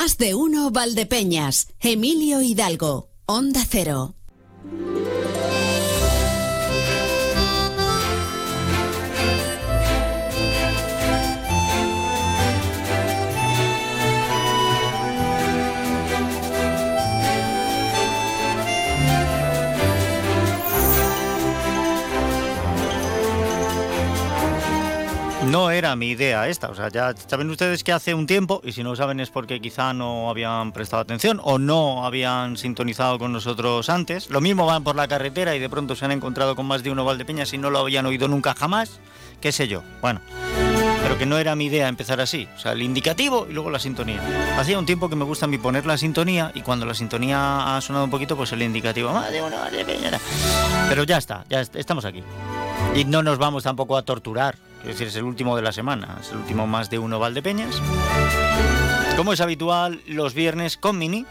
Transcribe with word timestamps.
Más 0.00 0.16
de 0.16 0.34
uno 0.34 0.70
Valdepeñas, 0.70 1.68
Emilio 1.78 2.40
Hidalgo, 2.40 3.10
Onda 3.26 3.66
Cero. 3.68 4.14
No 25.50 25.72
era 25.72 25.96
mi 25.96 26.10
idea 26.10 26.46
esta, 26.46 26.70
o 26.70 26.76
sea, 26.76 26.90
ya 26.90 27.12
saben 27.26 27.50
ustedes 27.50 27.82
que 27.82 27.90
hace 27.90 28.14
un 28.14 28.28
tiempo, 28.28 28.60
y 28.62 28.70
si 28.70 28.84
no 28.84 28.94
saben 28.94 29.18
es 29.18 29.30
porque 29.30 29.60
quizá 29.60 29.92
no 29.92 30.30
habían 30.30 30.70
prestado 30.70 31.02
atención 31.02 31.40
o 31.42 31.58
no 31.58 32.06
habían 32.06 32.56
sintonizado 32.56 33.18
con 33.18 33.32
nosotros 33.32 33.90
antes. 33.90 34.30
Lo 34.30 34.40
mismo 34.40 34.64
van 34.64 34.84
por 34.84 34.94
la 34.94 35.08
carretera 35.08 35.56
y 35.56 35.58
de 35.58 35.68
pronto 35.68 35.96
se 35.96 36.04
han 36.04 36.12
encontrado 36.12 36.54
con 36.54 36.66
más 36.66 36.84
de 36.84 36.92
uno 36.92 37.04
Valdepeñas 37.04 37.52
y 37.52 37.58
no 37.58 37.68
lo 37.68 37.80
habían 37.80 38.06
oído 38.06 38.28
nunca 38.28 38.54
jamás, 38.54 39.00
qué 39.40 39.50
sé 39.50 39.66
yo. 39.66 39.82
Bueno, 40.00 40.20
pero 41.02 41.18
que 41.18 41.26
no 41.26 41.36
era 41.36 41.56
mi 41.56 41.64
idea 41.64 41.88
empezar 41.88 42.20
así, 42.20 42.46
o 42.54 42.60
sea, 42.60 42.70
el 42.70 42.82
indicativo 42.82 43.48
y 43.50 43.52
luego 43.52 43.70
la 43.70 43.80
sintonía. 43.80 44.22
Hacía 44.56 44.78
un 44.78 44.86
tiempo 44.86 45.10
que 45.10 45.16
me 45.16 45.24
gusta 45.24 45.46
a 45.46 45.48
mí 45.48 45.58
poner 45.58 45.84
la 45.84 45.98
sintonía 45.98 46.52
y 46.54 46.60
cuando 46.60 46.86
la 46.86 46.94
sintonía 46.94 47.76
ha 47.76 47.80
sonado 47.80 48.04
un 48.04 48.10
poquito, 48.12 48.36
pues 48.36 48.52
el 48.52 48.62
indicativo, 48.62 49.12
más 49.12 49.32
de 49.32 49.42
uno 49.42 49.56
Valdepeñas. 49.56 50.22
Pero 50.88 51.02
ya 51.02 51.18
está, 51.18 51.44
ya 51.48 51.60
estamos 51.60 52.04
aquí. 52.04 52.22
Y 52.94 53.04
no 53.04 53.24
nos 53.24 53.38
vamos 53.38 53.64
tampoco 53.64 53.96
a 53.96 54.02
torturar 54.02 54.69
es 54.80 54.86
decir, 54.86 55.08
es 55.08 55.16
el 55.16 55.24
último 55.24 55.56
de 55.56 55.62
la 55.62 55.72
semana, 55.72 56.18
es 56.20 56.30
el 56.30 56.38
último 56.38 56.66
más 56.66 56.90
de 56.90 56.98
uno 56.98 57.18
Valdepeñas. 57.18 57.80
Como 59.16 59.32
es 59.32 59.40
habitual, 59.40 60.00
los 60.06 60.34
viernes 60.34 60.76
con 60.76 60.98
Mini. 60.98 61.26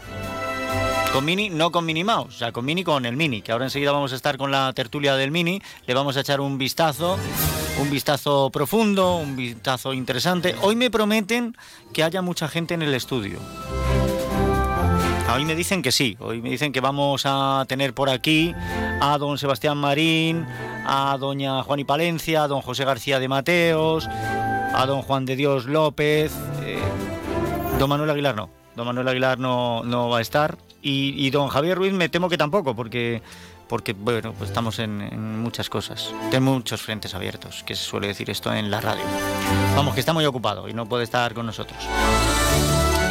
Con 1.12 1.24
Mini, 1.24 1.50
no 1.50 1.72
con 1.72 1.84
Mini 1.84 2.04
Mouse, 2.04 2.36
o 2.36 2.38
sea, 2.38 2.52
con 2.52 2.64
Mini 2.64 2.84
con 2.84 3.04
el 3.04 3.16
Mini, 3.16 3.42
que 3.42 3.50
ahora 3.50 3.64
enseguida 3.64 3.90
vamos 3.90 4.12
a 4.12 4.16
estar 4.16 4.38
con 4.38 4.52
la 4.52 4.72
tertulia 4.74 5.16
del 5.16 5.32
Mini, 5.32 5.60
le 5.86 5.94
vamos 5.94 6.16
a 6.16 6.20
echar 6.20 6.40
un 6.40 6.56
vistazo, 6.56 7.18
un 7.80 7.90
vistazo 7.90 8.50
profundo, 8.50 9.16
un 9.16 9.34
vistazo 9.34 9.92
interesante. 9.92 10.54
Hoy 10.62 10.76
me 10.76 10.88
prometen 10.88 11.56
que 11.92 12.04
haya 12.04 12.22
mucha 12.22 12.46
gente 12.46 12.74
en 12.74 12.82
el 12.82 12.94
estudio. 12.94 13.40
Hoy 15.32 15.44
me 15.44 15.54
dicen 15.54 15.80
que 15.80 15.92
sí, 15.92 16.16
hoy 16.18 16.42
me 16.42 16.50
dicen 16.50 16.72
que 16.72 16.80
vamos 16.80 17.22
a 17.24 17.64
tener 17.68 17.94
por 17.94 18.10
aquí 18.10 18.52
a 19.00 19.16
don 19.16 19.38
Sebastián 19.38 19.78
Marín, 19.78 20.44
a 20.84 21.16
doña 21.18 21.62
Juan 21.62 21.78
y 21.78 21.84
Palencia, 21.84 22.44
a 22.44 22.48
don 22.48 22.60
José 22.62 22.84
García 22.84 23.20
de 23.20 23.28
Mateos, 23.28 24.08
a 24.08 24.84
don 24.86 25.02
Juan 25.02 25.26
de 25.26 25.36
Dios 25.36 25.66
López, 25.66 26.32
eh, 26.64 26.80
don 27.78 27.88
Manuel 27.88 28.10
Aguilar 28.10 28.34
no, 28.34 28.50
don 28.74 28.86
Manuel 28.86 29.06
Aguilar 29.06 29.38
no, 29.38 29.84
no 29.84 30.08
va 30.08 30.18
a 30.18 30.20
estar 30.20 30.58
y, 30.82 31.30
don 31.30 31.48
Javier 31.48 31.78
Ruiz 31.78 31.92
me 31.92 32.08
temo 32.08 32.28
que 32.28 32.36
tampoco 32.36 32.74
porque 32.74 33.22
porque 33.68 33.92
bueno, 33.92 34.32
pues 34.36 34.50
estamos 34.50 34.80
en, 34.80 35.00
en, 35.00 35.38
muchas 35.38 35.70
cosas. 35.70 36.12
Tengo 36.32 36.50
muchos 36.50 36.82
frentes 36.82 37.14
abiertos, 37.14 37.62
que 37.62 37.76
se 37.76 37.84
suele 37.84 38.08
decir 38.08 38.28
esto 38.28 38.52
en 38.52 38.68
la 38.68 38.80
radio. 38.80 39.04
Vamos, 39.76 39.94
que 39.94 40.00
está 40.00 40.12
muy 40.12 40.24
ocupado 40.24 40.68
y 40.68 40.74
no 40.74 40.88
puede 40.88 41.04
estar 41.04 41.34
con 41.34 41.46
nosotros. 41.46 41.78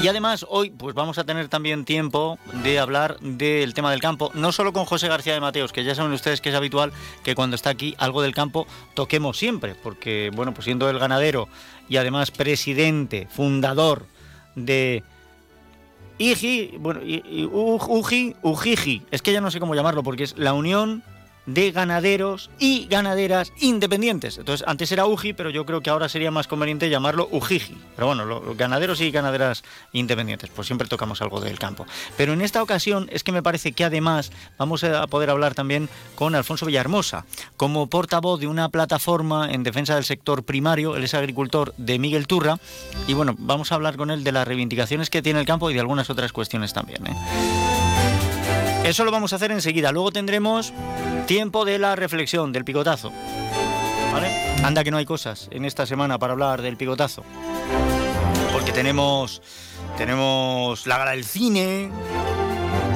Y 0.02 0.08
además 0.08 0.46
hoy 0.48 0.70
pues 0.70 0.96
vamos 0.96 1.18
a 1.18 1.26
tener 1.26 1.50
también 1.50 1.84
tiempo 1.84 2.40
de 2.64 2.80
hablar 2.80 3.20
del 3.20 3.74
tema 3.74 3.92
del 3.92 4.00
campo, 4.00 4.32
no 4.34 4.54
solo 4.54 4.72
con 4.72 4.86
José 4.86 5.10
García 5.10 5.34
de 5.34 5.42
Mateos, 5.42 5.74
que 5.74 5.84
ya 5.84 5.94
saben 5.94 6.14
ustedes 6.14 6.40
que 6.40 6.50
es 6.50 6.56
habitual 6.56 6.94
que 7.22 7.36
cuando 7.36 7.58
está 7.58 7.70
aquí 7.70 7.96
algo 7.98 8.22
del 8.22 8.34
campo 8.34 8.66
toquemos 8.94 9.38
siempre, 9.38 9.76
porque 9.76 10.32
bueno, 10.34 10.54
pues 10.54 10.66
siendo 10.66 10.90
el 10.90 11.00
ganadero 11.00 11.50
y 11.90 11.98
además 11.98 12.32
presidente, 12.32 13.28
fundador 13.30 14.06
de 14.56 15.04
IGI, 16.18 16.78
bueno, 16.80 17.02
UJI, 17.02 18.38
UJIJI, 18.42 19.02
es 19.12 19.22
que 19.22 19.34
ya 19.34 19.42
no 19.42 19.52
sé 19.52 19.60
cómo 19.60 19.76
llamarlo 19.76 20.02
porque 20.02 20.24
es 20.24 20.38
la 20.38 20.54
Unión 20.54 21.04
de 21.54 21.72
ganaderos 21.72 22.50
y 22.60 22.88
ganaderas 22.88 23.52
independientes. 23.60 24.38
Entonces, 24.38 24.66
antes 24.68 24.92
era 24.92 25.06
UJI, 25.06 25.34
pero 25.34 25.50
yo 25.50 25.66
creo 25.66 25.82
que 25.82 25.90
ahora 25.90 26.10
sería 26.10 26.32
más 26.32 26.48
conveniente 26.48 26.90
llamarlo 26.90 27.28
UJIJI. 27.32 27.78
Pero 27.96 28.08
bueno, 28.08 28.26
los 28.26 28.58
ganaderos 28.58 29.02
y 29.02 29.12
ganaderas 29.12 29.64
independientes, 29.94 30.50
pues 30.56 30.68
siempre 30.68 30.88
tocamos 30.88 31.22
algo 31.22 31.42
del 31.42 31.58
campo. 31.58 31.86
Pero 32.18 32.34
en 32.34 32.42
esta 32.42 32.62
ocasión 32.62 33.08
es 33.12 33.24
que 33.24 33.32
me 33.32 33.44
parece 33.44 33.72
que 33.72 33.84
además 33.84 34.32
vamos 34.58 34.84
a 34.84 35.08
poder 35.08 35.30
hablar 35.30 35.56
también 35.56 35.90
con 36.16 36.36
Alfonso 36.36 36.66
Villahermosa, 36.66 37.26
como 37.58 37.88
portavoz 37.88 38.40
de 38.40 38.48
una 38.48 38.70
plataforma 38.70 39.52
en 39.52 39.64
defensa 39.64 39.96
del 39.96 40.04
sector 40.04 40.44
primario, 40.44 40.96
él 40.96 41.04
es 41.04 41.14
agricultor 41.14 41.74
de 41.78 42.00
Miguel 42.00 42.28
Turra, 42.28 42.60
y 43.08 43.14
bueno, 43.14 43.36
vamos 43.38 43.72
a 43.72 43.76
hablar 43.76 43.98
con 43.98 44.12
él 44.12 44.24
de 44.24 44.32
las 44.32 44.48
reivindicaciones 44.48 45.10
que 45.10 45.22
tiene 45.22 45.40
el 45.40 45.46
campo 45.46 45.70
y 45.70 45.74
de 45.74 45.80
algunas 45.80 46.10
otras 46.10 46.32
cuestiones 46.32 46.74
también. 46.74 47.08
¿eh? 47.08 47.69
Eso 48.84 49.06
lo 49.06 49.12
vamos 49.12 49.34
a 49.34 49.36
hacer 49.36 49.52
enseguida. 49.52 49.92
Luego 49.92 50.12
tendremos 50.12 50.74
tiempo 51.28 51.66
de 51.66 51.78
la 51.78 51.96
reflexión, 51.96 52.52
del 52.52 52.66
picotazo. 52.66 53.12
¿Vale? 54.12 54.30
Anda 54.64 54.84
que 54.84 54.92
no 54.92 54.98
hay 54.98 55.06
cosas 55.06 55.48
en 55.52 55.66
esta 55.66 55.86
semana 55.86 56.18
para 56.18 56.34
hablar 56.34 56.62
del 56.62 56.78
picotazo. 56.78 57.24
Porque 58.52 58.72
tenemos, 58.72 59.42
tenemos 59.98 60.88
la 60.88 60.98
gala 60.98 61.12
del 61.12 61.24
cine, 61.24 61.92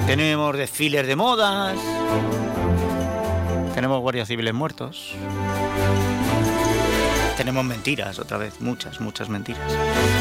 tenemos 0.07 0.57
desfiles 0.57 1.05
de 1.05 1.15
modas, 1.15 1.77
tenemos 3.75 4.01
guardias 4.01 4.27
civiles 4.27 4.53
muertos. 4.53 5.15
Tenemos 7.37 7.65
mentiras 7.65 8.19
otra 8.19 8.37
vez, 8.37 8.61
muchas, 8.61 8.99
muchas 9.01 9.29
mentiras. 9.29 9.61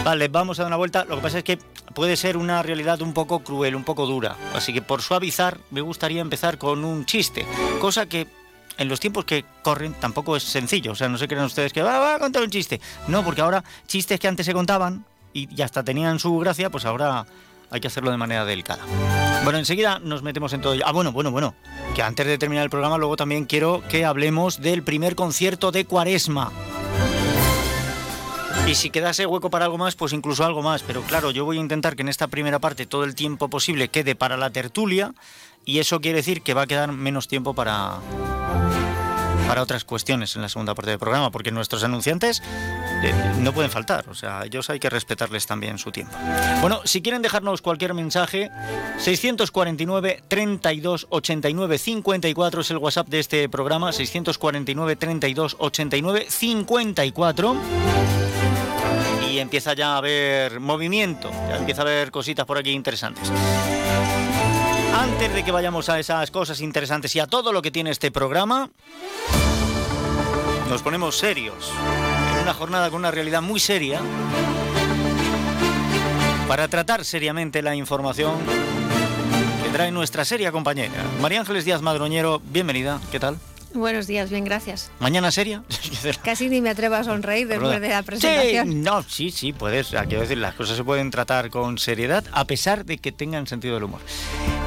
Vale, 0.04 0.28
vamos 0.28 0.58
a 0.58 0.62
dar 0.62 0.70
una 0.70 0.76
vuelta. 0.76 1.04
Lo 1.04 1.16
que 1.16 1.22
pasa 1.22 1.38
es 1.38 1.44
que 1.44 1.58
puede 1.94 2.16
ser 2.16 2.36
una 2.36 2.62
realidad 2.62 3.02
un 3.02 3.12
poco 3.12 3.40
cruel, 3.40 3.74
un 3.76 3.84
poco 3.84 4.06
dura. 4.06 4.36
Así 4.54 4.72
que 4.72 4.82
por 4.82 5.02
suavizar, 5.02 5.58
me 5.70 5.80
gustaría 5.80 6.20
empezar 6.20 6.58
con 6.58 6.84
un 6.84 7.04
chiste. 7.04 7.44
Cosa 7.80 8.06
que 8.06 8.26
en 8.78 8.88
los 8.88 9.00
tiempos 9.00 9.24
que 9.24 9.44
corren 9.62 9.94
tampoco 9.94 10.36
es 10.36 10.42
sencillo. 10.42 10.92
O 10.92 10.94
sea, 10.94 11.08
no 11.08 11.18
se 11.18 11.28
crean 11.28 11.44
ustedes 11.44 11.72
que 11.72 11.82
va, 11.82 12.14
a 12.14 12.18
contar 12.18 12.42
un 12.42 12.50
chiste. 12.50 12.80
No, 13.08 13.24
porque 13.24 13.42
ahora 13.42 13.62
chistes 13.86 14.18
que 14.18 14.28
antes 14.28 14.46
se 14.46 14.54
contaban 14.54 15.04
y 15.34 15.62
hasta 15.62 15.82
tenían 15.82 16.18
su 16.18 16.38
gracia, 16.38 16.70
pues 16.70 16.84
ahora 16.84 17.26
hay 17.72 17.80
que 17.80 17.88
hacerlo 17.88 18.10
de 18.10 18.18
manera 18.18 18.44
delicada. 18.44 18.84
Bueno, 19.44 19.58
enseguida 19.58 19.98
nos 19.98 20.22
metemos 20.22 20.52
en 20.52 20.60
todo 20.60 20.74
ello. 20.74 20.84
Ah, 20.86 20.92
bueno, 20.92 21.10
bueno, 21.10 21.30
bueno. 21.30 21.54
Que 21.94 22.02
antes 22.02 22.26
de 22.26 22.38
terminar 22.38 22.64
el 22.64 22.70
programa, 22.70 22.98
luego 22.98 23.16
también 23.16 23.46
quiero 23.46 23.82
que 23.88 24.04
hablemos 24.04 24.60
del 24.60 24.82
primer 24.82 25.14
concierto 25.14 25.72
de 25.72 25.86
Cuaresma. 25.86 26.52
Y 28.66 28.74
si 28.74 28.90
quedase 28.90 29.26
hueco 29.26 29.50
para 29.50 29.64
algo 29.64 29.76
más, 29.76 29.96
pues 29.96 30.12
incluso 30.12 30.44
algo 30.44 30.62
más. 30.62 30.82
Pero 30.82 31.02
claro, 31.02 31.30
yo 31.30 31.44
voy 31.44 31.58
a 31.58 31.60
intentar 31.60 31.96
que 31.96 32.02
en 32.02 32.08
esta 32.08 32.28
primera 32.28 32.58
parte 32.58 32.86
todo 32.86 33.04
el 33.04 33.14
tiempo 33.14 33.48
posible 33.48 33.88
quede 33.88 34.14
para 34.14 34.36
la 34.36 34.50
tertulia 34.50 35.12
y 35.64 35.78
eso 35.78 36.00
quiere 36.00 36.18
decir 36.18 36.42
que 36.42 36.54
va 36.54 36.62
a 36.62 36.66
quedar 36.66 36.92
menos 36.92 37.28
tiempo 37.28 37.54
para, 37.54 37.98
para 39.46 39.62
otras 39.62 39.84
cuestiones 39.84 40.34
en 40.36 40.42
la 40.42 40.48
segunda 40.48 40.74
parte 40.74 40.90
del 40.90 40.98
programa, 40.98 41.30
porque 41.30 41.50
nuestros 41.50 41.84
anunciantes 41.84 42.42
eh, 43.02 43.12
no 43.40 43.52
pueden 43.52 43.70
faltar, 43.70 44.08
o 44.08 44.14
sea, 44.14 44.44
ellos 44.44 44.70
hay 44.70 44.80
que 44.80 44.90
respetarles 44.90 45.46
también 45.46 45.78
su 45.78 45.92
tiempo. 45.92 46.16
Bueno, 46.60 46.80
si 46.84 47.02
quieren 47.02 47.22
dejarnos 47.22 47.62
cualquier 47.62 47.94
mensaje, 47.94 48.50
649 48.98 50.22
32 50.26 51.06
89 51.10 51.78
54 51.78 52.60
es 52.60 52.70
el 52.70 52.78
WhatsApp 52.78 53.08
de 53.08 53.20
este 53.20 53.48
programa, 53.48 53.92
649 53.92 54.96
32 54.96 55.56
89 55.58 56.26
54 56.28 57.56
y 59.32 59.38
empieza 59.38 59.72
ya 59.72 59.94
a 59.94 59.96
haber 59.96 60.60
movimiento, 60.60 61.30
ya 61.48 61.56
empieza 61.56 61.80
a 61.80 61.84
haber 61.86 62.10
cositas 62.10 62.44
por 62.44 62.58
aquí 62.58 62.70
interesantes. 62.70 63.32
Antes 64.94 65.32
de 65.32 65.42
que 65.42 65.50
vayamos 65.50 65.88
a 65.88 65.98
esas 65.98 66.30
cosas 66.30 66.60
interesantes 66.60 67.16
y 67.16 67.20
a 67.20 67.26
todo 67.26 67.50
lo 67.50 67.62
que 67.62 67.70
tiene 67.70 67.90
este 67.90 68.10
programa, 68.10 68.68
nos 70.68 70.82
ponemos 70.82 71.16
serios 71.16 71.72
en 72.34 72.42
una 72.42 72.52
jornada 72.52 72.90
con 72.90 72.98
una 72.98 73.10
realidad 73.10 73.40
muy 73.40 73.58
seria 73.58 74.00
para 76.46 76.68
tratar 76.68 77.02
seriamente 77.02 77.62
la 77.62 77.74
información 77.74 78.34
que 79.64 79.70
trae 79.70 79.90
nuestra 79.90 80.26
seria 80.26 80.52
compañera. 80.52 81.04
María 81.22 81.40
Ángeles 81.40 81.64
Díaz 81.64 81.80
Madroñero, 81.80 82.42
bienvenida, 82.44 83.00
¿qué 83.10 83.18
tal? 83.18 83.38
Buenos 83.74 84.06
días, 84.06 84.30
bien, 84.30 84.44
gracias. 84.44 84.90
¿Mañana 85.00 85.30
seria? 85.30 85.62
Casi 86.24 86.48
ni 86.48 86.60
me 86.60 86.70
atrevo 86.70 86.94
a 86.94 87.04
sonreír 87.04 87.48
después 87.48 87.80
de 87.80 87.88
la 87.88 88.02
presentación. 88.02 88.68
Sí, 88.68 88.74
no, 88.74 89.02
sí, 89.02 89.30
sí, 89.30 89.52
puedes. 89.52 89.88
Quiero 89.88 90.20
decir, 90.20 90.38
las 90.38 90.54
cosas 90.54 90.76
se 90.76 90.84
pueden 90.84 91.10
tratar 91.10 91.50
con 91.50 91.78
seriedad 91.78 92.24
a 92.32 92.44
pesar 92.46 92.84
de 92.84 92.98
que 92.98 93.12
tengan 93.12 93.46
sentido 93.46 93.74
del 93.74 93.84
humor. 93.84 94.00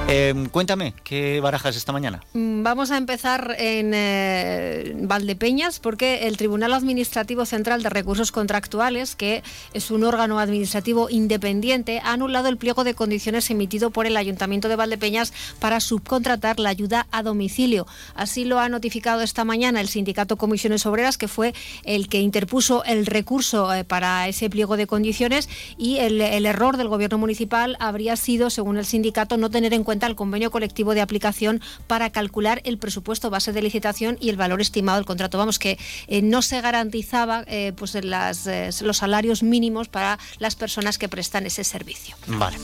Em, 0.07 0.49
cuéntame, 0.49 0.93
¿qué 1.03 1.39
barajas 1.39 1.75
esta 1.75 1.91
mañana? 1.91 2.21
Mm, 2.33 2.61
vamos 2.61 2.91
a 2.91 2.97
empezar 2.97 3.55
en 3.57 3.91
eh, 3.95 4.93
Valdepeñas 4.99 5.79
porque 5.79 6.27
el 6.27 6.37
Tribunal 6.37 6.73
Administrativo 6.73 7.43
Central 7.45 7.81
de 7.81 7.89
Recursos 7.89 8.31
Contractuales, 8.31 9.15
que 9.15 9.41
es 9.73 9.89
un 9.89 10.03
órgano 10.03 10.39
administrativo 10.39 11.09
independiente, 11.09 12.01
ha 12.03 12.13
anulado 12.13 12.49
el 12.49 12.57
pliego 12.57 12.83
de 12.83 12.93
condiciones 12.93 13.49
emitido 13.49 13.89
por 13.89 14.05
el 14.05 14.15
Ayuntamiento 14.15 14.69
de 14.69 14.75
Valdepeñas 14.75 15.33
para 15.59 15.79
subcontratar 15.79 16.59
la 16.59 16.69
ayuda 16.69 17.07
a 17.11 17.23
domicilio. 17.23 17.87
Así 18.13 18.45
lo 18.45 18.59
ha 18.59 18.69
notificado 18.69 18.94
esta 18.95 19.43
mañana 19.43 19.81
el 19.81 19.89
sindicato 19.89 20.37
Comisiones 20.37 20.85
Obreras, 20.85 21.17
que 21.17 21.27
fue 21.27 21.53
el 21.83 22.07
que 22.07 22.21
interpuso 22.21 22.83
el 22.85 23.05
recurso 23.05 23.73
eh, 23.73 23.83
para 23.83 24.27
ese 24.27 24.49
pliego 24.49 24.77
de 24.77 24.87
condiciones 24.87 25.49
y 25.77 25.97
el, 25.97 26.21
el 26.21 26.45
error 26.45 26.77
del 26.77 26.87
gobierno 26.87 27.17
municipal 27.17 27.75
habría 27.79 28.15
sido, 28.15 28.49
según 28.49 28.77
el 28.77 28.85
sindicato, 28.85 29.35
no 29.37 29.49
tener 29.49 29.73
en 29.73 29.83
cuenta 29.83 30.07
el 30.07 30.15
convenio 30.15 30.49
colectivo 30.49 30.93
de 30.93 31.01
aplicación 31.01 31.61
para 31.87 32.09
calcular 32.11 32.61
el 32.63 32.77
presupuesto 32.77 33.29
base 33.29 33.51
de 33.51 33.61
licitación 33.61 34.17
y 34.21 34.29
el 34.29 34.37
valor 34.37 34.61
estimado 34.61 34.97
del 34.97 35.05
contrato. 35.05 35.37
Vamos, 35.37 35.59
que 35.59 35.77
eh, 36.07 36.21
no 36.21 36.41
se 36.41 36.61
garantizaba 36.61 37.43
eh, 37.47 37.73
pues 37.75 37.95
las, 37.95 38.47
eh, 38.47 38.69
los 38.81 38.97
salarios 38.97 39.43
mínimos 39.43 39.89
para 39.89 40.19
las 40.39 40.55
personas 40.55 40.97
que 40.97 41.09
prestan 41.09 41.45
ese 41.45 41.63
servicio. 41.65 42.15
Vale. 42.27 42.57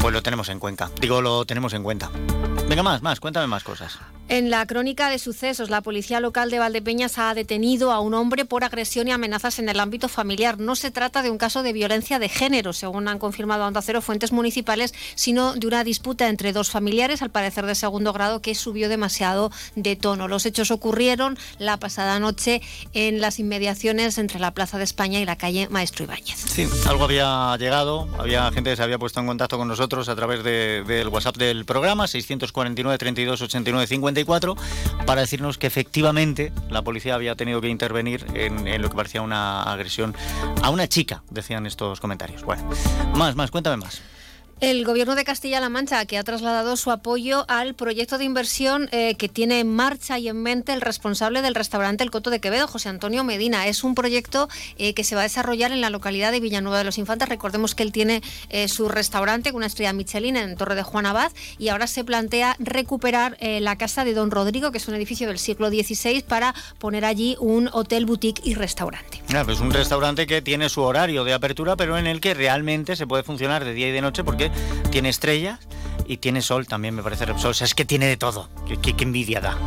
Pues 0.00 0.12
lo 0.12 0.22
tenemos 0.22 0.50
en 0.50 0.58
cuenta. 0.58 0.90
Digo, 1.00 1.22
lo 1.22 1.46
tenemos 1.46 1.72
en 1.72 1.82
cuenta. 1.82 2.10
Venga, 2.68 2.82
más, 2.82 3.00
más, 3.00 3.20
cuéntame 3.20 3.46
más 3.46 3.62
cosas. 3.62 3.98
En 4.28 4.50
la 4.50 4.66
crónica 4.66 5.08
de 5.08 5.20
sucesos, 5.20 5.70
la 5.70 5.82
policía 5.82 6.18
local 6.18 6.50
de 6.50 6.58
Valdepeñas 6.58 7.16
ha 7.16 7.32
detenido 7.32 7.92
a 7.92 8.00
un 8.00 8.12
hombre 8.12 8.44
por 8.44 8.64
agresión 8.64 9.06
y 9.06 9.12
amenazas 9.12 9.60
en 9.60 9.68
el 9.68 9.78
ámbito 9.78 10.08
familiar. 10.08 10.58
No 10.58 10.74
se 10.74 10.90
trata 10.90 11.22
de 11.22 11.30
un 11.30 11.38
caso 11.38 11.62
de 11.62 11.72
violencia 11.72 12.18
de 12.18 12.28
género, 12.28 12.72
según 12.72 13.06
han 13.06 13.20
confirmado 13.20 13.62
a 13.62 13.68
Onda 13.68 13.82
Cero 13.82 14.02
fuentes 14.02 14.32
municipales, 14.32 14.94
sino 15.14 15.54
de 15.54 15.68
una 15.68 15.84
disputa 15.84 16.28
entre 16.28 16.52
dos 16.52 16.70
familiares, 16.70 17.22
al 17.22 17.30
parecer 17.30 17.66
de 17.66 17.76
segundo 17.76 18.12
grado, 18.12 18.42
que 18.42 18.56
subió 18.56 18.88
demasiado 18.88 19.52
de 19.76 19.94
tono. 19.94 20.26
Los 20.26 20.44
hechos 20.44 20.72
ocurrieron 20.72 21.38
la 21.60 21.76
pasada 21.76 22.18
noche 22.18 22.62
en 22.94 23.20
las 23.20 23.38
inmediaciones 23.38 24.18
entre 24.18 24.40
la 24.40 24.52
Plaza 24.54 24.76
de 24.76 24.84
España 24.84 25.20
y 25.20 25.24
la 25.24 25.36
calle 25.36 25.68
Maestro 25.70 26.02
Ibáñez. 26.02 26.36
Sí, 26.36 26.66
algo 26.88 27.04
había 27.04 27.56
llegado, 27.58 28.08
había 28.18 28.50
gente 28.50 28.70
que 28.70 28.76
se 28.76 28.82
había 28.82 28.98
puesto 28.98 29.20
en 29.20 29.28
contacto 29.28 29.56
con 29.56 29.68
nosotros 29.68 30.08
a 30.08 30.16
través 30.16 30.42
del 30.42 31.06
WhatsApp 31.06 31.36
del 31.36 31.64
programa, 31.64 32.08
649 32.08 32.98
32 32.98 33.40
89 33.40 33.86
50 33.86 34.15
para 35.06 35.20
decirnos 35.20 35.58
que 35.58 35.66
efectivamente 35.66 36.52
la 36.70 36.82
policía 36.82 37.14
había 37.14 37.34
tenido 37.34 37.60
que 37.60 37.68
intervenir 37.68 38.24
en, 38.34 38.66
en, 38.66 38.80
lo 38.80 38.88
que 38.88 38.96
parecía 38.96 39.22
una 39.22 39.62
agresión 39.62 40.14
a 40.62 40.70
una 40.70 40.88
chica, 40.88 41.22
decían 41.30 41.66
estos 41.66 42.00
comentarios. 42.00 42.42
Bueno, 42.42 42.68
más, 43.14 43.36
más, 43.36 43.50
cuéntame 43.50 43.76
más. 43.76 44.02
El 44.58 44.86
Gobierno 44.86 45.16
de 45.16 45.24
Castilla-La 45.24 45.68
Mancha, 45.68 46.06
que 46.06 46.16
ha 46.16 46.24
trasladado 46.24 46.78
su 46.78 46.90
apoyo 46.90 47.44
al 47.46 47.74
proyecto 47.74 48.16
de 48.16 48.24
inversión 48.24 48.88
eh, 48.90 49.14
que 49.16 49.28
tiene 49.28 49.60
en 49.60 49.68
marcha 49.68 50.18
y 50.18 50.28
en 50.28 50.42
mente 50.42 50.72
el 50.72 50.80
responsable 50.80 51.42
del 51.42 51.54
restaurante 51.54 52.02
El 52.02 52.10
Coto 52.10 52.30
de 52.30 52.40
Quevedo, 52.40 52.66
José 52.66 52.88
Antonio 52.88 53.22
Medina. 53.22 53.66
Es 53.66 53.84
un 53.84 53.94
proyecto 53.94 54.48
eh, 54.78 54.94
que 54.94 55.04
se 55.04 55.14
va 55.14 55.20
a 55.20 55.24
desarrollar 55.24 55.72
en 55.72 55.82
la 55.82 55.90
localidad 55.90 56.32
de 56.32 56.40
Villanueva 56.40 56.78
de 56.78 56.84
los 56.84 56.96
Infantes. 56.96 57.28
Recordemos 57.28 57.74
que 57.74 57.82
él 57.82 57.92
tiene 57.92 58.22
eh, 58.48 58.68
su 58.68 58.88
restaurante 58.88 59.50
con 59.50 59.58
una 59.58 59.66
estrella 59.66 59.92
Michelin 59.92 60.38
en 60.38 60.56
Torre 60.56 60.74
de 60.74 60.82
Juan 60.82 61.04
Abad 61.04 61.32
y 61.58 61.68
ahora 61.68 61.86
se 61.86 62.02
plantea 62.02 62.56
recuperar 62.58 63.36
la 63.40 63.76
casa 63.76 64.06
de 64.06 64.14
Don 64.14 64.30
Rodrigo, 64.30 64.72
que 64.72 64.78
es 64.78 64.88
un 64.88 64.94
edificio 64.94 65.28
del 65.28 65.38
siglo 65.38 65.68
XVI, 65.68 66.22
para 66.22 66.54
poner 66.78 67.04
allí 67.04 67.36
un 67.40 67.68
hotel, 67.74 68.06
boutique 68.06 68.40
y 68.42 68.54
restaurante. 68.54 69.22
Ah, 69.34 69.42
pues 69.44 69.60
un 69.60 69.70
restaurante 69.70 70.26
que 70.26 70.40
tiene 70.40 70.70
su 70.70 70.80
horario 70.80 71.24
de 71.24 71.34
apertura, 71.34 71.76
pero 71.76 71.98
en 71.98 72.06
el 72.06 72.22
que 72.22 72.32
realmente 72.32 72.96
se 72.96 73.06
puede 73.06 73.22
funcionar 73.22 73.62
de 73.62 73.74
día 73.74 73.88
y 73.88 73.92
de 73.92 74.00
noche 74.00 74.24
porque 74.24 74.45
tiene 74.90 75.08
estrellas 75.08 75.60
y 76.06 76.18
tiene 76.18 76.42
sol 76.42 76.66
también, 76.66 76.94
me 76.94 77.02
parece 77.02 77.26
Repsol. 77.26 77.50
O 77.50 77.54
sea, 77.54 77.64
es 77.64 77.74
que 77.74 77.84
tiene 77.84 78.06
de 78.06 78.16
todo. 78.16 78.48
Qué, 78.66 78.94
qué, 78.94 79.04
envidia 79.04 79.40
da. 79.40 79.58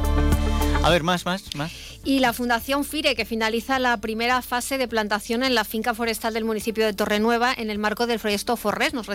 A 0.83 0.89
ver, 0.89 1.03
más, 1.03 1.25
más, 1.25 1.55
más. 1.55 1.71
Y 2.05 2.19
la 2.19 2.31
Fundación 2.31 2.85
FIRE, 2.85 3.13
que 3.13 3.25
finaliza 3.25 3.77
la 3.77 3.97
primera 3.97 4.41
fase 4.41 4.77
de 4.77 4.87
plantación 4.87 5.43
en 5.43 5.53
la 5.53 5.65
finca 5.65 5.93
forestal 5.93 6.33
del 6.33 6.45
municipio 6.45 6.85
de 6.85 6.93
Torrenueva 6.93 7.53
en 7.53 7.69
el 7.69 7.77
marco 7.77 8.07
del 8.07 8.19
proyecto 8.19 8.55
Forres. 8.55 8.93
Nos, 8.93 9.07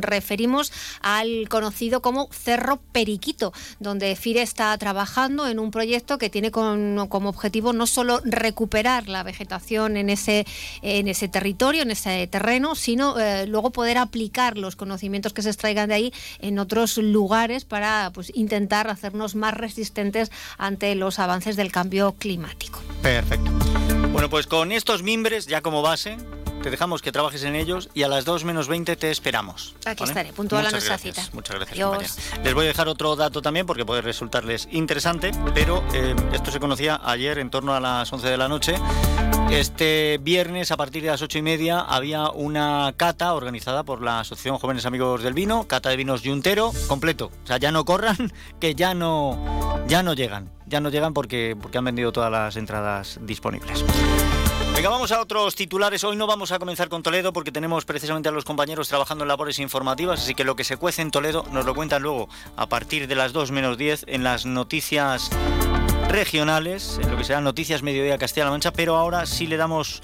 referimos 0.00 0.72
al 1.02 1.48
conocido 1.48 2.02
como 2.02 2.28
Cerro 2.30 2.80
Periquito, 2.92 3.52
donde 3.80 4.14
FIRE 4.14 4.42
está 4.42 4.78
trabajando 4.78 5.48
en 5.48 5.58
un 5.58 5.72
proyecto 5.72 6.16
que 6.16 6.30
tiene 6.30 6.52
como 6.52 7.28
objetivo 7.28 7.72
no 7.72 7.86
solo 7.88 8.20
recuperar 8.24 9.08
la 9.08 9.24
vegetación 9.24 9.96
en 9.96 10.08
ese, 10.08 10.46
en 10.82 11.08
ese 11.08 11.26
territorio, 11.26 11.82
en 11.82 11.90
ese 11.90 12.28
terreno, 12.28 12.76
sino 12.76 13.18
eh, 13.18 13.48
luego 13.48 13.70
poder 13.70 13.98
aplicar 13.98 14.56
los 14.56 14.76
conocimientos 14.76 15.32
que 15.32 15.42
se 15.42 15.50
extraigan 15.50 15.88
de 15.88 15.94
ahí 15.96 16.12
en 16.38 16.60
otros 16.60 16.96
lugares 16.96 17.64
para 17.64 18.12
pues, 18.14 18.30
intentar 18.34 18.88
hacernos 18.88 19.34
más 19.34 19.54
resistentes 19.54 20.30
ante 20.58 20.94
los 20.94 21.18
avances 21.18 21.56
del 21.56 21.72
cambio 21.72 22.03
climático. 22.12 22.80
Perfecto. 23.02 23.50
Bueno, 24.12 24.30
pues 24.30 24.46
con 24.46 24.72
estos 24.72 25.02
mimbres 25.02 25.46
ya 25.46 25.60
como 25.60 25.82
base, 25.82 26.16
te 26.64 26.70
dejamos 26.70 27.02
que 27.02 27.12
trabajes 27.12 27.44
en 27.44 27.56
ellos 27.56 27.90
y 27.92 28.04
a 28.04 28.08
las 28.08 28.24
2 28.24 28.44
menos 28.44 28.68
20 28.68 28.96
te 28.96 29.10
esperamos. 29.10 29.74
Aquí 29.84 30.00
¿vale? 30.00 30.12
estaré, 30.12 30.32
puntual 30.32 30.66
a 30.66 30.70
nuestra 30.70 30.96
cita. 30.96 31.22
Muchas 31.34 31.56
gracias, 31.56 31.78
María. 31.78 32.08
Les 32.42 32.54
voy 32.54 32.64
a 32.64 32.68
dejar 32.68 32.88
otro 32.88 33.14
dato 33.16 33.42
también 33.42 33.66
porque 33.66 33.84
puede 33.84 34.00
resultarles 34.00 34.66
interesante, 34.70 35.30
pero 35.52 35.84
eh, 35.92 36.16
esto 36.32 36.50
se 36.50 36.60
conocía 36.60 37.02
ayer 37.04 37.38
en 37.38 37.50
torno 37.50 37.74
a 37.74 37.80
las 37.80 38.10
11 38.10 38.30
de 38.30 38.36
la 38.38 38.48
noche. 38.48 38.76
Este 39.50 40.18
viernes, 40.22 40.70
a 40.70 40.78
partir 40.78 41.02
de 41.02 41.10
las 41.10 41.20
ocho 41.20 41.36
y 41.36 41.42
media, 41.42 41.80
había 41.80 42.30
una 42.30 42.94
cata 42.96 43.34
organizada 43.34 43.82
por 43.82 44.00
la 44.00 44.20
Asociación 44.20 44.56
Jóvenes 44.56 44.86
Amigos 44.86 45.22
del 45.22 45.34
Vino, 45.34 45.68
cata 45.68 45.90
de 45.90 45.98
vinos 45.98 46.22
Yuntero, 46.22 46.72
completo. 46.88 47.30
O 47.44 47.46
sea, 47.46 47.58
ya 47.58 47.72
no 47.72 47.84
corran, 47.84 48.32
que 48.58 48.74
ya 48.74 48.94
no, 48.94 49.84
ya 49.86 50.02
no 50.02 50.14
llegan. 50.14 50.50
Ya 50.66 50.80
no 50.80 50.88
llegan 50.88 51.12
porque, 51.12 51.58
porque 51.60 51.76
han 51.76 51.84
vendido 51.84 52.10
todas 52.10 52.32
las 52.32 52.56
entradas 52.56 53.18
disponibles. 53.20 53.84
Venga, 54.74 54.88
vamos 54.88 55.12
a 55.12 55.20
otros 55.20 55.54
titulares. 55.54 56.02
Hoy 56.02 56.16
no 56.16 56.26
vamos 56.26 56.50
a 56.50 56.58
comenzar 56.58 56.88
con 56.88 57.04
Toledo 57.04 57.32
porque 57.32 57.52
tenemos 57.52 57.84
precisamente 57.84 58.28
a 58.28 58.32
los 58.32 58.44
compañeros 58.44 58.88
trabajando 58.88 59.22
en 59.22 59.28
labores 59.28 59.60
informativas, 59.60 60.20
así 60.20 60.34
que 60.34 60.42
lo 60.42 60.56
que 60.56 60.64
se 60.64 60.76
cuece 60.76 61.00
en 61.00 61.12
Toledo 61.12 61.46
nos 61.52 61.64
lo 61.64 61.76
cuentan 61.76 62.02
luego 62.02 62.28
a 62.56 62.66
partir 62.66 63.06
de 63.06 63.14
las 63.14 63.32
2 63.32 63.52
menos 63.52 63.78
10 63.78 64.06
en 64.08 64.24
las 64.24 64.46
noticias 64.46 65.30
regionales, 66.08 66.98
en 67.02 67.10
lo 67.10 67.16
que 67.16 67.24
serán 67.24 67.44
Noticias 67.44 67.82
Mediodía 67.82 68.18
Castilla-La 68.18 68.50
Mancha, 68.50 68.72
pero 68.72 68.96
ahora 68.96 69.26
sí 69.26 69.46
le 69.46 69.56
damos 69.56 70.02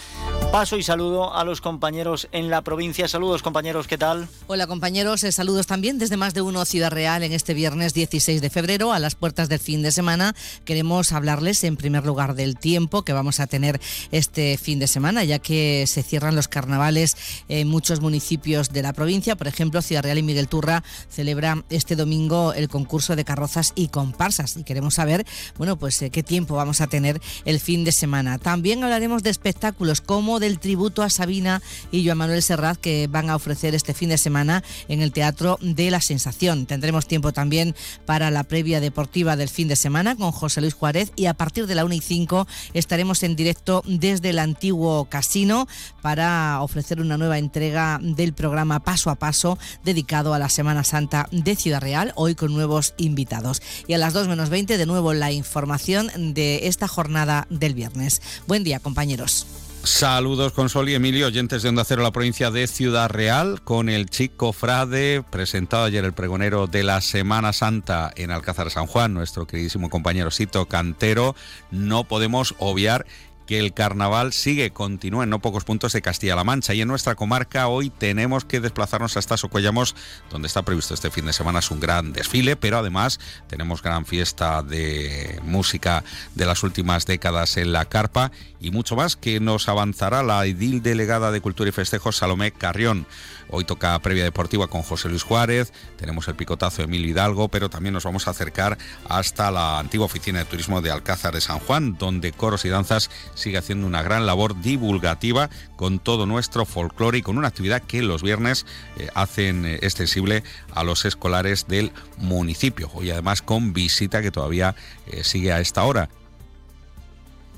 paso 0.53 0.77
y 0.77 0.83
saludo 0.83 1.35
a 1.35 1.45
los 1.45 1.61
compañeros 1.61 2.29
en 2.33 2.51
la 2.51 2.63
provincia. 2.63 3.07
Saludos 3.07 3.43
compañeros, 3.43 3.87
¿qué 3.87 3.97
tal? 3.97 4.29
Hola 4.49 4.67
compañeros, 4.67 5.23
eh, 5.23 5.31
saludos 5.31 5.67
también 5.69 5.99
desde 5.99 6.17
más 6.17 6.35
de 6.35 6.43
uno 6.43 6.65
Ciudad 6.65 6.91
Real 6.91 7.23
en 7.23 7.33
este 7.33 7.55
viernes 7.55 7.95
16 7.95 8.43
de 8.43 8.51
febrero, 8.51 8.93
a 8.93 8.99
las 8.99 9.15
puertas 9.15 9.49
del 9.49 9.61
fin 9.61 9.83
de 9.83 9.93
semana. 9.93 10.35
Queremos 10.65 11.13
hablarles 11.13 11.63
en 11.63 11.77
primer 11.77 12.05
lugar 12.05 12.35
del 12.35 12.59
tiempo 12.59 13.03
que 13.03 13.13
vamos 13.13 13.39
a 13.39 13.47
tener 13.47 13.81
este 14.11 14.59
fin 14.59 14.81
de 14.81 14.89
semana, 14.89 15.23
ya 15.23 15.39
que 15.39 15.87
se 15.87 16.03
cierran 16.03 16.35
los 16.35 16.49
carnavales 16.49 17.17
en 17.49 17.69
muchos 17.69 18.01
municipios 18.01 18.71
de 18.71 18.83
la 18.83 18.93
provincia. 18.93 19.37
Por 19.37 19.47
ejemplo, 19.47 19.83
Ciudad 19.83 20.03
Real 20.03 20.19
y 20.19 20.23
Miguel 20.23 20.49
Turra 20.49 20.83
celebra 21.09 21.65
este 21.71 21.95
domingo 21.95 22.53
el 22.55 22.69
concurso 22.69 23.15
de 23.15 23.25
carrozas 23.25 23.73
y 23.77 23.89
comparsas 23.89 24.57
y 24.57 24.65
queremos 24.65 24.95
saber, 24.95 25.25
bueno, 25.57 25.77
pues 25.77 25.90
qué 25.99 26.23
tiempo 26.23 26.55
vamos 26.55 26.81
a 26.81 26.87
tener 26.87 27.21
el 27.45 27.61
fin 27.61 27.85
de 27.85 27.93
semana. 27.93 28.39
También 28.39 28.83
hablaremos 28.85 29.23
de 29.23 29.31
espectáculos 29.31 30.01
como 30.01 30.41
del 30.41 30.59
tributo 30.59 31.03
a 31.03 31.11
Sabina 31.11 31.63
y 31.91 32.05
Joan 32.05 32.19
Manuel 32.19 32.43
Serrat 32.43 32.79
que 32.79 33.09
van 33.09 33.29
a 33.29 33.37
ofrecer 33.37 33.75
este 33.75 33.95
fin 33.95 34.09
de 34.09 34.19
semana 34.19 34.63
en 34.89 35.03
el 35.03 35.13
Teatro 35.13 35.59
de 35.61 35.91
la 35.91 36.01
Sensación. 36.01 36.67
Tendremos 36.67 37.07
tiempo 37.07 37.33
también 37.33 37.75
para 38.07 38.31
la 38.31 38.45
previa 38.45 38.81
deportiva 38.81 39.37
del 39.37 39.49
fin 39.49 39.69
de 39.69 39.77
semana 39.77 40.17
con 40.17 40.33
José 40.33 40.61
Luis 40.61 40.75
Juárez 40.75 41.13
y 41.17 41.27
a 41.27 41.35
partir 41.35 41.67
de 41.67 41.75
la 41.75 41.85
1 41.85 41.95
y 41.95 42.01
5 42.01 42.47
estaremos 42.75 43.23
en 43.23 43.37
directo 43.37 43.83
desde 43.87 44.31
el 44.31 44.39
antiguo 44.39 45.07
casino 45.07 45.67
para 46.03 46.61
ofrecer 46.63 47.01
una 47.01 47.19
nueva 47.19 47.39
entrega 47.39 47.99
del 48.01 48.33
programa 48.33 48.81
Paso 48.81 49.11
a 49.11 49.17
Paso 49.17 49.59
dedicado 49.85 50.35
a 50.35 50.39
la 50.39 50.49
Semana 50.49 50.85
Santa 50.85 51.29
de 51.33 51.57
Ciudad 51.57 51.81
Real, 51.81 52.13
hoy 52.17 52.35
con 52.35 52.53
nuevos 52.53 52.95
invitados. 52.97 53.63
Y 53.87 53.95
a 53.95 53.99
las 53.99 54.13
2 54.13 54.29
menos 54.29 54.51
20 54.51 54.79
de 54.79 54.87
nuevo 54.87 55.13
la 55.15 55.33
información 55.33 55.80
de 55.87 56.67
esta 56.67 56.89
jornada 56.89 57.47
del 57.51 57.75
viernes. 57.75 58.21
Buen 58.47 58.65
día, 58.65 58.81
compañeros. 58.81 59.47
Saludos 59.83 60.53
con 60.53 60.69
Sol 60.69 60.91
y 60.91 60.95
Emilio, 60.95 61.27
oyentes 61.27 61.63
de 61.63 61.71
Onda 61.71 61.85
Cero, 61.85 62.03
la 62.03 62.11
provincia 62.11 62.51
de 62.51 62.67
Ciudad 62.67 63.09
Real, 63.09 63.63
con 63.63 63.89
el 63.89 64.11
chico 64.11 64.53
Frade, 64.53 65.23
presentado 65.23 65.85
ayer 65.85 66.05
el 66.05 66.13
pregonero 66.13 66.67
de 66.67 66.83
la 66.83 67.01
Semana 67.01 67.55
Santa 67.55 68.13
en 68.15 68.31
Alcázar 68.31 68.71
San 68.71 68.87
Juan, 68.87 69.15
nuestro 69.15 69.47
queridísimo 69.47 69.89
compañero 69.89 70.31
Sito 70.31 70.67
Cantero. 70.67 71.35
No 71.71 72.05
podemos 72.05 72.55
obviar 72.59 73.07
que 73.51 73.59
el 73.59 73.75
carnaval 73.75 74.33
sigue, 74.33 74.71
continúa 74.71 75.25
en 75.25 75.31
no 75.31 75.41
pocos 75.41 75.65
puntos 75.65 75.93
de 75.93 76.03
Castilla-La 76.03 76.45
Mancha 76.45 76.73
y 76.73 76.83
en 76.83 76.87
nuestra 76.87 77.17
comarca 77.17 77.67
hoy 77.67 77.91
tenemos 77.91 78.45
que 78.45 78.61
desplazarnos 78.61 79.17
hasta 79.17 79.37
Socollamos, 79.37 79.97
donde 80.31 80.47
está 80.47 80.63
previsto 80.63 80.95
este 80.95 81.11
fin 81.11 81.27
de 81.27 81.33
semana 81.33 81.59
es 81.59 81.69
un 81.73 81.81
gran 81.81 82.13
desfile, 82.13 82.55
pero 82.55 82.79
además 82.79 83.19
tenemos 83.49 83.83
gran 83.83 84.07
fiesta 84.07 84.63
de 84.63 85.41
música 85.43 86.05
de 86.37 86.47
las 86.47 86.63
últimas 86.63 87.07
décadas 87.07 87.57
en 87.57 87.73
la 87.73 87.87
carpa 87.87 88.31
y 88.61 88.71
mucho 88.71 88.95
más 88.95 89.17
que 89.17 89.41
nos 89.41 89.69
avanzará 89.69 90.23
la 90.23 90.47
edil 90.47 90.81
delegada 90.81 91.33
de 91.33 91.41
Cultura 91.41 91.71
y 91.71 91.73
Festejos 91.73 92.19
Salomé 92.19 92.53
Carrión. 92.53 93.05
Hoy 93.51 93.65
toca 93.65 93.99
previa 93.99 94.25
deportiva 94.25 94.69
con 94.69 94.83
José 94.83 95.09
Luis 95.09 95.23
Juárez, 95.23 95.73
tenemos 95.97 96.29
el 96.29 96.37
picotazo 96.37 96.79
de 96.79 96.85
Emilio 96.85 97.11
Hidalgo, 97.11 97.49
pero 97.49 97.69
también 97.69 97.93
nos 97.93 98.05
vamos 98.05 98.29
a 98.29 98.31
acercar 98.31 98.79
hasta 99.09 99.51
la 99.51 99.79
antigua 99.79 100.07
oficina 100.07 100.39
de 100.39 100.45
turismo 100.45 100.81
de 100.81 100.91
Alcázar 100.91 101.35
de 101.35 101.41
San 101.41 101.59
Juan, 101.59 101.97
donde 101.99 102.33
Coros 102.33 102.65
y 102.65 102.69
Danzas 102.69 103.11
sigue 103.35 103.59
haciendo 103.59 103.87
una 103.87 104.03
gran 104.03 104.25
labor 104.25 104.61
divulgativa 104.61 105.51
con 105.77 105.99
todo 105.99 106.27
nuestro 106.27 106.65
folclore 106.65 107.19
y 107.19 107.23
con 107.23 107.39
una 107.39 107.49
actividad 107.49 107.83
que 107.83 108.03
los 108.03 108.23
viernes 108.23 108.67
eh, 108.97 109.09
hacen 109.15 109.67
eh, 109.67 109.79
extensible 109.83 110.45
a 110.73 110.85
los 110.85 111.05
escolares 111.05 111.67
del 111.67 111.93
municipio. 112.19 112.91
Hoy 112.95 113.11
además 113.11 113.43
con 113.43 113.73
visita 113.73 114.23
que 114.23 114.31
todavía 114.31 114.75
eh, 115.07 115.25
sigue 115.25 115.53
a 115.53 115.61
esta 115.61 115.83
hora. 115.85 116.09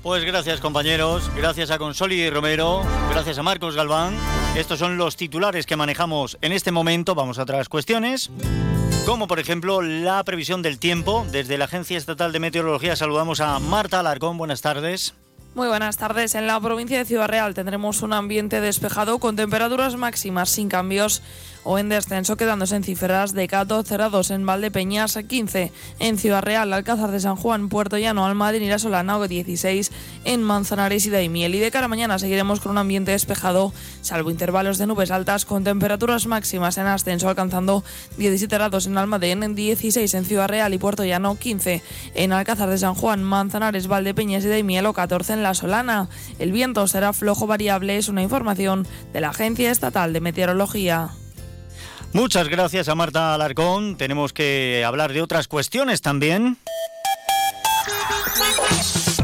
Pues 0.03 0.25
gracias 0.25 0.59
compañeros, 0.59 1.31
gracias 1.33 1.71
a 1.71 1.77
Consoli 1.77 2.29
Romero, 2.29 2.81
gracias 3.09 3.37
a 3.37 3.43
Marcos 3.43 3.77
Galván. 3.77 4.13
Estos 4.53 4.77
son 4.77 4.97
los 4.97 5.15
titulares 5.15 5.65
que 5.65 5.77
manejamos 5.77 6.37
en 6.41 6.51
este 6.51 6.73
momento. 6.73 7.15
Vamos 7.15 7.39
a 7.39 7.43
otras 7.43 7.69
cuestiones, 7.69 8.29
como 9.05 9.29
por 9.29 9.39
ejemplo 9.39 9.81
la 9.81 10.21
previsión 10.25 10.61
del 10.61 10.77
tiempo. 10.77 11.25
Desde 11.31 11.57
la 11.57 11.65
Agencia 11.65 11.97
Estatal 11.97 12.33
de 12.33 12.41
Meteorología 12.41 12.97
saludamos 12.97 13.39
a 13.39 13.57
Marta 13.59 14.01
Alarcón. 14.01 14.37
Buenas 14.37 14.59
tardes. 14.59 15.13
Muy 15.55 15.69
buenas 15.69 15.95
tardes. 15.95 16.35
En 16.35 16.47
la 16.47 16.59
provincia 16.59 16.97
de 16.97 17.05
Ciudad 17.05 17.29
Real 17.29 17.53
tendremos 17.53 18.01
un 18.01 18.11
ambiente 18.11 18.59
despejado 18.59 19.19
con 19.19 19.37
temperaturas 19.37 19.95
máximas 19.95 20.49
sin 20.49 20.67
cambios 20.67 21.21
o 21.63 21.79
en 21.79 21.89
descenso, 21.89 22.37
quedándose 22.37 22.75
en 22.75 22.83
cifras 22.83 23.33
de 23.33 23.47
14 23.47 23.93
grados 23.93 24.31
en 24.31 24.45
Valdepeñas, 24.45 25.17
15 25.27 25.71
en 25.99 26.17
Ciudad 26.17 26.41
Real, 26.41 26.71
Alcázar 26.73 27.11
de 27.11 27.19
San 27.19 27.35
Juan, 27.35 27.69
Puerto 27.69 27.97
Llano, 27.97 28.25
Almadén 28.25 28.63
y 28.63 28.69
La 28.69 28.79
Solana, 28.79 29.19
16 29.19 29.91
en 30.25 30.43
Manzanares 30.43 31.05
y 31.05 31.09
Daimiel. 31.09 31.55
Y 31.55 31.59
de 31.59 31.71
cara 31.71 31.85
a 31.85 31.89
mañana 31.89 32.19
seguiremos 32.19 32.59
con 32.59 32.71
un 32.71 32.77
ambiente 32.77 33.11
despejado, 33.11 33.73
salvo 34.01 34.31
intervalos 34.31 34.77
de 34.77 34.87
nubes 34.87 35.11
altas, 35.11 35.45
con 35.45 35.63
temperaturas 35.63 36.25
máximas 36.25 36.77
en 36.77 36.87
ascenso, 36.87 37.29
alcanzando 37.29 37.83
17 38.17 38.55
grados 38.55 38.87
en 38.87 38.97
Almadén, 38.97 39.55
16 39.55 40.13
en 40.13 40.25
Ciudad 40.25 40.49
Real 40.49 40.73
y 40.73 40.77
Puerto 40.77 41.03
Llano, 41.05 41.37
15 41.37 41.81
en 42.15 42.33
Alcázar 42.33 42.69
de 42.69 42.77
San 42.77 42.95
Juan, 42.95 43.23
Manzanares, 43.23 43.87
Valdepeñas 43.87 44.43
y 44.43 44.49
Daimiel, 44.49 44.85
o 44.85 44.93
14 44.93 45.33
en 45.33 45.43
La 45.43 45.53
Solana. 45.53 46.09
El 46.39 46.51
viento 46.51 46.87
será 46.87 47.13
flojo 47.13 47.47
variable, 47.47 47.97
es 47.97 48.09
una 48.09 48.21
información 48.21 48.87
de 49.13 49.21
la 49.21 49.29
Agencia 49.29 49.71
Estatal 49.71 50.13
de 50.13 50.21
Meteorología. 50.21 51.11
Muchas 52.13 52.47
gracias 52.47 52.89
a 52.89 52.95
Marta 52.95 53.33
Alarcón. 53.33 53.97
Tenemos 53.97 54.33
que 54.33 54.83
hablar 54.85 55.13
de 55.13 55.23
otras 55.23 55.47
cuestiones 55.47 56.01
también. 56.01 56.57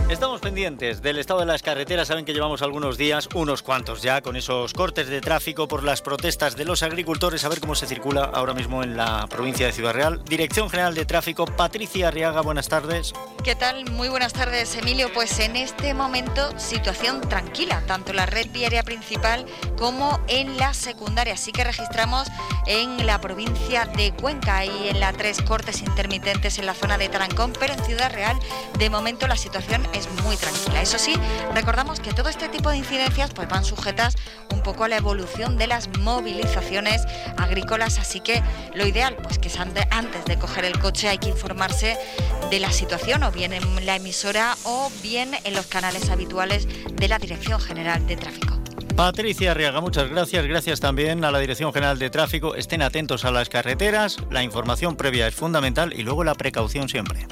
Estamos 0.10 0.42
pendientes 0.42 1.04
del 1.04 1.20
estado 1.20 1.42
de 1.42 1.46
las 1.46 1.62
carreteras. 1.62 2.08
Saben 2.08 2.26
que 2.26 2.34
llevamos 2.34 2.64
algunos 2.64 2.98
días, 2.98 3.30
unos 3.36 3.62
cuantos 3.62 4.02
ya, 4.02 4.22
con 4.22 4.36
esos 4.36 4.74
cortes 4.74 5.08
de 5.08 5.22
tráfico 5.22 5.68
por 5.68 5.84
las 5.84 6.02
protestas 6.02 6.56
de 6.56 6.66
los 6.66 6.82
agricultores. 6.82 7.46
A 7.46 7.50
ver 7.50 7.60
cómo 7.60 7.76
se 7.76 7.86
circula 7.86 8.24
ahora 8.24 8.56
mismo 8.56 8.82
en 8.82 8.98
la 8.98 9.28
provincia 9.28 9.68
de 9.68 9.72
Ciudad 9.72 9.94
Real. 9.94 10.24
Dirección 10.26 10.68
General 10.68 10.96
de 10.96 11.06
Tráfico, 11.06 11.46
Patricia 11.46 12.08
Arriaga, 12.08 12.42
buenas 12.42 12.68
tardes. 12.68 13.14
¿Qué 13.44 13.54
tal? 13.54 13.88
Muy 13.92 14.10
buenas 14.10 14.34
tardes, 14.34 14.76
Emilio. 14.76 15.14
Pues 15.14 15.38
en 15.40 15.56
este 15.56 15.94
momento, 15.94 16.58
situación 16.58 17.22
tranquila, 17.22 17.84
tanto 17.86 18.10
en 18.10 18.18
la 18.18 18.26
red 18.26 18.50
viaria 18.50 18.82
principal 18.82 19.46
como 19.78 20.20
en 20.28 20.58
la 20.58 20.74
secundaria. 20.74 21.36
Así 21.36 21.52
que 21.52 21.64
registramos 21.64 22.28
en 22.66 23.06
la 23.06 23.22
provincia 23.22 23.86
de 23.86 24.12
Cuenca 24.14 24.66
y 24.66 24.90
en 24.90 25.00
la 25.00 25.14
tres 25.14 25.40
cortes 25.44 25.82
intermitentes 25.82 26.58
en 26.58 26.66
la 26.66 26.74
zona 26.74 26.98
de 26.98 27.10
Tarancón, 27.10 27.54
pero 27.60 27.74
en 27.74 27.86
Ciudad 27.86 28.12
Real, 28.12 28.40
de 28.80 28.90
momento 28.90 29.28
la 29.28 29.38
situación 29.38 29.88
es 29.94 29.99
muy 30.24 30.38
tranquila. 30.38 30.82
Eso 30.82 30.98
sí, 30.98 31.14
recordamos 31.54 32.00
que 32.00 32.14
todo 32.14 32.30
este 32.30 32.50
tipo 32.50 32.70
de 32.70 32.78
incidencias 32.78 33.32
pues 33.32 33.48
van 33.50 33.66
sujetas 33.66 34.16
un 34.54 34.62
poco 34.62 34.84
a 34.84 34.88
la 34.88 34.98
evolución 34.98 35.58
de 35.58 35.68
las 35.68 35.90
movilizaciones 36.00 37.02
agrícolas, 37.38 38.00
así 38.00 38.20
que 38.20 38.42
lo 38.76 38.86
ideal 38.86 39.16
pues 39.16 39.38
que 39.38 39.50
antes 39.92 40.26
de 40.26 40.38
coger 40.38 40.66
el 40.66 40.80
coche 40.80 41.10
hay 41.10 41.18
que 41.18 41.30
informarse 41.30 41.98
de 42.50 42.60
la 42.60 42.72
situación 42.72 43.24
o 43.24 43.32
bien 43.32 43.54
en 43.54 43.86
la 43.86 43.96
emisora 43.98 44.56
o 44.64 44.90
bien 45.04 45.32
en 45.44 45.54
los 45.54 45.68
canales 45.68 46.10
habituales 46.10 46.68
de 46.94 47.08
la 47.08 47.20
Dirección 47.20 47.60
General 47.60 48.06
de 48.08 48.16
Tráfico. 48.16 48.60
Patricia 48.96 49.52
Arriaga, 49.52 49.80
muchas 49.80 50.10
gracias. 50.10 50.46
Gracias 50.46 50.80
también 50.82 51.24
a 51.24 51.32
la 51.32 51.40
Dirección 51.40 51.72
General 51.72 51.98
de 51.98 52.10
Tráfico. 52.10 52.56
Estén 52.56 52.82
atentos 52.82 53.24
a 53.24 53.32
las 53.32 53.48
carreteras. 53.48 54.18
La 54.30 54.44
información 54.44 54.98
previa 54.98 55.28
es 55.28 55.36
fundamental 55.36 55.94
y 55.94 56.04
luego 56.04 56.26
la 56.26 56.36
precaución 56.36 56.90
siempre. 56.90 57.26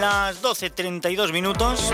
Las 0.00 0.42
12.32 0.42 1.30
minutos. 1.30 1.92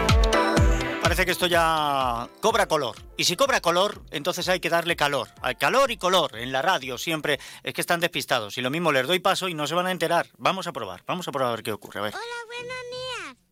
Parece 1.02 1.24
que 1.24 1.32
esto 1.32 1.48
ya 1.48 2.28
cobra 2.40 2.66
color. 2.66 2.94
Y 3.16 3.24
si 3.24 3.34
cobra 3.34 3.60
color, 3.60 4.00
entonces 4.12 4.48
hay 4.48 4.60
que 4.60 4.70
darle 4.70 4.94
calor. 4.94 5.26
Hay 5.42 5.56
calor 5.56 5.90
y 5.90 5.96
color 5.96 6.36
en 6.36 6.52
la 6.52 6.62
radio 6.62 6.98
siempre. 6.98 7.40
Es 7.64 7.74
que 7.74 7.80
están 7.80 7.98
despistados. 7.98 8.58
Y 8.58 8.62
lo 8.62 8.70
mismo 8.70 8.92
les 8.92 9.08
doy 9.08 9.18
paso 9.18 9.48
y 9.48 9.54
no 9.54 9.66
se 9.66 9.74
van 9.74 9.88
a 9.88 9.90
enterar. 9.90 10.28
Vamos 10.38 10.68
a 10.68 10.72
probar. 10.72 11.02
Vamos 11.04 11.26
a 11.26 11.32
probar 11.32 11.48
a 11.48 11.56
ver 11.56 11.64
qué 11.64 11.72
ocurre. 11.72 11.98
Hola, 11.98 12.12
buenos 12.12 12.76
días. 12.90 13.45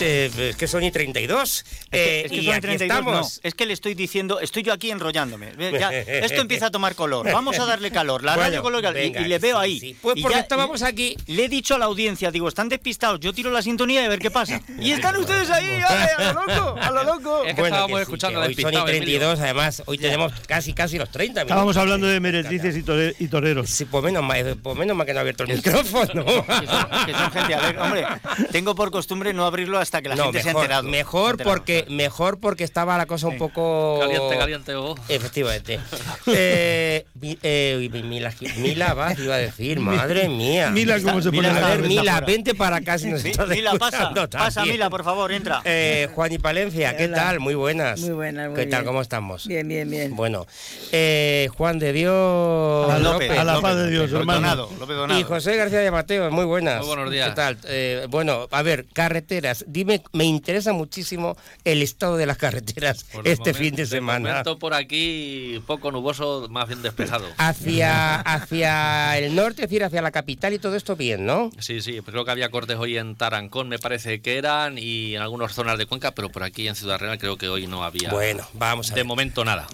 Es 0.00 0.56
que 0.56 0.66
son 0.68 0.82
y 0.82 0.90
32. 0.90 1.64
Eh, 1.92 2.22
es 2.24 2.30
que 2.30 2.36
y 2.38 2.44
son 2.44 2.54
aquí 2.54 2.60
32, 2.62 2.98
estamos. 2.98 3.34
no. 3.36 3.48
Es 3.48 3.54
que 3.54 3.66
le 3.66 3.72
estoy 3.72 3.94
diciendo, 3.94 4.40
estoy 4.40 4.62
yo 4.62 4.72
aquí 4.72 4.90
enrollándome. 4.90 5.52
Ya, 5.78 5.90
esto 5.98 6.40
empieza 6.40 6.66
a 6.66 6.70
tomar 6.70 6.94
color. 6.94 7.26
Vamos 7.32 7.58
a 7.58 7.64
darle 7.66 7.90
calor. 7.90 8.22
La 8.24 8.36
radio 8.36 8.62
Bueno, 8.62 8.80
color 8.80 8.96
y- 8.96 9.00
venga, 9.00 9.20
y, 9.20 9.24
le 9.28 9.38
veo 9.38 9.58
ahí. 9.58 9.78
sí. 9.80 9.96
Pues 10.00 10.16
Y 10.16 10.22
porque 10.22 10.36
ya 10.36 10.40
estábamos 10.42 10.82
aquí. 10.82 11.16
Le 11.26 11.44
he 11.44 11.48
dicho 11.48 11.74
a 11.74 11.78
la 11.78 11.84
audiencia, 11.86 12.30
digo, 12.30 12.48
están 12.48 12.68
despistados. 12.68 13.20
Yo 13.20 13.32
tiro 13.32 13.50
la 13.50 13.62
sintonía 13.62 14.02
y 14.02 14.06
a 14.06 14.08
ver 14.08 14.18
qué 14.18 14.30
pasa. 14.30 14.60
Y 14.78 14.92
están 14.92 15.16
ustedes 15.16 15.50
ahí, 15.50 15.66
¡ale, 15.88 16.04
a 16.28 16.32
lo 16.32 16.46
loco, 16.46 16.76
a 16.80 16.90
lo 16.90 17.04
loco. 17.04 17.44
Es 17.44 17.54
que 17.54 17.60
Bueno, 17.60 17.76
estábamos 17.76 17.90
que 17.90 17.96
sí, 17.96 18.02
escuchando 18.02 18.40
que 18.40 18.46
hoy 18.48 18.54
son 18.54 18.60
y 18.60 18.64
despistado, 18.64 18.84
32, 18.86 19.40
además, 19.40 19.82
hoy 19.86 19.98
tenemos 19.98 20.32
casi 20.46 20.72
casi 20.72 20.98
los 20.98 21.10
30 21.10 21.40
minutos. 21.40 21.50
Estábamos 21.50 21.76
hablando 21.76 22.06
de 22.06 22.20
meretrices 22.20 22.76
y, 22.76 22.82
tore- 22.82 23.14
y 23.18 23.28
toreros. 23.28 23.68
Sí, 23.70 23.84
pues 23.84 24.02
menos 24.04 24.22
mal, 24.22 24.56
pues 24.62 24.76
menos 24.76 24.96
mal 24.96 25.06
que 25.06 25.12
no 25.12 25.18
ha 25.18 25.22
abierto 25.22 25.44
el 25.44 25.54
micrófono. 25.56 26.24
Que 26.24 26.66
son, 26.66 27.06
que 27.06 27.12
son 27.12 27.32
gente 27.32 27.54
alegre. 27.54 27.80
Hombre, 27.80 28.06
tengo 28.52 28.74
por 28.74 28.90
costumbre 28.90 29.32
no 29.32 29.44
abrirlo 29.46 29.78
hasta 29.78 29.89
que 30.02 30.08
la 30.08 30.14
no, 30.16 30.24
gente 30.24 30.42
se 30.42 30.48
ha 30.50 30.52
mejor, 30.52 30.62
enterado. 30.64 30.82
mejor 30.88 31.22
Se 31.22 31.28
ha 31.28 31.30
enterado. 31.32 31.50
porque 31.56 31.86
mejor 31.88 32.40
porque 32.40 32.64
estaba 32.64 32.96
la 32.96 33.06
cosa 33.06 33.26
un 33.28 33.38
poco 33.38 33.98
Caliente, 34.00 34.38
caliente, 34.38 34.74
oh. 34.76 34.94
Efectivamente. 35.08 35.80
eh, 36.26 37.04
eh, 37.42 37.88
mi- 37.92 38.02
Mila, 38.02 38.32
Mila 38.58 38.94
Vaz 38.94 39.18
iba 39.18 39.34
a 39.34 39.38
decir, 39.38 39.80
madre 39.80 40.28
mía. 40.28 40.70
Mila, 40.70 41.00
¿cómo 41.02 41.20
se 41.20 41.30
Mila 41.30 41.48
pone? 41.48 41.48
A 41.48 41.60
está- 41.62 41.76
ver, 41.76 41.88
Mila, 41.88 42.20
vente 42.20 42.54
para 42.54 42.76
acá 42.76 42.98
si 42.98 43.08
nos 43.10 43.24
estás 43.24 43.48
Mila, 43.48 43.72
pasa, 43.74 44.12
pasa. 44.30 44.64
Mila, 44.64 44.88
por 44.90 45.04
favor, 45.04 45.32
entra. 45.32 45.60
Eh, 45.64 46.08
Juan 46.14 46.32
y 46.32 46.38
Palencia, 46.38 46.96
¿qué 46.96 47.04
Hola. 47.06 47.16
tal? 47.16 47.40
Muy 47.40 47.54
buenas. 47.54 48.00
Muy 48.00 48.10
buenas, 48.10 48.50
muy 48.50 48.56
¿Qué 48.60 48.66
tal? 48.66 48.84
¿Cómo 48.84 49.00
estamos? 49.02 49.46
Bien, 49.46 49.66
bien, 49.66 49.88
bien. 49.90 50.14
Bueno, 50.16 50.46
eh, 50.92 51.48
Juan 51.56 51.78
de 51.78 51.92
Dios 51.92 52.90
A 52.90 52.98
López, 52.98 53.30
a 53.30 53.44
la 53.44 53.60
paz 53.60 53.76
de 53.76 53.90
Dios, 53.90 54.10
López 54.10 54.20
hermano. 54.20 54.40
Donado, 54.40 54.70
López 54.78 54.96
Donado. 54.96 55.20
y 55.20 55.22
José 55.22 55.56
García 55.56 55.78
de 55.80 55.90
Mateo, 55.90 56.30
muy 56.30 56.44
buenas. 56.44 56.78
Muy 56.78 56.86
buenos 56.88 57.10
días. 57.10 57.28
¿Qué 57.30 57.34
tal? 57.34 57.58
Eh, 57.64 58.06
bueno, 58.08 58.48
a 58.50 58.62
ver, 58.62 58.86
carreteras. 58.92 59.64
Dime, 59.80 60.02
me 60.12 60.24
interesa 60.24 60.74
muchísimo 60.74 61.38
el 61.64 61.80
estado 61.80 62.18
de 62.18 62.26
las 62.26 62.36
carreteras 62.36 63.04
Por 63.04 63.26
este 63.26 63.54
fin 63.54 63.74
de 63.74 63.86
semana. 63.86 64.28
momento 64.28 64.58
por 64.58 64.74
aquí 64.74 65.58
poco 65.66 65.90
nuboso, 65.90 66.48
más 66.50 66.68
bien 66.68 66.82
despejado. 66.82 67.26
Hacia, 67.38 68.16
hacia 68.20 69.16
el 69.16 69.34
norte, 69.34 69.62
es 69.62 69.70
decir, 69.70 69.82
hacia 69.82 70.02
la 70.02 70.10
capital 70.10 70.52
y 70.52 70.58
todo 70.58 70.76
esto 70.76 70.96
bien, 70.96 71.24
¿no? 71.24 71.50
Sí, 71.58 71.80
sí, 71.80 71.92
pues 72.02 72.12
creo 72.12 72.26
que 72.26 72.30
había 72.30 72.50
cortes 72.50 72.76
hoy 72.76 72.98
en 72.98 73.16
Tarancón, 73.16 73.70
me 73.70 73.78
parece 73.78 74.20
que 74.20 74.36
eran, 74.36 74.76
y 74.76 75.16
en 75.16 75.22
algunas 75.22 75.54
zonas 75.54 75.78
de 75.78 75.86
Cuenca, 75.86 76.10
pero 76.14 76.28
por 76.28 76.42
aquí 76.42 76.68
en 76.68 76.74
Ciudad 76.76 76.98
Real 76.98 77.18
creo 77.18 77.38
que 77.38 77.48
hoy 77.48 77.66
no 77.66 77.82
había. 77.82 78.10
Bueno, 78.10 78.46
vamos 78.52 78.90
a 78.90 78.94
De 78.94 79.00
ver. 79.00 79.06
momento 79.06 79.46
nada. 79.46 79.66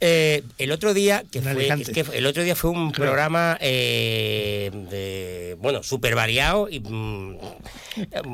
Eh, 0.00 0.42
el 0.58 0.72
otro 0.72 0.92
día 0.94 1.22
que 1.30 1.40
fue, 1.40 1.52
Alicante. 1.52 1.92
es 2.00 2.08
que 2.08 2.18
el 2.18 2.26
otro 2.26 2.42
día 2.42 2.56
fue 2.56 2.70
un 2.72 2.90
programa 2.90 3.56
eh, 3.60 4.72
de, 4.90 5.56
bueno 5.60 5.84
súper 5.84 6.16
variado 6.16 6.68
y 6.68 6.80
mm, 6.80 7.36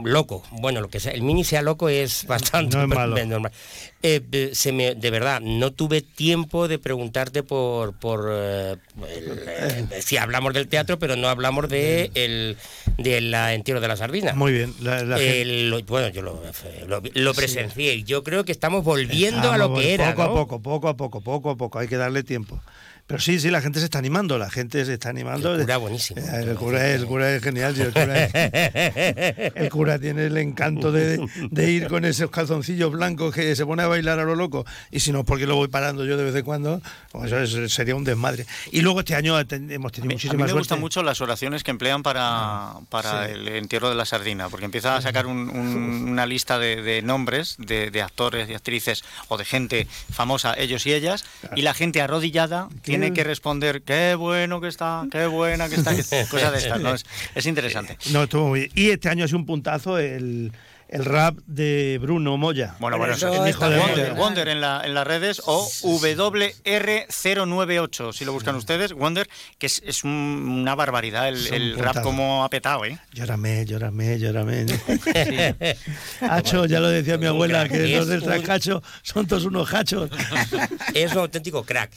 loco 0.04 0.42
bueno 0.50 0.80
lo 0.80 0.88
que 0.88 0.98
sea 0.98 1.14
el 1.18 1.22
mini 1.24 1.44
sea 1.44 1.62
loco 1.62 1.88
es 1.88 2.24
bastante 2.26 2.76
No 2.76 2.82
es 2.84 2.88
malo. 2.88 3.16
normal 3.26 3.52
Eh, 4.00 4.20
de- 4.24 4.54
se 4.54 4.70
me, 4.70 4.94
de 4.94 5.10
verdad 5.10 5.40
no 5.40 5.72
tuve 5.72 6.02
tiempo 6.02 6.68
de 6.68 6.78
preguntarte 6.78 7.42
por 7.42 7.94
por 7.98 8.28
eh, 8.32 8.76
eh, 9.08 9.86
si 10.00 10.16
hablamos 10.16 10.54
del 10.54 10.68
teatro 10.68 10.98
pero 11.00 11.16
no 11.16 11.28
hablamos 11.28 11.68
de 11.68 12.10
el 12.14 12.56
de 12.96 13.20
la 13.20 13.54
entierro 13.54 13.80
de 13.80 13.88
la 13.88 13.96
sardina 13.96 14.34
Muy 14.34 14.52
bien. 14.52 14.72
La, 14.80 15.02
la 15.02 15.18
lo- 15.18 15.82
bueno, 15.82 16.08
yo 16.08 16.22
lo, 16.22 16.40
lo, 16.86 17.02
lo 17.12 17.34
presencié. 17.34 18.02
Yo 18.04 18.22
creo 18.22 18.44
que 18.44 18.52
estamos 18.52 18.84
volviendo 18.84 19.50
a 19.52 19.58
lo 19.58 19.74
que 19.74 19.94
era. 19.94 20.14
Poco 20.14 20.22
¿no? 20.24 20.30
a 20.30 20.34
poco, 20.34 20.62
poco 20.62 20.88
a 20.88 20.96
poco, 20.96 21.20
poco 21.20 21.50
a 21.50 21.56
poco. 21.56 21.78
Hay 21.80 21.88
que 21.88 21.96
darle 21.96 22.22
tiempo. 22.22 22.60
Pero 23.08 23.20
sí, 23.20 23.40
sí, 23.40 23.50
la 23.50 23.60
gente 23.60 23.78
se 23.80 23.86
está 23.86 23.98
animando, 23.98 24.38
la 24.38 24.50
gente 24.50 24.84
se 24.84 24.92
está 24.92 25.08
animando. 25.08 25.54
El 25.54 25.62
cura 25.62 25.76
buenísimo. 25.78 26.20
Eh, 26.20 26.42
El 26.42 26.54
cura, 26.56 26.86
es, 26.88 27.00
el 27.00 27.06
cura 27.06 27.34
es 27.34 27.42
genial. 27.42 27.74
sí, 27.74 27.80
el, 27.82 27.92
cura 27.92 28.24
es- 28.24 28.32
el 29.56 29.70
cura 29.70 29.98
tiene 29.98 30.26
el 30.26 30.36
encanto 30.36 30.92
de, 30.92 31.26
de 31.50 31.70
ir 31.70 31.88
con 31.88 32.04
esos 32.04 32.30
calzoncillos 32.30 32.92
blancos 32.92 33.34
que 33.34 33.56
se 33.56 33.64
pone 33.66 33.82
a 33.82 33.86
bailar 33.86 34.18
a 34.18 34.24
lo 34.24 34.34
loco. 34.36 34.64
Y 34.90 35.00
si 35.00 35.10
no, 35.10 35.24
porque 35.24 35.46
lo 35.46 35.56
voy 35.56 35.68
parando 35.68 36.04
yo 36.04 36.16
de 36.16 36.24
vez 36.24 36.34
en 36.36 36.44
cuando, 36.44 36.82
pues 37.10 37.32
eso 37.32 37.62
es- 37.64 37.72
sería 37.72 37.94
un 37.96 38.04
desmadre. 38.04 38.46
Y 38.72 38.82
luego 38.82 39.00
este 39.00 39.14
año 39.14 39.38
hemos 39.38 39.92
tenido 39.92 40.04
A 40.04 40.08
mí 40.08 40.14
me 40.14 40.18
suerte. 40.28 40.52
gustan 40.52 40.80
mucho 40.80 41.02
las 41.02 41.20
oraciones 41.20 41.64
que 41.64 41.70
emplean 41.70 42.02
para, 42.02 42.74
para 42.90 43.26
Sí. 43.26 43.32
el 43.32 43.48
entierro 43.48 43.88
de 43.88 43.94
la 43.94 44.04
sardina, 44.04 44.50
porque 44.50 44.66
empieza 44.66 44.96
a 44.96 45.00
sacar 45.00 45.26
un- 45.26 45.48
un- 45.48 46.08
una 46.10 46.26
lista 46.26 46.58
de, 46.58 46.82
de 46.82 47.00
nombres 47.02 47.56
de, 47.58 47.90
de 47.90 48.02
actores 48.02 48.50
y 48.50 48.54
actrices 48.54 49.02
o 49.28 49.38
de 49.38 49.44
gente 49.46 49.86
famosa, 50.12 50.54
ellos 50.58 50.84
y 50.86 50.92
ellas, 50.92 51.24
y 51.56 51.62
la 51.62 51.72
gente 51.72 52.02
arrodillada 52.02 52.68
tiene 52.82 52.97
que 53.14 53.24
responder, 53.24 53.82
qué 53.82 54.14
bueno 54.14 54.60
que 54.60 54.68
está, 54.68 55.06
qué 55.10 55.26
buena 55.26 55.68
que 55.68 55.74
está, 55.76 55.92
cosas 56.30 56.52
de 56.52 56.58
estas, 56.58 56.80
¿no? 56.80 56.94
Es, 56.94 57.04
es 57.34 57.46
interesante. 57.46 57.96
No, 58.12 58.24
estuvo 58.24 58.48
muy 58.48 58.60
bien. 58.60 58.72
Y 58.74 58.90
este 58.90 59.08
año 59.08 59.24
ha 59.24 59.28
sido 59.28 59.38
un 59.38 59.46
puntazo 59.46 59.98
el, 59.98 60.52
el 60.88 61.04
rap 61.04 61.36
de 61.46 61.98
Bruno 62.00 62.36
Moya. 62.36 62.74
Bueno, 62.80 62.98
bueno, 62.98 63.14
eso 63.14 63.28
eso 63.28 63.44
el 63.44 63.50
hijo 63.50 63.68
de 63.68 63.78
Wonder. 63.78 64.14
Wonder 64.14 64.48
en, 64.48 64.60
la, 64.60 64.82
en 64.84 64.94
las 64.94 65.06
redes 65.06 65.40
o 65.46 65.68
WR098, 65.82 68.12
si 68.12 68.24
lo 68.24 68.32
buscan 68.32 68.56
ustedes, 68.56 68.92
Wonder, 68.92 69.28
que 69.58 69.66
es, 69.66 69.82
es 69.84 70.04
un- 70.04 70.58
una 70.60 70.74
barbaridad 70.74 71.28
el, 71.28 71.36
Es 71.36 71.50
un 71.50 71.54
el 71.56 71.78
rap 71.78 72.02
como 72.02 72.44
ha 72.44 72.50
petado, 72.50 72.84
¿eh? 72.84 72.98
Llórame, 73.12 73.64
llórame, 73.66 74.18
llórame. 74.18 74.66
Hacho, 76.20 76.66
ya 76.66 76.80
lo 76.80 76.88
decía 76.88 77.18
mi 77.18 77.26
abuela, 77.26 77.68
que 77.68 77.92
Es 77.92 77.98
los 77.98 78.08
del 78.08 78.22
trascacho 78.22 78.82
son 79.02 79.26
todos 79.26 79.44
unos 79.44 79.72
hachos. 79.72 80.10
Es 80.94 81.12
un 81.12 81.18
auténtico 81.18 81.62
crack. 81.64 81.90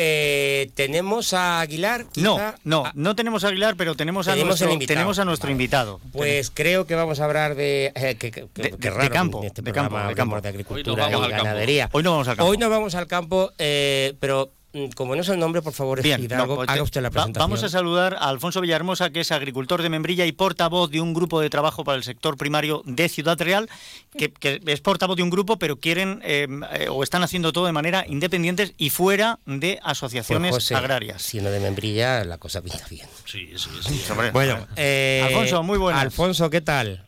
Eh, 0.00 0.70
tenemos 0.74 1.34
a 1.34 1.60
Aguilar. 1.60 2.04
No, 2.16 2.36
quizá. 2.36 2.54
no, 2.62 2.84
no 2.94 3.16
tenemos 3.16 3.42
a 3.42 3.48
Aguilar, 3.48 3.74
pero 3.76 3.96
tenemos 3.96 4.28
a 4.28 4.32
Tenemos 4.32 4.48
nuestro, 4.50 4.68
el 4.68 4.72
invitado. 4.74 4.94
tenemos 4.96 5.18
a 5.18 5.24
nuestro 5.24 5.50
invitado. 5.50 6.00
Pues 6.12 6.50
creo 6.52 6.86
que 6.86 6.94
vamos 6.94 7.18
a 7.20 7.24
hablar 7.24 7.56
de. 7.56 7.92
eh, 7.96 8.14
que, 8.18 8.30
que- 8.30 8.46
que- 8.54 8.62
De- 8.62 8.70
qué 8.70 8.76
de 8.76 8.90
raro, 8.90 9.10
campo, 9.12 9.42
este 9.42 9.60
de 9.60 9.72
programa 9.72 9.98
campo, 9.98 10.08
de 10.08 10.14
campo. 10.14 10.34
de 10.36 10.38
Hoy 10.38 10.42
nos 10.42 10.48
agricultura 10.54 11.04
vamos 11.04 11.20
y 11.20 11.24
al 11.24 11.30
campo. 11.30 11.44
ganadería. 11.44 11.88
Hoy 11.92 12.02
no 12.04 12.10
vamos 12.12 12.28
al 12.28 12.36
campo. 12.36 12.50
Hoy 12.50 12.58
no 12.58 12.70
vamos 12.70 12.94
al 12.94 13.06
campo, 13.08 13.50
eh, 13.58 14.14
pero 14.20 14.52
como 14.94 15.14
no 15.16 15.22
es 15.22 15.28
el 15.30 15.38
nombre, 15.38 15.62
por 15.62 15.72
favor, 15.72 16.02
Bien, 16.02 16.22
Hidalgo, 16.22 16.46
no, 16.46 16.56
pues, 16.56 16.68
haga 16.68 16.82
usted 16.82 17.00
la 17.00 17.08
va- 17.08 17.12
presentación. 17.12 17.42
vamos 17.50 17.62
a 17.64 17.68
saludar 17.70 18.14
a 18.14 18.28
Alfonso 18.28 18.60
Villahermosa, 18.60 19.08
que 19.10 19.20
es 19.20 19.32
agricultor 19.32 19.80
de 19.82 19.88
Membrilla 19.88 20.26
y 20.26 20.32
portavoz 20.32 20.90
de 20.90 21.00
un 21.00 21.14
grupo 21.14 21.40
de 21.40 21.48
trabajo 21.48 21.84
para 21.84 21.96
el 21.96 22.04
sector 22.04 22.36
primario 22.36 22.82
de 22.84 23.08
Ciudad 23.08 23.40
Real, 23.40 23.68
que, 24.16 24.30
que 24.30 24.60
es 24.66 24.80
portavoz 24.82 25.16
de 25.16 25.22
un 25.22 25.30
grupo, 25.30 25.58
pero 25.58 25.76
quieren 25.78 26.20
eh, 26.22 26.46
eh, 26.72 26.86
o 26.90 27.02
están 27.02 27.22
haciendo 27.22 27.52
todo 27.52 27.64
de 27.66 27.72
manera 27.72 28.04
independientes 28.06 28.74
y 28.76 28.90
fuera 28.90 29.38
de 29.46 29.78
Pues, 29.80 29.90
asociaciones 29.90 30.50
José, 30.52 30.74
agrarias. 30.74 31.22
Siendo 31.22 31.50
de 31.50 31.60
membrilla, 31.60 32.24
la 32.24 32.36
cosa 32.36 32.60
pinta 32.60 32.84
bien. 32.90 33.06
Sí, 33.24 33.50
sí, 33.56 33.70
sí. 33.80 34.02
Bueno, 34.32 34.66
eh, 34.76 35.22
Alfonso, 35.26 35.62
muy 35.62 35.78
buenas. 35.78 36.02
Alfonso, 36.02 36.50
¿qué 36.50 36.60
tal? 36.60 37.06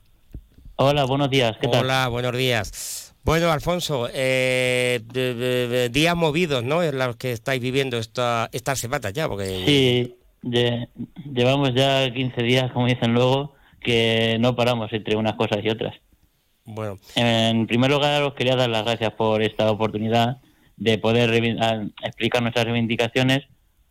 Hola, 0.76 1.04
buenos 1.04 1.28
días. 1.28 1.56
¿Qué 1.60 1.68
tal? 1.68 1.84
Hola, 1.84 2.08
buenos 2.08 2.34
días. 2.34 2.99
Bueno, 3.22 3.50
Alfonso, 3.52 4.08
eh, 4.12 5.00
de- 5.04 5.34
de- 5.34 5.68
de- 5.68 5.88
días 5.90 6.16
movidos, 6.16 6.64
¿no? 6.64 6.82
En 6.82 6.98
los 6.98 7.16
que 7.16 7.32
estáis 7.32 7.60
viviendo 7.60 7.98
esta, 7.98 8.48
estas 8.52 8.78
semanas 8.78 9.12
ya, 9.12 9.28
porque 9.28 9.62
Sí, 9.66 10.16
lle- 10.42 10.88
llevamos 11.32 11.74
ya 11.74 12.10
15 12.12 12.42
días, 12.42 12.72
como 12.72 12.86
dicen 12.86 13.12
luego, 13.12 13.54
que 13.82 14.36
no 14.40 14.56
paramos 14.56 14.92
entre 14.92 15.16
unas 15.16 15.34
cosas 15.34 15.58
y 15.62 15.68
otras. 15.68 15.94
bueno, 16.64 16.98
En 17.16 17.66
primer 17.66 17.90
lugar, 17.90 18.22
os 18.22 18.34
quería 18.34 18.56
dar 18.56 18.70
las 18.70 18.84
gracias 18.84 19.12
por 19.14 19.42
esta 19.42 19.70
oportunidad 19.70 20.38
de 20.76 20.98
poder 20.98 21.30
explicar 22.02 22.42
nuestras 22.42 22.64
reivindicaciones 22.64 23.40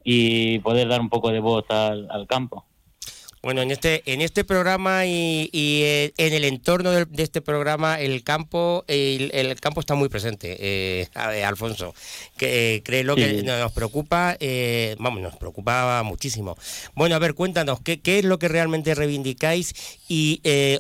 y 0.04 0.60
poder 0.60 0.88
dar 0.88 1.02
un 1.02 1.10
poco 1.10 1.30
de 1.32 1.40
voz 1.40 1.66
al, 1.70 2.10
al 2.10 2.26
campo. 2.26 2.66
Bueno, 3.42 3.62
en 3.62 3.72
este 3.72 4.04
en 4.12 4.20
este 4.22 4.44
programa 4.44 5.06
y, 5.06 5.50
y, 5.54 5.84
eh, 5.84 6.14
en 6.18 6.34
el 6.34 6.44
entorno 6.44 6.92
del- 6.92 7.10
de, 7.10 7.24
este 7.24 7.40
programa 7.42 7.98
el 7.98 8.22
campo 8.24 8.84
el, 8.88 9.32
el 9.34 9.58
campo 9.62 9.80
está 9.80 9.96
muy 9.96 10.10
presente, 10.10 10.58
eh, 10.60 11.08
a 11.16 11.28
ver, 11.30 11.46
Alfonso. 11.46 11.96
Que 12.38 12.76
eh, 12.76 12.84
créelo 12.84 13.16
que 13.16 13.40
Sí. 13.40 13.46
nos 13.46 13.72
preocupa, 13.72 14.36
eh, 14.42 14.98
vamos, 15.00 15.22
nos 15.22 15.38
preocupa 15.38 16.04
muchísimo. 16.04 16.58
Bueno, 16.96 17.16
a 17.16 17.20
ver, 17.20 17.34
cuéntanos 17.34 17.80
qué, 17.82 18.02
qué 18.02 18.20
es 18.20 18.26
lo 18.26 18.40
que 18.40 18.50
realmente 18.50 18.94
reivindicáis 18.94 19.74
y 20.10 20.42
eh, 20.44 20.80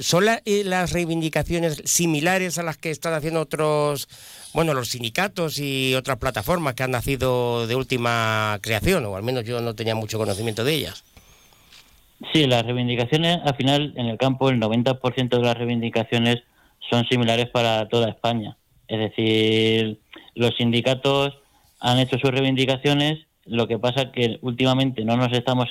son 0.00 0.24
la- 0.26 0.42
eh, 0.44 0.64
las 0.64 0.90
reivindicaciones 0.90 1.82
similares 1.84 2.58
a 2.58 2.64
las 2.64 2.78
que 2.78 2.90
están 2.90 3.14
haciendo 3.14 3.40
otros 3.40 4.08
bueno, 4.54 4.74
los 4.74 4.88
sindicatos 4.90 5.58
y 5.58 5.94
otras 5.94 6.18
plataformas 6.18 6.74
que 6.74 6.82
han 6.82 6.90
nacido 6.90 7.66
de 7.68 7.74
última 7.76 8.58
creación, 8.60 9.04
o 9.06 9.16
al 9.16 9.22
menos 9.22 9.44
yo 9.44 9.60
no 9.60 9.74
tenía 9.74 9.94
mucho 9.94 10.18
conocimiento 10.18 10.62
de 10.64 10.74
ellas. 10.74 11.04
Sí, 12.32 12.46
las 12.46 12.64
reivindicaciones, 12.64 13.40
al 13.44 13.56
final, 13.56 13.94
en 13.96 14.06
el 14.06 14.18
campo, 14.18 14.48
el 14.50 14.60
90% 14.60 15.28
de 15.28 15.42
las 15.42 15.56
reivindicaciones 15.56 16.42
son 16.90 17.04
similares 17.06 17.48
para 17.48 17.88
toda 17.88 18.08
España. 18.08 18.56
Es 18.86 18.98
decir, 18.98 19.98
los 20.34 20.54
sindicatos 20.56 21.38
han 21.80 21.98
hecho 21.98 22.18
sus 22.18 22.30
reivindicaciones, 22.30 23.26
lo 23.44 23.66
que 23.66 23.78
pasa 23.78 24.12
que 24.12 24.38
últimamente 24.42 25.04
no 25.04 25.16
nos 25.16 25.32
estamos 25.32 25.68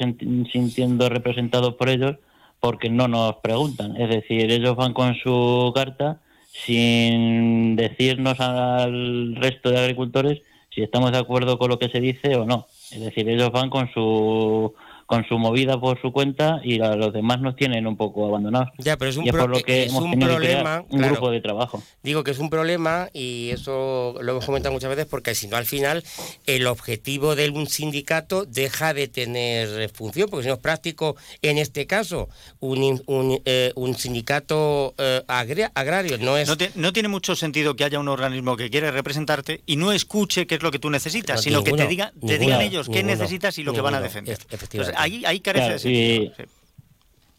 sintiendo 0.51 1.07
representados 1.07 1.75
por 1.75 1.89
ellos 1.89 2.17
porque 2.59 2.89
no 2.89 3.07
nos 3.07 3.37
preguntan. 3.37 3.95
Es 3.95 4.09
decir, 4.09 4.51
ellos 4.51 4.75
van 4.75 4.93
con 4.93 5.15
su 5.15 5.71
carta 5.73 6.19
sin 6.51 7.75
decirnos 7.75 8.39
al 8.39 9.35
resto 9.35 9.69
de 9.69 9.79
agricultores 9.79 10.41
si 10.73 10.81
estamos 10.81 11.11
de 11.11 11.17
acuerdo 11.17 11.57
con 11.57 11.69
lo 11.69 11.79
que 11.79 11.89
se 11.89 11.99
dice 11.99 12.35
o 12.35 12.45
no. 12.45 12.67
Es 12.91 12.99
decir, 13.01 13.27
ellos 13.29 13.51
van 13.51 13.69
con 13.69 13.91
su 13.93 14.73
con 15.11 15.25
su 15.27 15.37
movida 15.37 15.77
por 15.77 16.01
su 16.01 16.13
cuenta 16.13 16.61
y 16.63 16.79
a 16.79 16.95
los 16.95 17.11
demás 17.11 17.41
nos 17.41 17.57
tienen 17.57 17.85
un 17.85 17.97
poco 17.97 18.25
abandonados. 18.27 18.69
Ya, 18.77 18.95
pero 18.95 19.11
es 19.11 19.17
un, 19.17 19.25
y 19.25 19.27
es 19.27 19.33
pro- 19.33 19.41
por 19.41 19.49
lo 19.49 19.59
que 19.61 19.83
es 19.83 19.89
hemos 19.89 20.03
un 20.05 20.11
tenido 20.11 20.29
que 20.29 20.35
crear 20.37 20.63
problema, 20.63 20.85
un 20.89 20.99
claro. 20.99 21.11
grupo 21.15 21.31
de 21.31 21.41
trabajo. 21.41 21.83
Digo 22.01 22.23
que 22.23 22.31
es 22.31 22.39
un 22.39 22.49
problema 22.49 23.09
y 23.11 23.49
eso 23.49 24.15
lo 24.21 24.31
hemos 24.31 24.45
comentado 24.45 24.71
muchas 24.71 24.89
veces 24.89 25.07
porque 25.07 25.35
si 25.35 25.49
no 25.49 25.57
al 25.57 25.65
final 25.65 26.01
el 26.45 26.65
objetivo 26.65 27.35
de 27.35 27.49
un 27.49 27.67
sindicato 27.67 28.45
deja 28.45 28.93
de 28.93 29.09
tener 29.09 29.89
función, 29.89 30.29
porque 30.29 30.43
si 30.43 30.47
no 30.47 30.53
es 30.53 30.61
práctico 30.61 31.17
en 31.41 31.57
este 31.57 31.85
caso 31.87 32.29
un, 32.61 32.81
in- 32.81 33.03
un, 33.07 33.41
eh, 33.43 33.73
un 33.75 33.95
sindicato 33.95 34.93
eh, 34.97 35.23
agra- 35.27 35.73
agrario, 35.75 36.19
no 36.19 36.37
es... 36.37 36.47
No, 36.47 36.55
te- 36.55 36.71
no 36.75 36.93
tiene 36.93 37.09
mucho 37.09 37.35
sentido 37.35 37.75
que 37.75 37.83
haya 37.83 37.99
un 37.99 38.07
organismo 38.07 38.55
que 38.55 38.69
quiere 38.69 38.91
representarte 38.91 39.61
y 39.65 39.75
no 39.75 39.91
escuche 39.91 40.47
qué 40.47 40.55
es 40.55 40.63
lo 40.63 40.71
que 40.71 40.79
tú 40.79 40.89
necesitas, 40.89 41.35
No, 41.35 41.41
sino 41.41 41.63
que 41.65 41.73
te, 41.73 41.85
diga, 41.87 42.11
te 42.11 42.15
ninguno, 42.21 42.39
digan 42.39 42.61
ellos 42.61 42.87
qué 42.89 43.03
necesitas 43.03 43.57
y 43.57 43.63
lo 43.63 43.73
que 43.73 43.81
van 43.81 43.95
a 43.95 43.99
defender. 43.99 44.37
efectivamente. 44.49 44.77
Entonces, 44.77 44.95
ahí, 45.01 45.23
ahí 45.25 45.39
carece 45.39 45.61
Claro, 45.65 45.73
de 45.73 45.79
sentido. 45.79 46.23
y- 46.23 46.31
sí. 46.37 46.43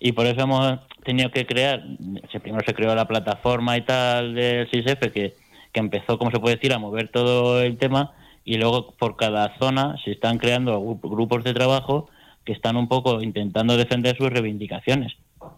Y 0.04 0.12
por 0.12 0.26
eso 0.26 0.40
hemos 0.40 0.80
tenido 1.04 1.30
que 1.30 1.46
crear, 1.46 1.84
se- 2.32 2.40
primero 2.40 2.64
se 2.66 2.74
creó 2.74 2.94
la 2.94 3.06
plataforma 3.06 3.76
y 3.76 3.82
tal 3.82 4.34
del 4.34 4.68
SISF 4.70 5.12
que, 5.12 5.34
que 5.72 5.80
empezó, 5.80 6.18
como 6.18 6.30
se 6.30 6.40
puede 6.40 6.56
decir, 6.56 6.72
a 6.72 6.78
mover 6.78 7.08
todo 7.08 7.62
el 7.62 7.76
tema 7.78 8.12
y 8.44 8.56
luego 8.56 8.92
por 8.98 9.16
cada 9.16 9.56
zona 9.58 9.96
se 10.04 10.10
están 10.10 10.38
creando 10.38 10.80
gru- 10.80 10.98
grupos 11.08 11.44
de 11.44 11.54
trabajo 11.54 12.08
que 12.44 12.52
están 12.52 12.76
un 12.76 12.88
poco 12.88 13.22
intentando 13.22 13.76
defender 13.76 14.16
sus 14.16 14.28
reivindicaciones, 14.28 15.12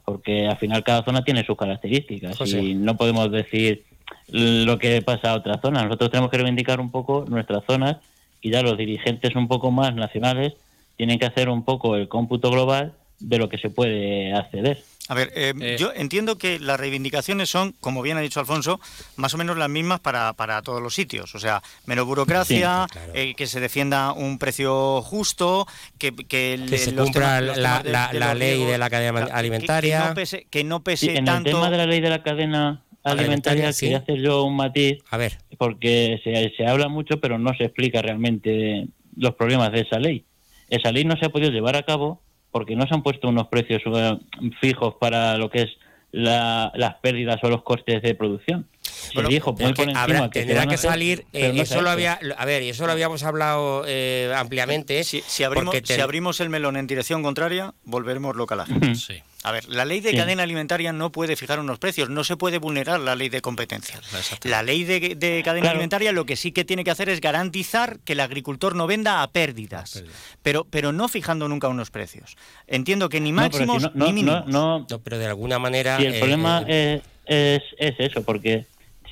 porque 0.05 0.47
al 0.47 0.59
final 0.59 0.85
cada 0.85 1.03
zona 1.05 1.25
tiene 1.25 1.43
sus 1.47 1.57
características 1.57 2.37
José. 2.37 2.61
y 2.62 2.75
no 2.75 2.97
podemos 2.99 3.33
decir 3.33 3.85
lo 4.29 4.79
que 4.79 5.01
pasa 5.01 5.31
a 5.31 5.37
otra 5.37 5.59
zona. 5.62 5.83
Nosotros 5.85 6.11
tenemos 6.11 6.31
que 6.31 6.37
reivindicar 6.37 6.81
un 6.81 6.90
poco 6.90 7.25
nuestras 7.27 7.64
zonas 7.67 7.97
y 8.43 8.51
ya 8.51 8.61
los 8.62 8.77
dirigentes 8.77 9.35
un 9.35 9.49
poco 9.49 9.71
más 9.71 9.95
nacionales 9.95 10.53
tienen 10.96 11.18
que 11.18 11.26
hacer 11.26 11.48
un 11.48 11.64
poco 11.64 11.96
el 11.96 12.09
cómputo 12.09 12.50
global 12.50 12.94
de 13.20 13.38
lo 13.38 13.48
que 13.48 13.59
se 13.59 13.70
puede 13.70 14.33
acceder. 14.35 14.83
A 15.09 15.14
ver, 15.14 15.30
eh, 15.35 15.52
Eh. 15.61 15.76
yo 15.78 15.92
entiendo 15.94 16.38
que 16.38 16.59
las 16.59 16.80
reivindicaciones 16.80 17.50
son, 17.50 17.72
como 17.78 18.00
bien 18.00 18.16
ha 18.16 18.20
dicho 18.20 18.40
Alfonso, 18.40 18.80
más 19.16 19.35
o 19.35 19.38
menos 19.38 19.59
las 19.59 19.68
mismas 19.68 20.00
para, 20.00 20.33
para 20.33 20.62
todos 20.62 20.80
los 20.83 20.94
sitios. 20.94 21.35
O 21.35 21.38
sea, 21.38 21.62
menos 21.85 22.07
burocracia, 22.07 22.87
Sí, 22.88 22.92
claro. 22.98 23.12
eh, 23.14 23.35
que 23.37 23.46
se 23.46 23.61
defienda 23.61 24.12
un 24.12 24.38
precio 24.38 25.02
justo, 25.02 25.66
que, 25.98 26.14
que, 26.16 26.54
el- 26.54 26.70
Que 26.70 26.78
se 26.78 26.92
los 26.92 27.04
cumpla 27.04 27.38
temas- 27.40 27.59
la- 27.59 27.83
temas 27.83 27.85
de- 27.85 27.90
la- 27.92 28.09
de 28.12 28.18
la 28.18 28.28
los 28.30 28.38
ley 28.38 28.64
de 28.64 28.78
la 28.78 28.88
cadena 28.90 29.11
claro, 29.12 29.26
que- 29.26 29.33
alimentaria. 29.33 30.00
Que, 30.02 30.09
no 30.09 30.14
pese, 30.14 30.46
que 30.50 30.64
no 30.64 30.83
pese 30.83 31.07
Sí, 31.07 31.16
en 31.16 31.24
tanto. 31.26 31.50
el 31.50 31.54
tema 31.57 31.70
de 31.70 31.76
la 31.76 31.87
ley 31.87 32.00
de 32.00 32.09
la 32.11 32.22
cadena 32.22 32.83
alimentaria, 33.02 33.22
Alimentaria, 33.24 33.72
sí. 33.74 33.80
quería 33.87 33.98
hacer 33.98 34.22
yo 34.22 34.44
un 34.44 34.57
matiz, 34.57 34.98
A 35.11 35.18
ver, 35.18 35.37
porque 35.59 36.18
se, 36.24 36.50
se 36.57 36.66
habla 36.66 36.88
mucho, 36.88 37.20
pero 37.20 37.38
no 37.38 37.54
se 37.59 37.64
explica 37.64 38.00
realmente 38.00 38.87
los 39.16 39.35
problemas 39.35 39.70
de 39.72 39.80
esa 39.80 39.98
ley. 39.98 40.24
Esa 40.68 40.92
ley 40.92 41.05
no 41.05 41.16
se 41.16 41.27
ha 41.27 41.29
podido 41.31 41.50
llevar 41.50 41.77
a 41.77 41.83
cabo 41.85 42.20
porque 42.50 42.77
no 42.77 42.87
se 42.87 42.94
han 42.94 43.03
puesto 43.03 43.29
unos 43.29 43.48
precios 43.48 43.83
eh, 43.87 44.18
fijos 44.61 44.94
para 45.00 45.37
lo 45.37 45.50
que 45.50 45.62
es 45.62 45.70
la- 46.12 46.70
las 46.77 46.94
pérdidas 46.96 47.42
o 47.42 47.48
los 47.48 47.62
costes 47.64 48.00
de 48.03 48.14
producción. 48.14 48.68
Se 48.83 49.14
Bueno, 49.14 49.29
dijo 49.29 49.53
muy 49.53 49.72
por 49.72 49.85
encima 49.88 50.03
habrá- 50.03 50.31
que 50.31 50.44
tendrá 50.44 50.62
hacer, 50.62 50.79
salir, 50.79 51.24
eh, 51.33 51.53
no 51.53 51.62
eso 51.62 51.83
lo 51.83 51.90
había, 51.90 52.18
a 52.37 52.44
ver, 52.44 52.62
eso 52.62 52.87
lo 52.87 52.92
habíamos 52.92 53.24
hablado 53.24 53.85
eh, 53.88 54.33
ampliamente. 54.37 55.03
Si, 55.03 55.22
si 55.27 55.42
abrimos, 55.42 55.74
te- 55.83 55.94
si 55.94 56.00
abrimos 56.00 56.38
el 56.40 56.48
melón 56.50 56.77
en 56.77 56.87
dirección 56.87 57.22
contraria, 57.24 57.74
volveremos 57.85 58.37
loca 58.37 58.55
la 58.55 58.66
gente. 58.66 58.94
Sí. 58.94 59.14
A 59.44 59.52
ver, 59.52 59.68
la 59.68 59.85
ley 59.85 60.00
de 60.00 60.11
Sí. 60.12 60.16
cadena 60.16 60.42
alimentaria 60.42 60.90
no 60.94 61.12
puede 61.12 61.37
fijar 61.37 61.61
unos 61.61 61.78
precios, 61.78 62.09
no 62.09 62.24
se 62.24 62.35
puede 62.38 62.57
vulnerar 62.57 62.98
la 62.98 63.14
ley 63.14 63.28
de 63.28 63.42
competencia. 63.42 64.00
La 64.44 64.62
ley 64.62 64.85
de, 64.85 65.00
de 65.16 65.42
cadena 65.44 65.64
Claro. 65.64 65.70
alimentaria 65.76 66.12
lo 66.12 66.24
que 66.24 66.35
sí 66.35 66.50
que 66.50 66.64
tiene 66.64 66.83
que 66.83 66.90
hacer 66.90 67.11
es 67.11 67.20
garantizar 67.20 67.98
que 68.07 68.14
el 68.14 68.20
agricultor 68.20 68.74
no 68.74 68.87
venda 68.87 69.22
a 69.22 69.30
pérdidas, 69.30 70.02
pero, 70.42 70.64
pero 70.64 70.92
no 70.92 71.09
fijando 71.09 71.46
nunca 71.46 71.68
unos 71.68 71.90
precios. 71.90 72.37
Entiendo 72.66 73.11
que 73.11 73.20
ni 73.20 73.33
No, 73.33 73.42
pero 73.42 73.52
si 73.52 73.66
máximos 73.66 73.83
no- 73.83 73.90
no- 73.94 74.07
ni 74.07 74.12
mínimos. 74.14 74.46
no- 74.46 74.87
no- 74.88 74.98
pero 75.00 75.18
de 75.18 75.26
alguna 75.26 75.59
manera... 75.59 75.98
Si 75.98 76.07
el 76.07 76.14
eh, 76.14 76.18
problema 76.20 76.64
eh, 76.66 77.02
es, 77.26 77.62
es, 77.78 77.94
es 77.98 78.11
eso, 78.12 78.22
porque 78.24 78.64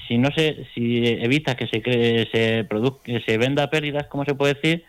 si 0.09 0.16
no 0.16 0.31
se, 0.35 0.66
si 0.75 1.07
evita 1.09 1.57
que 1.57 1.66
se 1.66 1.83
cree, 1.83 2.27
se 2.33 2.64
produzca, 2.64 3.03
que 3.05 3.21
se 3.21 3.37
venda 3.37 3.64
a 3.64 3.71
pérdidas, 3.71 4.07
¿cómo 4.07 4.25
se 4.25 4.35
puede 4.35 4.55
decir? 4.55 4.85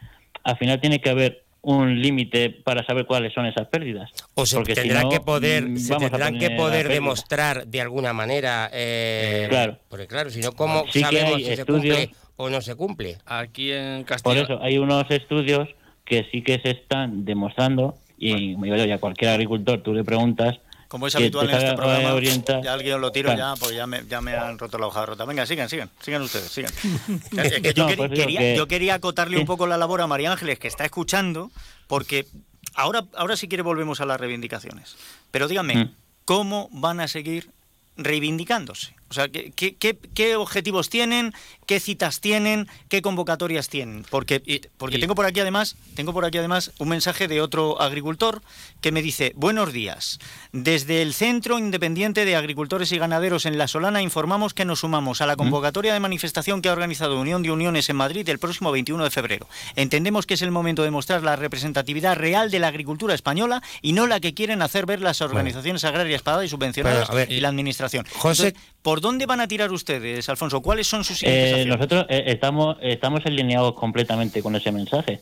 Al 0.45 0.57
final 0.57 0.79
tiene 0.79 1.01
que 1.01 1.09
haber 1.09 1.43
un 1.63 2.01
límite 2.01 2.49
para 2.49 2.85
saber 2.85 3.05
cuáles 3.05 3.33
son 3.33 3.45
esas 3.45 3.67
pérdidas. 3.69 4.11
O 4.35 4.45
se 4.45 4.57
Porque 4.57 4.75
si 4.75 4.81
tendrán 4.81 5.03
no, 5.03 5.09
que 5.09 5.21
poder, 5.21 5.63
mm, 5.69 5.77
se 5.77 5.95
tendrán 5.95 6.37
que 6.37 6.51
poder 6.51 6.89
demostrar 6.89 7.65
de 7.67 7.81
alguna 7.81 8.11
manera. 8.13 8.69
eh, 8.73 9.47
Claro. 9.49 9.79
Porque 9.89 10.05
claro, 10.07 10.29
si 10.29 10.41
no, 10.41 10.51
¿cómo 10.51 10.85
Sí 10.91 10.99
sabemos 10.99 11.37
si 11.37 11.55
se 11.55 11.65
cumple 11.65 12.09
o 12.35 12.49
no 12.49 12.61
se 12.61 12.75
cumple? 12.75 13.17
Aquí 13.25 13.71
en 13.71 13.99
Por 13.99 14.05
Castilla... 14.07 14.41
eso 14.41 14.59
hay 14.61 14.77
unos 14.77 15.09
estudios 15.09 15.69
que 16.03 16.27
sí 16.31 16.41
que 16.41 16.59
se 16.59 16.71
están 16.71 17.23
demostrando 17.23 17.95
y 18.17 18.55
bueno, 18.55 18.83
ya 18.85 18.97
cualquier 18.97 19.31
agricultor 19.31 19.81
tú 19.83 19.93
le 19.93 20.03
preguntas 20.03 20.59
Como 20.93 21.07
es 21.07 21.15
habitual 21.15 21.49
en 21.49 21.55
este 21.57 21.73
programa, 21.73 22.13
orientar. 22.13 22.61
ya 22.63 22.71
alguien 22.73 23.01
lo 23.01 23.11
tiro 23.11 23.33
Claro. 23.33 23.55
ya, 23.55 23.59
pues 23.59 23.75
ya 23.75 23.87
me, 23.87 24.05
ya 24.05 24.21
me 24.21 24.35
han 24.35 24.59
roto 24.59 24.77
la 24.77 24.85
hoja 24.85 25.03
rota. 25.07 25.25
Venga, 25.25 25.43
sigan, 25.47 25.67
sigan, 25.67 25.89
sigan 25.99 26.21
ustedes, 26.21 26.51
sigan. 26.51 26.71
Es 27.43 27.59
que 27.61 27.73
yo, 27.73 27.85
No, 27.85 27.89
quer- 27.89 27.97
pues 27.97 28.11
quería, 28.11 28.39
que- 28.39 28.55
yo 28.55 28.67
quería 28.67 28.93
acotarle 28.93 29.39
un 29.39 29.47
poco 29.47 29.65
la 29.65 29.75
labor 29.77 30.01
a 30.01 30.05
María 30.07 30.31
Ángeles, 30.31 30.59
que 30.59 30.67
está 30.67 30.85
escuchando, 30.85 31.49
porque 31.87 32.27
ahora, 32.75 33.05
ahora 33.15 33.35
si 33.37 33.47
quiere 33.47 33.63
volvemos 33.63 34.01
a 34.01 34.05
las 34.05 34.19
reivindicaciones. 34.19 34.95
Pero 35.31 35.47
díganme, 35.47 35.75
Mm. 35.85 35.95
¿cómo 36.25 36.69
van 36.71 36.99
a 36.99 37.07
seguir 37.07 37.49
reivindicándose? 37.97 38.93
O 39.13 39.15
sea, 39.15 39.29
¿qué, 39.29 39.51
qué, 39.53 40.35
objetivos 40.35 40.89
tienen? 40.89 41.35
¿Qué 41.67 41.79
citas 41.79 42.19
tienen? 42.19 42.67
¿Qué 42.89 43.03
convocatorias 43.03 43.69
tienen? 43.69 44.03
Porque, 44.09 44.41
porque 44.77 44.97
tengo 44.97 45.13
por 45.13 45.27
aquí 45.27 45.39
además, 45.39 45.75
tengo 45.95 46.13
por 46.13 46.25
aquí 46.25 46.39
además 46.39 46.71
un 46.79 46.89
mensaje 46.89 47.27
de 47.27 47.41
otro 47.41 47.79
agricultor 47.79 48.41
que 48.81 48.91
me 48.91 49.03
dice, 49.03 49.33
buenos 49.35 49.71
días. 49.71 50.19
Desde 50.51 51.03
el 51.03 51.13
Centro 51.13 51.59
Independiente 51.59 52.25
de 52.25 52.35
Agricultores 52.35 52.91
y 52.91 52.97
Ganaderos 52.97 53.45
en 53.45 53.59
La 53.59 53.67
Solana 53.67 54.01
informamos 54.01 54.55
que 54.55 54.65
nos 54.65 54.79
sumamos 54.79 55.21
a 55.21 55.27
la 55.27 55.35
convocatoria 55.35 55.93
de 55.93 55.99
manifestación 55.99 56.61
que 56.63 56.69
ha 56.69 56.73
organizado 56.73 57.19
Unión 57.21 57.43
de 57.43 57.51
Uniones 57.51 57.87
en 57.89 57.95
Madrid 57.95 58.27
el 58.29 58.39
próximo 58.39 58.71
21 58.71 59.03
de 59.03 59.11
febrero. 59.11 59.47
Entendemos 59.75 60.25
que 60.25 60.33
es 60.33 60.41
el 60.41 60.49
momento 60.49 60.81
de 60.81 60.89
mostrar 60.89 61.21
la 61.21 61.35
representatividad 61.35 62.15
real 62.17 62.49
de 62.49 62.59
la 62.59 62.69
agricultura 62.69 63.13
española 63.13 63.61
y 63.83 63.93
no 63.93 64.07
la 64.07 64.19
que 64.19 64.33
quieren 64.33 64.63
hacer 64.63 64.87
ver 64.87 65.01
las 65.01 65.21
organizaciones 65.21 65.83
agrarias 65.83 66.23
pagadas 66.23 66.45
y 66.45 66.49
subvencionadas 66.49 67.07
Pero, 67.07 67.11
a 67.11 67.15
ver, 67.15 67.31
y 67.31 67.39
la 67.41 67.49
administración. 67.49 68.05
José- 68.17 68.47
Entonces, 68.47 68.73
¿Por 68.83 68.99
dónde 69.03 69.25
van 69.27 69.41
a 69.41 69.47
tirar 69.47 69.71
ustedes, 69.71 70.27
Alfonso? 70.29 70.61
¿Cuáles 70.61 70.87
son 70.87 71.03
sus 71.03 71.19
siguientes 71.19 71.57
Eh, 71.57 71.65
nosotros 71.65 72.05
eh, 72.09 72.23
estamos 72.27 72.77
estamos 72.81 73.21
alineados 73.25 73.73
completamente 73.73 74.41
con 74.41 74.55
ese 74.55 74.71
mensaje. 74.71 75.19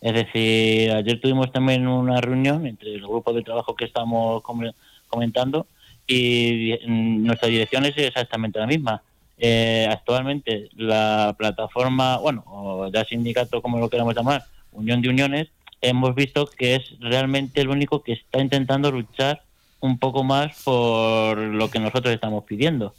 Es 0.00 0.14
decir, 0.14 0.90
ayer 0.92 1.20
tuvimos 1.20 1.50
también 1.50 1.86
una 1.88 2.20
reunión 2.20 2.66
entre 2.66 2.94
el 2.94 3.00
grupo 3.02 3.32
de 3.32 3.42
trabajo 3.42 3.74
que 3.74 3.86
estamos 3.86 4.42
com- 4.42 4.70
comentando 5.08 5.66
y 6.06 6.74
mm, 6.86 7.24
nuestra 7.26 7.48
dirección 7.48 7.84
es 7.86 7.96
exactamente 7.98 8.58
la 8.60 8.66
misma. 8.66 9.02
Eh, 9.36 9.86
actualmente 9.90 10.68
la 10.76 11.34
plataforma, 11.36 12.18
bueno, 12.18 12.44
o 12.46 12.88
ya 12.92 13.04
sindicato 13.04 13.60
como 13.60 13.78
lo 13.80 13.90
queramos 13.90 14.14
llamar, 14.14 14.44
Unión 14.72 15.02
de 15.02 15.08
Uniones, 15.08 15.48
hemos 15.80 16.14
visto 16.14 16.46
que 16.46 16.76
es 16.76 16.82
realmente 17.00 17.60
el 17.60 17.68
único 17.68 18.02
que 18.02 18.12
está 18.12 18.40
intentando 18.40 18.92
luchar 18.92 19.42
un 19.80 19.98
poco 19.98 20.22
más 20.22 20.62
por 20.62 21.36
lo 21.36 21.68
que 21.68 21.78
nosotros 21.80 22.14
estamos 22.14 22.44
pidiendo 22.44 22.94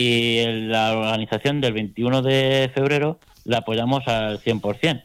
y 0.00 0.44
la 0.68 0.96
organización 0.96 1.60
del 1.60 1.72
21 1.72 2.22
de 2.22 2.70
febrero 2.72 3.18
la 3.44 3.58
apoyamos 3.58 4.06
al 4.06 4.38
100%. 4.38 5.02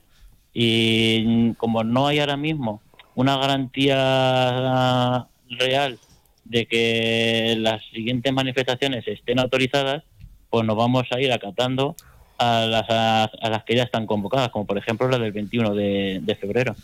Y 0.54 1.54
como 1.54 1.84
no 1.84 2.06
hay 2.06 2.20
ahora 2.20 2.38
mismo 2.38 2.80
una 3.16 3.36
garantía 3.38 5.26
real 5.50 5.98
de 6.46 6.68
que 6.68 7.56
las 7.58 7.84
siguientes 7.86 8.32
manifestaciones 8.34 9.08
estén 9.08 9.40
autorizadas, 9.40 10.04
pues 10.52 10.64
nos 10.64 10.76
vamos 10.78 11.06
a 11.10 11.20
ir 11.20 11.32
acatando 11.32 11.96
a 12.38 12.68
las, 12.68 12.88
a, 12.88 13.24
a 13.24 13.50
las 13.50 13.64
que 13.64 13.76
ya 13.76 13.84
están 13.84 14.06
convocadas, 14.06 14.50
como 14.50 14.68
por 14.68 14.78
ejemplo 14.78 15.10
la 15.10 15.18
del 15.18 15.32
21 15.32 15.74
de, 15.74 16.20
de 16.22 16.36
febrero. 16.36 16.76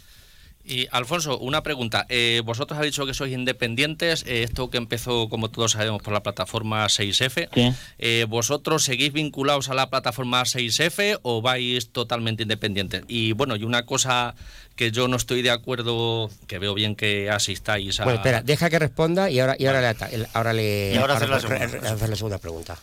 Y 0.70 0.88
Alfonso, 0.92 1.40
una 1.40 1.64
pregunta. 1.64 2.06
Eh, 2.10 2.44
vosotros 2.46 2.78
habéis 2.78 2.94
dicho 2.94 3.08
que 3.08 3.16
sois 3.16 3.34
independientes. 3.34 4.24
eh, 4.28 4.44
esto 4.44 4.70
que 4.70 4.78
empezó, 4.78 5.28
como 5.28 5.50
todos 5.50 5.72
sabemos, 5.72 6.04
por 6.04 6.14
la 6.14 6.22
plataforma 6.22 6.86
6F. 6.86 7.50
Sí. 7.52 7.74
Eh, 7.98 8.28
¿Vosotros 8.30 8.84
seguís 8.84 9.12
vinculados 9.12 9.70
a 9.70 9.74
la 9.74 9.90
plataforma 9.90 10.44
6F 10.44 11.20
o 11.24 11.42
vais 11.42 11.90
totalmente 11.92 12.44
independientes? 12.44 13.04
Y 13.08 13.32
bueno, 13.32 13.56
y 13.56 13.64
una 13.64 13.88
cosa 13.88 14.36
que 14.76 14.92
yo 14.92 15.08
no 15.08 15.18
estoy 15.18 15.42
de 15.42 15.50
acuerdo, 15.50 16.30
que 16.48 16.60
veo 16.60 16.76
bien 16.76 16.96
que 16.96 17.32
asistáis 17.32 18.00
a... 18.00 18.04
Bueno, 18.04 18.18
espera, 18.20 18.44
deja 18.44 18.70
que 18.70 18.78
responda 18.78 19.32
y 19.32 19.40
ahora, 19.40 19.56
y 19.58 19.66
ahora, 19.66 19.82
le, 19.82 20.28
ahora 20.34 20.54
le... 20.54 20.92
Y 20.94 20.98
ahora 20.98 21.16
hacer 21.16 21.30
la 21.30 21.40
segunda. 21.40 21.66
hacer 21.66 22.10
la 22.10 22.16
segunda 22.16 22.38
pregunta. 22.38 22.78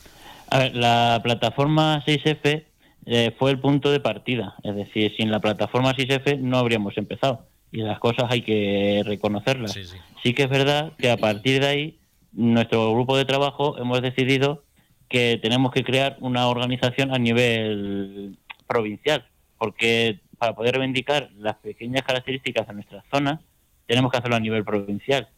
A 0.51 0.59
ver, 0.59 0.75
la 0.75 1.21
plataforma 1.23 2.05
6F 2.05 2.65
eh, 3.07 3.35
fue 3.39 3.53
el 3.53 3.61
punto 3.61 3.93
de 3.93 4.01
partida. 4.01 4.57
Es 4.65 4.75
decir, 4.75 5.15
sin 5.17 5.31
la 5.31 5.39
plataforma 5.39 5.95
6F 5.95 6.41
no 6.41 6.59
habríamos 6.59 6.99
empezado. 6.99 7.47
Y 7.73 7.83
las 7.83 7.99
cosas 7.99 8.31
hay 8.31 8.43
que 8.43 9.03
reconocerlas. 9.05 9.73
Sí, 9.73 9.85
sí. 9.85 9.97
Sí 10.23 10.35
que 10.35 10.45
es 10.45 10.49
verdad 10.49 10.93
que 10.99 11.11
a 11.11 11.17
partir 11.17 11.61
de 11.61 11.67
ahí, 11.67 11.99
nuestro 12.33 12.93
grupo 12.93 13.17
de 13.17 13.25
trabajo 13.25 13.79
hemos 13.79 14.03
decidido 14.03 14.65
que 15.09 15.39
tenemos 15.41 15.73
que 15.73 15.85
crear 15.85 16.17
una 16.21 16.49
organización 16.49 17.15
a 17.15 17.19
nivel 17.19 18.39
provincial, 18.67 19.25
porque 19.59 20.21
para 20.39 20.55
poder 20.55 20.75
reivindicar 20.75 21.31
las 21.39 21.57
pequeñas 21.57 22.03
características 22.03 22.67
de 22.67 22.75
nuestras 22.75 23.05
zonas, 23.11 23.41
tenemos 23.87 24.11
que 24.11 24.19
hacerlo 24.19 24.37
a 24.37 24.41
nivel 24.41 24.65
provincial. 24.65 25.29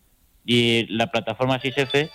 Y 0.45 0.87
la 0.87 1.09
plataforma 1.09 1.61
6F, 1.61 2.11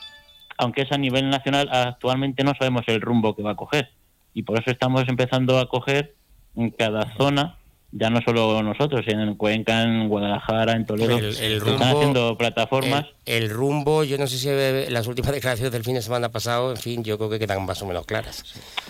aunque 0.58 0.82
es 0.82 0.91
a 0.91 0.97
nivel 0.97 1.30
nacional, 1.30 1.69
actualmente 1.71 2.43
no 2.43 2.54
sabemos 2.58 2.84
el 2.88 3.02
rumbo 3.02 3.36
que 3.36 3.43
va 3.43 3.52
a 3.52 3.56
coger. 3.56 3.91
Y 4.34 4.43
por 4.43 4.60
eso 4.60 4.71
estamos 4.71 5.08
empezando 5.08 5.60
a 5.60 5.69
coger 5.69 6.15
en 6.56 6.71
cada 6.71 7.15
zona, 7.15 7.58
ya 7.95 8.10
no 8.10 8.19
solo 8.25 8.62
nosotros, 8.63 9.01
en 9.08 9.36
Cuenca, 9.36 9.84
en 9.84 10.10
Guadalajara, 10.10 10.73
en 10.73 10.86
Toledo, 10.86 11.17
El- 11.17 11.25
el 11.25 11.34
se 11.36 11.60
rumbo- 11.60 11.73
están 11.73 11.95
haciendo 11.95 12.38
plataformas. 12.38 13.06
El, 13.25 13.43
el 13.43 13.49
rumbo, 13.51 14.03
yo 14.03 14.17
no 14.17 14.27
sé 14.27 14.38
si 14.38 14.47
eh, 14.49 14.88
las 14.89 15.08
últimas 15.08 15.32
declaraciones 15.34 15.71
del 15.71 15.84
fin 15.84 15.93
de 15.95 16.01
semana 16.01 16.29
pasado, 16.32 16.71
en 16.71 16.77
fin, 16.77 17.03
yo 17.03 17.17
creo 17.17 17.29
que 17.29 17.39
quedan 17.39 17.65
más 17.65 17.82
o 17.82 17.86
menos 17.86 18.06
claras. 18.06 18.43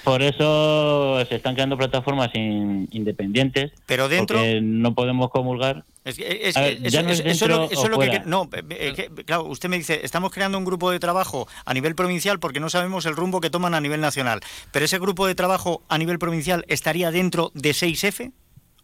Por 0.04 0.22
eso 0.22 1.24
se 1.28 1.36
están 1.36 1.54
creando 1.56 1.78
plataformas 1.78 2.30
in- 2.34 2.88
independientes. 2.92 3.72
Pero 3.86 4.10
dentro- 4.10 4.38
porque 4.38 4.60
no 4.62 4.94
podemos 4.96 5.30
comulgar. 5.32 5.84
Es, 6.06 6.18
que- 6.18 6.42
es 6.50 6.58
A 6.58 6.62
que 6.62 6.66
ver, 6.70 6.78
eso, 6.82 6.90
ya 6.90 7.02
no 7.04 7.10
es 7.12 7.20
eso- 7.22 7.30
eso 7.30 7.46
es 7.46 7.50
lo, 7.52 7.58
dentro 7.60 7.74
eso 7.74 7.82
o 7.82 7.86
es 7.86 7.92
lo 7.92 8.00
que, 8.00 8.20
no, 8.26 8.50
eh, 8.54 8.64
eh, 8.72 8.94
que- 8.94 9.24
claro, 9.26 9.46
usted 9.46 9.70
me 9.70 9.78
dice, 9.78 10.02
estamos 10.04 10.32
creando 10.32 10.58
un 10.58 10.66
grupo 10.66 10.92
de 10.92 11.00
trabajo 11.00 11.48
a 11.66 11.74
nivel 11.74 11.96
provincial 11.96 12.40
porque 12.40 12.60
no 12.60 12.70
sabemos 12.70 13.06
el 13.06 13.16
rumbo 13.16 13.40
que 13.40 13.50
toman 13.50 13.74
a 13.74 13.80
nivel 13.82 14.02
nacional. 14.02 14.42
Pero 14.72 14.84
ese 14.86 15.00
grupo 15.00 15.28
de 15.28 15.36
trabajo 15.36 15.82
a 15.88 15.98
nivel 15.98 16.20
provincial 16.20 16.66
estaría 16.68 17.10
dentro 17.12 17.52
de 17.54 17.72
6F 17.74 18.32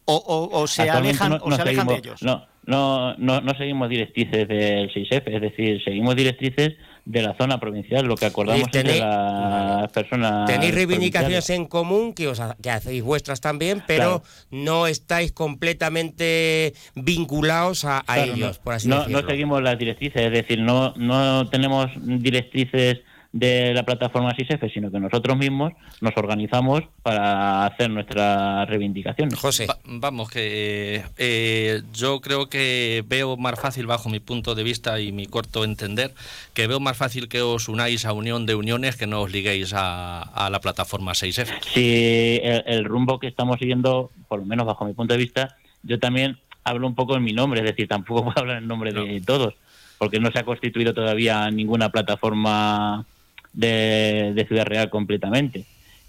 o, 0.09 0.15
o- 0.51 0.61
o 0.61 0.67
se 0.67 0.89
alejan 0.89 1.31
no- 1.31 1.37
o 1.37 1.49
no 1.49 1.55
se 1.55 1.61
alejan 1.61 1.87
seguimos- 1.87 2.01
de 2.01 2.07
ellos. 2.09 2.23
No, 2.23 2.45
no, 2.65 3.15
no, 3.17 3.41
no 3.41 3.53
seguimos 3.57 3.89
directrices 3.89 4.47
del 4.47 4.91
6F, 4.93 5.23
es 5.35 5.41
decir, 5.41 5.81
seguimos 5.83 6.15
directrices 6.15 6.73
de 7.05 7.21
la 7.23 7.35
zona 7.39 7.59
provincial, 7.59 8.05
lo 8.05 8.15
que 8.15 8.27
acordamos 8.27 8.67
entre 8.71 8.99
las 8.99 9.91
personas. 9.91 10.45
Tenéis 10.45 10.75
reivindicaciones 10.75 11.49
en 11.49 11.65
común 11.65 12.13
que, 12.13 12.27
os 12.27 12.39
ha- 12.39 12.55
que 12.61 12.69
hacéis 12.69 13.01
vuestras 13.01 13.41
también, 13.41 13.81
pero 13.87 14.21
Claro. 14.21 14.23
no 14.51 14.85
estáis 14.85 15.31
completamente 15.31 16.73
vinculados 16.95 17.85
a, 17.85 17.99
a 17.99 18.03
Claro, 18.03 18.33
ellos, 18.33 18.57
no, 18.57 18.63
por 18.63 18.73
así 18.75 18.87
no, 18.87 18.97
decirlo. 18.99 19.21
no 19.21 19.27
seguimos 19.27 19.61
las 19.63 19.79
directrices, 19.79 20.21
es 20.21 20.31
decir, 20.31 20.59
no, 20.59 20.93
no 20.97 21.47
tenemos 21.49 21.87
directrices 21.95 22.99
de 23.31 23.73
la 23.75 23.83
plataforma 23.83 24.33
6F, 24.33 24.73
sino 24.73 24.89
que 24.89 24.99
nosotros 24.99 25.37
mismos 25.37 25.73
nos 26.01 26.17
organizamos 26.17 26.81
para 27.03 27.65
hacer 27.67 27.91
nuestras 27.91 28.67
reivindicaciones. 28.67 29.37
José. 29.37 29.67
Va- 29.67 29.77
vamos, 29.85 30.31
que 30.31 31.03
eh, 31.17 31.81
yo 31.93 32.21
creo 32.21 32.49
que 32.49 33.03
veo 33.07 33.37
más 33.37 33.59
fácil, 33.59 33.85
bajo 33.85 34.09
mi 34.09 34.19
punto 34.19 34.55
de 34.55 34.63
vista 34.63 34.99
y 34.99 35.11
mi 35.11 35.27
corto 35.27 35.63
entender, 35.63 36.11
que 36.55 36.65
veo 36.65 36.79
más 36.79 36.97
fácil 36.97 37.27
que 37.29 37.41
os 37.43 37.69
unáis 37.69 38.05
a 38.05 38.13
Unión 38.13 38.47
de 38.47 38.55
Uniones 38.55 38.95
que 38.97 39.05
no 39.05 39.21
os 39.21 39.31
liguéis 39.31 39.73
a, 39.75 40.21
a 40.21 40.49
la 40.49 40.59
plataforma 40.59 41.11
6F. 41.11 41.53
si 41.71 42.39
el, 42.41 42.63
el 42.65 42.83
rumbo 42.85 43.19
que 43.19 43.27
estamos 43.27 43.57
siguiendo, 43.59 44.09
por 44.27 44.39
lo 44.39 44.45
menos 44.45 44.65
bajo 44.65 44.85
mi 44.85 44.93
punto 44.93 45.13
de 45.13 45.19
vista, 45.19 45.55
yo 45.83 45.99
también 45.99 46.39
hablo 46.63 46.87
un 46.87 46.95
poco 46.95 47.15
en 47.15 47.23
mi 47.23 47.33
nombre, 47.33 47.59
es 47.61 47.65
decir, 47.67 47.87
tampoco 47.87 48.23
puedo 48.25 48.39
hablar 48.39 48.57
en 48.57 48.67
nombre 48.67 48.91
de 48.91 49.21
todos, 49.21 49.53
porque 49.99 50.19
no 50.19 50.31
se 50.31 50.39
ha 50.39 50.43
constituido 50.45 50.95
todavía 50.95 51.49
ninguna 51.51 51.89
plataforma 51.89 53.05
de, 53.53 54.45
Ciudad 54.47 54.65
Real 54.65 54.89
completamente. 54.89 55.65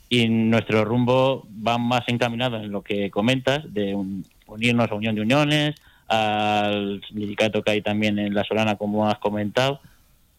Y 0.08 0.28
nuestro 0.28 0.84
rumbo 0.84 1.46
va 1.66 1.78
más 1.78 2.02
encaminado 2.08 2.56
en 2.56 2.72
lo 2.72 2.82
que 2.82 3.10
comentas, 3.10 3.62
de 3.72 3.94
un- 3.94 4.24
unirnos 4.46 4.90
a 4.90 4.94
Unión 4.94 5.14
de 5.14 5.20
Uniones, 5.22 5.74
al 6.08 7.00
sindicato 7.06 7.62
que 7.62 7.70
hay 7.70 7.82
también 7.82 8.18
en 8.18 8.34
La 8.34 8.42
Solana, 8.44 8.76
como 8.76 9.08
has 9.08 9.18
comentado, 9.18 9.80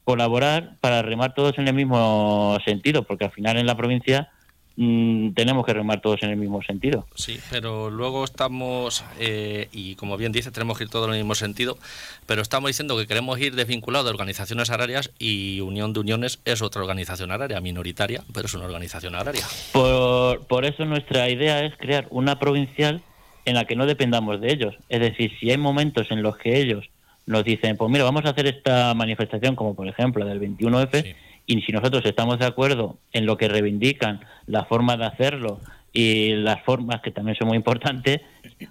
colaborar 0.04 0.76
para 0.82 1.02
remar 1.02 1.34
todos 1.34 1.58
en 1.58 1.68
el 1.68 1.74
mismo 1.74 2.58
sentido, 2.66 3.04
porque 3.04 3.26
al 3.26 3.32
final 3.32 3.58
en 3.58 3.66
la 3.66 3.78
provincia 3.78 4.30
mm, 4.78 5.32
tenemos 5.32 5.66
que 5.66 5.74
remar 5.74 6.02
todos 6.02 6.24
en 6.24 6.32
el 6.32 6.38
mismo 6.38 6.62
sentido. 6.62 7.06
Sí, 7.16 7.40
pero 7.50 7.90
luego 7.90 8.24
estamos, 8.24 9.04
eh, 9.20 9.68
y 9.72 9.96
como 9.96 10.18
bien 10.18 10.32
dice, 10.32 10.52
tenemos 10.52 10.78
que 10.78 10.86
ir 10.86 10.90
todos 10.90 11.08
en 11.08 11.14
el 11.14 11.20
mismo 11.20 11.36
sentido, 11.36 11.78
pero 12.26 12.42
estamos 12.42 12.70
diciendo 12.70 12.98
que 12.98 13.08
queremos 13.08 13.40
ir 13.40 13.56
desvinculados 13.56 14.06
de 14.06 14.12
organizaciones 14.12 14.70
agrarias 14.70 15.12
y 15.20 15.62
Unión 15.62 15.94
de 15.94 16.00
Uniones 16.00 16.40
es 16.46 16.62
otra 16.62 16.82
organización 16.82 17.32
agraria, 17.32 17.62
minoritaria, 17.62 18.24
pero 18.34 18.48
es 18.48 18.54
una 18.54 18.66
organización 18.66 19.16
agraria. 19.16 19.46
Por, 19.72 20.46
por 20.46 20.66
eso 20.66 20.86
nuestra 20.86 21.30
idea 21.30 21.66
es 21.66 21.76
crear 21.78 22.08
una 22.10 22.40
provincial 22.40 23.02
en 23.46 23.56
la 23.56 23.66
que 23.66 23.76
no 23.76 23.86
dependamos 23.86 24.40
de 24.42 24.52
ellos. 24.52 24.76
Es 24.90 25.00
decir, 25.00 25.32
si 25.40 25.50
hay 25.50 25.58
momentos 25.58 26.12
en 26.12 26.22
los 26.22 26.38
que 26.38 26.60
ellos 26.60 26.90
nos 27.26 27.44
dicen, 27.44 27.78
pues 27.78 27.90
mira, 27.90 28.04
vamos 28.04 28.26
a 28.26 28.30
hacer 28.30 28.48
esta 28.48 28.94
manifestación, 28.94 29.56
como 29.56 29.76
por 29.76 29.88
ejemplo 29.88 30.24
la 30.24 30.34
del 30.34 30.42
21F, 30.42 31.16
y 31.52 31.62
si 31.64 31.72
nosotros 31.74 32.04
estamos 32.06 32.40
de 32.40 32.46
acuerdo 32.46 32.98
en 33.12 33.26
lo 33.26 33.36
que 33.38 33.50
reivindican, 33.50 34.22
la 34.48 34.64
forma 34.64 34.96
de 34.96 35.06
hacerlo 35.06 35.60
y 35.92 36.34
las 36.36 36.62
formas 36.64 37.02
que 37.02 37.12
también 37.12 37.36
son 37.38 37.50
muy 37.50 37.58
importantes, 37.58 38.22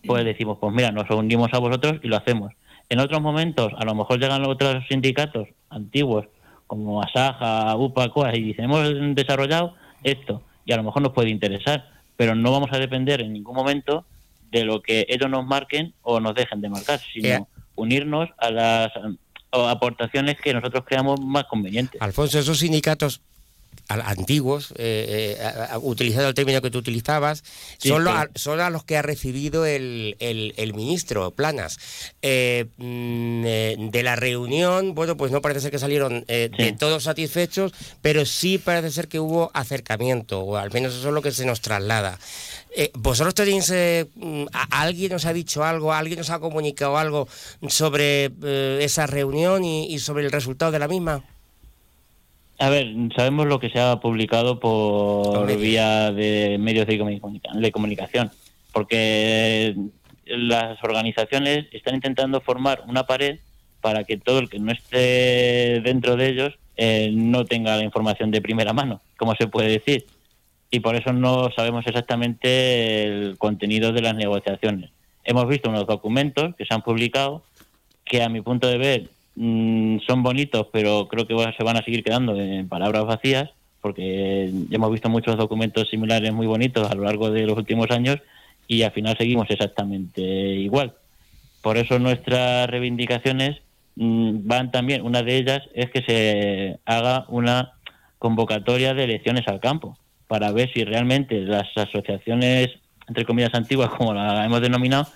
pues 0.07 0.25
decimos, 0.25 0.57
pues 0.59 0.73
mira, 0.73 0.91
nos 0.91 1.11
unimos 1.11 1.51
a 1.53 1.59
vosotros 1.59 2.01
y 2.03 2.09
lo 2.09 2.17
hacemos. 2.17 2.53
En 2.89 2.99
otros 2.99 3.21
momentos, 3.21 3.73
a 3.77 3.85
lo 3.85 3.95
mejor 3.95 4.19
llegan 4.19 4.45
otros 4.47 4.83
sindicatos 4.89 5.49
antiguos, 5.69 6.27
como 6.67 7.03
Asaja, 7.03 7.77
UPA, 7.77 8.09
COA, 8.09 8.35
y 8.37 8.43
dicen, 8.45 8.65
hemos 8.65 8.89
desarrollado 9.15 9.75
esto, 10.03 10.43
y 10.65 10.73
a 10.73 10.77
lo 10.79 10.85
mejor 10.85 11.03
nos 11.03 11.13
puede 11.13 11.29
interesar, 11.29 11.85
pero 12.17 12.35
no 12.35 12.51
vamos 12.51 12.71
a 12.73 12.79
depender 12.79 13.21
en 13.21 13.35
ningún 13.35 13.55
momento 13.57 14.07
de 14.51 14.65
lo 14.65 14.81
que 14.81 15.05
ellos 15.09 15.29
nos 15.29 15.45
marquen 15.45 15.93
o 16.03 16.19
nos 16.21 16.35
dejen 16.35 16.61
de 16.63 16.71
marcar, 16.71 16.99
sino 17.13 17.29
Eh. 17.29 17.45
unirnos 17.75 18.31
a 18.39 18.51
las 18.51 18.93
o 19.53 19.67
aportaciones 19.69 20.37
que 20.43 20.55
nosotros 20.55 20.85
creamos 20.87 21.21
más 21.21 21.45
convenientes. 21.45 22.01
Alfonso, 22.01 22.39
esos 22.39 22.59
sindicatos 22.59 23.21
antiguos, 23.89 24.73
eh, 24.77 25.37
eh, 25.41 25.77
utilizando 25.83 26.29
el 26.29 26.35
término 26.35 26.61
que 26.63 26.71
tú 26.71 26.79
utilizabas, 26.79 27.43
Sí, 27.79 27.89
son, 27.89 28.05
lo- 28.05 28.11
sí. 28.13 28.17
a, 28.19 28.29
son 28.39 28.61
a 28.61 28.71
los 28.71 28.85
que 28.85 28.97
ha 28.97 29.03
recibido 29.03 29.67
el, 29.67 30.17
el- 30.21 30.55
el 30.57 30.75
ministro 30.75 31.33
Planas. 31.33 31.79
Eh, 32.23 32.67
mm, 32.77 33.43
eh, 33.47 33.77
de 33.79 34.03
la 34.05 34.15
reunión, 34.15 34.95
bueno, 34.95 35.17
pues 35.17 35.33
no 35.33 35.41
parece 35.41 35.61
ser 35.61 35.71
que 35.73 35.79
salieron 35.81 36.25
eh, 36.29 36.51
de 36.57 36.73
todos 36.73 37.03
satisfechos, 37.05 37.73
pero 38.01 38.25
sí 38.27 38.59
parece 38.59 38.91
ser 38.93 39.09
que 39.09 39.19
hubo 39.19 39.51
acercamiento, 39.55 40.41
o 40.41 40.57
al 40.57 40.71
menos 40.73 40.95
eso 40.95 41.09
es 41.09 41.15
lo 41.15 41.23
que 41.23 41.33
se 41.33 41.45
nos 41.45 41.61
traslada. 41.61 42.19
Eh, 42.77 42.91
¿Vosotros 42.95 43.35
tenéis, 43.35 43.69
eh, 43.71 44.07
mm, 44.15 44.45
a- 44.53 44.83
alguien 44.83 45.13
os 45.15 45.27
ha 45.27 45.33
dicho 45.33 45.65
algo, 45.65 45.93
alguien 45.93 46.21
os 46.21 46.31
ha 46.31 46.39
comunicado 46.39 46.97
algo 46.99 47.27
sobre 47.69 48.27
eh, 48.43 48.79
esa 48.83 49.07
reunión 49.07 49.65
y- 49.65 49.93
y 49.93 49.99
sobre 49.99 50.25
el 50.25 50.31
resultado 50.33 50.71
de 50.71 50.79
la 50.79 50.87
misma? 50.89 51.25
A 52.59 52.69
ver, 52.69 52.89
sabemos 53.17 53.47
lo 53.47 53.59
que 53.59 53.71
se 53.71 53.81
ha 53.81 53.97
publicado 54.01 54.61
por 54.61 55.47
vía 55.57 56.13
de 56.13 56.59
medios 56.59 56.87
de 56.87 57.73
comunicación, 57.73 58.31
porque 58.73 59.75
las 60.27 60.83
organizaciones 60.85 61.67
están 61.73 61.95
intentando 61.97 62.41
formar 62.41 62.83
una 62.87 63.05
pared 63.05 63.39
para 63.81 64.05
que 64.05 64.19
todo 64.19 64.41
el 64.41 64.51
que 64.51 64.59
no 64.59 64.71
esté 64.73 65.81
dentro 65.83 66.17
de 66.17 66.29
ellos 66.29 66.55
eh, 66.77 67.11
no 67.13 67.47
tenga 67.47 67.77
la 67.77 67.83
información 67.83 68.31
de 68.31 68.43
primera 68.43 68.73
mano, 68.75 69.01
como 69.17 69.35
se 69.35 69.47
puede 69.49 69.69
decir. 69.71 70.05
Y 70.71 70.81
por 70.81 70.95
eso 70.95 71.13
no 71.13 71.51
sabemos 71.55 71.87
exactamente 71.87 73.05
el 73.05 73.39
contenido 73.39 73.93
de 73.93 74.03
las 74.03 74.15
negociaciones. 74.15 74.91
Hemos 75.25 75.49
visto 75.49 75.69
unos 75.69 75.87
documentos 75.87 76.55
que 76.57 76.65
se 76.65 76.73
han 76.75 76.83
publicado 76.83 77.43
que 78.05 78.23
a 78.23 78.29
mi 78.29 78.41
punto 78.41 78.69
de 78.69 78.79
ver 78.79 79.11
mm, 79.37 79.99
son 80.07 80.23
bonitos, 80.23 80.69
pero 80.73 81.09
creo 81.09 81.27
que 81.27 81.35
se 81.57 81.65
van 81.65 81.77
a 81.77 81.83
seguir 81.83 82.05
quedando 82.05 82.35
en 82.41 82.69
palabras 82.69 83.05
vacías, 83.05 83.51
porque 83.81 84.53
hemos 84.71 84.91
visto 84.93 85.09
muchos 85.09 85.37
documentos 85.37 85.89
similares 85.89 86.33
muy 86.33 86.47
bonitos 86.47 86.91
a 86.91 86.95
lo 86.95 87.05
largo 87.05 87.31
de 87.31 87.47
los 87.47 87.57
últimos 87.57 87.91
años 87.91 88.19
y 88.69 88.83
al 88.83 88.93
final 88.93 89.17
seguimos 89.17 89.51
exactamente 89.51 90.23
igual. 90.23 90.95
Por 91.63 91.77
eso 91.77 91.99
nuestras 91.99 92.71
reivindicaciones 92.71 93.61
mm, 93.97 94.47
van 94.47 94.71
también, 94.71 95.03
una 95.03 95.23
de 95.23 95.37
ellas 95.37 95.63
es 95.75 95.91
que 95.91 96.03
se 96.03 96.79
haga 96.85 97.25
una 97.29 97.73
convocatoria 98.19 98.95
de 98.95 99.05
elecciones 99.05 99.49
al 99.49 99.61
campo, 99.61 99.97
para 100.31 100.53
ver 100.53 100.73
si 100.73 100.85
realmente 100.85 101.41
las 101.41 101.67
asociaciones, 101.75 102.69
entre 103.09 103.25
comillas, 103.25 103.53
antiguas, 103.53 103.91
como 103.99 104.15
la 104.15 104.47
hemos 104.47 104.61
denominado, 104.61 105.09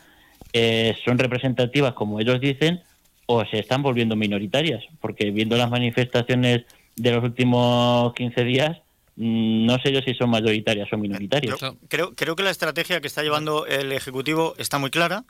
eh, 0.53 0.96
son 1.05 1.20
representativas 1.20 1.92
como 1.94 2.18
ellos 2.18 2.40
dicen 2.40 2.83
o 3.27 3.44
se 3.44 3.61
están 3.61 3.81
volviendo 3.81 4.16
minoritarias, 4.16 4.83
porque 5.00 5.31
viendo 5.31 5.57
las 5.57 5.70
manifestaciones 5.70 6.64
de 6.96 7.11
los 7.12 7.22
últimos 7.22 8.12
15 8.14 8.42
días, 8.42 8.79
mm, 9.14 9.64
no 9.64 9.79
sé 9.79 9.92
yo 9.92 10.00
si 10.00 10.14
son 10.14 10.31
mayoritarias 10.31 10.92
o 10.92 10.98
minoritarias. 10.98 11.59
Creo, 11.88 12.12
creo 12.16 12.35
que 12.35 12.42
la 12.42 12.50
estrategia 12.50 13.00
que 13.00 13.07
está 13.07 13.22
llevando 13.22 13.66
el 13.66 13.92
Ejecutivo 13.92 14.57
está 14.59 14.79
muy 14.79 14.90
clara, 14.90 15.22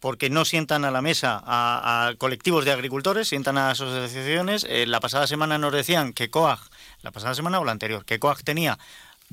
porque 0.00 0.28
no 0.28 0.44
sientan 0.44 0.84
a 0.84 0.90
la 0.90 1.00
mesa 1.00 1.42
a, 1.44 2.08
a 2.08 2.14
colectivos 2.16 2.66
de 2.66 2.72
agricultores, 2.72 3.28
sientan 3.28 3.56
a 3.56 3.70
asociaciones. 3.70 4.66
Eh, 4.68 4.86
la 4.86 5.00
pasada 5.00 5.26
semana 5.26 5.56
nos 5.56 5.72
decían 5.72 6.12
que 6.12 6.30
COAG, 6.30 6.58
la 7.02 7.10
pasada 7.10 7.34
semana 7.34 7.58
o 7.58 7.64
la 7.64 7.72
anterior, 7.72 8.04
que 8.04 8.18
COAG 8.18 8.42
tenía 8.42 8.78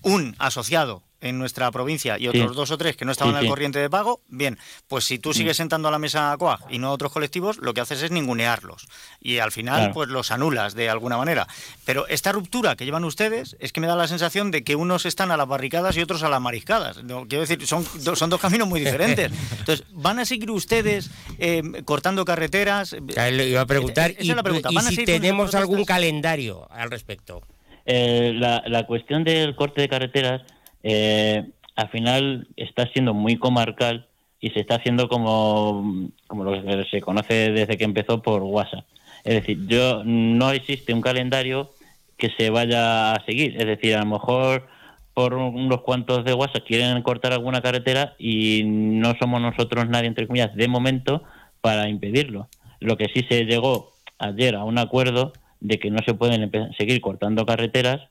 un 0.02 0.36
asociado 0.40 1.04
en 1.20 1.40
nuestra 1.40 1.72
provincia 1.72 2.20
y 2.20 2.28
otros 2.28 2.52
Sí. 2.52 2.56
dos 2.56 2.70
o 2.70 2.78
tres 2.78 2.96
que 2.96 3.04
no 3.04 3.12
estaban 3.12 3.34
Sí, 3.34 3.38
al 3.40 3.44
sí. 3.46 3.50
corriente 3.50 3.80
de 3.80 3.90
pago, 3.90 4.22
bien, 4.30 4.60
pues 4.88 5.04
si 5.04 5.18
tú 5.18 5.34
sigues 5.34 5.58
sentando 5.58 5.88
a 5.88 5.92
la 5.92 5.98
mesa 5.98 6.32
a 6.32 6.38
COAG 6.38 6.60
y 6.70 6.78
no 6.78 6.90
a 6.90 6.92
otros 6.92 7.12
colectivos, 7.12 7.58
lo 7.58 7.74
que 7.74 7.82
haces 7.82 8.04
es 8.04 8.12
ningunearlos 8.12 8.88
y 9.20 9.40
al 9.40 9.52
final 9.52 9.78
Claro. 9.80 9.94
pues 9.96 10.10
los 10.10 10.30
anulas 10.30 10.76
de 10.76 10.92
alguna 10.92 11.18
manera. 11.18 11.48
Pero 11.86 12.08
esta 12.08 12.32
ruptura 12.34 12.76
que 12.76 12.86
llevan 12.86 13.04
ustedes 13.04 13.58
es 13.60 13.74
que 13.74 13.82
me 13.82 13.88
da 13.88 13.96
la 13.96 14.08
sensación 14.08 14.52
de 14.52 14.64
que 14.64 14.76
unos 14.76 15.08
están 15.08 15.32
a 15.32 15.38
las 15.38 15.48
barricadas 15.48 15.98
y 15.98 16.02
otros 16.04 16.22
a 16.22 16.30
las 16.30 16.40
mariscadas. 16.40 16.98
Quiero 17.28 17.42
decir, 17.48 17.66
son, 17.66 17.84
son 18.16 18.30
dos 18.30 18.40
caminos 18.40 18.68
muy 18.68 18.80
diferentes. 18.80 19.32
Entonces, 19.58 19.88
¿van 19.94 20.20
a 20.20 20.26
seguir 20.26 20.52
ustedes 20.52 21.10
eh, 21.40 21.64
cortando 21.84 22.26
carreteras? 22.26 22.94
Iba 22.94 23.62
a 23.62 23.66
preguntar, 23.66 24.12
Esa 24.12 24.24
y, 24.24 24.30
es 24.30 24.36
la 24.36 24.44
pregunta. 24.44 24.70
y 24.72 24.76
¿Van 24.76 24.86
a 24.86 24.92
si 24.92 25.04
tenemos 25.04 25.56
algún 25.56 25.84
calendario 25.84 26.68
al 26.72 26.92
respecto. 26.92 27.42
Eh, 27.88 28.34
la, 28.36 28.64
la 28.68 28.86
cuestión 28.86 29.24
del 29.24 29.56
corte 29.56 29.82
de 29.82 29.88
carreteras 29.88 30.42
eh, 30.84 31.46
al 31.76 31.90
final 31.90 32.48
está 32.58 32.86
siendo 32.92 33.14
muy 33.14 33.38
comarcal 33.38 34.08
y 34.42 34.50
se 34.50 34.60
está 34.60 34.76
haciendo 34.76 35.08
como, 35.08 36.12
como 36.28 36.44
lo 36.44 36.52
que 36.52 36.86
se 36.92 37.02
conoce 37.02 37.52
desde 37.52 37.78
que 37.78 37.86
empezó 37.86 38.22
por 38.22 38.44
WhatsApp. 38.44 38.86
Es 39.24 39.36
decir, 39.36 39.66
yo 39.68 40.04
no 40.04 40.52
existe 40.52 40.94
un 40.94 41.02
calendario 41.02 41.72
que 42.18 42.30
se 42.38 42.50
vaya 42.50 43.14
a 43.14 43.26
seguir. 43.26 43.60
Es 43.60 43.66
decir, 43.66 43.96
a 43.96 44.00
lo 44.00 44.06
mejor 44.06 44.68
por 45.14 45.34
unos 45.34 45.82
cuantos 45.82 46.26
de 46.26 46.34
WhatsApp 46.34 46.66
quieren 46.68 47.02
cortar 47.02 47.34
alguna 47.34 47.62
carretera 47.62 48.16
y 48.20 48.64
no 48.66 49.14
somos 49.20 49.42
nosotros 49.42 49.88
nadie, 49.88 50.08
entre 50.08 50.28
comillas, 50.28 50.54
de 50.56 50.68
momento 50.68 51.24
para 51.62 51.90
impedirlo. 51.90 52.50
Lo 52.80 52.98
que 52.98 53.08
sí 53.14 53.26
se 53.28 53.46
llegó 53.46 53.94
ayer 54.20 54.56
a 54.56 54.64
un 54.64 54.78
acuerdo 54.78 55.34
de 55.60 55.80
que 55.80 55.90
no 55.90 56.00
se 56.06 56.14
pueden 56.14 56.50
seguir 56.78 57.02
cortando 57.02 57.46
carreteras 57.46 58.10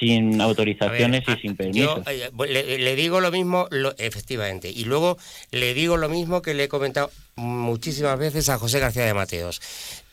sin 0.00 0.40
autorizaciones 0.40 1.22
y 1.28 1.40
sin 1.42 1.56
permisos. 1.56 2.02
Yo 2.06 2.10
eh, 2.10 2.30
le, 2.48 2.78
le 2.78 2.96
digo 2.96 3.20
lo 3.20 3.30
mismo, 3.30 3.66
lo- 3.70 3.94
efectivamente, 3.98 4.70
y 4.70 4.84
luego 4.84 5.18
le 5.50 5.74
digo 5.74 5.96
lo 5.98 6.08
mismo 6.08 6.40
que 6.42 6.54
le 6.54 6.64
he 6.64 6.68
comentado 6.68 7.10
muchísimas 7.36 8.18
veces 8.18 8.48
a 8.48 8.58
José 8.58 8.78
García 8.80 9.04
de 9.04 9.12
Mateos. 9.14 9.60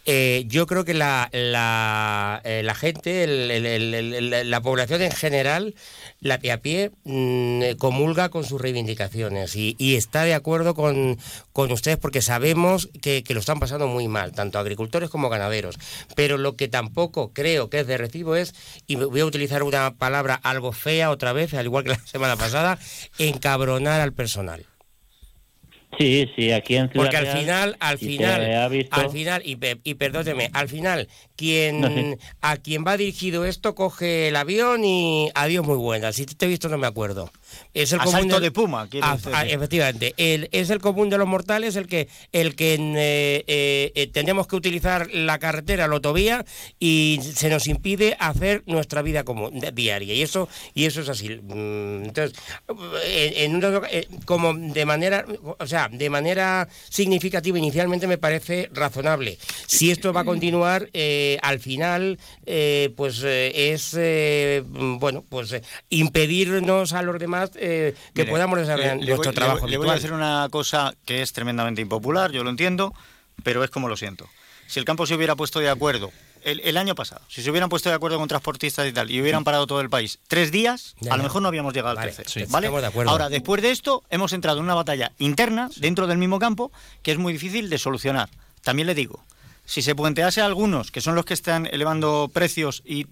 Eh, 0.05 0.43
yo 0.47 0.67
creo 0.67 0.83
que 0.83 0.93
la, 0.93 1.29
la, 1.31 2.41
eh, 2.43 2.67
gente, 2.75 3.23
el- 3.23 4.49
la 4.49 4.61
población 4.61 5.01
en 5.01 5.11
general, 5.11 5.75
la 6.19 6.39
pie 6.39 6.51
a 6.51 6.57
pie, 6.61 6.91
mm, 7.05 7.75
comulga 7.77 8.29
con 8.29 8.43
sus 8.43 8.59
reivindicaciones 8.59 9.55
y, 9.55 9.75
y 9.79 9.95
está 9.95 10.23
de 10.23 10.33
acuerdo 10.33 10.73
con, 10.75 11.17
con 11.53 11.71
ustedes 11.71 11.97
porque 11.97 12.21
sabemos 12.21 12.89
que, 13.01 13.23
que 13.23 13.33
lo 13.33 13.39
están 13.39 13.59
pasando 13.59 13.87
muy 13.87 14.07
mal, 14.07 14.33
tanto 14.33 14.59
agricultores 14.59 15.09
como 15.09 15.29
ganaderos. 15.29 15.77
Pero 16.15 16.37
lo 16.37 16.55
que 16.57 16.67
tampoco 16.67 17.31
creo 17.31 17.69
que 17.69 17.79
es 17.79 17.87
de 17.87 17.97
recibo 17.97 18.35
es, 18.35 18.53
y 18.87 18.95
voy 18.95 19.21
a 19.21 19.25
utilizar 19.25 19.63
una 19.63 19.95
palabra 19.95 20.35
algo 20.35 20.73
fea 20.73 21.11
otra 21.11 21.31
vez, 21.33 21.53
al 21.53 21.65
igual 21.65 21.83
que 21.85 21.91
la 21.91 21.99
semana 22.05 22.35
pasada, 22.35 22.77
encabronar 23.17 24.01
al 24.01 24.11
personal. 24.13 24.65
Sí, 25.97 26.27
sí, 26.35 26.51
aquí 26.51 26.75
en 26.75 26.89
Ciudad 26.89 27.05
Porque 27.05 27.17
al 27.17 27.27
final, 27.27 27.77
al 27.79 27.97
final, 27.97 28.69
visto- 28.71 28.95
al 28.95 29.09
final, 29.11 29.41
y, 29.45 29.57
y 29.83 29.93
perdóneme, 29.93 30.49
al 30.53 30.67
final, 30.69 31.07
quien 31.35 31.81
No, 31.81 31.87
sí. 31.89 32.15
a 32.41 32.57
quien 32.57 32.83
va 32.85 32.97
dirigido 32.97 33.45
esto 33.45 33.75
coge 33.75 34.29
el 34.29 34.35
avión 34.35 34.83
y 34.83 35.29
adiós 35.35 35.65
muy 35.65 35.77
buena. 35.77 36.11
Si 36.11 36.25
te 36.25 36.45
he 36.45 36.49
visto 36.49 36.69
no 36.69 36.77
me 36.77 36.87
acuerdo. 36.87 37.31
Es 37.73 37.91
el 37.91 37.99
Asalto 38.01 38.17
común 38.27 38.41
de 38.41 38.51
puma, 38.51 38.87
Ah, 39.01 39.17
ah, 39.33 39.45
efectivamente, 39.47 40.13
el- 40.17 40.49
es 40.51 40.69
el 40.69 40.79
común 40.79 41.09
de 41.09 41.17
los 41.17 41.27
mortales 41.27 41.75
el 41.75 41.87
que 41.87 42.07
el 42.31 42.55
que 42.55 42.75
eh, 42.75 43.43
eh, 43.47 43.91
eh, 43.95 44.07
tenemos 44.07 44.47
que 44.47 44.55
utilizar 44.55 45.09
la 45.11 45.39
carretera, 45.39 45.87
la 45.87 45.95
autovía 45.95 46.45
y 46.79 47.19
se 47.35 47.49
nos 47.49 47.67
impide 47.67 48.15
hacer 48.19 48.63
nuestra 48.67 49.01
vida 49.01 49.23
como 49.23 49.49
de- 49.51 49.71
diaria 49.71 50.13
y 50.13 50.21
eso 50.21 50.47
y 50.73 50.85
eso 50.85 51.01
es 51.01 51.09
así. 51.09 51.29
Mm, 51.29 52.03
Entonces, 52.05 52.37
en, 53.05 53.51
en 53.51 53.55
una- 53.55 53.81
eh, 53.89 54.07
como 54.25 54.53
de 54.53 54.85
manera, 54.85 55.25
o 55.59 55.67
sea, 55.67 55.89
de 55.91 56.09
manera 56.09 56.67
significativa 56.89 57.57
inicialmente 57.57 58.07
me 58.07 58.17
parece 58.17 58.69
razonable. 58.73 59.37
Si 59.67 59.91
esto 59.91 60.13
va 60.13 60.21
a 60.21 60.25
continuar, 60.25 60.89
eh, 60.93 61.37
al 61.41 61.59
final, 61.59 62.19
eh, 62.45 62.91
pues 62.95 63.21
eh, 63.23 63.73
es, 63.73 63.93
eh, 63.97 64.63
bueno, 64.65 65.23
pues 65.27 65.51
eh, 65.53 65.61
impedirnos 65.89 66.93
a 66.93 67.01
los 67.01 67.17
demás 67.19 67.42
eh, 67.55 67.95
que 68.13 68.21
Mire, 68.23 68.31
podamos 68.31 68.59
desarrollar 68.59 68.95
le- 68.97 69.01
le 69.03 69.07
nuestro 69.11 69.31
voy- 69.31 69.35
trabajo. 69.35 69.65
Le, 69.65 69.71
le 69.71 69.77
voy 69.77 69.89
a 69.89 69.93
decir 69.93 70.11
una 70.13 70.47
cosa 70.51 70.93
que 71.05 71.21
es 71.21 71.33
tremendamente 71.33 71.81
impopular, 71.81 72.31
yo 72.31 72.43
lo 72.43 72.49
entiendo, 72.49 72.93
pero 73.43 73.63
es 73.63 73.69
como 73.69 73.87
lo 73.89 73.97
siento. 73.97 74.27
Si 74.67 74.79
el 74.79 74.85
campo 74.85 75.05
se 75.05 75.15
hubiera 75.15 75.35
puesto 75.35 75.59
de 75.59 75.69
acuerdo 75.69 76.11
el, 76.43 76.59
el 76.61 76.77
año 76.77 76.95
pasado, 76.95 77.21
si 77.27 77.41
se 77.41 77.49
hubieran 77.51 77.69
puesto 77.69 77.89
de 77.89 77.95
acuerdo 77.95 78.17
con 78.17 78.27
transportistas 78.27 78.87
y 78.87 78.91
tal, 78.93 79.09
y 79.11 79.21
hubieran 79.21 79.43
parado 79.43 79.67
todo 79.67 79.81
el 79.81 79.89
país 79.89 80.19
tres 80.27 80.51
días, 80.51 80.95
Ya, 80.99 81.13
a 81.13 81.17
lo 81.17 81.23
mejor 81.23 81.41
no 81.41 81.47
habíamos 81.47 81.73
llegado 81.73 81.95
Vale, 81.95 82.09
al 82.11 82.15
13. 82.15 82.29
sí. 82.29 82.45
¿vale? 82.51 82.67
estamos 82.67 82.81
de 82.81 82.87
acuerdo. 82.87 83.11
Ahora, 83.11 83.29
después 83.29 83.61
de 83.61 83.71
esto, 83.71 84.03
hemos 84.09 84.33
entrado 84.33 84.57
en 84.59 84.65
una 84.65 84.73
batalla 84.73 85.11
interna 85.19 85.69
dentro 85.77 86.07
del 86.07 86.17
mismo 86.17 86.39
campo 86.39 86.71
que 87.01 87.11
es 87.11 87.17
muy 87.17 87.33
difícil 87.33 87.69
de 87.69 87.77
solucionar. 87.77 88.29
También 88.61 88.87
le 88.87 88.95
digo, 88.95 89.23
si 89.65 89.81
se 89.81 89.95
puentease 89.95 90.41
a 90.41 90.45
algunos, 90.45 90.91
que 90.91 90.99
son 91.01 91.15
los 91.15 91.23
que 91.25 91.33
están 91.33 91.65
elevando 91.71 92.29
precios 92.33 92.81
y, 92.85 93.07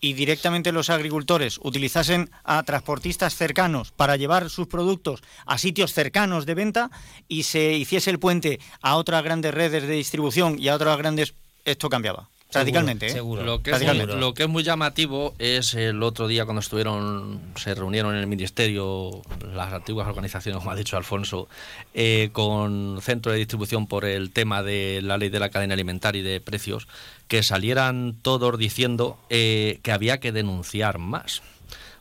y 0.00 0.14
directamente 0.14 0.72
los 0.72 0.90
agricultores 0.90 1.60
utilizasen 1.62 2.30
a 2.44 2.62
transportistas 2.62 3.34
cercanos 3.36 3.92
para 3.92 4.16
llevar 4.16 4.48
sus 4.48 4.66
productos 4.66 5.22
a 5.44 5.58
sitios 5.58 5.92
cercanos 5.92 6.46
de 6.46 6.54
venta 6.54 6.90
y 7.28 7.42
se 7.42 7.72
hiciese 7.74 8.10
el 8.10 8.18
puente 8.18 8.60
a 8.80 8.96
otras 8.96 9.22
grandes 9.22 9.52
redes 9.52 9.82
de 9.86 9.94
distribución 9.94 10.58
y 10.58 10.68
a 10.68 10.74
otras 10.74 10.96
grandes, 10.96 11.34
esto 11.64 11.90
cambiaba. 11.90 12.29
Radicalmente, 12.52 13.06
¿eh? 13.06 13.16
Lo 13.16 13.62
que, 13.62 13.70
es 13.70 13.78
muy, 13.78 13.86
Radicalmente. 13.86 14.16
lo 14.16 14.34
que 14.34 14.42
es 14.44 14.48
muy 14.48 14.62
llamativo 14.62 15.34
es 15.38 15.74
el 15.74 16.02
otro 16.02 16.26
día 16.26 16.44
cuando 16.44 16.60
estuvieron, 16.60 17.40
se 17.56 17.74
reunieron 17.74 18.14
en 18.14 18.20
el 18.20 18.26
ministerio 18.26 19.22
las 19.54 19.72
antiguas 19.72 20.08
organizaciones, 20.08 20.58
como 20.58 20.70
ha 20.70 20.76
dicho 20.76 20.96
Alfonso, 20.96 21.48
eh, 21.94 22.30
con 22.32 22.98
centro 23.02 23.32
de 23.32 23.38
distribución 23.38 23.86
por 23.86 24.04
el 24.04 24.32
tema 24.32 24.62
de 24.62 25.00
la 25.02 25.16
ley 25.18 25.28
de 25.28 25.40
la 25.40 25.50
cadena 25.50 25.74
alimentaria 25.74 26.20
y 26.20 26.24
de 26.24 26.40
precios, 26.40 26.88
que 27.28 27.42
salieran 27.42 28.16
todos 28.20 28.58
diciendo 28.58 29.18
eh, 29.30 29.78
que 29.82 29.92
había 29.92 30.18
que 30.18 30.32
denunciar 30.32 30.98
más. 30.98 31.42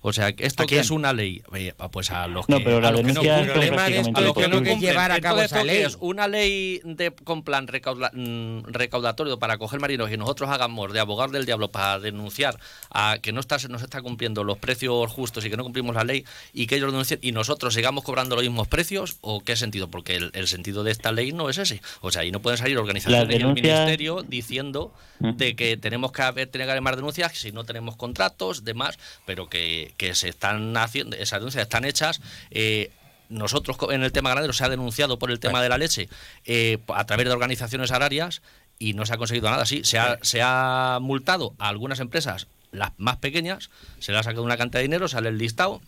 O 0.02 0.14
sea, 0.14 0.32
que 0.34 0.46
esto 0.46 0.64
¿A 0.64 0.66
que 0.66 0.80
es 0.80 0.92
una 0.92 1.12
ley, 1.12 1.44
eh, 1.56 1.74
pues 1.92 2.10
a 2.12 2.26
los 2.28 2.46
que, 2.46 2.54
No, 2.54 2.60
pero 2.64 2.80
la 2.80 2.88
a 2.88 2.92
los 2.92 3.02
que 3.02 3.08
no 3.08 3.14
cumplen. 3.16 3.40
es 3.46 3.52
problema 3.52 3.90
de 3.90 3.98
esto 4.00 4.12
A 4.16 4.22
los 4.22 4.22
que 4.22 4.24
no 4.24 4.34
prácticamente 4.34 4.70
cumplen. 4.72 4.80
llevar 4.92 5.12
a 5.12 5.20
cabo 5.20 5.38
esa 5.42 5.46
¿esto 5.58 5.68
qué 5.68 5.74
ley. 5.74 5.82
es? 5.84 5.98
Una 6.00 6.28
ley 6.30 6.82
de, 6.86 7.12
con 7.12 7.44
plan 7.44 7.68
recauda- 7.68 8.12
mm, 8.14 8.64
recaudatorio 8.68 9.40
para 9.40 9.58
coger 9.58 9.80
marinos 9.82 10.10
y 10.12 10.16
nosotros 10.18 10.50
hagamos 10.50 10.94
de 10.94 11.00
abogado 11.02 11.34
del 11.34 11.46
diablo 11.46 11.70
para 11.70 12.00
denunciar 12.00 12.58
a 12.92 13.18
que 13.22 13.34
no, 13.34 13.42
está, 13.42 13.58
no 13.68 13.78
se 13.78 13.86
está 13.86 14.02
cumpliendo 14.02 14.44
los 14.46 14.58
precios 14.58 15.12
justos 15.12 15.44
y 15.46 15.50
que 15.50 15.58
no 15.58 15.64
cumplimos 15.64 15.94
la 15.96 16.04
ley 16.06 16.24
y 16.54 16.68
que 16.68 16.76
ellos 16.78 16.92
denuncien 16.92 17.20
y 17.22 17.32
nosotros 17.34 17.74
sigamos 17.74 18.04
cobrando 18.06 18.36
los 18.36 18.44
mismos 18.46 18.68
precios 18.70 19.18
o 19.22 19.42
qué 19.42 19.56
sentido 19.58 19.90
porque 19.90 20.16
el, 20.16 20.32
el 20.34 20.48
sentido 20.48 20.84
de 20.84 20.92
esta 20.92 21.12
ley 21.12 21.34
no 21.34 21.50
es 21.50 21.58
ese 21.58 21.82
o 22.02 22.10
sea 22.12 22.22
ahí 22.22 22.32
no 22.32 22.42
pueden 22.42 22.58
salir 22.58 22.78
organizaciones 22.78 23.24
Las 23.28 23.32
y 23.32 23.36
el 23.36 23.40
denuncias- 23.42 23.80
ministerio 23.80 24.24
diciendo 24.26 24.94
de 25.20 25.56
que 25.58 25.76
tenemos 25.76 26.14
que 26.14 26.22
haber 26.22 26.48
tener 26.48 26.68
que 26.68 26.72
haber 26.72 26.82
más 26.82 26.96
denuncias 26.96 27.34
si 27.38 27.52
no 27.52 27.66
tenemos 27.66 27.98
contratos 27.98 28.64
demás 28.64 28.98
pero 29.26 29.50
que, 29.50 29.89
que 29.98 30.16
se 30.16 30.30
están 30.30 30.76
haciendo 30.78 31.16
esas 31.16 31.40
denuncias 31.40 31.64
están 31.64 31.86
hechas 31.86 32.22
eh, 32.52 32.92
nosotros 33.30 33.78
en 33.92 34.04
el 34.04 34.12
tema 34.12 34.30
ganadero 34.30 34.54
se 34.54 34.66
ha 34.66 34.70
denunciado 34.70 35.20
por 35.20 35.32
el 35.32 35.40
tema 35.40 35.62
de 35.62 35.70
la 35.70 35.78
leche 35.78 36.10
eh, 36.46 36.80
a 36.88 37.06
través 37.06 37.28
de 37.28 37.32
organizaciones 37.32 37.92
agrarias 37.92 38.42
y 38.80 38.94
no 38.94 39.06
se 39.06 39.14
ha 39.14 39.18
conseguido 39.18 39.50
nada. 39.50 39.66
Sí, 39.66 39.82
se 39.84 40.00
ha, 40.00 40.18
se 40.22 40.42
ha 40.42 40.98
multado 41.02 41.54
a 41.60 41.68
algunas 41.68 42.00
empresas, 42.00 42.48
las 42.72 42.92
más 42.98 43.18
pequeñas, 43.18 43.70
se 44.00 44.12
le 44.12 44.18
ha 44.18 44.24
sacado 44.24 44.44
una 44.44 44.58
cantidad 44.58 44.80
de 44.80 44.84
dinero, 44.84 45.08
sale 45.08 45.30
el 45.30 45.38
listado, 45.38 45.82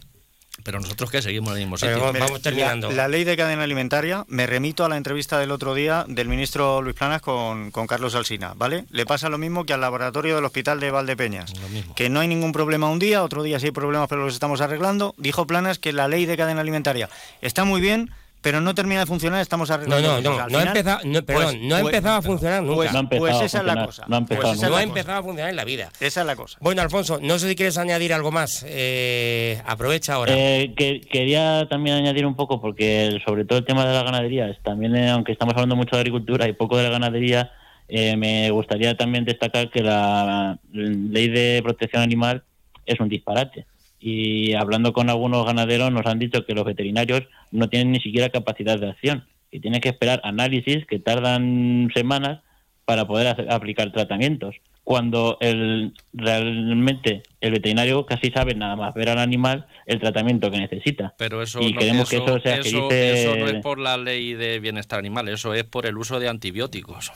pero 0.64 0.80
nosotros 0.80 1.10
que 1.10 1.22
seguimos 1.22 1.52
en 1.52 1.58
el 1.58 1.64
mismo 1.64 1.78
sitio. 1.78 2.12
vamos- 2.14 2.42
terminando. 2.42 2.90
La, 2.90 2.96
la 2.96 3.08
ley 3.08 3.24
de 3.24 3.36
cadena 3.38 3.64
alimentaria, 3.64 4.26
me 4.28 4.46
remito 4.46 4.86
a 4.86 4.90
la 4.90 4.98
entrevista 4.98 5.40
del 5.40 5.52
otro 5.52 5.74
día 5.74 6.06
del 6.08 6.28
ministro 6.28 6.82
Luis 6.82 6.96
Planas 6.96 7.22
con, 7.22 7.72
con 7.72 7.88
Carlos 7.88 8.14
Alsina, 8.16 8.54
¿vale? 8.56 8.86
Le 8.92 9.06
pasa 9.06 9.30
lo 9.30 9.38
mismo 9.38 9.66
que 9.66 9.74
al 9.74 9.82
laboratorio 9.82 10.36
del 10.36 10.46
hospital 10.46 10.80
de 10.80 10.92
Valdepeñas. 10.92 11.58
Lo 11.60 11.70
mismo. 11.70 11.96
Que 11.96 12.10
no 12.10 12.20
hay 12.20 12.28
ningún 12.28 12.52
problema 12.52 12.90
un 12.90 13.00
día, 13.00 13.24
otro 13.24 13.44
día 13.44 13.60
sí 13.60 13.68
hay 13.68 13.72
problemas, 13.72 14.08
pero 14.10 14.24
los 14.26 14.34
estamos 14.34 14.62
arreglando. 14.62 15.16
Dijo 15.18 15.48
Planas 15.48 15.80
que 15.80 15.94
la 15.94 16.08
ley 16.08 16.26
de 16.26 16.38
cadena 16.38 16.62
alimentaria 16.62 17.10
está 17.42 17.64
muy 17.64 17.82
bien, 17.82 18.12
pero 18.42 18.60
no 18.60 18.74
termina 18.74 19.02
de 19.02 19.06
funcionar, 19.06 19.40
estamos 19.42 19.70
arreglando. 19.70 20.22
no, 20.22 20.38
no, 20.40 20.50
no 20.50 20.58
ha 20.58 20.64
empezado, 20.64 21.00
no, 21.04 21.24
perdón, 21.24 21.44
pues- 21.46 21.62
no 21.62 21.76
ha 21.76 21.80
pues- 21.82 21.94
empezado 21.94 22.18
a 22.18 22.22
funcionar 22.22 22.64
nunca. 22.64 22.76
Pues, 22.76 22.94
No 22.94 23.10
pues 23.10 23.22
a 23.34 23.46
esa 23.46 23.46
es 23.46 23.54
la 23.54 23.60
funcionar, 23.60 23.86
cosa. 23.86 24.06
no 24.08 24.16
ha 24.16 24.20
empezado 24.20 24.48
Pues 24.48 24.62
no 24.70 24.76
ha 24.76 24.84
empezado 24.84 25.20
a 25.20 25.24
funcionar 25.24 25.50
en 25.52 25.56
la 25.56 25.64
vida. 25.64 25.90
Esa 26.00 26.22
es 26.22 26.28
la 26.28 26.36
cosa. 26.36 26.58
Bueno, 26.60 26.82
Alfonso, 26.82 27.20
no 27.22 27.38
sé 27.40 27.50
si 27.50 27.56
quieres 27.56 27.78
añadir 27.78 28.14
algo 28.14 28.32
más. 28.32 28.66
Eh, 28.68 29.62
aprovecha 29.66 30.14
ahora. 30.16 30.34
Eh, 30.36 30.74
que, 30.76 31.02
quería 31.02 31.68
también 31.70 31.98
añadir 31.98 32.26
un 32.26 32.36
poco, 32.36 32.60
porque 32.60 33.20
sobre 33.26 33.46
todo 33.46 33.60
el 33.60 33.66
tema 33.66 33.86
de 33.86 33.94
la 33.94 34.04
ganadería, 34.04 34.48
es 34.50 34.62
también, 34.64 34.96
eh, 34.96 35.10
aunque 35.12 35.32
estamos 35.32 35.54
hablando 35.54 35.76
mucho 35.76 35.96
de 35.96 36.00
agricultura 36.02 36.48
y 36.48 36.54
poco 36.54 36.78
de 36.78 36.84
la 36.84 36.90
ganadería, 36.90 37.52
eh, 37.88 38.16
me 38.16 38.50
gustaría 38.52 38.96
también 38.98 39.26
destacar 39.26 39.70
que 39.70 39.84
la 39.84 40.58
ley 40.72 41.28
de 41.28 41.60
protección 41.64 42.02
animal 42.02 42.44
es 42.86 43.00
un 43.00 43.10
disparate. 43.10 43.66
Y 44.04 44.54
hablando 44.56 44.94
con 44.94 45.10
algunos 45.12 45.46
ganaderos 45.46 45.92
nos 45.92 46.06
han 46.08 46.18
dicho 46.20 46.44
que 46.46 46.56
los 46.56 46.66
veterinarios 46.66 47.22
no 47.52 47.70
tienen 47.70 47.92
ni 47.92 48.00
siquiera 48.00 48.30
capacidad 48.30 48.80
de 48.80 48.90
acción 48.90 49.26
y 49.52 49.60
tienen 49.60 49.80
que 49.80 49.90
esperar 49.90 50.20
análisis 50.24 50.86
que 50.88 50.98
tardan 50.98 51.90
semanas 51.94 52.40
para 52.86 53.06
poder 53.06 53.28
hacer- 53.28 53.52
aplicar 53.52 53.92
tratamientos. 53.92 54.56
Cuando 54.84 55.38
el, 55.42 55.94
realmente 56.14 57.22
el 57.40 57.52
veterinario 57.52 58.06
casi 58.08 58.32
sabe 58.32 58.56
nada 58.56 58.76
más 58.76 58.94
ver 58.96 59.10
al 59.10 59.20
animal 59.20 59.68
el 59.86 60.00
tratamiento 60.00 60.50
que 60.50 60.58
necesita. 60.60 61.14
Pero 61.18 61.42
eso, 61.44 61.62
y 61.62 61.74
no, 61.74 61.80
queremos 61.80 62.10
que 62.10 62.16
eso 62.18 62.40
se 62.40 62.54
eso- 62.54 62.62
agilice. 62.88 63.22
eso 63.22 63.36
no 63.36 63.48
es 63.48 63.62
por 63.62 63.78
la 63.80 63.98
ley 63.98 64.34
de 64.34 64.60
bienestar 64.60 64.98
animal, 64.98 65.28
eso 65.30 65.54
es 65.54 65.64
por 65.64 65.86
el 65.86 65.98
uso 65.98 66.20
de 66.20 66.28
antibióticos. 66.30 67.12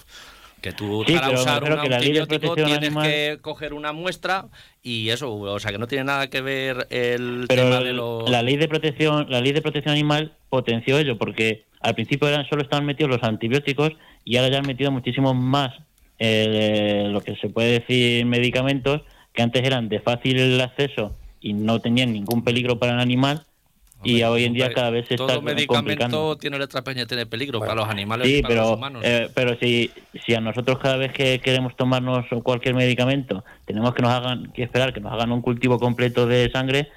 Que 0.66 0.72
tú 0.72 1.04
Sí, 1.06 1.14
para 1.14 1.30
usar 1.30 1.64
un 1.64 1.78
antibiótico 1.78 2.56
tienes 2.56 2.78
animal- 2.78 3.06
que 3.08 3.38
coger 3.40 3.76
una 3.76 3.94
muestra 3.94 4.48
y 4.82 5.10
eso, 5.10 5.32
o 5.36 5.60
sea 5.60 5.72
que 5.72 5.78
no 5.78 5.86
tiene 5.86 6.06
nada 6.06 6.28
que 6.28 6.42
ver 6.42 6.88
el 6.90 7.46
Pero 7.48 7.62
tema 7.66 7.82
de 7.82 7.94
los... 7.94 8.28
la 8.28 8.42
ley 8.42 8.58
de 8.58 8.68
protección, 8.68 9.28
la 9.30 9.42
ley 9.42 9.52
de 9.52 9.62
protección 9.62 9.92
animal 9.94 10.34
potenció 10.50 10.98
ello 10.98 11.20
porque 11.20 11.66
al 11.82 11.94
principio 11.94 12.28
eran 12.30 12.50
solo 12.50 12.64
estaban 12.64 12.84
metidos 12.84 13.12
los 13.12 13.22
antibióticos 13.22 13.92
y 14.24 14.38
ahora 14.38 14.50
ya 14.54 14.58
han 14.58 14.66
metido 14.66 14.90
muchísimos 14.90 15.36
más 15.36 15.72
eh, 16.18 17.10
lo 17.12 17.22
que 17.22 17.36
se 17.36 17.50
puede 17.50 17.82
decir 17.82 18.26
medicamentos 18.26 19.02
que 19.34 19.44
antes 19.44 19.64
eran 19.64 19.88
de 19.88 20.00
fácil 20.00 20.60
acceso 20.62 21.16
y 21.42 21.54
no 21.54 21.80
tenían 21.80 22.12
ningún 22.12 22.44
peligro 22.44 22.80
para 22.80 22.94
el 22.94 23.00
animal 23.02 23.46
y 24.06 24.24
hoy 24.24 24.46
en 24.46 24.54
día 24.54 24.74
cada 24.74 24.90
vez 24.92 25.08
se 25.08 25.16
todo 25.16 25.28
está 25.28 25.42
medicamento 25.42 25.74
complicando. 25.74 26.38
tiene 26.38 26.60
letra 26.60 26.82
pequeña 26.84 27.06
tiene 27.06 27.26
peligro 27.26 27.60
para 27.60 27.76
los 27.76 27.88
animales 27.90 28.28
Sí, 28.28 28.38
y 28.38 28.42
para 28.42 28.56
los 28.56 28.64
pero, 28.66 28.74
humanos. 28.76 29.02
eh, 29.06 29.30
pero 29.34 29.58
si, 29.60 29.92
si 30.26 30.34
a 30.34 30.40
nosotros 30.42 30.80
cada 30.80 30.98
vez 30.98 31.12
que 31.14 31.40
queremos 31.40 31.76
tomarnos 31.76 32.26
cualquier 32.44 32.76
medicamento 32.76 33.44
tenemos 33.66 33.94
que 33.94 34.02
nos 34.02 34.12
hagan 34.12 34.52
que 34.54 34.64
esperar 34.64 34.94
que 34.94 35.00
nos 35.02 35.12
hagan 35.12 35.32
un 35.32 35.42
cultivo 35.42 35.80
completo 35.80 36.26
de 36.28 36.50
sangre, 36.52 36.90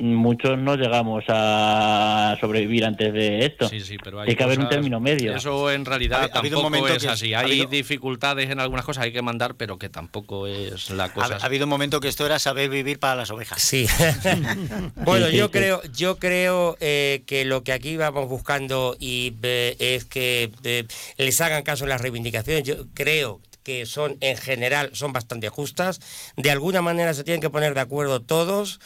muchos 0.00 0.58
no 0.58 0.76
llegamos 0.76 1.24
a 1.28 2.36
sobrevivir 2.40 2.84
antes 2.84 3.12
de 3.12 3.44
esto. 3.46 3.68
Sí, 3.68 3.80
sí, 3.80 3.96
pero 4.02 4.20
hay 4.20 4.26
Tiene 4.26 4.36
que 4.38 4.44
haber 4.44 4.58
un 4.60 4.68
término 4.68 5.00
medio. 5.00 5.34
Eso 5.36 5.70
en 5.70 5.84
realidad 5.84 6.30
Ha- 6.32 6.38
habido 6.38 6.58
tampoco 6.62 6.62
momento 6.78 6.96
es 6.96 7.02
que- 7.04 7.08
así. 7.08 7.34
ha 7.34 7.40
Hay 7.40 7.52
habido- 7.52 7.66
dificultades 7.70 8.50
en 8.50 8.60
algunas 8.60 8.84
cosas, 8.84 9.04
hay 9.04 9.12
que 9.12 9.22
mandar, 9.22 9.54
pero 9.56 9.78
que 9.78 9.88
tampoco 9.88 10.46
es 10.46 10.90
la 10.90 11.12
cosa. 11.12 11.36
Ha, 11.36 11.42
ha 11.42 11.46
habido 11.46 11.64
un 11.66 11.70
momento 11.70 12.00
que 12.00 12.08
esto 12.08 12.26
era 12.26 12.38
saber 12.38 12.70
vivir 12.70 12.98
para 12.98 13.16
las 13.16 13.30
ovejas. 13.30 13.60
Sí. 13.62 13.86
bueno, 14.96 15.26
Sí, 15.26 15.32
sí, 15.32 15.38
yo 15.38 15.46
sí. 15.46 15.50
creo, 15.52 15.82
yo 15.94 16.16
creo 16.18 16.76
eh, 16.80 17.22
que 17.26 17.44
lo 17.44 17.62
que 17.62 17.72
aquí 17.72 17.96
vamos 17.96 18.28
buscando 18.28 18.96
y 18.98 19.34
eh, 19.42 19.76
es 19.78 20.04
que 20.04 20.50
eh, 20.64 20.84
les 21.18 21.40
hagan 21.40 21.62
caso 21.62 21.84
en 21.84 21.90
las 21.90 22.00
reivindicaciones. 22.00 22.64
Yo 22.64 22.86
creo 22.94 23.40
que 23.62 23.84
son 23.84 24.16
en 24.20 24.36
general 24.38 24.90
son 24.94 25.12
bastante 25.12 25.48
justas. 25.50 26.00
De 26.36 26.50
alguna 26.50 26.80
manera 26.80 27.12
se 27.12 27.24
tienen 27.24 27.40
que 27.42 27.50
poner 27.50 27.74
de 27.74 27.80
acuerdo 27.80 28.20
todos. 28.22 28.80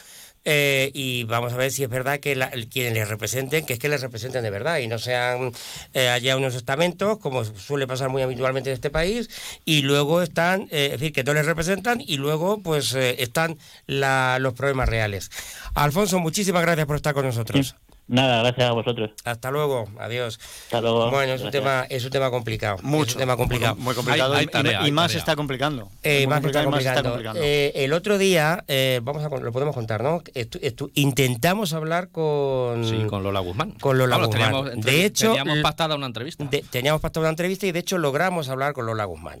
Eh, 0.45 0.91
y 0.93 1.23
vamos 1.25 1.51
a 1.53 1.57
ver 1.57 1.71
si 1.71 1.83
es 1.83 1.89
verdad 1.89 2.19
que 2.19 2.35
la- 2.35 2.51
quienes 2.71 2.93
les 2.93 3.07
representen, 3.09 3.65
que 3.65 3.73
es 3.73 3.79
que 3.79 3.89
les 3.89 4.01
representen 4.01 4.43
de 4.43 4.49
verdad 4.49 4.77
y 4.77 4.87
no 4.87 4.99
sean 4.99 5.51
eh, 5.93 6.07
allá 6.09 6.37
unos 6.37 6.55
estamentos, 6.55 7.17
como 7.19 7.43
suele 7.43 7.87
pasar 7.87 8.09
muy 8.09 8.21
habitualmente 8.21 8.69
en 8.69 8.75
este 8.75 8.89
país, 8.89 9.29
y 9.65 9.81
luego 9.81 10.21
están, 10.21 10.63
eh, 10.71 10.85
es 10.85 10.91
decir, 10.99 11.13
que 11.13 11.23
no 11.23 11.33
les 11.33 11.45
representan 11.45 11.99
y 12.05 12.17
luego 12.17 12.61
pues 12.61 12.93
eh, 12.93 13.15
están 13.23 13.57
la- 13.87 14.37
los 14.39 14.53
problemas 14.53 14.87
reales. 14.87 15.29
Alfonso, 15.73 16.19
muchísimas 16.19 16.61
gracias 16.61 16.85
por 16.85 16.95
estar 16.95 17.13
con 17.13 17.25
nosotros. 17.25 17.75
Nada, 18.07 18.43
gracias 18.43 18.69
a 18.69 18.73
vosotros. 18.73 19.09
Hasta 19.23 19.49
luego, 19.49 19.85
adiós. 19.99 20.39
Hasta 20.65 20.79
luego. 20.79 21.09
Bueno, 21.09 21.33
es 21.33 21.41
un 21.41 21.49
tema, 21.49 21.87
es 21.89 22.05
un 22.05 22.11
tema 22.11 22.29
complicado. 22.29 22.77
Mucho. 22.83 23.09
Es 23.09 23.15
un 23.15 23.19
tema 23.21 23.35
complicado. 23.35 23.75
Muy 23.77 23.95
complicado. 23.95 24.33
Hay- 24.33 24.39
hay 24.41 24.45
y- 24.45 24.47
tarea, 24.47 24.81
y, 24.81 24.85
hay 24.85 24.91
más 24.91 25.05
tarea. 25.05 25.13
se 25.13 25.17
está 25.17 25.35
complicando. 25.35 25.89
Eh, 26.03 26.27
más 26.27 26.41
que 26.41 26.47
está 26.47 26.63
complicado 26.63 26.67
y 26.67 26.71
más 26.71 26.83
se 26.83 26.89
está 26.89 27.01
complicando. 27.01 27.11
complicando. 27.11 27.41
Eh, 27.43 27.71
el 27.83 27.93
otro 27.93 28.17
día, 28.19 28.63
eh, 28.67 28.99
vamos 29.01 29.23
a, 29.23 29.29
lo 29.29 29.51
podemos 29.51 29.73
contar, 29.73 30.03
¿no? 30.03 30.19
Estu- 30.21 30.59
estu- 30.61 30.91
intentamos 30.93 31.73
hablar 31.73 32.09
con, 32.09 32.85
Sí, 32.87 33.05
con 33.07 33.23
Lola 33.23 33.39
Guzmán. 33.39 33.71
con 33.71 33.97
Lola 33.97 34.17
Vamos, 34.17 34.27
Guzmán. 34.35 34.51
teníamos- 34.51 34.85
de 34.85 35.05
hecho, 35.05 35.27
teníamos 35.33 35.57
pactada 35.63 35.95
una 35.95 36.05
entrevista. 36.05 36.43
de- 36.45 36.63
teníamos 36.69 37.01
pactado 37.01 37.21
una 37.23 37.29
entrevista 37.31 37.65
y 37.65 37.71
de 37.71 37.79
hecho 37.79 37.97
logramos 37.97 38.49
hablar 38.49 38.73
con 38.73 38.85
Lola 38.85 39.05
Guzmán. 39.05 39.39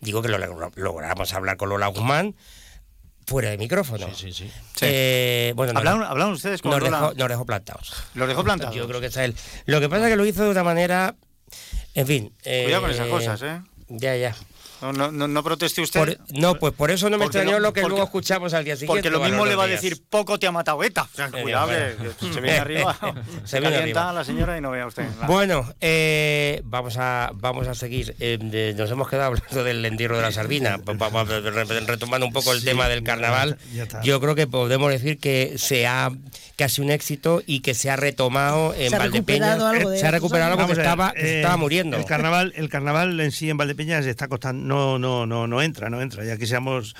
Digo 0.00 0.20
que 0.20 0.28
lo, 0.28 0.38
lo- 0.38 0.72
logramos 0.74 1.32
hablar 1.32 1.56
con 1.56 1.68
Lola 1.68 1.86
Guzmán 1.86 2.34
fuera 3.26 3.50
de 3.50 3.58
micrófono. 3.58 4.06
Sí, 4.14 4.32
sí, 4.32 4.44
sí. 4.44 4.50
Eh, 4.82 5.52
bueno, 5.56 5.72
nos- 5.72 5.80
¿Hablaron, 5.86 6.32
ustedes 6.32 6.60
con 6.62 6.70
nos 6.72 6.82
dejó, 6.82 7.12
nos 7.14 7.28
dejó 7.28 7.44
plantados. 7.46 7.94
¿Los 8.14 8.28
dejó 8.28 8.44
plantados? 8.44 8.74
Yo 8.74 8.86
creo 8.88 9.00
que 9.00 9.06
está 9.06 9.24
él. 9.24 9.34
Lo 9.66 9.80
que 9.80 9.88
pasa 9.88 10.04
es 10.06 10.10
que 10.10 10.16
lo 10.16 10.26
hizo 10.26 10.44
de 10.44 10.50
una 10.50 10.62
manera. 10.64 11.14
En 11.94 12.06
fin. 12.06 12.32
Cuidado 12.42 12.82
con 12.82 12.90
esas 12.90 13.06
eh, 13.06 13.10
cosas, 13.10 13.42
¿eh? 13.42 13.60
Ya, 13.88 14.16
ya. 14.16 14.34
No, 14.82 14.92
no, 14.92 15.10
no, 15.10 15.28
no 15.28 15.42
proteste 15.42 15.80
usted. 15.80 16.00
Por- 16.00 16.18
no, 16.38 16.56
pues 16.56 16.74
por 16.74 16.90
eso 16.90 17.08
no 17.08 17.16
me 17.16 17.24
extrañó 17.24 17.52
no- 17.52 17.58
lo 17.60 17.72
que 17.72 17.80
porque- 17.80 17.90
luego 17.90 18.04
escuchamos 18.04 18.52
al 18.52 18.64
día 18.64 18.74
siguiente. 18.76 19.08
Porque 19.08 19.10
lo 19.10 19.20
mismo 19.24 19.46
le 19.46 19.54
va 19.54 19.64
a 19.64 19.66
decir, 19.66 20.02
poco 20.10 20.38
te 20.38 20.46
ha 20.46 20.52
matado 20.52 20.82
ETA. 20.84 21.02
O 21.02 21.08
sea, 21.16 21.26
Eh, 21.32 21.42
cuidado, 21.42 21.68
bueno. 21.68 21.86
que, 22.18 22.26
que 22.26 22.32
se 22.34 22.40
viene 22.40 22.58
arriba. 22.58 22.98
Se 23.44 23.48
se 23.48 23.60
viene 23.60 23.76
arriba. 23.76 24.12
la 24.12 24.24
señora 24.24 24.58
y 24.58 24.60
no 24.60 24.70
vea 24.72 24.86
usted. 24.86 25.04
nada. 25.08 25.26
Bueno, 25.26 25.72
eh, 25.80 26.60
vamos 26.64 26.96
a 26.98 27.30
vamos 27.34 27.66
a 27.68 27.74
seguir. 27.74 28.14
Eh, 28.18 28.36
de- 28.40 28.74
nos 28.74 28.90
hemos 28.90 29.08
quedado 29.08 29.28
hablando 29.28 29.64
del 29.64 29.84
entierro 29.86 30.16
de 30.16 30.22
la 30.22 30.32
sardina. 30.32 30.78
Retomando 31.86 32.26
un 32.26 32.32
poco 32.32 32.52
el 32.52 32.60
Sí, 32.60 32.66
tema 32.66 32.88
del 32.88 33.02
carnaval, 33.02 33.58
yo 34.02 34.20
creo 34.20 34.34
que 34.34 34.46
podemos 34.46 34.90
decir 34.90 35.18
que 35.18 35.54
se 35.56 35.86
ha 35.86 36.10
que 36.56 36.64
ha 36.64 36.68
sido 36.68 36.84
un 36.86 36.92
éxito 36.92 37.42
y 37.46 37.60
que 37.60 37.74
se 37.74 37.90
ha 37.90 37.96
retomado 37.96 38.74
en 38.74 38.90
Se 38.90 38.96
ha 38.96 38.98
Valdepeñas. 39.00 39.58
recuperado 39.58 39.66
algo 39.66 39.90
de 39.90 39.98
se 39.98 40.06
ha 40.06 40.10
recuperado 40.12 40.52
algo 40.52 40.66
que 40.66 40.72
estaba, 40.74 41.12
se 41.12 41.20
eh, 41.20 41.36
estaba 41.38 41.56
muriendo. 41.56 41.96
El 41.96 42.04
carnaval, 42.04 42.52
el 42.56 42.68
carnaval 42.68 43.18
en 43.20 43.32
sí 43.32 43.50
en 43.50 43.56
Valdepeñas 43.56 44.06
está 44.06 44.28
costando, 44.28 44.64
no, 44.64 44.98
no, 44.98 45.26
no, 45.26 45.46
no 45.46 45.62
entra, 45.62 45.90
no 45.90 46.00
entra. 46.00 46.24
Ya 46.24 46.36
quisiéramos 46.36 46.94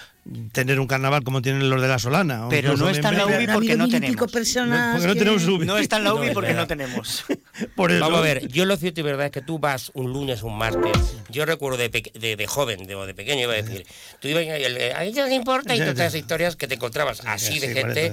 tener 0.52 0.80
un 0.80 0.86
carnaval 0.86 1.22
como 1.22 1.42
tienen 1.42 1.68
los 1.68 1.80
de 1.82 1.86
la 1.88 1.98
Solana. 1.98 2.46
Pero 2.50 2.76
no 2.76 2.88
está 2.88 3.11
en 3.11 3.18
la 3.18 3.26
UBI 3.26 3.46
porque 3.46 3.76
no 3.76 3.88
tenemos. 3.88 4.16
Porque 4.16 5.07
no 5.07 5.14
tenemos 5.14 5.46
UBI. 5.46 5.66
No 5.66 5.78
está 5.78 5.96
en 5.98 6.05
la 6.05 6.11
No, 6.11 6.16
UBI 6.16 6.30
porque 6.32 6.55
no 6.55 6.66
tenemos. 6.66 7.24
Por 7.76 7.92
eso. 7.92 8.00
Vamos 8.00 8.18
a 8.18 8.22
ver, 8.22 8.48
yo 8.48 8.64
lo 8.64 8.76
cierto 8.76 9.00
y 9.00 9.02
verdad 9.05 9.26
es 9.26 9.32
que 9.32 9.42
tú 9.42 9.59
vas 9.59 9.90
un 9.94 10.12
lunes, 10.12 10.42
un 10.42 10.57
martes. 10.59 10.92
Yo 11.28 11.44
recuerdo 11.46 11.78
de, 11.78 11.90
peque- 11.90 12.12
de, 12.18 12.36
de 12.36 12.46
joven, 12.46 12.86
de, 12.86 12.94
o 12.94 13.07
de 13.07 13.14
pequeño, 13.14 13.42
iba 13.42 13.52
a 13.52 13.57
decir, 13.57 13.86
tú 14.20 14.28
ibas 14.28 14.42
a 14.46 15.05
ellos 15.05 15.28
les 15.28 15.36
importa 15.36 15.74
y 15.76 15.78
todas 15.78 15.94
esas 15.98 16.14
historias 16.16 16.57
que 16.57 16.66
te 16.66 16.74
encontrabas 16.74 17.20
así 17.26 17.55
Sí, 17.55 17.59
de 17.61 17.74
gente. 17.74 18.12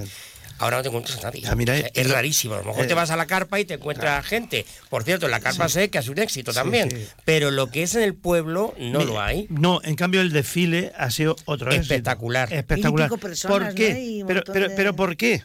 Ahora 0.58 0.76
no 0.78 0.82
te 0.82 0.88
encuentras 0.88 1.18
a 1.18 1.22
nadie. 1.22 1.42
Mira, 1.56 1.76
sea, 1.76 1.86
eh, 1.86 1.92
es 1.94 2.06
lo- 2.08 2.14
rarísimo. 2.14 2.54
A 2.54 2.58
lo 2.58 2.64
mejor 2.64 2.84
eh, 2.84 2.88
te 2.88 2.94
vas 2.94 3.10
a 3.10 3.16
la 3.16 3.26
carpa 3.26 3.58
y 3.60 3.64
te 3.64 3.74
encuentras 3.74 4.24
gente. 4.26 4.64
Por 4.90 5.02
cierto, 5.04 5.26
en 5.26 5.32
la 5.32 5.40
carpa 5.40 5.68
sé 5.68 5.90
que 5.90 5.98
es 5.98 6.08
un 6.08 6.18
éxito 6.18 6.52
también. 6.52 6.90
sí. 6.90 7.06
Pero 7.24 7.50
lo 7.50 7.68
que 7.70 7.82
es 7.82 7.94
en 7.94 8.02
el 8.02 8.14
pueblo 8.14 8.74
no 8.78 9.04
lo 9.04 9.20
hay. 9.20 9.46
No, 9.50 9.80
en 9.82 9.96
cambio 9.96 10.20
el 10.20 10.30
desfile 10.32 10.92
ha 10.96 11.10
sido 11.10 11.36
otro 11.46 11.70
éxito. 11.70 11.94
Espectacular. 11.94 12.52
Espectacular. 12.52 13.06
Y 13.06 13.10
pico 13.10 13.18
personas, 13.18 13.58
¿Por 13.66 13.74
qué? 13.74 14.24
Pero, 14.26 14.42
pero, 14.52 14.68
de- 14.68 14.76
pero 14.76 14.94
¿por 14.96 15.16
qué? 15.16 15.42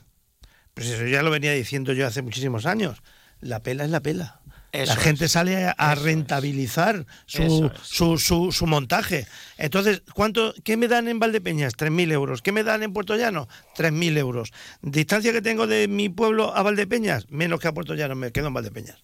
Pues 0.74 0.88
eso 0.88 1.06
ya 1.08 1.24
lo 1.24 1.32
venía 1.32 1.52
diciendo 1.54 1.94
yo 1.94 2.06
hace 2.06 2.22
muchísimos 2.22 2.66
años. 2.68 3.02
La 3.40 3.64
pela 3.64 3.84
es 3.84 3.90
la 3.90 4.02
pela. 4.02 4.42
Eso 4.72 4.94
la 4.94 5.00
gente 5.00 5.26
es. 5.26 5.32
sale 5.32 5.74
a, 5.76 5.96
rentabilizar 5.96 7.06
su, 7.26 7.42
es. 7.42 7.88
su, 7.88 8.18
su, 8.18 8.52
su 8.52 8.68
montaje. 8.68 9.26
Entonces, 9.58 10.04
¿cuánto, 10.14 10.54
¿qué 10.64 10.78
me 10.78 10.88
dan 10.88 11.08
en 11.08 11.20
Valdepeñas? 11.20 11.74
3.000 11.76 12.12
euros. 12.12 12.42
¿Qué 12.42 12.52
me 12.52 12.64
dan 12.64 12.84
en 12.84 12.94
Puerto 12.94 13.16
Llano? 13.16 13.48
3.000 13.78 14.18
euros. 14.18 14.52
Distancia 14.82 15.32
que 15.32 15.42
tengo 15.42 15.68
de 15.68 15.88
mi 15.88 16.10
pueblo 16.10 16.56
a 16.56 16.64
Valdepeñas, 16.64 17.30
menos 17.30 17.60
que 17.60 17.68
a 17.68 17.74
Puerto 17.74 17.96
Llano, 17.96 18.16
me 18.16 18.32
quedo 18.32 18.48
en 18.48 18.54
Valdepeñas. 18.54 18.98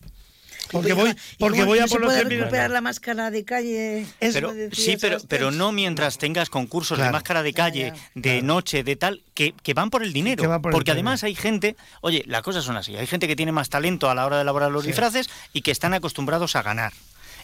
Porque 0.73 0.89
¿Y 0.89 0.93
voy, 0.93 1.15
porque 1.39 1.63
voy 1.63 1.79
a 1.79 1.87
por 1.87 2.01
los 2.01 2.11
puede 2.11 2.25
3.000 2.25 2.39
recuperar 2.39 2.71
la 2.71 2.81
máscara 2.81 3.31
de 3.31 3.45
calle. 3.45 4.05
Es- 4.19 4.33
Pero, 4.33 4.51
sí, 4.73 4.97
pero, 4.99 5.17
pero 5.29 5.51
no 5.51 5.71
mientras 5.71 6.17
tengas 6.17 6.49
concursos 6.49 6.97
de 6.97 7.09
máscara 7.09 7.41
de 7.43 7.53
calle, 7.53 7.93
de 8.15 8.41
noche, 8.41 8.83
de 8.83 8.95
tal, 8.97 9.23
que, 9.33 9.53
que 9.63 9.73
van 9.73 9.89
por 9.89 10.03
el 10.03 10.11
dinero. 10.11 10.43
El 10.43 10.61
porque 10.61 10.73
dinero. 10.77 10.93
además 10.93 11.23
hay 11.23 11.35
gente, 11.35 11.77
oye, 12.01 12.23
las 12.27 12.41
cosas 12.41 12.65
son 12.65 12.75
así, 12.75 12.95
hay 12.97 13.07
gente 13.07 13.27
que 13.27 13.35
tiene 13.35 13.51
más 13.53 13.69
talento 13.69 14.09
a 14.09 14.15
la 14.15 14.25
hora 14.25 14.35
de 14.37 14.41
elaborar 14.41 14.71
los 14.71 14.83
disfraces 14.85 15.29
y 15.53 15.61
que 15.61 15.71
están 15.71 15.93
acostumbrados 15.93 16.55
a 16.55 16.63
ganar. 16.63 16.91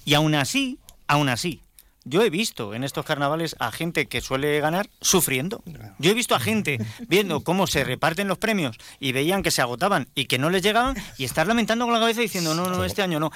Y 0.04 0.16
aún 0.16 0.36
así, 0.36 0.80
aún 1.08 1.30
así, 1.30 1.62
yo 2.10 2.24
he 2.24 2.30
visto 2.30 2.74
en 2.74 2.84
estos 2.84 3.05
carnavales 3.05 3.55
a 3.60 3.72
gente 3.72 4.07
que 4.07 4.22
suele 4.22 4.60
ganar 4.60 4.89
sufriendo. 5.01 5.62
Yo 5.99 6.12
he 6.12 6.14
visto 6.14 6.36
a 6.36 6.39
gente 6.39 6.80
viendo 7.07 7.41
cómo 7.41 7.68
se 7.68 7.84
reparten 7.84 8.28
los 8.28 8.38
premios 8.38 8.78
y 8.99 9.12
veían 9.12 9.43
que 9.43 9.51
se 9.51 9.62
agotaban 9.62 10.07
y 10.16 10.26
que 10.26 10.38
no 10.39 10.49
les 10.49 10.62
llegaban 10.64 10.95
y 11.18 11.26
estar 11.26 11.45
lamentando 11.47 11.86
con 11.86 11.93
la 11.93 11.99
cabeza 11.99 12.22
diciendo, 12.22 12.53
no, 12.55 12.68
no, 12.70 12.84
este 12.84 13.01
año 13.01 13.20
no. 13.20 13.32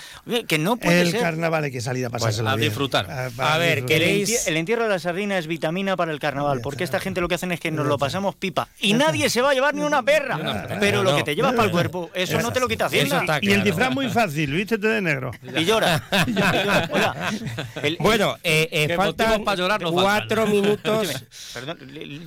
Que 0.47 0.57
no 0.57 0.77
puede 0.77 1.01
El 1.01 1.11
ser. 1.11 1.21
carnaval 1.21 1.65
hay 1.65 1.71
que 1.71 1.81
salir 1.81 2.05
a 2.05 2.09
pasárselo 2.09 2.49
a 2.49 2.55
bien. 2.55 2.69
disfrutar. 2.69 3.09
A 3.09 3.15
ver, 3.19 3.29
disfrutar. 3.29 3.61
El, 3.61 3.85
¿Queréis- 3.85 4.47
el 4.47 4.57
entierro 4.57 4.83
de 4.83 4.89
la 4.89 4.99
sardina 4.99 5.37
es 5.37 5.47
vitamina 5.47 5.95
para 5.95 6.11
el 6.11 6.19
carnaval, 6.19 6.61
porque 6.61 6.83
esta 6.83 6.99
gente 6.99 7.21
lo 7.21 7.27
que 7.27 7.35
hacen 7.35 7.51
es 7.51 7.59
que 7.59 7.71
nos 7.71 7.85
lo 7.85 7.97
pasamos 7.97 8.35
pipa. 8.35 8.67
Y 8.79 8.93
nadie 8.93 9.29
se 9.29 9.41
va 9.41 9.51
a 9.51 9.53
llevar 9.53 9.75
ni 9.75 9.81
una 9.81 10.01
perra. 10.03 10.67
Pero 10.79 11.03
No, 11.03 11.11
lo 11.11 11.17
que 11.17 11.23
te 11.23 11.35
llevas 11.35 11.53
para 11.53 11.65
el 11.65 11.71
cuerpo, 11.71 12.09
eso 12.13 12.41
no 12.41 12.51
te 12.51 12.59
lo 12.59 12.67
quita 12.67 12.85
Hacienda. 12.87 13.39
Y 13.41 13.51
el 13.51 13.63
disfraz 13.63 13.93
muy 13.93 14.09
fácil, 14.09 14.51
vístete 14.51 14.87
de 14.87 15.01
negro. 15.01 15.31
Y 15.55 15.63
llora. 15.65 16.03
Y 16.27 16.33
llora. 16.33 16.89
Oiga, 16.91 17.15
el- 17.81 17.97
Bueno, 17.99 18.37
eh, 18.43 18.62
eh, 18.71 18.95
faltan 18.95 19.43
cuatro 19.43 19.67
faltan. 19.67 20.51
minutos. 20.51 21.23
Perdón, 21.53 21.77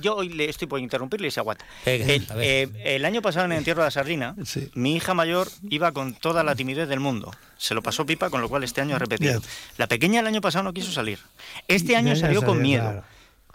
yo 0.01 0.15
hoy 0.15 0.29
le 0.29 0.49
estoy 0.49 0.67
por 0.67 0.79
interrumpirle 0.79 1.27
y 1.27 1.31
se 1.31 1.39
aguanta. 1.39 1.65
El, 1.85 2.03
ver. 2.05 2.21
eh, 2.41 2.69
el 2.95 3.05
año 3.05 3.21
pasado 3.21 3.45
en 3.45 3.51
el 3.53 3.57
entierro 3.59 3.81
de 3.81 3.87
la 3.87 3.91
sardina, 3.91 4.35
Sí. 4.45 4.69
mi 4.73 4.95
hija 4.95 5.13
mayor 5.13 5.49
iba 5.69 5.91
con 5.91 6.13
toda 6.13 6.43
la 6.43 6.55
timidez 6.55 6.87
del 6.89 6.99
mundo. 6.99 7.31
Se 7.57 7.73
lo 7.73 7.81
pasó 7.81 8.05
pipa, 8.05 8.29
con 8.29 8.41
lo 8.41 8.49
cual 8.49 8.63
este 8.63 8.81
año 8.81 8.95
ha 8.95 8.99
repetido. 8.99 9.41
La 9.77 9.87
pequeña 9.87 10.19
el 10.19 10.27
año 10.27 10.41
pasado 10.41 10.63
no 10.63 10.73
quiso 10.73 10.91
salir. 10.91 11.19
Este 11.67 11.95
año 11.95 12.15
salió 12.15 12.43
con 12.43 12.61
miedo. 12.61 13.03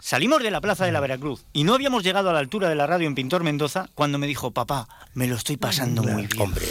Salimos 0.05 0.43
de 0.43 0.51
la 0.51 0.59
plaza 0.59 0.83
de 0.85 0.91
la 0.91 0.99
Veracruz 0.99 1.45
y 1.53 1.63
no 1.63 1.73
habíamos 1.73 2.03
llegado 2.03 2.29
a 2.29 2.33
la 2.33 2.39
altura 2.39 2.67
de 2.67 2.75
la 2.75 2.85
radio 2.85 3.07
en 3.07 3.15
Pintor 3.15 3.41
Mendoza 3.45 3.87
cuando 3.95 4.17
me 4.17 4.27
dijo, 4.27 4.51
papá, 4.51 4.89
me 5.13 5.27
lo 5.27 5.37
estoy 5.37 5.55
pasando 5.55 6.03
muy 6.03 6.27
bien. 6.27 6.41
Hombre, 6.41 6.61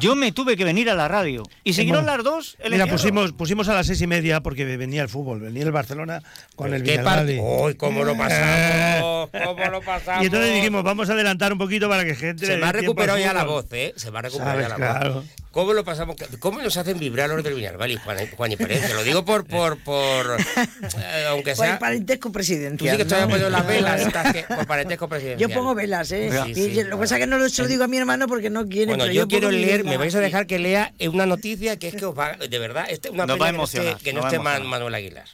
Yo 0.00 0.16
me 0.16 0.32
tuve 0.32 0.56
que 0.56 0.64
venir 0.64 0.90
a 0.90 0.96
la 0.96 1.06
radio 1.06 1.44
y 1.62 1.74
siguieron 1.74 2.06
las 2.06 2.24
dos. 2.24 2.56
el 2.58 2.72
Mira, 2.72 2.88
pusimos, 2.88 3.30
pusimos 3.34 3.68
a 3.68 3.74
las 3.74 3.86
seis 3.86 4.00
y 4.02 4.08
media 4.08 4.40
porque 4.40 4.64
venía 4.76 5.02
el 5.02 5.08
fútbol, 5.08 5.38
venía 5.38 5.62
el 5.62 5.70
Barcelona 5.70 6.24
con 6.56 6.74
el 6.74 6.82
¿Qué 6.82 6.98
Villarreal. 6.98 7.38
¡Uy, 7.40 7.76
cómo 7.76 8.02
lo 8.02 8.16
pasamos! 8.16 9.30
¿Cómo 9.30 9.64
lo 9.70 9.80
pasamos? 9.80 10.22
Y 10.24 10.26
entonces 10.26 10.52
dijimos, 10.52 10.82
vamos 10.82 11.08
a 11.08 11.12
adelantar 11.12 11.52
un 11.52 11.58
poquito 11.58 11.88
para 11.88 12.04
que 12.04 12.16
gente. 12.16 12.46
Se 12.46 12.56
me 12.56 12.66
ha 12.66 12.72
recuperado 12.72 13.16
ya 13.16 13.32
la 13.32 13.44
voz, 13.44 13.66
¿eh? 13.70 13.94
Se 13.94 14.10
me 14.10 14.18
ha 14.18 14.22
recuperado 14.22 14.60
ya 14.60 14.68
la 14.70 14.74
claro. 14.74 15.14
voz. 15.14 15.24
¿Cómo 15.52 15.74
lo 15.74 15.84
pasamos? 15.84 16.16
¿Cómo 16.38 16.62
nos 16.62 16.76
hacen 16.78 16.98
vibrar 16.98 17.28
los 17.28 17.44
del 17.44 17.52
Villarreal 17.54 17.90
y 17.90 17.96
Juan, 17.96 18.16
Juan 18.36 18.52
y 18.52 18.56
Pérez? 18.56 18.86
Te 18.88 18.94
lo 18.94 19.02
digo 19.04 19.22
por, 19.24 19.44
por, 19.46 19.76
por 19.84 20.40
eh, 20.40 21.26
aunque 21.28 21.54
Por 21.54 21.66
el 21.66 21.72
sea... 21.72 21.78
parentesco 21.78 22.28
Tú 22.30 22.32
presidencial. 22.32 22.90
sí 22.92 22.96
que 22.96 23.02
estás 23.02 23.22
poniendo 23.24 23.50
las 23.50 23.66
velas, 23.66 24.00
estás 24.00 24.32
que, 24.32 24.44
por 24.44 24.66
parentesco 24.66 25.08
presidencial. 25.08 25.50
Yo 25.50 25.54
pongo 25.54 25.74
velas, 25.74 26.10
¿eh? 26.12 26.30
Sí, 26.46 26.50
Y 26.52 26.54
sí, 26.54 26.72
yo- 26.74 26.84
lo 26.84 26.96
que 26.96 27.00
pasa 27.02 27.16
es 27.16 27.20
que 27.20 27.26
no 27.26 27.36
lo 27.38 27.48
se 27.50 27.62
lo 27.62 27.68
digo 27.68 27.84
a 27.84 27.88
mi 27.88 27.98
hermano 27.98 28.26
porque 28.28 28.48
no 28.48 28.66
quiere. 28.66 28.86
Bueno, 28.86 29.04
pero 29.04 29.12
yo 29.14 29.28
quiero 29.28 29.48
pongo 29.48 29.58
mi 29.58 29.64
leer, 29.66 29.84
me 29.84 29.98
vais 29.98 30.14
a 30.14 30.20
dejar 30.20 30.46
que 30.46 30.58
lea 30.58 30.94
una 31.12 31.26
noticia 31.26 31.78
que 31.78 31.88
es 31.88 31.96
que 31.96 32.06
os 32.06 32.18
va, 32.18 32.32
de 32.32 32.58
verdad, 32.58 32.86
este, 32.88 33.10
una 33.10 33.26
Nos 33.26 33.36
pena 33.36 33.44
va 33.44 33.48
a 33.48 33.52
que 33.52 33.56
no 33.58 33.64
esté, 33.64 33.78
emocionar, 33.78 34.02
que 34.02 34.12
no 34.14 34.20
esté 34.20 34.38
Man- 34.38 34.56
emocionar. 34.62 34.70
Manuel 34.80 34.94
Aguilar. 34.94 35.26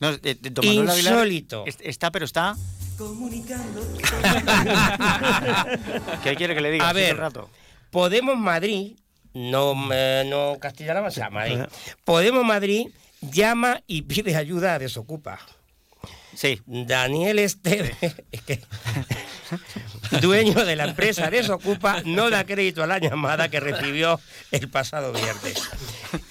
No, 0.00 0.10
eh, 0.10 0.18
eh, 0.24 0.36
don 0.50 0.66
Manuel 0.66 0.90
Aguilar 0.90 1.12
Insólito. 1.14 1.64
est- 1.66 1.80
Está, 1.82 2.10
pero 2.10 2.26
está. 2.26 2.56
¿Qué 6.22 6.36
quiere 6.36 6.54
que 6.54 6.60
le 6.60 6.70
diga? 6.70 6.88
A 6.88 6.92
ver, 6.92 7.16
rato. 7.16 7.50
Podemos 7.92 8.38
Madrid, 8.38 8.96
no, 9.34 9.74
eh, 9.92 10.24
no 10.26 10.58
Castilla-La 10.58 11.02
Mancha, 11.02 11.28
Madrid. 11.28 11.58
Podemos 12.06 12.42
Madrid 12.42 12.88
llama 13.20 13.82
y 13.86 14.00
pide 14.00 14.34
ayuda 14.34 14.72
a 14.72 14.78
Desocupa. 14.78 15.38
Sí. 16.34 16.62
Daniel 16.64 17.38
Esteve, 17.38 17.94
es 18.32 18.42
que, 18.44 18.62
dueño 20.20 20.64
de 20.64 20.76
la 20.76 20.84
empresa 20.84 21.30
Desocupa, 21.30 22.02
no 22.04 22.30
da 22.30 22.44
crédito 22.44 22.82
a 22.82 22.86
la 22.86 22.98
llamada 22.98 23.48
que 23.48 23.60
recibió 23.60 24.20
el 24.50 24.68
pasado 24.68 25.12
viernes. 25.12 25.68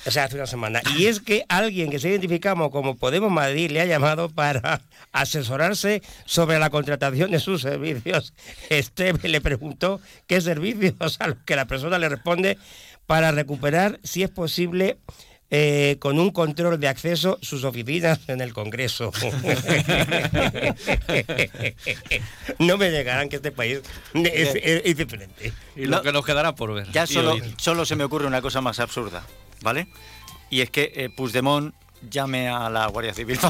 O 0.06 0.12
sea, 0.12 0.26
hace 0.26 0.36
una 0.36 0.48
semana. 0.48 0.82
Y 0.98 1.08
es 1.08 1.20
que 1.20 1.46
alguien 1.50 1.90
que 1.90 2.00
se 2.00 2.10
identificamos 2.10 2.70
como 2.72 2.96
Podemos 2.96 3.32
Madrid 3.32 3.72
le 3.72 3.82
ha 3.82 3.86
llamado 3.86 4.30
para 4.30 4.82
asesorarse 5.12 6.02
sobre 6.26 6.60
la 6.60 6.70
contratación 6.70 7.32
de 7.32 7.40
sus 7.40 7.62
servicios. 7.62 8.34
Esteve 8.70 9.28
le 9.28 9.42
preguntó 9.42 10.00
qué 10.28 10.42
servicios, 10.42 11.18
a 11.20 11.28
los 11.28 11.38
que 11.46 11.56
la 11.56 11.66
persona 11.66 11.98
le 11.98 12.10
responde 12.10 12.58
para 13.08 13.32
recuperar, 13.32 14.00
si 14.04 14.24
es 14.24 14.30
posible, 14.30 14.98
eh, 15.54 15.98
con 16.00 16.18
un 16.18 16.32
control 16.32 16.80
de 16.80 16.88
acceso 16.88 17.38
sus 17.42 17.64
oficinas 17.66 18.20
en 18.28 18.40
el 18.42 18.54
Congreso. 18.54 19.12
no 22.60 22.78
me 22.78 22.90
llegarán 22.92 23.30
que 23.30 23.36
este 23.38 23.52
país 23.52 23.80
es, 24.14 24.56
es- 24.56 24.82
es 24.86 24.98
diferente. 24.98 25.54
Y 25.76 25.86
lo 25.86 25.98
No. 25.98 26.04
que 26.04 26.12
nos 26.12 26.26
quedará 26.26 26.56
por 26.56 26.74
ver. 26.74 26.90
Ya 26.92 27.06
solo, 27.08 27.38
solo 27.58 27.86
se 27.86 27.96
me 27.96 28.04
ocurre 28.04 28.28
una 28.28 28.42
cosa 28.42 28.62
más 28.62 28.80
absurda, 28.80 29.26
¿vale? 29.62 29.88
Y 30.50 30.62
es 30.62 30.70
que 30.70 30.92
eh, 30.96 31.10
Puigdemont 31.10 31.74
llame 32.10 32.50
a 32.50 32.70
la 32.70 32.88
Guardia 32.88 33.14
Civil 33.14 33.38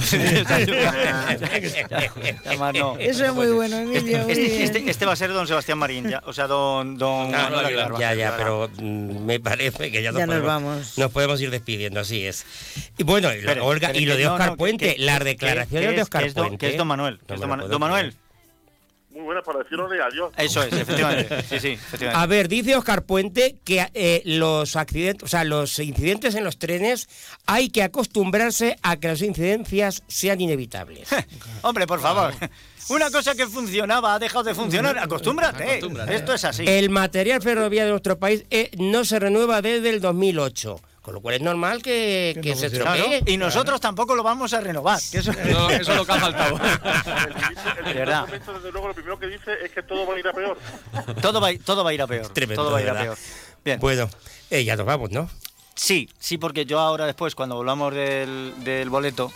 para 2.58 2.74
no. 2.74 2.98
Eso 2.98 3.26
es 3.26 3.34
muy 3.34 3.48
bueno, 3.52 3.78
Emilio. 3.78 4.20
muy 4.24 4.32
Este, 4.32 4.64
este- 4.64 4.90
este 4.90 5.06
va 5.06 5.14
a 5.14 5.16
ser 5.16 5.32
don 5.34 5.48
Sebastián 5.48 5.78
Marín, 5.78 6.10
ya, 6.10 6.22
o 6.26 6.34
sea, 6.34 6.48
don, 6.48 6.98
don 6.98 7.34
Ah, 7.34 7.48
a 7.48 8.00
ya, 8.00 8.10
ser, 8.10 8.18
ya, 8.18 8.36
pero 8.38 8.70
mm, 8.78 9.26
me 9.26 9.40
parece 9.40 9.92
que 9.92 10.02
ya 10.04 10.12
nos, 10.12 10.20
Ya 10.20 10.26
nos 10.26 10.36
podemos, 10.38 10.64
vamos. 10.64 10.98
nos 10.98 11.12
podemos 11.12 11.42
ir 11.42 11.52
despidiendo, 11.52 12.00
así 12.00 12.26
es. 12.26 12.46
Y 12.98 13.04
bueno, 13.04 13.30
y, 13.30 13.36
lo- 13.36 13.40
Espere, 13.42 13.62
Olga, 13.62 13.96
y 13.96 14.06
lo 14.06 14.16
de 14.18 14.26
no, 14.26 14.34
Oscar 14.34 14.50
no, 14.52 14.58
Puente, 14.58 14.96
que- 14.96 15.02
las 15.02 15.20
que- 15.20 15.24
declaraciones 15.26 15.82
que 15.90 15.92
de 15.92 15.96
es- 15.98 16.02
Oscar 16.04 16.22
que 16.24 16.28
es 16.28 16.34
don- 16.34 16.48
Puente. 16.48 16.66
que 16.66 16.72
es 16.74 16.78
don 16.78 16.88
Manuel, 16.88 17.20
No 17.28 17.36
don 17.68 17.80
Manuel. 17.80 18.16
Muy 19.12 19.24
buenas 19.24 19.44
para 19.44 19.60
decir 19.60 19.80
hola 19.80 19.96
y 19.96 20.00
adiós. 20.00 20.32
Eso 20.38 20.64
es, 20.64 20.74
efectivamente. 20.74 21.44
Sí, 21.50 21.60
sí, 21.60 21.68
efectivamente. 21.70 22.24
A 22.24 22.26
ver, 22.26 22.48
dice 22.48 22.76
Oscar 22.76 23.04
Puente 23.04 23.58
que 23.64 23.90
eh, 23.94 24.22
los 24.26 24.76
accidentes, 24.76 25.24
o 25.24 25.28
sea, 25.28 25.44
los 25.44 25.78
incidentes 25.80 26.36
en 26.36 26.44
los 26.44 26.58
trenes 26.58 27.10
hay 27.46 27.70
que 27.70 27.84
acostumbrarse 27.84 28.78
a 28.82 28.98
que 28.98 29.10
las 29.10 29.22
incidencias 29.22 30.04
sean 30.08 30.40
inevitables. 30.40 31.10
Hombre, 31.62 31.88
por 31.88 32.00
favor. 32.00 32.34
Una 32.90 33.12
cosa 33.12 33.36
que 33.36 33.48
funcionaba 33.48 34.16
ha 34.16 34.20
dejado 34.20 34.44
de 34.44 34.56
funcionar. 34.56 34.98
Acostúmbrate. 34.98 35.82
Esto 36.10 36.34
es 36.34 36.46
así. 36.46 36.64
El 36.68 36.90
material 36.90 37.42
ferroviario 37.42 37.86
de 37.86 37.92
nuestro 37.92 38.18
país 38.18 38.46
eh, 38.50 38.72
no 38.78 39.06
se 39.06 39.20
renueva 39.20 39.62
desde 39.62 39.90
el 39.90 40.02
2008. 40.02 40.80
Con 41.02 41.16
lo 41.16 41.22
cual 41.22 41.34
es 41.36 41.42
normal 41.42 41.82
que, 41.82 42.40
que 42.44 42.56
se 42.56 42.70
Claro, 42.70 42.94
estropee. 43.04 43.34
Y 43.34 43.38
nosotros 43.38 43.82
tampoco 43.82 44.16
lo 44.16 44.22
vamos 44.22 44.54
a 44.54 44.62
renovar. 44.62 45.00
que 45.12 45.18
eso, 45.18 45.32
No, 45.52 45.70
eso 45.72 45.92
es 45.92 45.98
lo 45.98 46.06
que 46.06 46.12
ha 46.12 46.20
faltado. 46.20 46.60
El 47.88 47.96
De 47.96 48.06
documento, 48.06 48.54
desde 48.54 48.72
luego, 48.72 48.88
lo 48.90 48.94
primero 48.94 49.20
que 49.20 49.26
dice 49.28 49.52
es 49.66 49.72
que 49.72 49.82
todo 49.82 50.06
va 50.06 50.14
a 50.16 50.20
ir 50.20 50.28
a 50.28 50.34
peor. 50.34 50.58
todo, 51.22 51.42
va, 51.42 51.48
a 51.48 51.52
ir- 51.54 51.64
todo 51.64 51.84
va 51.84 51.90
a 51.90 51.94
ir 51.94 52.02
a 52.04 52.08
peor. 52.08 52.28
Tremendo, 52.30 52.62
todo 52.62 52.72
va 52.74 52.78
a 52.78 52.82
ir 52.84 52.90
a 52.90 53.00
peor. 53.00 53.18
Bien. 53.66 53.80
Bueno, 53.80 54.10
eh, 54.52 54.64
ya 54.64 54.76
nos 54.76 54.86
vamos, 54.86 55.10
¿no? 55.12 55.28
Sí, 55.76 56.08
sí, 56.20 56.38
porque 56.38 56.66
yo 56.66 56.80
ahora 56.80 57.08
después, 57.08 57.34
cuando 57.34 57.56
volvamos 57.56 57.96
del, 57.96 58.54
del 58.64 58.90
boleto, 58.92 59.32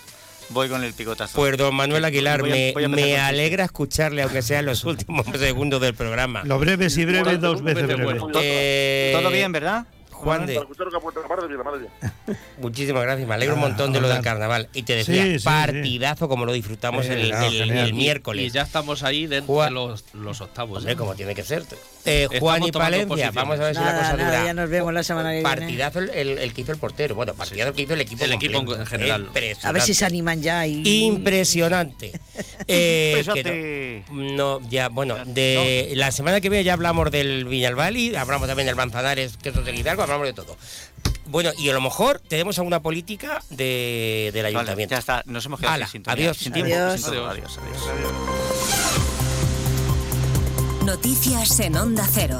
voy 0.49 0.69
con 0.69 0.83
el 0.83 0.93
picotazo. 0.93 1.35
Pues 1.35 1.57
don 1.57 1.73
Manuel 1.73 2.05
Aguilar, 2.05 2.41
Voy 2.41 2.51
a- 2.51 2.53
me, 2.53 2.71
voy 2.73 2.83
a 2.83 2.85
empezar 2.85 3.09
me 3.09 3.15
con- 3.15 3.25
alegra 3.25 3.63
escucharle, 3.65 4.21
aunque 4.21 4.43
sea 4.43 4.59
en 4.59 4.67
los 4.67 4.83
últimos 4.85 5.25
segundos 5.35 5.81
del 5.81 5.95
programa. 5.95 6.43
Los 6.43 6.59
breves 6.59 6.95
y 6.97 7.05
breves, 7.05 7.41
dos 7.41 7.63
veces 7.63 7.87
breves. 7.87 8.21
Eh, 8.35 9.13
Todo 9.19 9.31
bien, 9.31 9.51
¿verdad? 9.51 9.87
Juan 10.15 10.45
de, 10.45 10.59
muchísimas 12.57 13.03
gracias, 13.03 13.27
me 13.27 13.33
alegro 13.35 13.55
un 13.55 13.61
montón 13.61 13.93
de 13.93 14.01
lo 14.01 14.07
del 14.07 14.21
carnaval. 14.21 14.69
Y 14.73 14.83
te 14.83 14.95
decía, 14.95 15.23
Sí, 15.23 15.31
sí, 15.33 15.39
sí. 15.39 15.45
partidazo 15.45 16.27
como 16.27 16.45
lo 16.45 16.53
disfrutamos 16.53 17.05
el, 17.07 17.29
no, 17.31 17.45
el- 17.45 17.51
genial. 17.53 17.87
el 17.87 17.93
miércoles. 17.93 18.45
Y 18.45 18.49
ya 18.49 18.61
estamos 18.63 19.03
ahí 19.03 19.27
dentro 19.27 19.53
Juan- 19.53 19.69
de 19.69 19.73
los, 19.75 20.03
los 20.13 20.41
octavos. 20.41 20.79
Hombre, 20.79 20.93
¿eh? 20.93 20.95
como 20.95 21.15
tiene 21.15 21.35
que 21.35 21.43
ser. 21.43 21.63
Eh, 22.05 22.27
Juan 22.39 22.63
y 22.63 22.71
Palencia, 22.71 23.31
vamos 23.31 23.59
a 23.59 23.63
ver 23.63 23.75
si 23.75 23.81
la 23.81 23.91
cosa 23.97 24.13
nada, 24.17 24.29
dura. 24.29 24.45
ya 24.45 24.53
nos 24.53 24.69
vemos 24.69 24.93
la 24.93 25.03
semana 25.03 25.29
que 25.29 25.35
viene. 25.39 25.49
Partidazo 25.49 25.99
el, 25.99 26.09
el- 26.11 26.37
el 26.37 26.53
que 26.53 26.61
hizo 26.61 26.71
el 26.71 26.77
portero. 26.77 27.15
Bueno, 27.15 27.33
partidazo 27.33 27.69
el 27.69 27.75
que 27.75 27.81
hizo 27.83 27.93
el 27.93 28.01
equipo 28.01 28.23
El 28.25 28.33
equipo 28.33 28.75
en 28.75 28.85
general. 28.85 29.29
A 29.63 29.71
ver 29.71 29.81
si 29.81 29.93
se 29.93 30.05
animan 30.05 30.41
ya 30.41 30.65
y... 30.67 30.81
Impresionante. 31.05 32.11
Eh, 32.67 33.23
que 33.33 34.03
no, 34.11 34.59
no, 34.59 34.69
ya, 34.69 34.89
bueno, 34.89 35.17
de 35.25 35.91
la 35.95 36.11
semana 36.11 36.41
que 36.41 36.49
viene 36.49 36.63
ya 36.63 36.73
hablamos 36.73 37.11
del 37.11 37.45
Viñalbali, 37.45 38.15
hablamos 38.15 38.47
también 38.47 38.65
del 38.65 38.75
Manzanares, 38.75 39.37
que 39.37 39.49
es 39.49 39.65
de 39.65 39.71
Guidargo, 39.71 40.01
hablamos 40.05 40.27
de 40.27 40.33
todo. 40.33 40.55
Bueno, 41.27 41.51
y 41.57 41.69
a 41.69 41.73
lo 41.73 41.81
mejor 41.81 42.19
tenemos 42.19 42.57
alguna 42.59 42.81
política 42.81 43.41
de, 43.49 44.29
del 44.33 44.43
Vale, 44.43 44.57
ayuntamiento. 44.57 44.93
ya 44.93 44.99
está, 44.99 45.23
nos 45.25 45.45
hemos 45.45 45.59
quedado 45.59 45.75
Hala, 45.75 45.87
sin 45.87 46.03
adiós. 46.05 46.37
Sin 46.37 46.53
tiempo, 46.53 46.73
Adiós. 46.73 47.01
sin. 47.01 47.13
Adiós, 47.15 47.57
adiós. 47.57 47.59
Noticias 50.85 51.59
en 51.61 51.77
Onda 51.77 52.07
Cero. 52.11 52.39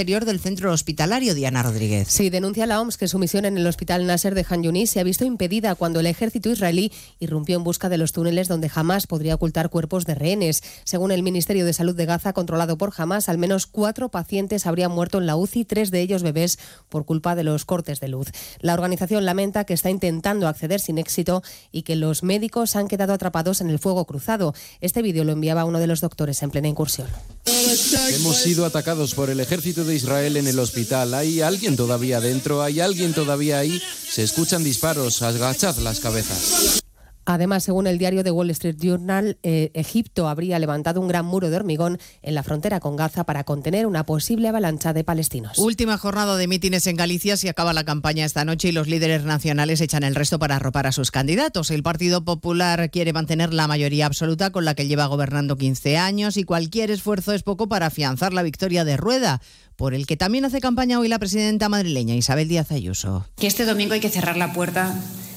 del 0.01 0.39
centro 0.39 0.73
hospitalario. 0.73 1.35
Diana 1.35 1.61
Rodríguez. 1.61 2.07
Sí, 2.07 2.31
denuncia 2.31 2.65
la 2.65 2.81
OMS 2.81 2.97
que 2.97 3.07
su 3.07 3.19
misión 3.19 3.45
en 3.45 3.55
el 3.57 3.67
hospital 3.67 4.07
Nasser 4.07 4.33
de 4.33 4.43
Han 4.49 4.63
Yunis 4.63 4.89
se 4.89 4.99
ha 4.99 5.03
visto 5.03 5.25
impedida 5.25 5.75
cuando 5.75 5.99
el 5.99 6.07
ejército 6.07 6.49
israelí 6.49 6.91
irrumpió 7.19 7.55
en 7.55 7.63
busca 7.63 7.87
de 7.87 7.99
los 7.99 8.11
túneles 8.11 8.47
donde 8.47 8.67
jamás 8.67 9.05
podría 9.05 9.35
ocultar 9.35 9.69
cuerpos 9.69 10.05
de 10.05 10.15
rehenes. 10.15 10.63
Según 10.85 11.11
el 11.11 11.21
Ministerio 11.21 11.65
de 11.65 11.73
Salud 11.73 11.95
de 11.95 12.07
Gaza, 12.07 12.33
controlado 12.33 12.79
por 12.79 12.91
Hamas, 12.97 13.29
al 13.29 13.37
menos 13.37 13.67
cuatro 13.67 14.09
pacientes 14.09 14.65
habrían 14.65 14.91
muerto 14.91 15.19
en 15.19 15.27
la 15.27 15.35
UCI, 15.35 15.65
tres 15.65 15.91
de 15.91 16.01
ellos 16.01 16.23
bebés, 16.23 16.57
por 16.89 17.05
culpa 17.05 17.35
de 17.35 17.43
los 17.43 17.63
cortes 17.63 17.99
de 17.99 18.07
luz. 18.07 18.31
La 18.59 18.73
organización 18.73 19.23
lamenta 19.23 19.65
que 19.65 19.75
está 19.75 19.91
intentando 19.91 20.47
acceder 20.47 20.79
sin 20.79 20.97
éxito 20.97 21.43
y 21.71 21.83
que 21.83 21.95
los 21.95 22.23
médicos 22.23 22.75
han 22.75 22.87
quedado 22.87 23.13
atrapados 23.13 23.61
en 23.61 23.69
el 23.69 23.77
fuego 23.77 24.05
cruzado. 24.05 24.55
Este 24.81 25.03
vídeo 25.03 25.23
lo 25.23 25.33
enviaba 25.33 25.63
uno 25.63 25.77
de 25.77 25.87
los 25.87 26.01
doctores 26.01 26.41
en 26.41 26.49
plena 26.49 26.69
incursión. 26.69 27.07
Hemos 27.45 28.37
sido 28.37 28.65
atacados 28.65 29.13
por 29.13 29.29
el 29.29 29.39
ejército 29.39 29.83
de 29.83 29.95
Israel 29.95 30.37
en 30.37 30.47
el 30.47 30.59
hospital. 30.59 31.13
¿Hay 31.13 31.41
alguien 31.41 31.75
todavía 31.75 32.19
dentro? 32.19 32.61
¿Hay 32.61 32.79
alguien 32.79 33.13
todavía 33.13 33.59
ahí? 33.59 33.81
Se 34.09 34.23
escuchan 34.23 34.63
disparos. 34.63 35.21
Agachad 35.21 35.77
las 35.77 35.99
cabezas. 35.99 36.81
Además, 37.25 37.63
según 37.63 37.87
el 37.87 37.97
diario 37.97 38.23
The 38.23 38.31
Wall 38.31 38.49
Street 38.49 38.77
Journal, 38.79 39.37
eh, 39.43 39.71
Egipto 39.73 40.27
habría 40.27 40.57
levantado 40.59 40.99
un 41.01 41.07
gran 41.07 41.25
muro 41.25 41.49
de 41.49 41.55
hormigón 41.55 41.99
en 42.21 42.35
la 42.35 42.43
frontera 42.43 42.79
con 42.79 42.95
Gaza 42.95 43.23
para 43.25 43.43
contener 43.43 43.85
una 43.85 44.05
posible 44.05 44.47
avalancha 44.47 44.93
de 44.93 45.03
palestinos. 45.03 45.57
Última 45.59 45.97
jornada 45.97 46.35
de 46.37 46.47
mítines 46.47 46.87
en 46.87 46.95
Galicia. 46.95 47.37
Se 47.37 47.49
acaba 47.49 47.73
la 47.73 47.83
campaña 47.83 48.25
esta 48.25 48.45
noche 48.45 48.69
y 48.69 48.71
los 48.71 48.87
líderes 48.87 49.23
nacionales 49.23 49.81
echan 49.81 50.03
el 50.03 50.15
resto 50.15 50.39
para 50.39 50.55
arropar 50.55 50.87
a 50.87 50.91
sus 50.91 51.11
candidatos. 51.11 51.71
El 51.71 51.83
Partido 51.83 52.23
Popular 52.25 52.89
quiere 52.89 53.13
mantener 53.13 53.53
la 53.53 53.67
mayoría 53.67 54.05
absoluta 54.05 54.51
con 54.51 54.65
la 54.65 54.75
que 54.75 54.87
lleva 54.87 55.05
gobernando 55.05 55.57
15 55.57 55.97
años 55.97 56.37
y 56.37 56.43
cualquier 56.43 56.91
esfuerzo 56.91 57.33
es 57.33 57.43
poco 57.43 57.67
para 57.69 57.87
afianzar 57.87 58.33
la 58.33 58.43
victoria 58.43 58.83
de 58.83 58.97
Rueda, 58.97 59.41
por 59.75 59.93
el 59.93 60.07
que 60.07 60.17
también 60.17 60.45
hace 60.45 60.59
campaña 60.59 60.99
hoy 60.99 61.07
la 61.07 61.19
presidenta 61.19 61.69
madrileña 61.69 62.15
Isabel 62.15 62.47
Díaz 62.47 62.71
Ayuso. 62.71 63.27
Que 63.37 63.47
este 63.47 63.65
domingo 63.65 63.93
hay 63.93 63.99
que 63.99 64.09
cerrar 64.09 64.37
la 64.37 64.53
puerta 64.53 64.93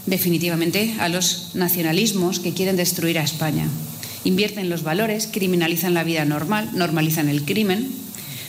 definitivamente 0.07 0.95
a 0.99 1.09
los 1.09 1.51
nacionalismos 1.55 2.41
que 2.41 2.53
quieren 2.53 2.77
destruir 2.77 3.19
a 3.19 3.25
España. 3.25 3.69
Invierten 4.25 4.71
los 4.71 4.83
valores, 4.83 5.29
criminalizan 5.31 5.95
la 5.95 6.05
vida 6.05 6.25
normal, 6.25 6.71
normalizan 6.75 7.29
el 7.29 7.45
crimen, 7.45 7.91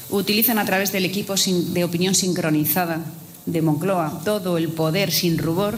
utilizan 0.09 0.59
a 0.59 0.65
través 0.65 0.91
del 0.91 1.05
equipo 1.05 1.35
de 1.35 1.83
opinión 1.83 2.15
sincronizada 2.15 3.03
de 3.45 3.61
Moncloa 3.61 4.21
todo 4.23 4.57
el 4.57 4.69
poder 4.69 5.11
sin 5.11 5.37
rubor 5.37 5.77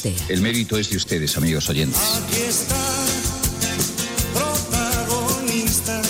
El 0.29 0.41
mérito 0.41 0.77
es 0.77 0.89
de 0.89 0.97
ustedes, 0.97 1.37
amigos 1.37 1.69
oyentes. 1.69 2.01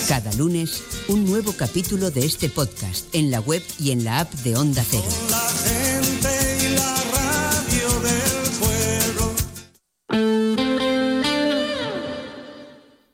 Cada 0.08 0.32
lunes, 0.34 0.82
un 1.08 1.24
nuevo 1.24 1.52
capítulo 1.52 2.10
de 2.10 2.24
este 2.24 2.48
podcast 2.48 3.14
en 3.14 3.30
la 3.30 3.40
web 3.40 3.62
y 3.78 3.90
en 3.90 4.04
la 4.04 4.20
app 4.20 4.32
de 4.32 4.56
Onda 4.56 4.82
Cero. 4.88 5.04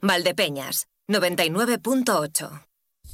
Valdepeñas, 0.00 0.86
99.8. 1.08 2.67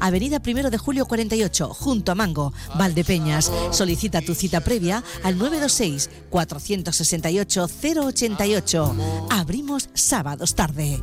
Avenida 0.00 0.40
1 0.44 0.70
de 0.70 0.78
Julio 0.78 1.06
48, 1.06 1.74
junto 1.74 2.12
a 2.12 2.14
Mango, 2.14 2.52
Valdepeñas. 2.76 3.50
Solicita 3.70 4.20
tu 4.22 4.34
cita 4.34 4.60
previa 4.60 5.02
al 5.22 5.36
926 5.38 6.10
468 6.30 7.66
088. 7.66 8.96
Abrimos 9.30 9.88
sábados 9.94 10.54
tarde. 10.54 11.02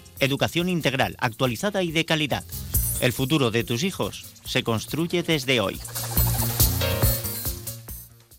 educación 0.19 0.69
integral, 0.69 1.15
actualizada 1.19 1.83
y 1.83 1.91
de 1.91 2.05
calidad. 2.05 2.43
El 2.99 3.13
futuro 3.13 3.51
de 3.51 3.63
tus 3.63 3.83
hijos 3.83 4.25
se 4.45 4.63
construye 4.63 5.23
desde 5.23 5.59
hoy. 5.59 5.79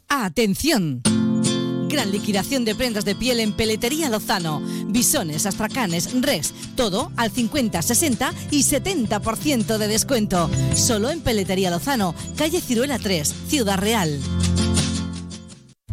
¡Atención! 0.08 1.02
Gran 1.88 2.10
liquidación 2.10 2.64
de 2.64 2.74
prendas 2.74 3.04
de 3.04 3.14
piel 3.14 3.40
en 3.40 3.52
Peletería 3.52 4.08
Lozano. 4.08 4.62
Bisones, 4.86 5.44
astracanes, 5.44 6.08
res, 6.22 6.54
todo 6.74 7.12
al 7.16 7.30
50, 7.30 7.82
60 7.82 8.32
y 8.50 8.62
70% 8.62 9.76
de 9.76 9.88
descuento. 9.88 10.48
Solo 10.74 11.10
en 11.10 11.20
Peletería 11.20 11.70
Lozano, 11.70 12.14
calle 12.36 12.62
Ciruela 12.62 12.98
3, 12.98 13.34
Ciudad 13.48 13.78
Real. 13.78 14.18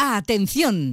¡Atención! 0.00 0.92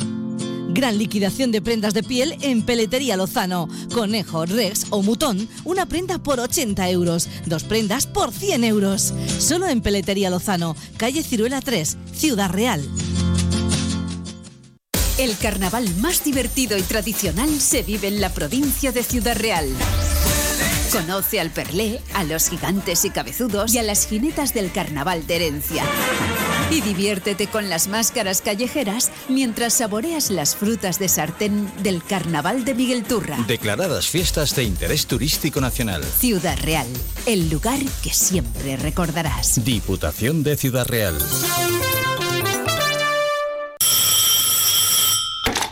Gran 0.73 0.97
liquidación 0.97 1.51
de 1.51 1.61
prendas 1.61 1.93
de 1.93 2.01
piel 2.01 2.35
en 2.41 2.63
Peletería 2.63 3.15
Lozano. 3.15 3.69
Conejo, 3.93 4.47
Rex 4.47 4.87
o 4.89 5.03
Mutón, 5.03 5.47
una 5.63 5.85
prenda 5.85 6.17
por 6.17 6.39
80 6.39 6.89
euros. 6.89 7.29
Dos 7.45 7.63
prendas 7.65 8.07
por 8.07 8.33
100 8.33 8.63
euros. 8.63 9.13
Solo 9.37 9.67
en 9.67 9.81
Peletería 9.81 10.31
Lozano, 10.31 10.75
calle 10.97 11.21
Ciruela 11.21 11.61
3, 11.61 11.97
Ciudad 12.13 12.49
Real. 12.49 12.83
El 15.19 15.37
carnaval 15.37 15.87
más 16.01 16.23
divertido 16.23 16.75
y 16.75 16.81
tradicional 16.81 17.61
se 17.61 17.83
vive 17.83 18.07
en 18.07 18.19
la 18.19 18.33
provincia 18.33 18.91
de 18.91 19.03
Ciudad 19.03 19.37
Real. 19.37 19.69
Conoce 20.95 21.41
al 21.41 21.51
Perlé, 21.51 21.99
a 22.13 22.23
los 22.23 22.47
gigantes 22.47 23.03
y 23.03 23.09
cabezudos 23.09 23.73
y 23.73 23.79
a 23.79 23.83
las 23.83 24.07
jinetas 24.07 24.53
del 24.53 24.71
carnaval 24.71 25.27
de 25.27 25.35
herencia. 25.35 25.83
Y 26.71 26.79
diviértete 26.79 27.47
con 27.47 27.67
las 27.67 27.89
máscaras 27.89 28.41
callejeras 28.41 29.11
mientras 29.27 29.73
saboreas 29.73 30.31
las 30.31 30.55
frutas 30.55 30.97
de 30.97 31.09
sartén 31.09 31.69
del 31.83 32.01
carnaval 32.01 32.63
de 32.63 32.75
Miguel 32.75 33.03
Turra. 33.03 33.37
Declaradas 33.45 34.07
fiestas 34.07 34.55
de 34.55 34.63
interés 34.63 35.05
turístico 35.05 35.59
nacional. 35.59 36.01
Ciudad 36.01 36.57
Real, 36.61 36.87
el 37.25 37.49
lugar 37.49 37.79
que 38.01 38.11
siempre 38.11 38.77
recordarás. 38.77 39.65
Diputación 39.65 40.43
de 40.43 40.55
Ciudad 40.55 40.87
Real. 40.87 41.17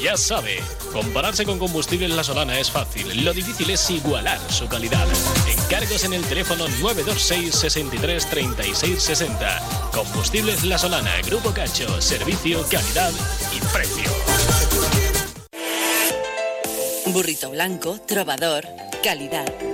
Ya 0.00 0.16
sabe, 0.16 0.60
compararse 0.92 1.44
con 1.44 1.58
Combustibles 1.58 2.10
La 2.10 2.24
Solana 2.24 2.58
es 2.58 2.70
fácil. 2.70 3.24
Lo 3.24 3.32
difícil 3.32 3.70
es 3.70 3.88
igualar 3.90 4.40
su 4.50 4.68
calidad. 4.68 5.06
Encargos 5.48 6.04
en 6.04 6.12
el 6.12 6.22
teléfono 6.24 6.66
926 6.80 7.54
63 7.54 8.26
36 8.30 9.02
60. 9.02 9.90
Combustibles 9.92 10.64
La 10.64 10.78
Solana, 10.78 11.20
Grupo 11.26 11.52
Cacho, 11.52 12.00
servicio, 12.00 12.64
calidad 12.70 13.12
y 13.54 13.60
precio. 13.72 14.10
Burrito 17.06 17.50
blanco, 17.50 18.00
trovador, 18.06 18.66
calidad. 19.02 19.73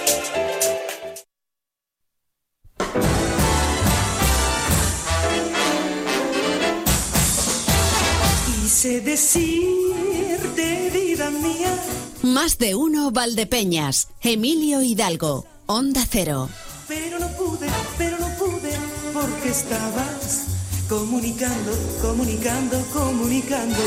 Más 12.41 12.57
de 12.57 12.73
uno 12.73 13.11
Valdepeñas. 13.11 14.07
Emilio 14.19 14.81
Hidalgo. 14.81 15.45
Onda 15.67 16.03
Cero. 16.09 16.49
Pero 16.87 17.19
no 17.19 17.27
pude, 17.37 17.67
pero 17.99 18.17
no 18.17 18.29
pude, 18.29 18.71
porque 19.13 19.49
estabas 19.49 20.47
comunicando, 20.89 21.71
comunicando, 22.01 22.83
comunicando. 22.91 23.77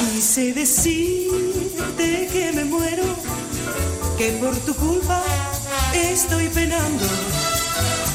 Quise 0.00 0.52
decirte 0.54 2.28
que 2.32 2.50
me 2.52 2.64
muero, 2.64 3.04
que 4.18 4.32
por 4.42 4.56
tu 4.66 4.74
culpa 4.74 5.22
estoy 5.94 6.48
penando. 6.48 7.04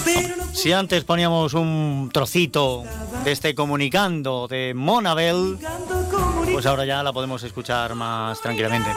Pero 0.04 0.36
no 0.36 0.44
Si 0.54 0.74
antes 0.74 1.06
poníamos 1.06 1.54
un 1.54 2.10
trocito 2.12 2.84
de 3.24 3.32
este 3.32 3.56
comunicando 3.56 4.50
de 4.50 4.74
Monabel, 4.76 5.58
pues 6.58 6.66
ahora 6.66 6.86
ya 6.86 7.04
la 7.04 7.14
podemos 7.14 7.44
escuchar 7.44 7.94
más 7.94 8.42
tranquilamente. 8.42 8.90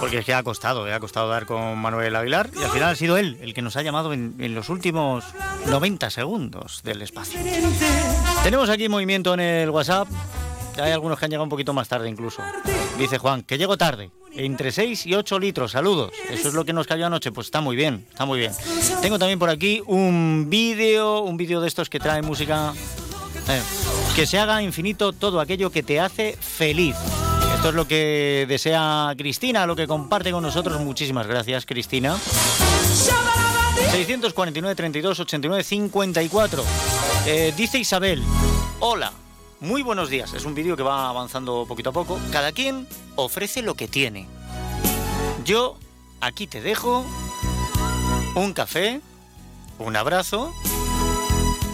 Porque 0.00 0.20
es 0.20 0.24
que 0.24 0.32
ha 0.32 0.42
costado, 0.42 0.88
eh, 0.88 0.94
ha 0.94 0.98
costado 0.98 1.28
dar 1.28 1.44
con 1.44 1.76
Manuel 1.76 2.16
Aguilar 2.16 2.48
y 2.58 2.62
al 2.62 2.70
final 2.70 2.88
ha 2.88 2.94
sido 2.94 3.18
él 3.18 3.36
el 3.42 3.52
que 3.52 3.60
nos 3.60 3.76
ha 3.76 3.82
llamado 3.82 4.14
en, 4.14 4.54
los 4.54 4.70
últimos 4.70 5.22
90 5.66 6.08
segundos 6.08 6.80
del 6.84 7.02
espacio. 7.02 7.38
Tenemos 8.42 8.70
aquí 8.70 8.88
movimiento 8.88 9.34
en 9.34 9.40
el 9.40 9.68
WhatsApp. 9.68 10.08
Hay 10.82 10.90
algunos 10.90 11.18
que 11.18 11.26
han 11.26 11.30
llegado 11.30 11.44
un 11.44 11.50
poquito 11.50 11.74
más 11.74 11.86
tarde 11.86 12.08
incluso. 12.08 12.42
Dice 12.96 13.18
Juan, 13.18 13.42
que 13.42 13.58
llego 13.58 13.76
tarde. 13.76 14.10
Entre 14.32 14.72
6 14.72 15.04
y 15.04 15.14
8 15.14 15.38
litros, 15.38 15.72
saludos. 15.72 16.12
Eso 16.30 16.48
es 16.48 16.54
lo 16.54 16.64
que 16.64 16.72
nos 16.72 16.86
cayó 16.86 17.04
anoche, 17.04 17.30
pues 17.30 17.48
está 17.48 17.60
muy 17.60 17.76
bien, 17.76 18.06
está 18.10 18.24
muy 18.24 18.38
bien. 18.38 18.52
Tengo 19.02 19.18
también 19.18 19.38
por 19.38 19.50
aquí 19.50 19.82
un 19.86 20.46
vídeo, 20.48 21.20
un 21.20 21.36
vídeo 21.36 21.60
de 21.60 21.68
estos 21.68 21.90
que 21.90 22.00
trae 22.00 22.22
música. 22.22 22.72
eh, 23.50 23.60
que 24.14 24.26
se 24.26 24.38
haga 24.38 24.62
infinito 24.62 25.12
todo 25.12 25.40
aquello 25.40 25.70
que 25.70 25.82
te 25.82 25.98
hace 25.98 26.36
feliz. 26.36 26.96
Esto 27.54 27.70
es 27.70 27.74
lo 27.74 27.86
que 27.86 28.44
desea 28.48 29.14
Cristina, 29.16 29.66
lo 29.66 29.74
que 29.74 29.86
comparte 29.86 30.30
con 30.32 30.42
nosotros. 30.42 30.80
Muchísimas 30.80 31.26
gracias, 31.26 31.64
Cristina. 31.64 32.16
649 33.92 34.74
32 34.74 35.20
89 35.20 35.64
54. 35.64 36.64
Eh, 37.26 37.54
dice 37.56 37.78
Isabel, 37.78 38.22
hola, 38.80 39.12
muy 39.60 39.82
buenos 39.82 40.10
días. 40.10 40.34
Es 40.34 40.44
un 40.44 40.54
vídeo 40.54 40.76
que 40.76 40.82
va 40.82 41.08
avanzando 41.08 41.64
poquito 41.66 41.90
a 41.90 41.92
poco. 41.92 42.20
Cada 42.30 42.52
quien 42.52 42.86
ofrece 43.16 43.62
lo 43.62 43.74
que 43.74 43.88
tiene. 43.88 44.26
Yo 45.44 45.78
aquí 46.20 46.46
te 46.46 46.60
dejo 46.60 47.04
un 48.34 48.52
café, 48.52 49.00
un 49.78 49.96
abrazo 49.96 50.52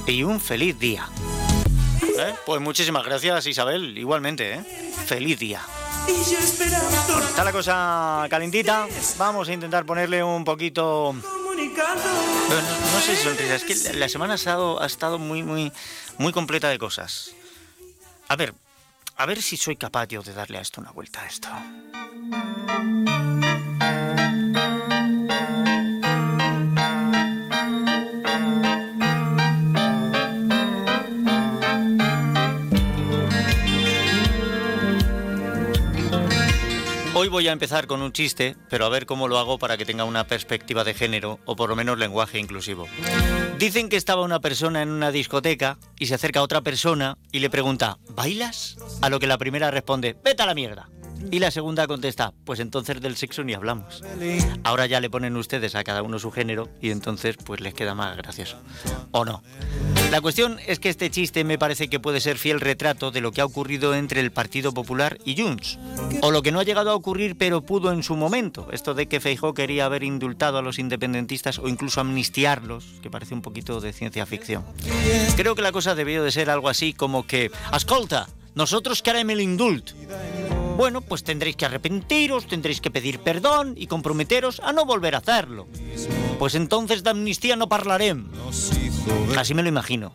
y 0.06 0.22
un 0.22 0.40
feliz 0.40 0.78
día. 0.78 1.08
¿Eh? 2.18 2.34
Pues 2.44 2.60
muchísimas 2.60 3.04
gracias 3.04 3.46
Isabel, 3.46 3.96
igualmente. 3.96 4.54
¿eh? 4.54 4.64
Feliz 5.06 5.38
día. 5.38 5.62
Está 7.28 7.44
la 7.44 7.52
cosa 7.52 8.26
calentita. 8.30 8.86
Vamos 9.18 9.48
a 9.48 9.52
intentar 9.52 9.84
ponerle 9.84 10.22
un 10.22 10.44
poquito... 10.44 11.14
no, 11.14 13.00
sé 13.00 13.16
si 13.16 13.22
sonrisa, 13.22 13.54
es 13.56 13.64
que 13.64 13.74
la- 13.94 14.08
semana 14.08 14.32
ha 14.34 14.36
estado, 14.36 14.82
ha 14.82 14.86
estado 14.86 15.18
muy, 15.18 15.42
muy, 15.42 15.72
muy 16.18 16.32
completa 16.32 16.68
de 16.68 16.78
cosas. 16.78 17.32
A 18.28 18.36
ver, 18.36 18.54
a 19.16 19.26
ver 19.26 19.42
si 19.42 19.56
soy 19.56 19.76
capaz 19.76 20.08
yo 20.08 20.22
de 20.22 20.32
darle 20.32 20.58
a 20.58 20.60
esto 20.62 20.80
una 20.80 20.90
vuelta 20.92 21.22
a 21.22 21.26
esto. 21.26 21.48
Voy 37.28 37.48
a 37.48 37.52
empezar 37.52 37.86
con 37.86 38.02
un 38.02 38.12
chiste, 38.12 38.56
pero 38.68 38.86
a 38.86 38.88
ver 38.88 39.06
cómo 39.06 39.28
lo 39.28 39.38
hago 39.38 39.58
para 39.58 39.76
que 39.76 39.84
tenga 39.84 40.04
una 40.04 40.26
perspectiva 40.26 40.84
de 40.84 40.94
género 40.94 41.38
o 41.44 41.56
por 41.56 41.68
lo 41.68 41.76
menos 41.76 41.98
lenguaje 41.98 42.38
inclusivo. 42.38 42.86
Dicen 43.58 43.88
que 43.88 43.96
estaba 43.96 44.22
una 44.22 44.40
persona 44.40 44.82
en 44.82 44.90
una 44.90 45.10
discoteca 45.10 45.78
y 45.98 46.06
se 46.06 46.14
acerca 46.14 46.40
a 46.40 46.42
otra 46.42 46.60
persona 46.60 47.18
y 47.32 47.40
le 47.40 47.50
pregunta, 47.50 47.98
¿bailas? 48.10 48.76
A 49.02 49.08
lo 49.08 49.18
que 49.20 49.26
la 49.26 49.38
primera 49.38 49.70
responde, 49.70 50.16
vete 50.24 50.42
a 50.42 50.46
la 50.46 50.54
mierda. 50.54 50.88
Y 51.30 51.38
la 51.40 51.50
segunda 51.50 51.86
contesta, 51.86 52.32
pues 52.44 52.60
entonces 52.60 53.00
del 53.00 53.16
sexo 53.16 53.44
ni 53.44 53.54
hablamos. 53.54 54.02
Ahora 54.64 54.86
ya 54.86 55.00
le 55.00 55.10
ponen 55.10 55.36
ustedes 55.36 55.74
a 55.74 55.84
cada 55.84 56.02
uno 56.02 56.18
su 56.18 56.30
género 56.30 56.68
y 56.80 56.90
entonces 56.90 57.36
pues 57.44 57.60
les 57.60 57.74
queda 57.74 57.94
más 57.94 58.16
gracioso. 58.16 58.56
¿O 59.10 59.24
no? 59.24 59.42
La 60.10 60.20
cuestión 60.22 60.58
es 60.66 60.78
que 60.78 60.88
este 60.88 61.10
chiste 61.10 61.44
me 61.44 61.58
parece 61.58 61.88
que 61.88 62.00
puede 62.00 62.20
ser 62.20 62.38
fiel 62.38 62.60
retrato 62.60 63.10
de 63.10 63.20
lo 63.20 63.32
que 63.32 63.42
ha 63.42 63.44
ocurrido 63.44 63.94
entre 63.94 64.20
el 64.20 64.30
Partido 64.30 64.72
Popular 64.72 65.18
y 65.24 65.40
Junts. 65.40 65.78
O 66.22 66.30
lo 66.30 66.42
que 66.42 66.50
no 66.50 66.60
ha 66.60 66.64
llegado 66.64 66.90
a 66.90 66.94
ocurrir 66.94 67.36
pero 67.36 67.60
pudo 67.60 67.92
en 67.92 68.02
su 68.02 68.16
momento. 68.16 68.68
Esto 68.72 68.94
de 68.94 69.06
que 69.06 69.20
Feijó 69.20 69.52
quería 69.52 69.84
haber 69.84 70.04
indultado 70.04 70.58
a 70.58 70.62
los 70.62 70.78
independentistas 70.78 71.58
o 71.58 71.68
incluso 71.68 72.00
amnistiarlos, 72.00 72.86
que 73.02 73.10
parece 73.10 73.34
un 73.34 73.42
poquito 73.42 73.80
de 73.80 73.92
ciencia 73.92 74.24
ficción. 74.24 74.64
Creo 75.36 75.54
que 75.54 75.62
la 75.62 75.72
cosa 75.72 75.94
debió 75.94 76.24
de 76.24 76.32
ser 76.32 76.48
algo 76.48 76.68
así 76.68 76.94
como 76.94 77.26
que, 77.26 77.50
ascolta, 77.70 78.28
nosotros 78.54 79.02
queremos 79.02 79.34
el 79.34 79.40
indult. 79.40 79.92
Bueno, 80.78 81.00
pues 81.00 81.24
tendréis 81.24 81.56
que 81.56 81.66
arrepentiros, 81.66 82.46
tendréis 82.46 82.80
que 82.80 82.92
pedir 82.92 83.18
perdón 83.18 83.74
y 83.76 83.88
comprometeros 83.88 84.60
a 84.60 84.72
no 84.72 84.86
volver 84.86 85.16
a 85.16 85.18
hacerlo. 85.18 85.66
Pues 86.38 86.54
entonces 86.54 87.02
de 87.02 87.10
amnistía 87.10 87.56
no 87.56 87.66
hablaremos. 87.68 88.70
Así 89.36 89.54
me 89.54 89.64
lo 89.64 89.68
imagino. 89.70 90.14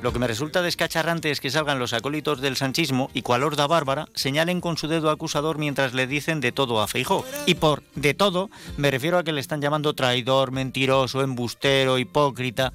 Lo 0.00 0.10
que 0.14 0.18
me 0.18 0.26
resulta 0.26 0.62
descacharrante 0.62 1.30
es 1.30 1.42
que 1.42 1.50
salgan 1.50 1.78
los 1.78 1.92
acólitos 1.92 2.40
del 2.40 2.56
sanchismo 2.56 3.10
y 3.12 3.20
cual 3.20 3.42
horda 3.42 3.66
bárbara 3.66 4.08
señalen 4.14 4.62
con 4.62 4.78
su 4.78 4.88
dedo 4.88 5.10
acusador 5.10 5.58
mientras 5.58 5.92
le 5.92 6.06
dicen 6.06 6.40
de 6.40 6.52
todo 6.52 6.80
a 6.80 6.88
Feijó. 6.88 7.26
Y 7.44 7.56
por 7.56 7.82
de 7.94 8.14
todo 8.14 8.48
me 8.78 8.90
refiero 8.90 9.18
a 9.18 9.24
que 9.24 9.32
le 9.32 9.42
están 9.42 9.60
llamando 9.60 9.92
traidor, 9.92 10.52
mentiroso, 10.52 11.20
embustero, 11.20 11.98
hipócrita. 11.98 12.72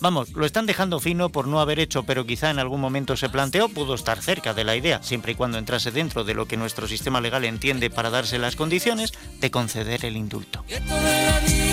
Vamos, 0.00 0.32
lo 0.32 0.44
están 0.44 0.66
dejando 0.66 1.00
fino 1.00 1.30
por 1.30 1.46
no 1.46 1.60
haber 1.60 1.80
hecho, 1.80 2.02
pero 2.02 2.26
quizá 2.26 2.50
en 2.50 2.58
algún 2.58 2.80
momento 2.80 3.16
se 3.16 3.28
planteó, 3.28 3.68
pudo 3.68 3.94
estar 3.94 4.20
cerca 4.20 4.54
de 4.54 4.64
la 4.64 4.76
idea, 4.76 5.02
siempre 5.02 5.32
y 5.32 5.34
cuando 5.34 5.58
entrase 5.58 5.90
dentro 5.90 6.24
de 6.24 6.34
lo 6.34 6.46
que 6.46 6.56
nuestro 6.56 6.86
sistema 6.86 7.20
legal 7.20 7.44
entiende 7.44 7.90
para 7.90 8.10
darse 8.10 8.38
las 8.38 8.56
condiciones, 8.56 9.12
de 9.40 9.50
conceder 9.50 10.04
el 10.04 10.16
indulto. 10.16 10.64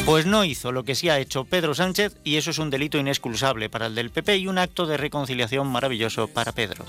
Pues 0.06 0.26
no 0.26 0.44
hizo 0.44 0.72
lo 0.72 0.84
que 0.84 0.96
sí 0.96 1.10
ha 1.10 1.20
hecho 1.20 1.46
Pedro 1.46 1.74
Sánchez 1.74 2.18
y 2.24 2.36
eso 2.36 2.52
es 2.52 2.60
un 2.60 2.70
delito 2.70 2.98
inexcusable 2.98 3.70
para 3.70 3.88
el 3.88 3.96
del 3.96 4.10
PP 4.10 4.38
y 4.38 4.48
un 4.48 4.58
acto 4.58 4.86
de 4.86 4.98
reconciliación 4.98 5.68
maravilloso 5.68 6.28
para 6.28 6.52
Pedro. 6.52 6.86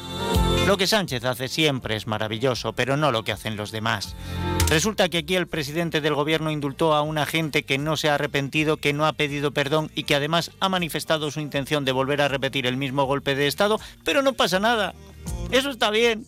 Lo 0.67 0.79
que 0.79 0.87
Sánchez 0.87 1.25
hace 1.25 1.49
siempre 1.49 1.95
es 1.95 2.07
maravilloso, 2.07 2.73
pero 2.73 2.97
no 2.97 3.13
lo 3.13 3.23
que 3.23 3.33
hacen 3.33 3.57
los 3.57 3.71
demás. 3.71 4.17
Resulta 4.71 5.11
que 5.11 5.19
aquí 5.19 5.37
el 5.37 5.47
presidente 5.47 6.01
del 6.01 6.15
gobierno 6.15 6.51
indultó 6.51 6.95
a 6.95 7.03
una 7.03 7.27
gente 7.27 7.65
que 7.65 7.77
no 7.77 7.99
se 7.99 8.09
ha 8.09 8.15
arrepentido, 8.15 8.79
que 8.79 8.95
no 8.95 9.07
ha 9.07 9.13
pedido 9.13 9.51
perdón 9.51 9.91
y 9.95 10.05
que 10.05 10.15
además 10.15 10.53
ha 10.61 10.71
manifestado 10.71 11.31
su 11.31 11.41
intención 11.41 11.85
de 11.85 11.93
volver 11.93 12.23
a 12.23 12.29
repetir 12.29 12.67
el 12.67 12.79
mismo 12.79 13.05
golpe 13.05 13.35
de 13.35 13.47
Estado, 13.47 13.79
pero 14.05 14.23
no 14.23 14.33
pasa 14.33 14.59
nada. 14.59 14.95
Eso 15.51 15.69
está 15.69 15.91
bien. 15.91 16.25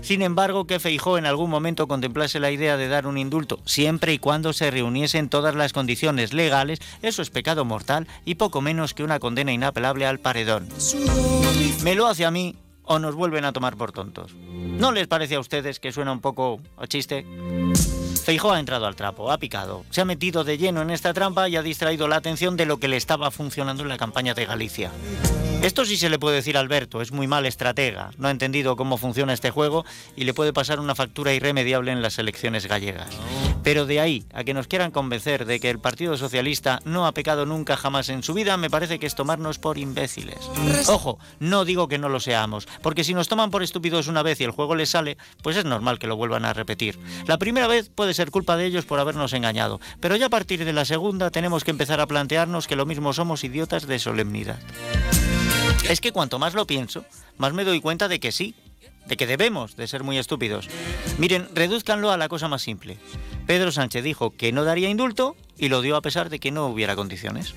Sin 0.00 0.22
embargo, 0.22 0.66
que 0.66 0.80
Feijó 0.80 1.18
en 1.18 1.26
algún 1.26 1.50
momento 1.50 1.86
contemplase 1.86 2.40
la 2.40 2.50
idea 2.50 2.78
de 2.78 2.88
dar 2.88 3.06
un 3.06 3.18
indulto, 3.18 3.60
siempre 3.66 4.14
y 4.14 4.18
cuando 4.18 4.54
se 4.54 4.70
reuniesen 4.70 5.28
todas 5.28 5.54
las 5.54 5.74
condiciones 5.74 6.32
legales, 6.32 6.80
eso 7.02 7.20
es 7.20 7.28
pecado 7.28 7.66
mortal 7.66 8.08
y 8.24 8.36
poco 8.36 8.62
menos 8.62 8.94
que 8.94 9.04
una 9.04 9.18
condena 9.18 9.52
inapelable 9.52 10.06
al 10.06 10.18
paredón. 10.18 10.66
Me 11.82 11.94
lo 11.94 12.06
hace 12.06 12.24
a 12.24 12.30
mí 12.30 12.56
o 12.86 12.98
nos 12.98 13.14
vuelven 13.14 13.44
a 13.44 13.52
tomar 13.52 13.76
por 13.76 13.92
tontos. 13.92 14.34
¿No 14.34 14.92
les 14.92 15.06
parece 15.06 15.34
a 15.34 15.40
ustedes 15.40 15.80
que 15.80 15.92
suena 15.92 16.12
un 16.12 16.20
poco 16.20 16.60
a 16.76 16.86
chiste? 16.86 17.26
Feijó 18.26 18.50
ha 18.50 18.58
entrado 18.58 18.86
al 18.86 18.96
trapo, 18.96 19.30
ha 19.30 19.38
picado, 19.38 19.84
se 19.90 20.00
ha 20.00 20.04
metido 20.04 20.42
de 20.42 20.58
lleno 20.58 20.82
en 20.82 20.90
esta 20.90 21.14
trampa 21.14 21.48
y 21.48 21.54
ha 21.54 21.62
distraído 21.62 22.08
la 22.08 22.16
atención 22.16 22.56
de 22.56 22.66
lo 22.66 22.80
que 22.80 22.88
le 22.88 22.96
estaba 22.96 23.30
funcionando 23.30 23.84
en 23.84 23.88
la 23.88 23.98
campaña 23.98 24.34
de 24.34 24.46
Galicia. 24.46 24.90
Esto 25.62 25.84
sí 25.84 25.96
se 25.96 26.10
le 26.10 26.18
puede 26.18 26.36
decir 26.36 26.56
a 26.56 26.60
Alberto, 26.60 27.00
es 27.00 27.12
muy 27.12 27.26
mal 27.26 27.46
estratega, 27.46 28.10
no 28.18 28.28
ha 28.28 28.30
entendido 28.30 28.76
cómo 28.76 28.98
funciona 28.98 29.32
este 29.32 29.50
juego 29.50 29.84
y 30.14 30.24
le 30.24 30.34
puede 30.34 30.52
pasar 30.52 30.78
una 30.80 30.94
factura 30.94 31.32
irremediable 31.32 31.90
en 31.90 32.02
las 32.02 32.18
elecciones 32.18 32.66
gallegas. 32.66 33.08
Pero 33.64 33.84
de 33.84 33.98
ahí 33.98 34.26
a 34.32 34.44
que 34.44 34.54
nos 34.54 34.68
quieran 34.68 34.92
convencer 34.92 35.44
de 35.44 35.58
que 35.58 35.70
el 35.70 35.80
Partido 35.80 36.16
Socialista 36.16 36.80
no 36.84 37.06
ha 37.06 37.12
pecado 37.12 37.46
nunca 37.46 37.76
jamás 37.76 38.10
en 38.10 38.22
su 38.22 38.32
vida, 38.32 38.56
me 38.56 38.70
parece 38.70 39.00
que 39.00 39.06
es 39.06 39.16
tomarnos 39.16 39.58
por 39.58 39.78
imbéciles. 39.78 40.38
Ojo, 40.88 41.18
no 41.40 41.64
digo 41.64 41.88
que 41.88 41.98
no 41.98 42.08
lo 42.08 42.20
seamos, 42.20 42.68
porque 42.82 43.02
si 43.02 43.14
nos 43.14 43.26
toman 43.26 43.50
por 43.50 43.64
estúpidos 43.64 44.06
una 44.06 44.22
vez 44.22 44.40
y 44.40 44.44
el 44.44 44.52
juego 44.52 44.76
les 44.76 44.90
sale, 44.90 45.16
pues 45.42 45.56
es 45.56 45.64
normal 45.64 45.98
que 45.98 46.06
lo 46.06 46.16
vuelvan 46.16 46.44
a 46.44 46.52
repetir. 46.52 46.98
La 47.26 47.38
primera 47.38 47.66
vez 47.66 47.90
puede 47.92 48.14
ser 48.16 48.30
culpa 48.30 48.56
de 48.56 48.66
ellos 48.66 48.84
por 48.84 48.98
habernos 48.98 49.32
engañado, 49.32 49.80
pero 50.00 50.16
ya 50.16 50.26
a 50.26 50.30
partir 50.30 50.64
de 50.64 50.72
la 50.72 50.84
segunda 50.84 51.30
tenemos 51.30 51.62
que 51.62 51.70
empezar 51.70 52.00
a 52.00 52.06
plantearnos 52.06 52.66
que 52.66 52.76
lo 52.76 52.86
mismo 52.86 53.12
somos 53.12 53.44
idiotas 53.44 53.86
de 53.86 53.98
solemnidad. 53.98 54.58
Es 55.88 56.00
que 56.00 56.10
cuanto 56.10 56.40
más 56.40 56.54
lo 56.54 56.66
pienso, 56.66 57.04
más 57.38 57.52
me 57.52 57.64
doy 57.64 57.80
cuenta 57.80 58.08
de 58.08 58.18
que 58.18 58.32
sí, 58.32 58.54
de 59.06 59.16
que 59.16 59.26
debemos 59.26 59.76
de 59.76 59.86
ser 59.86 60.02
muy 60.02 60.18
estúpidos. 60.18 60.68
Miren, 61.18 61.48
reduzcanlo 61.54 62.10
a 62.10 62.16
la 62.16 62.28
cosa 62.28 62.48
más 62.48 62.62
simple. 62.62 62.98
Pedro 63.46 63.70
Sánchez 63.70 64.02
dijo 64.02 64.36
que 64.36 64.52
no 64.52 64.64
daría 64.64 64.88
indulto 64.88 65.36
y 65.58 65.68
lo 65.68 65.80
dio 65.80 65.96
a 65.96 66.02
pesar 66.02 66.28
de 66.28 66.38
que 66.38 66.50
no 66.50 66.66
hubiera 66.66 66.96
condiciones. 66.96 67.54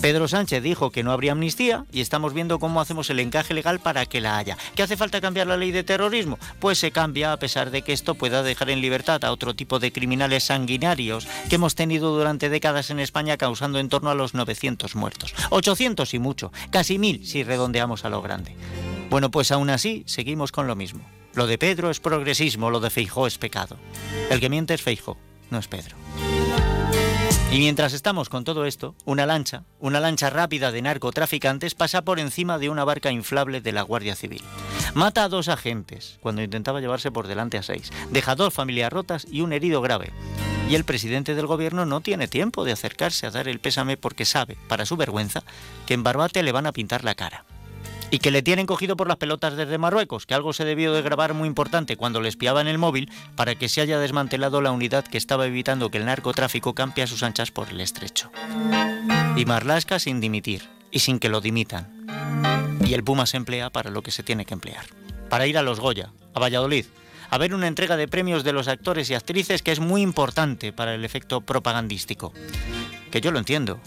Pedro 0.00 0.28
Sánchez 0.28 0.62
dijo 0.62 0.90
que 0.90 1.02
no 1.02 1.12
habría 1.12 1.32
amnistía 1.32 1.84
y 1.92 2.00
estamos 2.00 2.34
viendo 2.34 2.58
cómo 2.58 2.80
hacemos 2.80 3.08
el 3.10 3.20
encaje 3.20 3.54
legal 3.54 3.80
para 3.80 4.04
que 4.06 4.20
la 4.20 4.36
haya. 4.36 4.58
¿Qué 4.74 4.82
hace 4.82 4.96
falta 4.96 5.20
cambiar 5.20 5.46
la 5.46 5.56
ley 5.56 5.70
de 5.70 5.84
terrorismo? 5.84 6.38
Pues 6.58 6.78
se 6.78 6.90
cambia 6.90 7.32
a 7.32 7.36
pesar 7.38 7.70
de 7.70 7.82
que 7.82 7.92
esto 7.92 8.16
pueda 8.16 8.42
dejar 8.42 8.70
en 8.70 8.80
libertad 8.80 9.24
a 9.24 9.32
otro 9.32 9.54
tipo 9.54 9.78
de 9.78 9.92
criminales 9.92 10.44
sanguinarios 10.44 11.26
que 11.48 11.54
hemos 11.54 11.74
tenido 11.74 12.14
durante 12.16 12.48
décadas 12.48 12.90
en 12.90 13.00
España 13.00 13.36
causando 13.36 13.78
en 13.78 13.88
torno 13.88 14.10
a 14.10 14.14
los 14.14 14.34
900 14.34 14.94
muertos. 14.96 15.34
800 15.50 16.12
y 16.14 16.18
mucho, 16.18 16.52
casi 16.70 16.98
1000 16.98 17.26
si 17.26 17.44
redondeamos 17.44 18.04
a 18.04 18.10
lo 18.10 18.20
grande. 18.22 18.54
Bueno, 19.10 19.30
pues 19.30 19.50
aún 19.52 19.70
así 19.70 20.04
seguimos 20.06 20.52
con 20.52 20.66
lo 20.66 20.76
mismo. 20.76 21.04
Lo 21.34 21.46
de 21.46 21.56
Pedro 21.56 21.90
es 21.90 22.00
progresismo, 22.00 22.70
lo 22.70 22.80
de 22.80 22.90
Feijó 22.90 23.26
es 23.26 23.38
pecado. 23.38 23.76
El 24.30 24.40
que 24.40 24.50
miente 24.50 24.74
es 24.74 24.82
Feijó, 24.82 25.16
no 25.50 25.58
es 25.58 25.68
Pedro. 25.68 25.96
Y 27.50 27.58
mientras 27.58 27.94
estamos 27.94 28.28
con 28.28 28.44
todo 28.44 28.66
esto, 28.66 28.94
una 29.06 29.24
lancha, 29.24 29.64
una 29.80 30.00
lancha 30.00 30.28
rápida 30.28 30.70
de 30.70 30.82
narcotraficantes 30.82 31.74
pasa 31.74 32.02
por 32.02 32.20
encima 32.20 32.58
de 32.58 32.68
una 32.68 32.84
barca 32.84 33.10
inflable 33.10 33.62
de 33.62 33.72
la 33.72 33.80
Guardia 33.80 34.14
Civil. 34.14 34.42
Mata 34.92 35.24
a 35.24 35.28
dos 35.28 35.48
agentes 35.48 36.18
cuando 36.20 36.42
intentaba 36.42 36.80
llevarse 36.80 37.10
por 37.10 37.26
delante 37.26 37.56
a 37.56 37.62
seis. 37.62 37.90
Deja 38.10 38.34
dos 38.34 38.52
familias 38.52 38.92
rotas 38.92 39.26
y 39.30 39.40
un 39.40 39.54
herido 39.54 39.80
grave. 39.80 40.12
Y 40.68 40.74
el 40.74 40.84
presidente 40.84 41.34
del 41.34 41.46
gobierno 41.46 41.86
no 41.86 42.02
tiene 42.02 42.28
tiempo 42.28 42.64
de 42.64 42.72
acercarse 42.72 43.26
a 43.26 43.30
dar 43.30 43.48
el 43.48 43.60
pésame 43.60 43.96
porque 43.96 44.26
sabe, 44.26 44.58
para 44.68 44.84
su 44.84 44.98
vergüenza, 44.98 45.42
que 45.86 45.94
en 45.94 46.02
Barbate 46.02 46.42
le 46.42 46.52
van 46.52 46.66
a 46.66 46.72
pintar 46.72 47.04
la 47.04 47.14
cara. 47.14 47.46
Y 48.10 48.20
que 48.20 48.30
le 48.30 48.42
tienen 48.42 48.66
cogido 48.66 48.96
por 48.96 49.06
las 49.06 49.18
pelotas 49.18 49.56
desde 49.56 49.76
Marruecos, 49.76 50.24
que 50.24 50.34
algo 50.34 50.52
se 50.52 50.64
debió 50.64 50.92
de 50.92 51.02
grabar 51.02 51.34
muy 51.34 51.46
importante 51.46 51.96
cuando 51.96 52.20
le 52.20 52.28
espiaba 52.28 52.60
en 52.60 52.68
el 52.68 52.78
móvil 52.78 53.10
para 53.36 53.54
que 53.54 53.68
se 53.68 53.82
haya 53.82 53.98
desmantelado 53.98 54.62
la 54.62 54.70
unidad 54.70 55.04
que 55.04 55.18
estaba 55.18 55.46
evitando 55.46 55.90
que 55.90 55.98
el 55.98 56.06
narcotráfico 56.06 56.74
campe 56.74 57.02
a 57.02 57.06
sus 57.06 57.22
anchas 57.22 57.50
por 57.50 57.68
el 57.68 57.80
estrecho. 57.80 58.30
Y 59.36 59.44
Marlasca 59.44 59.98
sin 59.98 60.20
dimitir, 60.20 60.62
y 60.90 61.00
sin 61.00 61.18
que 61.18 61.28
lo 61.28 61.40
dimitan. 61.40 62.06
Y 62.84 62.94
el 62.94 63.04
Puma 63.04 63.26
se 63.26 63.36
emplea 63.36 63.70
para 63.70 63.90
lo 63.90 64.02
que 64.02 64.10
se 64.10 64.22
tiene 64.22 64.46
que 64.46 64.54
emplear. 64.54 64.86
Para 65.28 65.46
ir 65.46 65.58
a 65.58 65.62
los 65.62 65.78
Goya, 65.78 66.10
a 66.34 66.40
Valladolid, 66.40 66.86
a 67.30 67.38
ver 67.38 67.54
una 67.54 67.66
entrega 67.66 67.96
de 67.96 68.08
premios 68.08 68.44
de 68.44 68.52
los 68.52 68.68
actores 68.68 69.10
y 69.10 69.14
actrices 69.14 69.62
que 69.62 69.72
es 69.72 69.80
muy 69.80 70.00
importante 70.00 70.72
para 70.72 70.94
el 70.94 71.04
efecto 71.04 71.42
propagandístico. 71.42 72.32
Que 73.10 73.20
yo 73.20 73.30
lo 73.30 73.38
entiendo, 73.38 73.80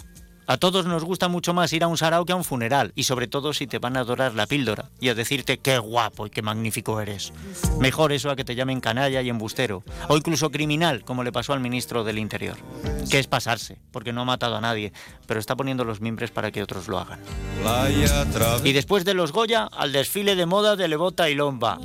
a 0.52 0.58
todos 0.58 0.86
nos 0.86 1.06
gusta 1.06 1.30
mucho 1.30 1.54
más 1.54 1.72
ir 1.72 1.82
a 1.82 1.88
un 1.88 1.98
sarao 1.98 2.26
que 2.26 2.34
a 2.34 2.36
un 2.36 2.44
funeral, 2.44 2.92
y 2.94 3.04
sobre 3.04 3.30
todo 3.30 3.54
si 3.54 3.68
te 3.68 3.80
van 3.80 3.96
a 3.96 4.02
adorar 4.02 4.36
la 4.36 4.48
píldora 4.48 4.90
y 5.00 5.08
a 5.08 5.16
decirte 5.16 5.60
qué 5.60 5.78
guapo 5.78 6.28
y 6.28 6.30
qué 6.30 6.42
magnífico 6.42 7.00
eres. 7.00 7.32
Mejor 7.80 8.12
eso 8.12 8.30
a 8.30 8.36
que 8.36 8.44
te 8.44 8.54
llamen 8.54 8.82
canalla 8.82 9.22
y 9.22 9.30
embustero, 9.30 9.82
o 10.10 10.18
incluso 10.18 10.52
criminal, 10.52 11.06
como 11.06 11.24
le 11.24 11.32
pasó 11.32 11.54
al 11.54 11.62
ministro 11.62 12.04
del 12.04 12.20
Interior. 12.20 12.58
Que 13.10 13.20
es 13.20 13.28
pasarse, 13.28 13.78
porque 13.94 14.12
no 14.12 14.24
ha 14.24 14.26
matado 14.26 14.58
a 14.58 14.62
nadie, 14.62 14.92
pero 15.26 15.40
está 15.40 15.56
poniendo 15.56 15.86
los 15.86 16.02
mimbres 16.02 16.32
para 16.32 16.52
que 16.52 16.62
otros 16.62 16.90
lo 16.90 17.00
hagan. 17.00 17.22
Y 18.66 18.74
después 18.74 19.06
de 19.06 19.14
los 19.14 19.32
Goya, 19.32 19.70
al 19.72 19.94
desfile 19.94 20.36
de 20.36 20.46
moda 20.46 20.76
de 20.76 20.90
Levota 20.90 21.30
y 21.30 21.36
Lomba. 21.36 21.80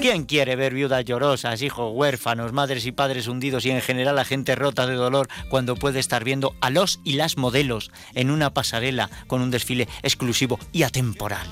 ¿Quién 0.00 0.24
quiere 0.24 0.56
ver 0.56 0.74
viudas 0.74 1.04
llorosas, 1.04 1.62
hijos 1.62 1.92
huérfanos, 1.94 2.52
madres 2.52 2.86
y 2.86 2.92
padres 2.92 3.28
hundidos 3.28 3.64
y 3.66 3.70
en 3.70 3.80
general 3.80 4.18
a 4.18 4.24
gente 4.24 4.56
rota 4.56 4.86
de 4.86 4.94
dolor 4.94 5.28
cuando 5.48 5.76
puede 5.76 6.00
estar 6.00 6.24
viendo 6.24 6.54
a 6.60 6.70
los 6.70 7.00
y 7.04 7.12
las 7.12 7.36
modelos 7.36 7.90
en 8.14 8.30
una 8.30 8.52
pasarela 8.52 9.10
con 9.28 9.42
un 9.42 9.50
desfile 9.50 9.88
exclusivo 10.02 10.58
y 10.72 10.82
atemporal? 10.82 11.46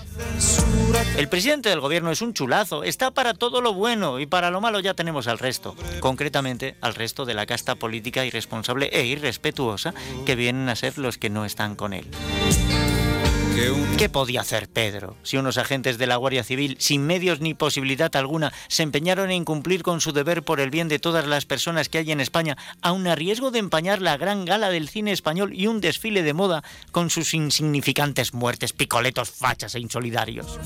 El 1.17 1.29
presidente 1.29 1.69
del 1.69 1.81
gobierno 1.81 2.11
es 2.11 2.23
un 2.23 2.35
chulazo, 2.35 2.83
está 2.83 3.13
para 3.13 3.35
todo 3.35 3.61
lo 3.61 3.73
bueno 3.73 4.19
y 4.19 4.27
para 4.27 4.51
lo 4.51 4.61
malo 4.61 4.81
ya 4.81 4.95
tenemos 4.95 5.29
al 5.29 5.39
resto, 5.39 5.77
concretamente 6.01 6.77
al 6.81 6.95
resto 6.95 7.25
de 7.25 7.35
la 7.35 7.47
casta 7.47 7.77
política 7.77 8.25
irresponsable 8.25 8.91
e 8.93 9.05
irrespetuosa 9.05 9.95
que 10.27 10.35
vienen 10.35 10.69
a 10.69 10.77
ser 10.77 10.99
los 10.99 11.19
que 11.19 11.31
no 11.31 11.45
están 11.45 11.77
con 11.77 11.93
él. 11.93 12.07
¿Qué 13.99 14.09
podía 14.09 14.41
hacer 14.41 14.69
Pedro 14.69 15.17
si 15.23 15.37
unos 15.37 15.59
agentes 15.59 15.99
de 15.99 16.07
la 16.07 16.17
Guardia 16.17 16.43
Civil, 16.43 16.77
sin 16.79 17.07
medios 17.07 17.41
ni 17.41 17.53
posibilidad 17.53 18.15
alguna, 18.17 18.53
se 18.69 18.83
empeñaron 18.83 19.31
en 19.31 19.45
cumplir 19.45 19.83
con 19.83 20.01
su 20.01 20.13
deber 20.13 20.43
por 20.43 20.61
el 20.61 20.71
bien 20.71 20.89
de 20.89 20.99
todas 20.99 21.27
las 21.27 21.45
personas 21.45 21.89
que 21.89 21.99
hay 21.99 22.11
en 22.11 22.21
España, 22.21 22.57
aun 22.81 23.07
a 23.07 23.15
riesgo 23.15 23.51
de 23.51 23.59
empañar 23.59 24.01
la 24.01 24.17
gran 24.17 24.45
gala 24.45 24.71
del 24.71 24.89
cine 24.89 25.13
español 25.13 25.53
y 25.53 25.67
un 25.67 25.81
desfile 25.81 26.23
de 26.23 26.33
moda 26.33 26.65
con 26.93 27.11
sus 27.11 27.35
insignificantes 27.35 28.33
muertes, 28.33 28.73
picoletos, 28.73 29.31
fachas 29.31 29.75
e 29.75 29.81
insolidarios? 29.81 30.59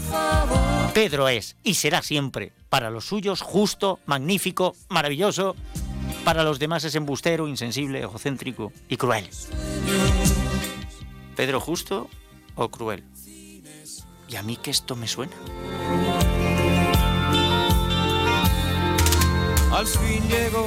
Pedro 0.95 1.29
es 1.29 1.57
y 1.65 1.75
será 1.75 2.03
siempre, 2.03 2.53
para 2.69 2.91
los 2.91 3.07
suyos, 3.07 3.41
justo, 3.41 3.99
magnífico, 4.07 4.77
maravilloso. 4.89 5.57
Para 6.25 6.45
los 6.45 6.59
demás 6.59 6.85
es 6.85 6.95
embustero, 6.95 7.49
insensible, 7.49 8.01
egocéntrico 8.01 8.73
y 8.89 8.97
cruel. 8.97 9.29
Pedro 11.35 11.61
justo 11.61 12.09
o 12.57 12.71
cruel. 12.71 13.05
¿Y 14.29 14.37
a 14.37 14.43
mí 14.43 14.57
que 14.57 14.71
esto 14.71 14.97
me 14.97 15.07
suena? 15.07 15.35
Al 19.73 19.87
fin 19.87 20.29
llegó 20.29 20.67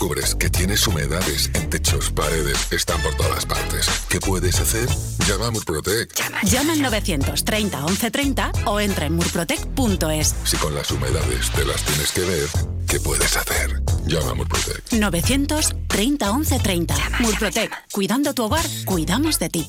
descubres 0.00 0.34
que 0.34 0.48
tienes 0.48 0.86
humedades 0.86 1.50
en 1.52 1.68
techos, 1.68 2.10
paredes, 2.10 2.72
están 2.72 2.98
por 3.02 3.14
todas 3.16 3.44
partes. 3.44 3.86
¿Qué 4.08 4.18
puedes 4.18 4.58
hacer? 4.58 4.88
Llama 5.28 5.48
a 5.48 5.50
Murprotec. 5.50 6.14
Llama 6.44 6.72
al 6.72 6.80
930 6.80 7.76
1130 7.82 8.52
o 8.64 8.80
entra 8.80 9.04
en 9.04 9.16
murprotec.es. 9.16 10.34
Si 10.44 10.56
con 10.56 10.74
las 10.74 10.90
humedades 10.90 11.50
te 11.50 11.66
las 11.66 11.82
tienes 11.82 12.12
que 12.12 12.20
ver, 12.22 12.48
¿qué 12.88 12.98
puedes 12.98 13.36
hacer? 13.36 13.82
Llama 14.06 14.30
a 14.30 14.34
Murprotec. 14.36 14.90
930 14.90 16.32
1130. 16.32 16.94
Murprotec. 17.18 17.70
Cuidando 17.92 18.32
tu 18.32 18.44
hogar, 18.44 18.64
cuidamos 18.86 19.38
de 19.38 19.50
ti. 19.50 19.68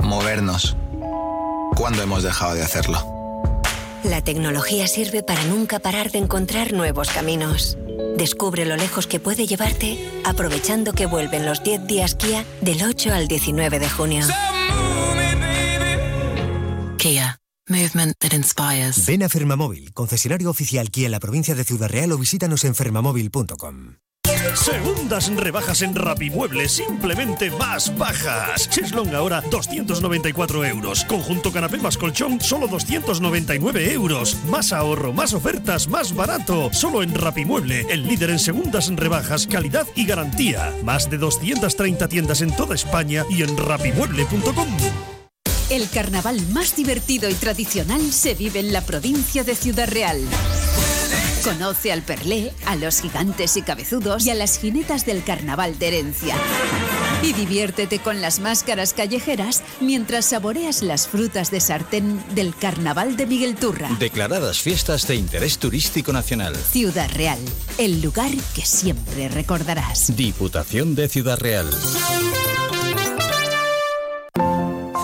Movernos. 0.00 0.76
¿Cuándo 1.76 2.02
hemos 2.02 2.24
dejado 2.24 2.56
de 2.56 2.62
hacerlo? 2.62 2.98
La 4.02 4.22
tecnología 4.22 4.86
sirve 4.86 5.22
para 5.22 5.42
nunca 5.44 5.78
parar 5.78 6.10
de 6.10 6.18
encontrar 6.18 6.74
nuevos 6.74 7.08
caminos. 7.08 7.78
Descubre 8.16 8.64
lo 8.64 8.76
lejos 8.76 9.06
que 9.06 9.20
puede 9.20 9.46
llevarte 9.46 9.98
aprovechando 10.24 10.92
que 10.92 11.06
vuelven 11.06 11.46
los 11.46 11.62
10 11.62 11.86
días 11.86 12.14
Kia 12.14 12.44
del 12.60 12.82
8 12.82 13.12
al 13.12 13.28
19 13.28 13.78
de 13.78 13.90
junio. 13.90 14.26
Kia. 16.98 17.38
Movement 17.66 18.14
that 18.18 18.34
inspires. 18.34 19.06
Ven 19.06 19.22
a 19.22 19.28
Fermamóvil, 19.30 19.92
concesionario 19.94 20.50
oficial 20.50 20.90
Kia 20.90 21.06
en 21.06 21.12
la 21.12 21.20
provincia 21.20 21.54
de 21.54 21.64
Ciudad 21.64 21.88
Real 21.88 22.12
o 22.12 22.18
visítanos 22.18 22.64
en 22.64 22.74
fermamóvil.com. 22.74 23.96
Segundas 24.54 25.34
rebajas 25.34 25.82
en 25.82 25.94
Rapimueble, 25.94 26.68
simplemente 26.68 27.50
más 27.50 27.96
bajas. 27.96 28.68
Cheslong 28.68 29.14
ahora 29.14 29.42
294 29.50 30.64
euros. 30.64 31.04
Conjunto 31.06 31.52
canapé 31.52 31.78
más 31.78 31.96
colchón, 31.96 32.40
solo 32.40 32.68
299 32.68 33.92
euros. 33.92 34.36
Más 34.48 34.72
ahorro, 34.72 35.12
más 35.12 35.32
ofertas, 35.32 35.88
más 35.88 36.14
barato. 36.14 36.70
Solo 36.72 37.02
en 37.02 37.14
Rapimueble, 37.14 37.86
el 37.88 38.06
líder 38.06 38.30
en 38.30 38.38
segundas 38.38 38.90
rebajas, 38.94 39.46
calidad 39.46 39.86
y 39.94 40.06
garantía. 40.06 40.72
Más 40.84 41.10
de 41.10 41.18
230 41.18 42.08
tiendas 42.08 42.42
en 42.42 42.54
toda 42.54 42.74
España 42.74 43.24
y 43.30 43.42
en 43.42 43.56
rapimueble.com. 43.56 44.68
El 45.70 45.88
carnaval 45.88 46.40
más 46.52 46.76
divertido 46.76 47.30
y 47.30 47.34
tradicional 47.34 48.12
se 48.12 48.34
vive 48.34 48.60
en 48.60 48.72
la 48.72 48.82
provincia 48.82 49.44
de 49.44 49.54
Ciudad 49.54 49.88
Real. 49.88 50.20
Conoce 51.44 51.92
al 51.92 52.00
Perlé, 52.00 52.52
a 52.64 52.74
los 52.74 53.02
gigantes 53.02 53.58
y 53.58 53.62
cabezudos 53.62 54.24
y 54.24 54.30
a 54.30 54.34
las 54.34 54.58
jinetas 54.58 55.04
del 55.04 55.22
carnaval 55.22 55.78
de 55.78 55.88
herencia. 55.88 56.36
Y 57.22 57.34
diviértete 57.34 57.98
con 57.98 58.22
las 58.22 58.40
máscaras 58.40 58.94
callejeras 58.94 59.62
mientras 59.78 60.24
saboreas 60.24 60.82
las 60.82 61.06
frutas 61.06 61.50
de 61.50 61.60
sartén 61.60 62.24
del 62.34 62.56
carnaval 62.56 63.18
de 63.18 63.26
Miguel 63.26 63.56
Turra. 63.56 63.90
Declaradas 63.98 64.62
fiestas 64.62 65.06
de 65.06 65.16
interés 65.16 65.58
turístico 65.58 66.14
nacional. 66.14 66.56
Ciudad 66.56 67.10
Real, 67.12 67.38
el 67.76 68.00
lugar 68.00 68.30
que 68.54 68.64
siempre 68.64 69.28
recordarás. 69.28 70.16
Diputación 70.16 70.94
de 70.94 71.08
Ciudad 71.10 71.38
Real. 71.38 71.68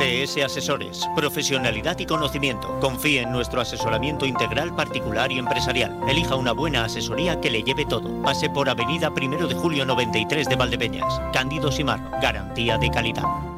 CS 0.01 0.43
Asesores, 0.43 1.07
profesionalidad 1.15 1.99
y 1.99 2.07
conocimiento. 2.07 2.81
Confíe 2.81 3.21
en 3.21 3.33
nuestro 3.33 3.61
asesoramiento 3.61 4.25
integral 4.25 4.75
particular 4.75 5.31
y 5.31 5.39
empresarial. 5.39 6.01
Elija 6.09 6.37
una 6.37 6.53
buena 6.53 6.85
asesoría 6.85 7.39
que 7.39 7.51
le 7.51 7.63
lleve 7.63 7.85
todo. 7.85 8.11
Pase 8.23 8.49
por 8.49 8.71
Avenida 8.71 9.13
Primero 9.13 9.47
de 9.47 9.55
Julio 9.55 9.85
93 9.85 10.49
de 10.49 10.57
Valdepeñas. 10.57 11.21
Cándido 11.35 11.71
Simar, 11.71 12.01
garantía 12.23 12.79
de 12.79 12.91
calidad. 12.91 13.50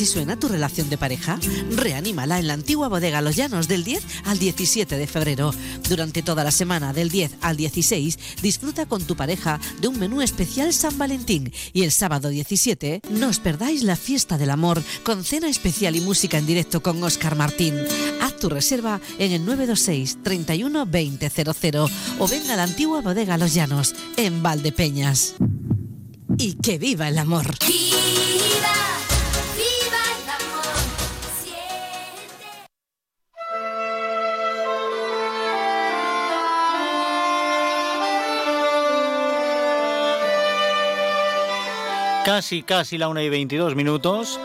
¿Así 0.00 0.06
suena 0.06 0.38
tu 0.38 0.48
relación 0.48 0.88
de 0.88 0.96
pareja? 0.96 1.38
Reanímala 1.72 2.38
en 2.38 2.46
la 2.46 2.54
antigua 2.54 2.88
bodega 2.88 3.20
Los 3.20 3.36
Llanos 3.36 3.68
del 3.68 3.84
10 3.84 4.02
al 4.24 4.38
17 4.38 4.96
de 4.96 5.06
febrero. 5.06 5.52
Durante 5.90 6.22
toda 6.22 6.42
la 6.42 6.52
semana 6.52 6.94
del 6.94 7.10
10 7.10 7.32
al 7.42 7.58
16 7.58 8.18
disfruta 8.40 8.86
con 8.86 9.04
tu 9.04 9.14
pareja 9.14 9.60
de 9.78 9.88
un 9.88 9.98
menú 9.98 10.22
especial 10.22 10.72
San 10.72 10.96
Valentín 10.96 11.52
y 11.74 11.82
el 11.82 11.92
sábado 11.92 12.30
17 12.30 13.02
no 13.10 13.28
os 13.28 13.40
perdáis 13.40 13.82
la 13.82 13.94
fiesta 13.94 14.38
del 14.38 14.48
amor 14.48 14.82
con 15.02 15.22
cena 15.22 15.50
especial 15.50 15.94
y 15.94 16.00
música 16.00 16.38
en 16.38 16.46
directo 16.46 16.82
con 16.82 17.02
Oscar 17.04 17.36
Martín. 17.36 17.74
Haz 18.22 18.38
tu 18.38 18.48
reserva 18.48 19.02
en 19.18 19.32
el 19.32 19.44
926 19.44 20.22
31 20.22 20.86
2000 20.86 21.92
o 22.18 22.26
venga 22.26 22.54
a 22.54 22.56
la 22.56 22.62
antigua 22.62 23.02
bodega 23.02 23.36
Los 23.36 23.52
Llanos 23.52 23.94
en 24.16 24.42
Valdepeñas. 24.42 25.34
Y 26.38 26.54
que 26.54 26.78
viva 26.78 27.06
el 27.08 27.18
amor. 27.18 27.54
Casi, 42.32 42.62
casi 42.62 42.96
la 42.96 43.08
1 43.08 43.22
y 43.22 43.28
22 43.28 43.74
minutos. 43.74 44.38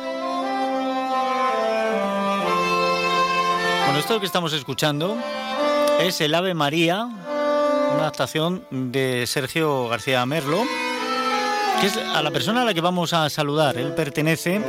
Bueno, 3.83 3.99
esto 3.99 4.19
que 4.19 4.25
estamos 4.25 4.53
escuchando 4.53 5.15
es 5.99 6.19
el 6.19 6.33
Ave 6.33 6.55
María, 6.55 7.03
una 7.03 7.99
adaptación 7.99 8.65
de 8.71 9.27
Sergio 9.27 9.87
García 9.87 10.25
Merlo, 10.25 10.63
que 11.79 11.85
es 11.85 11.97
a 11.97 12.23
la 12.23 12.31
persona 12.31 12.63
a 12.63 12.65
la 12.65 12.73
que 12.73 12.81
vamos 12.81 13.13
a 13.13 13.29
saludar. 13.29 13.77
Él 13.77 13.93
pertenece 13.93 14.59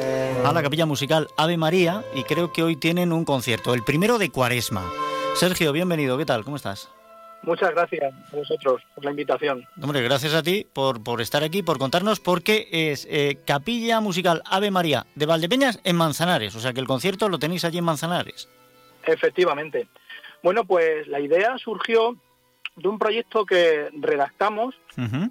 a 0.44 0.52
la 0.52 0.62
capilla 0.62 0.84
musical 0.84 1.28
Ave 1.38 1.56
María 1.56 2.04
y 2.14 2.24
creo 2.24 2.52
que 2.52 2.62
hoy 2.62 2.76
tienen 2.76 3.14
un 3.14 3.24
concierto, 3.24 3.72
el 3.72 3.82
primero 3.82 4.18
de 4.18 4.28
Cuaresma. 4.28 4.84
Sergio, 5.36 5.72
bienvenido, 5.72 6.18
¿qué 6.18 6.26
tal? 6.26 6.44
¿Cómo 6.44 6.56
estás? 6.56 6.90
Muchas 7.46 7.70
gracias 7.70 8.12
a 8.12 8.36
vosotros 8.36 8.82
por 8.94 9.04
la 9.04 9.10
invitación. 9.12 9.64
Hombre, 9.80 10.02
gracias 10.02 10.34
a 10.34 10.42
ti 10.42 10.66
por, 10.72 11.02
por 11.02 11.20
estar 11.22 11.42
aquí, 11.42 11.62
por 11.62 11.78
contarnos, 11.78 12.20
porque 12.20 12.68
es 12.70 13.06
eh, 13.08 13.38
Capilla 13.46 14.00
Musical 14.00 14.42
Ave 14.44 14.70
María 14.70 15.06
de 15.14 15.24
Valdepeñas 15.26 15.80
en 15.84 15.96
Manzanares. 15.96 16.54
O 16.56 16.60
sea 16.60 16.72
que 16.74 16.80
el 16.80 16.86
concierto 16.86 17.28
lo 17.28 17.38
tenéis 17.38 17.64
allí 17.64 17.78
en 17.78 17.84
Manzanares. 17.84 18.48
Efectivamente. 19.06 19.88
Bueno, 20.42 20.64
pues 20.64 21.06
la 21.08 21.20
idea 21.20 21.56
surgió 21.58 22.16
de 22.74 22.88
un 22.88 22.98
proyecto 22.98 23.46
que 23.46 23.88
redactamos 24.00 24.74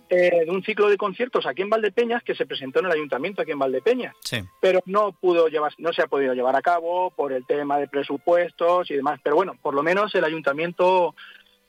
eh, 0.09 0.45
de 0.45 0.49
un 0.49 0.63
ciclo 0.63 0.89
de 0.89 0.97
conciertos 0.97 1.45
aquí 1.45 1.61
en 1.61 1.69
Valdepeñas 1.69 2.23
que 2.23 2.33
se 2.33 2.45
presentó 2.47 2.79
en 2.79 2.85
el 2.87 2.93
ayuntamiento 2.93 3.41
aquí 3.43 3.51
en 3.51 3.59
Valdepeñas, 3.59 4.15
Sí. 4.21 4.37
pero 4.59 4.81
no 4.87 5.11
pudo 5.11 5.47
llevar, 5.47 5.71
no 5.77 5.93
se 5.93 6.01
ha 6.01 6.07
podido 6.07 6.33
llevar 6.33 6.55
a 6.55 6.61
cabo 6.63 7.11
por 7.11 7.31
el 7.33 7.45
tema 7.45 7.77
de 7.77 7.87
presupuestos 7.87 8.89
y 8.89 8.95
demás. 8.95 9.19
Pero 9.21 9.35
bueno, 9.35 9.53
por 9.61 9.75
lo 9.75 9.83
menos 9.83 10.15
el 10.15 10.23
ayuntamiento 10.23 11.13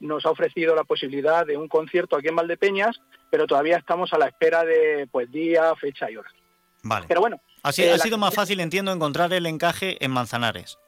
nos 0.01 0.27
ha 0.27 0.31
ofrecido 0.31 0.75
la 0.75 0.85
posibilidad 0.85 1.47
de 1.47 1.57
un 1.57 1.69
concierto 1.69 2.17
aquí 2.17 2.29
en 2.29 2.37
Valdepeñas, 2.37 3.01
pero 3.31 3.47
todavía 3.47 3.77
estamos 3.79 4.13
a 4.13 4.19
la 4.19 4.27
espera 4.27 4.65
de 4.65 5.09
pues 5.11 5.31
día, 5.31 5.75
fecha 5.77 6.11
y 6.11 6.17
hora. 6.17 6.31
Vale. 6.83 7.07
Pero 7.09 7.21
bueno, 7.21 7.41
Así 7.63 7.83
eh, 7.83 7.89
ha 7.93 7.97
la- 7.97 8.03
sido 8.03 8.19
más 8.19 8.35
fácil, 8.35 8.61
entiendo, 8.61 8.93
encontrar 8.93 9.33
el 9.33 9.47
encaje 9.47 10.03
en 10.05 10.11
Manzanares. 10.13 10.79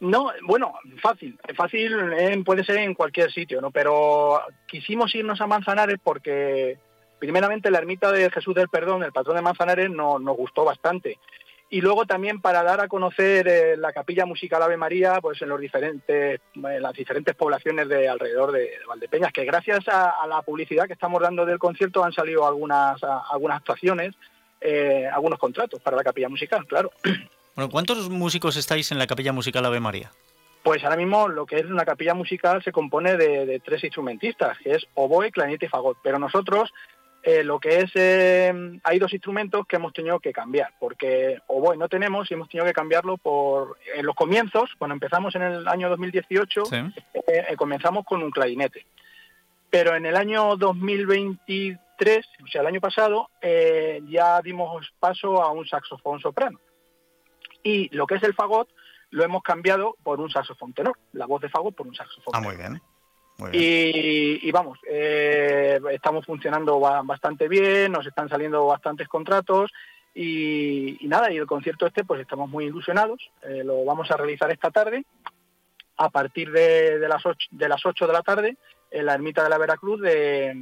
No, 0.00 0.30
bueno, 0.46 0.74
fácil. 1.00 1.38
Fácil 1.56 2.12
eh, 2.12 2.42
puede 2.44 2.64
ser 2.64 2.78
en 2.78 2.94
cualquier 2.94 3.30
sitio, 3.32 3.60
¿no? 3.60 3.70
Pero 3.70 4.40
quisimos 4.66 5.14
irnos 5.14 5.40
a 5.40 5.46
Manzanares 5.46 5.98
porque, 6.02 6.76
primeramente, 7.20 7.70
la 7.70 7.78
ermita 7.78 8.10
de 8.10 8.28
Jesús 8.30 8.54
del 8.54 8.68
Perdón, 8.68 9.04
el 9.04 9.12
patrón 9.12 9.36
de 9.36 9.42
Manzanares, 9.42 9.90
no, 9.90 10.18
nos 10.18 10.36
gustó 10.36 10.64
bastante. 10.64 11.18
Y 11.72 11.80
luego 11.80 12.04
también 12.04 12.38
para 12.38 12.62
dar 12.62 12.82
a 12.82 12.86
conocer 12.86 13.48
eh, 13.48 13.78
la 13.78 13.94
capilla 13.94 14.26
musical 14.26 14.62
Ave 14.62 14.76
María, 14.76 15.22
pues 15.22 15.40
en 15.40 15.48
los 15.48 15.58
diferentes, 15.58 16.38
en 16.54 16.82
las 16.82 16.92
diferentes 16.92 17.34
poblaciones 17.34 17.88
de 17.88 18.10
alrededor 18.10 18.52
de, 18.52 18.60
de 18.60 18.84
Valdepeñas, 18.86 19.32
que 19.32 19.46
gracias 19.46 19.88
a, 19.88 20.10
a, 20.22 20.26
la 20.26 20.42
publicidad 20.42 20.86
que 20.86 20.92
estamos 20.92 21.22
dando 21.22 21.46
del 21.46 21.58
concierto 21.58 22.04
han 22.04 22.12
salido 22.12 22.46
algunas, 22.46 23.02
a, 23.02 23.22
algunas 23.32 23.56
actuaciones, 23.56 24.14
eh, 24.60 25.08
algunos 25.10 25.38
contratos 25.38 25.80
para 25.80 25.96
la 25.96 26.04
capilla 26.04 26.28
musical, 26.28 26.66
claro. 26.66 26.92
Bueno, 27.54 27.70
¿cuántos 27.70 28.08
músicos 28.08 28.56
estáis 28.56 28.92
en 28.92 28.98
la 28.98 29.06
capilla 29.06 29.32
musical 29.32 29.64
Ave 29.64 29.80
María? 29.80 30.10
Pues 30.62 30.82
ahora 30.84 30.96
mismo 30.96 31.28
lo 31.28 31.44
que 31.44 31.56
es 31.56 31.66
una 31.66 31.84
capilla 31.84 32.14
musical 32.14 32.62
se 32.62 32.72
compone 32.72 33.16
de, 33.16 33.44
de 33.44 33.60
tres 33.60 33.84
instrumentistas, 33.84 34.58
que 34.58 34.72
es 34.72 34.86
oboe, 34.94 35.30
clarinete 35.30 35.66
y 35.66 35.68
fagot. 35.68 35.98
Pero 36.02 36.18
nosotros 36.18 36.72
eh, 37.22 37.44
lo 37.44 37.60
que 37.60 37.78
es, 37.78 37.90
eh, 37.94 38.80
hay 38.82 38.98
dos 38.98 39.12
instrumentos 39.12 39.66
que 39.66 39.76
hemos 39.76 39.92
tenido 39.92 40.18
que 40.18 40.32
cambiar, 40.32 40.74
porque 40.80 41.40
oboe 41.46 41.76
no 41.76 41.88
tenemos 41.88 42.30
y 42.30 42.34
hemos 42.34 42.48
tenido 42.48 42.66
que 42.66 42.72
cambiarlo 42.72 43.16
por, 43.16 43.78
en 43.94 44.04
los 44.04 44.16
comienzos, 44.16 44.70
cuando 44.76 44.94
empezamos 44.94 45.34
en 45.36 45.42
el 45.42 45.68
año 45.68 45.88
2018, 45.88 46.64
sí. 46.64 46.76
eh, 47.28 47.54
comenzamos 47.56 48.04
con 48.04 48.22
un 48.22 48.30
clarinete. 48.30 48.86
Pero 49.70 49.94
en 49.94 50.04
el 50.04 50.16
año 50.16 50.56
2023, 50.56 52.26
o 52.42 52.46
sea, 52.48 52.60
el 52.60 52.66
año 52.66 52.80
pasado, 52.80 53.30
eh, 53.40 54.02
ya 54.08 54.42
dimos 54.42 54.92
paso 54.98 55.42
a 55.42 55.50
un 55.52 55.66
saxofón 55.66 56.20
soprano. 56.20 56.60
Y 57.62 57.88
lo 57.96 58.06
que 58.06 58.16
es 58.16 58.22
el 58.24 58.34
fagot 58.34 58.68
lo 59.10 59.24
hemos 59.24 59.42
cambiado 59.42 59.96
por 60.02 60.20
un 60.20 60.28
saxofón 60.28 60.72
tenor, 60.72 60.98
la 61.12 61.26
voz 61.26 61.40
de 61.40 61.48
fagot 61.48 61.74
por 61.74 61.86
un 61.86 61.94
saxofón. 61.94 62.34
Ah, 62.34 62.40
muy 62.40 62.56
bien. 62.56 62.82
Y, 63.52 64.46
y, 64.46 64.52
vamos, 64.52 64.78
eh, 64.88 65.80
estamos 65.90 66.24
funcionando 66.24 66.78
bastante 66.78 67.48
bien, 67.48 67.90
nos 67.90 68.06
están 68.06 68.28
saliendo 68.28 68.66
bastantes 68.66 69.08
contratos 69.08 69.72
y, 70.14 71.04
y, 71.04 71.08
nada, 71.08 71.32
y 71.32 71.38
el 71.38 71.46
concierto 71.46 71.86
este 71.86 72.04
pues 72.04 72.20
estamos 72.20 72.48
muy 72.48 72.66
ilusionados, 72.66 73.30
eh, 73.42 73.62
lo 73.64 73.84
vamos 73.84 74.10
a 74.10 74.16
realizar 74.16 74.50
esta 74.52 74.70
tarde 74.70 75.04
a 75.96 76.08
partir 76.10 76.52
de, 76.52 76.98
de, 76.98 77.08
las 77.08 77.24
8, 77.24 77.48
de 77.50 77.68
las 77.68 77.84
8 77.84 78.06
de 78.06 78.12
la 78.12 78.22
tarde 78.22 78.56
en 78.90 79.06
la 79.06 79.14
ermita 79.14 79.42
de 79.42 79.50
la 79.50 79.58
Veracruz 79.58 80.00
de, 80.00 80.54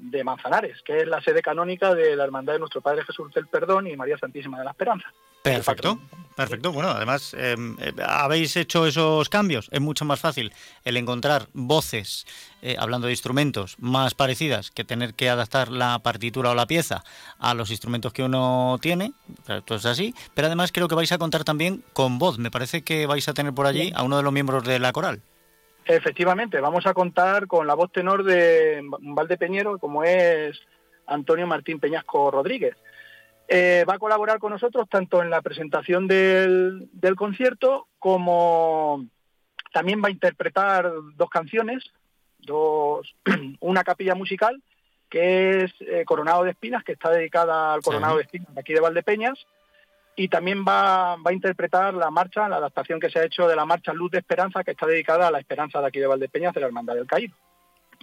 de 0.00 0.24
Manzanares, 0.24 0.80
que 0.82 0.98
es 0.98 1.06
la 1.06 1.20
sede 1.20 1.42
canónica 1.42 1.94
de 1.94 2.16
la 2.16 2.24
Hermandad 2.24 2.54
de 2.54 2.58
Nuestro 2.58 2.80
Padre 2.80 3.04
Jesús 3.04 3.32
del 3.34 3.46
Perdón 3.46 3.86
y 3.86 3.96
María 3.96 4.18
Santísima 4.18 4.58
de 4.58 4.64
la 4.64 4.70
Esperanza. 4.70 5.12
Perfecto, 5.42 5.98
perfecto. 6.36 6.70
Bueno, 6.70 6.90
además, 6.90 7.34
eh, 7.36 7.56
habéis 8.04 8.56
hecho 8.56 8.86
esos 8.86 9.28
cambios. 9.30 9.68
Es 9.72 9.80
mucho 9.80 10.04
más 10.04 10.20
fácil 10.20 10.52
el 10.84 10.96
encontrar 10.98 11.48
voces, 11.54 12.26
eh, 12.60 12.76
hablando 12.78 13.06
de 13.06 13.14
instrumentos, 13.14 13.76
más 13.78 14.14
parecidas 14.14 14.70
que 14.70 14.84
tener 14.84 15.14
que 15.14 15.30
adaptar 15.30 15.68
la 15.68 15.98
partitura 16.00 16.50
o 16.50 16.54
la 16.54 16.66
pieza 16.66 17.04
a 17.38 17.54
los 17.54 17.70
instrumentos 17.70 18.12
que 18.12 18.22
uno 18.22 18.78
tiene. 18.82 19.12
Esto 19.48 19.76
es 19.76 19.86
así. 19.86 20.14
Pero 20.34 20.46
además 20.46 20.72
creo 20.72 20.88
que 20.88 20.94
vais 20.94 21.12
a 21.12 21.18
contar 21.18 21.44
también 21.44 21.82
con 21.94 22.18
voz. 22.18 22.38
Me 22.38 22.50
parece 22.50 22.82
que 22.82 23.06
vais 23.06 23.26
a 23.28 23.34
tener 23.34 23.54
por 23.54 23.66
allí 23.66 23.92
a 23.94 24.02
uno 24.02 24.18
de 24.18 24.22
los 24.22 24.32
miembros 24.32 24.64
de 24.64 24.78
la 24.78 24.92
coral. 24.92 25.22
Efectivamente, 25.90 26.60
vamos 26.60 26.86
a 26.86 26.94
contar 26.94 27.48
con 27.48 27.66
la 27.66 27.74
voz 27.74 27.90
tenor 27.90 28.22
de 28.22 28.80
Valdepeñero, 29.00 29.76
como 29.80 30.04
es 30.04 30.56
Antonio 31.04 31.48
Martín 31.48 31.80
Peñasco 31.80 32.30
Rodríguez. 32.30 32.76
Eh, 33.48 33.84
va 33.88 33.94
a 33.94 33.98
colaborar 33.98 34.38
con 34.38 34.52
nosotros 34.52 34.88
tanto 34.88 35.20
en 35.20 35.30
la 35.30 35.42
presentación 35.42 36.06
del, 36.06 36.88
del, 36.92 37.16
concierto 37.16 37.88
como 37.98 39.04
también 39.72 40.00
va 40.00 40.06
a 40.06 40.12
interpretar 40.12 40.92
dos 41.16 41.28
canciones, 41.28 41.90
dos, 42.38 43.16
una 43.58 43.82
capilla 43.82 44.14
musical 44.14 44.62
que 45.08 45.64
es 45.64 45.72
eh, 45.80 46.04
Coronado 46.04 46.44
de 46.44 46.52
Espinas, 46.52 46.84
que 46.84 46.92
está 46.92 47.10
dedicada 47.10 47.74
al 47.74 47.82
Coronado 47.82 48.12
sí. 48.12 48.18
de 48.18 48.22
Espinas 48.22 48.54
de 48.54 48.60
aquí 48.60 48.74
de 48.74 48.80
Valdepeñas, 48.80 49.44
y 50.16 50.28
también 50.28 50.64
va, 50.66 51.16
va, 51.16 51.30
a 51.30 51.32
interpretar 51.32 51.94
la 51.94 52.10
marcha, 52.10 52.48
la 52.48 52.56
adaptación 52.56 53.00
que 53.00 53.10
se 53.10 53.18
ha 53.18 53.24
hecho 53.24 53.46
de 53.46 53.56
la 53.56 53.64
marcha 53.64 53.92
Luz 53.92 54.10
de 54.10 54.18
Esperanza, 54.18 54.64
que 54.64 54.72
está 54.72 54.86
dedicada 54.86 55.28
a 55.28 55.30
la 55.30 55.38
esperanza 55.38 55.80
de 55.80 55.86
aquí 55.86 55.98
de 55.98 56.06
Valdepeñas 56.06 56.52
de 56.54 56.60
la 56.60 56.66
Hermandad 56.66 56.94
del 56.94 57.06
Caído. 57.06 57.34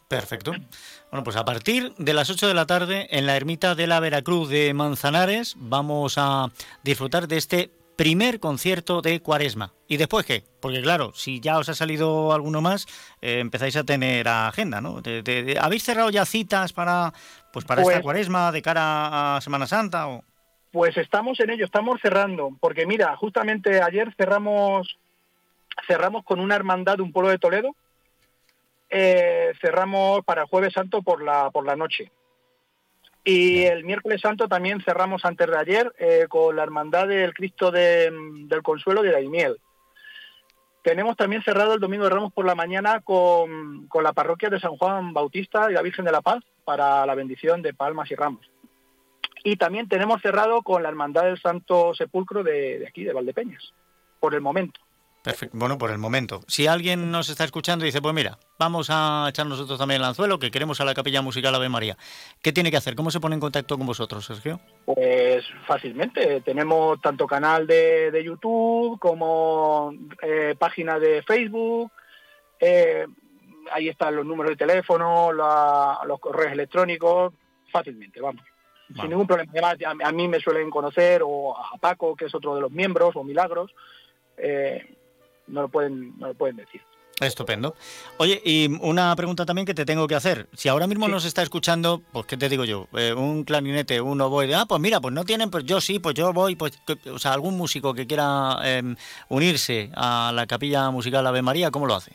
Perfecto. 0.08 0.52
Bueno, 1.12 1.24
pues 1.24 1.36
a 1.36 1.44
partir 1.44 1.94
de 1.98 2.14
las 2.14 2.30
8 2.30 2.48
de 2.48 2.54
la 2.54 2.66
tarde 2.66 3.08
en 3.12 3.26
la 3.26 3.36
ermita 3.36 3.76
de 3.76 3.88
la 3.88 4.00
Veracruz 4.00 4.50
de 4.50 4.74
Manzanares 4.74 5.56
vamos 5.58 6.16
a 6.18 6.52
disfrutar 6.84 7.28
de 7.28 7.38
este 7.38 7.72
primer 7.98 8.40
concierto 8.40 9.02
de 9.02 9.22
Cuaresma. 9.22 9.74
¿Y 9.88 9.98
después 9.98 10.26
qué? 10.26 10.46
Porque 10.62 10.82
claro, 10.82 11.12
si 11.14 11.42
ya 11.42 11.58
os 11.58 11.68
ha 11.68 11.74
salido 11.74 12.32
alguno 12.32 12.62
más, 12.62 12.86
eh, 13.22 13.40
empezáis 13.40 13.76
a 13.76 13.84
tener 13.84 14.28
agenda, 14.28 14.80
¿no? 14.80 15.02
De, 15.02 15.24
de, 15.24 15.44
de, 15.44 15.60
¿Habéis 15.60 15.84
cerrado 15.84 16.10
ya 16.10 16.26
citas 16.26 16.72
para, 16.72 17.12
pues 17.52 17.66
para 17.66 17.82
pues, 17.82 17.96
esta 17.96 18.04
Cuaresma 18.04 18.52
de 18.52 18.62
cara 18.62 19.38
a 19.38 19.42
Semana 19.42 19.68
Santa? 19.68 20.08
O... 20.08 20.24
Pues 20.78 20.96
estamos 20.96 21.40
en 21.40 21.50
ello, 21.50 21.66
estamos 21.66 22.00
cerrando, 22.00 22.52
porque 22.60 22.86
mira, 22.86 23.16
justamente 23.16 23.82
ayer 23.82 24.14
cerramos 24.16 25.00
cerramos 25.88 26.24
con 26.24 26.40
una 26.40 26.56
hermandad 26.56 26.98
de 26.98 27.02
un 27.02 27.12
pueblo 27.12 27.32
de 27.32 27.40
Toledo, 27.40 27.76
eh, 28.88 29.54
cerramos 29.60 30.24
para 30.24 30.44
el 30.44 30.48
jueves 30.48 30.74
santo 30.74 31.02
por 31.02 31.24
la 31.24 31.50
por 31.50 31.66
la 31.66 31.76
noche. 31.76 32.12
Y 33.24 33.64
el 33.64 33.86
miércoles 33.86 34.22
santo 34.22 34.48
también 34.48 34.80
cerramos 34.82 35.26
antes 35.26 35.48
de 35.48 35.58
ayer 35.58 35.92
eh, 35.98 36.28
con 36.30 36.56
la 36.56 36.62
hermandad 36.62 37.08
del 37.08 37.34
Cristo 37.34 37.72
de, 37.72 38.12
del 38.46 38.62
Consuelo 38.62 39.02
de 39.02 39.14
Daimiel. 39.14 39.58
Tenemos 40.84 41.18
también 41.18 41.42
cerrado 41.42 41.74
el 41.74 41.80
domingo 41.80 42.04
de 42.04 42.12
Ramos 42.12 42.34
por 42.34 42.46
la 42.46 42.54
mañana 42.54 43.02
con, 43.02 43.88
con 43.88 44.04
la 44.04 44.14
parroquia 44.14 44.52
de 44.52 44.60
San 44.60 44.78
Juan 44.78 45.12
Bautista 45.12 45.72
y 45.72 45.74
la 45.74 45.82
Virgen 45.82 46.06
de 46.06 46.12
la 46.12 46.22
Paz 46.22 46.44
para 46.66 47.04
la 47.08 47.16
bendición 47.16 47.64
de 47.64 47.74
palmas 47.74 48.12
y 48.12 48.16
ramos 48.16 48.48
y 49.48 49.56
también 49.56 49.88
tenemos 49.88 50.22
cerrado 50.22 50.62
con 50.62 50.84
la 50.84 50.90
hermandad 50.90 51.24
del 51.24 51.40
Santo 51.40 51.94
Sepulcro 51.96 52.44
de, 52.44 52.80
de 52.80 52.88
aquí 52.88 53.06
de 53.06 53.14
Valdepeñas 53.14 53.74
por 54.20 54.36
el 54.36 54.42
momento 54.42 54.80
Perfecto. 55.24 55.58
Bueno, 55.58 55.78
por 55.78 55.92
el 55.92 55.98
momento. 55.98 56.40
Si 56.48 56.68
alguien 56.68 57.12
nos 57.12 57.28
está 57.28 57.44
escuchando 57.44 57.84
y 57.84 57.90
dice, 57.90 58.02
pues 58.02 58.16
mira, 58.16 58.38
vamos 58.58 58.88
a 58.90 59.26
echar 59.30 59.46
nosotros 59.46 59.78
también 59.78 60.00
el 60.00 60.08
anzuelo, 60.08 60.40
que 60.40 60.52
queremos 60.52 60.80
a 60.80 60.86
la 60.86 60.94
Capilla 60.94 61.22
Musical 61.22 61.54
Ave 61.54 61.68
María, 61.68 61.98
¿qué 62.42 62.54
tiene 62.54 62.72
que 62.72 62.78
hacer? 62.78 62.96
¿Cómo 62.96 63.12
se 63.12 63.20
pone 63.20 63.36
en 63.36 63.42
contacto 63.42 63.78
con 63.78 63.88
vosotros, 63.88 64.26
Sergio? 64.26 64.62
Pues 64.86 65.44
fácilmente. 65.66 66.40
Tenemos 66.42 67.02
tanto 67.02 67.28
canal 67.28 67.68
de, 67.68 68.10
de 68.10 68.24
YouTube 68.24 69.00
como 69.00 69.94
eh, 70.22 70.56
página 70.58 70.98
de 70.98 71.22
Facebook. 71.24 71.92
Eh, 72.62 73.06
ahí 73.74 73.90
están 73.90 74.16
los 74.16 74.26
números 74.26 74.52
de 74.52 74.66
teléfono, 74.66 75.34
la, 75.34 76.00
los 76.06 76.22
correos 76.22 76.54
electrónicos. 76.54 77.34
Fácilmente, 77.70 78.22
vamos. 78.22 78.44
Vale. 78.90 79.02
Sin 79.02 79.10
ningún 79.10 79.28
problema. 79.28 79.52
Además, 79.52 79.78
a, 79.86 80.08
a, 80.08 80.12
mí 80.12 80.28
me 80.28 80.40
suelen 80.40 80.70
conocer, 80.70 81.22
o 81.24 81.58
a 81.58 81.78
Paco, 81.78 82.16
que 82.16 82.26
es 82.26 82.36
otro 82.36 82.56
de 82.56 82.62
los 82.62 82.72
miembros, 82.72 83.16
o 83.16 83.24
Milagros. 83.24 83.74
Eh, 84.38 84.96
no 85.48 85.64
lo 85.64 85.70
pueden, 85.70 86.18
no 86.20 86.28
lo 86.28 86.34
pueden 86.34 86.58
decir. 86.58 86.82
Estupendo. 87.20 87.76
Oye, 88.18 88.40
y 88.46 88.70
una 88.82 89.16
pregunta 89.16 89.44
también 89.44 89.66
que 89.66 89.74
te 89.74 89.86
tengo 89.86 90.08
que 90.08 90.14
hacer. 90.14 90.48
Si 90.54 90.70
ahora 90.70 90.86
mismo 90.86 91.08
sí. 91.08 91.12
nos 91.12 91.26
está 91.26 91.42
escuchando, 91.42 92.04
pues 92.12 92.28
¿qué 92.28 92.38
te 92.38 92.48
digo 92.48 92.64
yo? 92.64 92.88
Eh, 92.94 93.14
un 93.14 93.44
clarinete, 93.44 94.00
un 94.02 94.22
oboe, 94.22 94.54
ah, 94.54 94.66
pues 94.68 94.80
mira, 94.80 95.02
pues 95.02 95.16
no 95.16 95.26
tienen, 95.26 95.50
pues 95.50 95.66
yo 95.66 95.82
sí, 95.82 95.98
pues 95.98 96.14
yo 96.14 96.32
voy, 96.32 96.56
pues, 96.56 96.80
que, 96.86 97.10
o 97.10 97.18
sea, 97.18 97.34
algún 97.34 97.58
músico 97.58 97.96
que 97.96 98.06
quiera 98.06 98.60
eh, 98.64 98.96
unirse 99.30 99.90
a 99.96 100.32
la 100.34 100.46
capilla 100.46 100.92
musical 100.92 101.26
Ave 101.26 101.42
María, 101.42 101.72
¿cómo 101.72 101.88
lo 101.88 101.96
hace? 101.96 102.12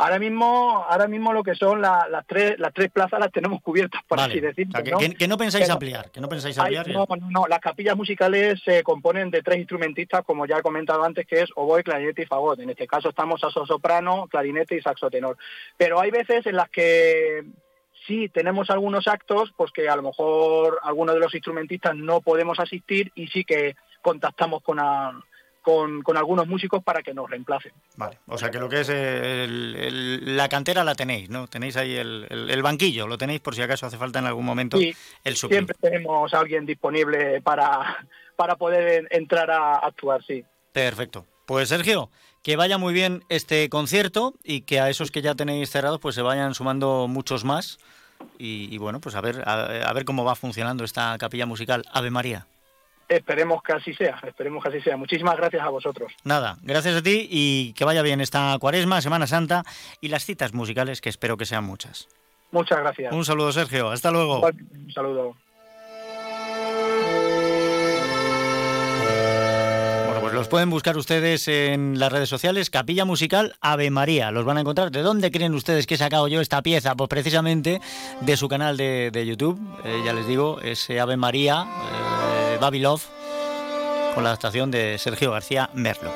Ahora 0.00 0.18
mismo, 0.18 0.84
ahora 0.88 1.06
mismo 1.08 1.32
lo 1.32 1.42
que 1.42 1.54
son 1.54 1.80
la, 1.82 2.08
las 2.08 2.26
tres 2.26 2.58
las 2.58 2.72
tres 2.72 2.90
plazas 2.90 3.20
las 3.20 3.30
tenemos 3.30 3.60
cubiertas, 3.62 4.02
por 4.08 4.18
vale. 4.18 4.32
así 4.32 4.40
decirlo. 4.40 4.72
O 4.72 4.76
sea, 4.76 4.82
que, 4.82 4.90
¿no? 4.90 4.98
que, 4.98 5.14
que, 5.14 5.28
no 5.28 5.36
pensáis 5.36 5.68
ampliar, 5.68 6.10
que 6.10 6.20
no 6.20 6.28
pensáis 6.28 6.58
ampliar. 6.58 6.86
Hay, 6.86 6.94
no, 6.94 7.06
no, 7.28 7.46
las 7.46 7.60
capillas 7.60 7.96
musicales 7.96 8.60
se 8.64 8.82
componen 8.82 9.30
de 9.30 9.42
tres 9.42 9.58
instrumentistas, 9.58 10.24
como 10.24 10.46
ya 10.46 10.58
he 10.58 10.62
comentado 10.62 11.04
antes, 11.04 11.26
que 11.26 11.42
es 11.42 11.50
oboe, 11.54 11.82
clarinete 11.82 12.22
y 12.22 12.26
fagot. 12.26 12.60
En 12.60 12.70
este 12.70 12.86
caso 12.86 13.10
estamos 13.10 13.42
a 13.44 13.50
soprano, 13.50 14.26
clarinete 14.28 14.76
y 14.76 14.80
saxo 14.80 15.10
tenor. 15.10 15.36
Pero 15.76 16.00
hay 16.00 16.10
veces 16.10 16.46
en 16.46 16.56
las 16.56 16.70
que 16.70 17.44
sí 18.06 18.28
tenemos 18.28 18.70
algunos 18.70 19.06
actos, 19.06 19.52
pues 19.56 19.70
que 19.70 19.88
a 19.88 19.96
lo 19.96 20.02
mejor 20.02 20.80
algunos 20.82 21.14
de 21.14 21.20
los 21.20 21.34
instrumentistas 21.34 21.94
no 21.94 22.20
podemos 22.20 22.58
asistir 22.58 23.12
y 23.14 23.28
sí 23.28 23.44
que 23.44 23.76
contactamos 24.02 24.62
con, 24.62 24.80
a, 24.80 25.12
con, 25.62 26.02
con, 26.02 26.16
algunos 26.16 26.46
músicos 26.46 26.82
para 26.82 27.02
que 27.02 27.14
nos 27.14 27.28
reemplacen. 27.28 27.72
Vale, 27.96 28.18
o 28.26 28.38
sea 28.38 28.50
que 28.50 28.58
lo 28.58 28.68
que 28.68 28.80
es 28.80 28.88
el, 28.88 29.76
el, 29.76 30.36
la 30.36 30.48
cantera 30.48 30.84
la 30.84 30.94
tenéis, 30.94 31.30
¿no? 31.30 31.48
Tenéis 31.48 31.76
ahí 31.76 31.96
el, 31.96 32.26
el, 32.30 32.62
banquillo, 32.62 33.06
lo 33.06 33.18
tenéis 33.18 33.40
por 33.40 33.54
si 33.54 33.62
acaso 33.62 33.86
hace 33.86 33.98
falta 33.98 34.18
en 34.18 34.26
algún 34.26 34.44
momento 34.44 34.78
sí, 34.78 34.94
el 35.24 35.36
suplir. 35.36 35.58
Siempre 35.58 35.76
tenemos 35.80 36.32
a 36.32 36.38
alguien 36.38 36.66
disponible 36.66 37.40
para, 37.42 38.06
para 38.36 38.56
poder 38.56 39.08
entrar 39.10 39.50
a 39.50 39.76
actuar, 39.76 40.22
sí. 40.24 40.44
Perfecto. 40.72 41.26
Pues 41.46 41.68
Sergio, 41.68 42.10
que 42.42 42.56
vaya 42.56 42.78
muy 42.78 42.94
bien 42.94 43.24
este 43.28 43.68
concierto 43.68 44.34
y 44.44 44.62
que 44.62 44.80
a 44.80 44.88
esos 44.88 45.10
que 45.10 45.22
ya 45.22 45.34
tenéis 45.34 45.70
cerrados 45.70 46.00
pues 46.00 46.14
se 46.14 46.22
vayan 46.22 46.54
sumando 46.54 47.06
muchos 47.08 47.44
más 47.44 47.78
y, 48.38 48.72
y 48.74 48.78
bueno, 48.78 49.00
pues 49.00 49.14
a 49.14 49.20
ver, 49.20 49.42
a, 49.46 49.88
a 49.88 49.92
ver 49.92 50.04
cómo 50.04 50.24
va 50.24 50.36
funcionando 50.36 50.84
esta 50.84 51.16
capilla 51.18 51.46
musical 51.46 51.84
Ave 51.92 52.10
María. 52.10 52.46
Esperemos 53.10 53.60
que 53.64 53.72
así 53.72 53.92
sea, 53.92 54.20
esperemos 54.24 54.62
que 54.62 54.68
así 54.68 54.80
sea. 54.82 54.96
Muchísimas 54.96 55.36
gracias 55.36 55.60
a 55.62 55.68
vosotros. 55.68 56.12
Nada, 56.22 56.58
gracias 56.62 56.94
a 56.94 57.02
ti 57.02 57.26
y 57.28 57.72
que 57.72 57.84
vaya 57.84 58.02
bien 58.02 58.20
esta 58.20 58.56
cuaresma, 58.60 59.00
Semana 59.00 59.26
Santa 59.26 59.64
y 60.00 60.08
las 60.08 60.24
citas 60.24 60.54
musicales 60.54 61.00
que 61.00 61.08
espero 61.08 61.36
que 61.36 61.44
sean 61.44 61.64
muchas. 61.64 62.06
Muchas 62.52 62.78
gracias. 62.78 63.12
Un 63.12 63.24
saludo, 63.24 63.50
Sergio. 63.50 63.90
Hasta 63.90 64.12
luego. 64.12 64.40
Un 64.40 64.92
saludo. 64.92 65.34
Bueno, 70.06 70.20
pues 70.20 70.32
los 70.32 70.46
pueden 70.46 70.70
buscar 70.70 70.96
ustedes 70.96 71.48
en 71.48 71.98
las 71.98 72.12
redes 72.12 72.28
sociales. 72.28 72.70
Capilla 72.70 73.04
Musical 73.04 73.56
Ave 73.60 73.90
María. 73.90 74.30
Los 74.30 74.44
van 74.44 74.58
a 74.58 74.60
encontrar. 74.60 74.92
¿De 74.92 75.02
dónde 75.02 75.32
creen 75.32 75.54
ustedes 75.54 75.88
que 75.88 75.94
he 75.94 75.98
sacado 75.98 76.28
yo 76.28 76.40
esta 76.40 76.62
pieza? 76.62 76.94
Pues 76.94 77.08
precisamente 77.08 77.80
de 78.20 78.36
su 78.36 78.48
canal 78.48 78.76
de, 78.76 79.10
de 79.12 79.26
YouTube. 79.26 79.60
Eh, 79.84 80.00
ya 80.04 80.12
les 80.12 80.28
digo, 80.28 80.60
es 80.60 80.88
Ave 80.90 81.16
María. 81.16 81.66
Eh, 81.66 82.19
Babilov 82.60 83.00
con 84.14 84.24
la 84.24 84.30
adaptación 84.30 84.70
de 84.70 84.98
Sergio 84.98 85.32
García 85.32 85.70
Merlo. 85.74 86.10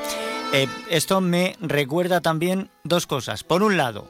Eh, 0.52 0.68
esto 0.90 1.20
me 1.20 1.56
recuerda 1.60 2.20
también 2.20 2.70
dos 2.84 3.06
cosas. 3.06 3.42
Por 3.42 3.62
un 3.62 3.76
lado, 3.76 4.06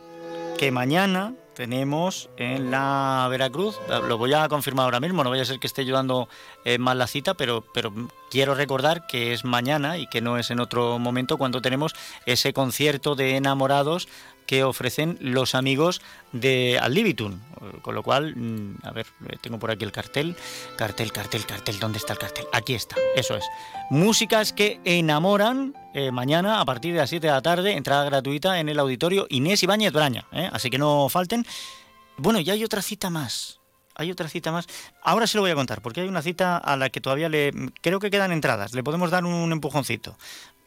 que 0.59 0.71
mañana 0.71 1.35
tenemos 1.55 2.29
en 2.37 2.71
la 2.71 3.27
Veracruz, 3.31 3.79
lo 4.09 4.19
voy 4.19 4.35
a 4.35 4.49
confirmar 4.49 4.85
ahora 4.85 5.01
mismo, 5.01 5.23
no 5.23 5.31
vaya 5.31 5.43
a 5.43 5.47
ser 5.47 5.61
que 5.61 5.67
esté 5.67 5.83
ayudando 5.83 6.29
eh, 6.65 6.79
mal 6.79 6.99
la 6.99 7.07
cita, 7.07 7.35
pero, 7.35 7.65
pero 7.73 7.93
quiero 8.31 8.55
recordar 8.55 9.07
que 9.07 9.33
es 9.33 9.45
mañana 9.45 9.97
y 9.97 10.07
que 10.09 10.21
no 10.21 10.37
es 10.37 10.51
en 10.51 10.61
otro 10.61 10.99
momento 10.99 11.39
cuando 11.39 11.63
tenemos 11.63 11.95
ese 12.27 12.53
concierto 12.53 13.15
de 13.15 13.37
enamorados 13.37 14.09
que 14.47 14.65
ofrecen 14.65 15.19
los 15.21 15.55
amigos 15.55 16.01
de 16.33 16.79
Al 16.81 16.95
Con 17.83 17.95
lo 17.95 18.03
cual, 18.03 18.35
mm, 18.37 18.79
a 18.83 18.91
ver, 18.93 19.07
eh, 19.29 19.37
tengo 19.41 19.59
por 19.59 19.71
aquí 19.71 19.85
el 19.85 19.93
cartel. 19.93 20.37
Cartel, 20.77 21.13
cartel, 21.13 21.47
cartel. 21.47 21.79
¿Dónde 21.79 21.99
está 21.99 22.13
el 22.13 22.19
cartel? 22.19 22.45
Aquí 22.53 22.75
está, 22.75 22.97
eso 23.17 23.37
es. 23.37 23.45
Músicas 23.91 24.53
que 24.53 24.81
enamoran 24.85 25.75
eh, 25.95 26.11
mañana 26.11 26.61
a 26.61 26.65
partir 26.65 26.93
de 26.93 27.01
las 27.01 27.11
7 27.11 27.27
de 27.27 27.33
la 27.33 27.43
tarde, 27.43 27.73
entrada 27.73 28.05
gratuita 28.05 28.59
en 28.61 28.69
el 28.69 28.79
auditorio 28.79 29.27
Inés 29.31 29.63
Ibáñez 29.63 29.93
Braña. 29.93 30.27
¿eh? 30.33 30.49
Así 30.53 30.71
que 30.71 30.79
no 30.79 31.09
falten. 31.09 31.47
Bueno, 32.17 32.41
ya 32.41 32.53
hay 32.53 32.65
otra 32.65 32.83
cita 32.83 33.11
más. 33.11 33.61
Hay 33.95 34.11
otra 34.11 34.29
cita 34.29 34.53
más. 34.53 34.67
Ahora 35.03 35.27
se 35.27 35.37
lo 35.37 35.43
voy 35.43 35.51
a 35.51 35.55
contar, 35.55 35.83
porque 35.83 36.01
hay 36.01 36.09
una 36.09 36.23
cita 36.23 36.57
a 36.57 36.77
la 36.77 36.91
que 36.91 37.01
todavía 37.01 37.29
le. 37.29 37.53
Creo 37.81 38.01
que 38.01 38.11
quedan 38.11 38.33
entradas. 38.33 38.75
Le 38.75 38.83
podemos 38.83 39.11
dar 39.11 39.25
un 39.25 39.53
empujoncito. 39.53 40.17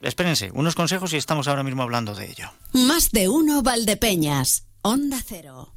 Espérense, 0.01 0.51
unos 0.53 0.75
consejos 0.75 1.13
y 1.13 1.17
estamos 1.17 1.47
ahora 1.47 1.63
mismo 1.63 1.81
hablando 1.83 2.13
de 2.13 2.29
ello. 2.29 2.51
Más 2.73 3.11
de 3.11 3.29
uno 3.29 3.63
Valdepeñas, 3.63 4.65
Onda 4.81 5.19
Cero. 5.25 5.76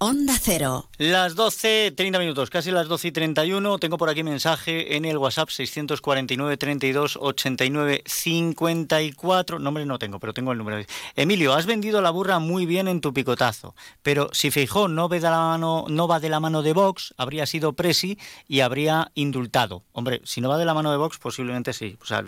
Onda 0.00 0.34
Cero. 0.40 0.88
Las 0.98 1.34
12, 1.34 1.90
30 1.90 2.20
minutos, 2.20 2.50
casi 2.50 2.70
las 2.70 2.86
12 2.86 3.08
y 3.08 3.10
31. 3.10 3.80
Tengo 3.80 3.98
por 3.98 4.08
aquí 4.08 4.22
mensaje 4.22 4.94
en 4.94 5.04
el 5.04 5.18
WhatsApp 5.18 5.48
649 5.48 6.56
32 6.56 7.18
89 7.20 8.04
54. 8.06 9.58
Nombre 9.58 9.86
no 9.86 9.98
tengo, 9.98 10.20
pero 10.20 10.32
tengo 10.32 10.52
el 10.52 10.58
número. 10.58 10.86
Emilio, 11.16 11.52
has 11.52 11.66
vendido 11.66 12.00
la 12.00 12.10
burra 12.10 12.38
muy 12.38 12.64
bien 12.64 12.86
en 12.86 13.00
tu 13.00 13.12
picotazo, 13.12 13.74
pero 14.04 14.30
si 14.30 14.52
Feijó 14.52 14.86
no, 14.86 15.08
ve 15.08 15.18
de 15.18 15.30
la 15.30 15.38
mano, 15.38 15.86
no 15.88 16.06
va 16.06 16.20
de 16.20 16.28
la 16.28 16.38
mano 16.38 16.62
de 16.62 16.74
Vox, 16.74 17.12
habría 17.16 17.44
sido 17.46 17.72
presi 17.72 18.20
y 18.46 18.60
habría 18.60 19.10
indultado. 19.16 19.82
Hombre, 19.90 20.20
si 20.22 20.40
no 20.40 20.48
va 20.48 20.58
de 20.58 20.64
la 20.64 20.74
mano 20.74 20.92
de 20.92 20.96
Vox, 20.96 21.18
posiblemente 21.18 21.72
sí. 21.72 21.98
O 22.00 22.06
sea, 22.06 22.24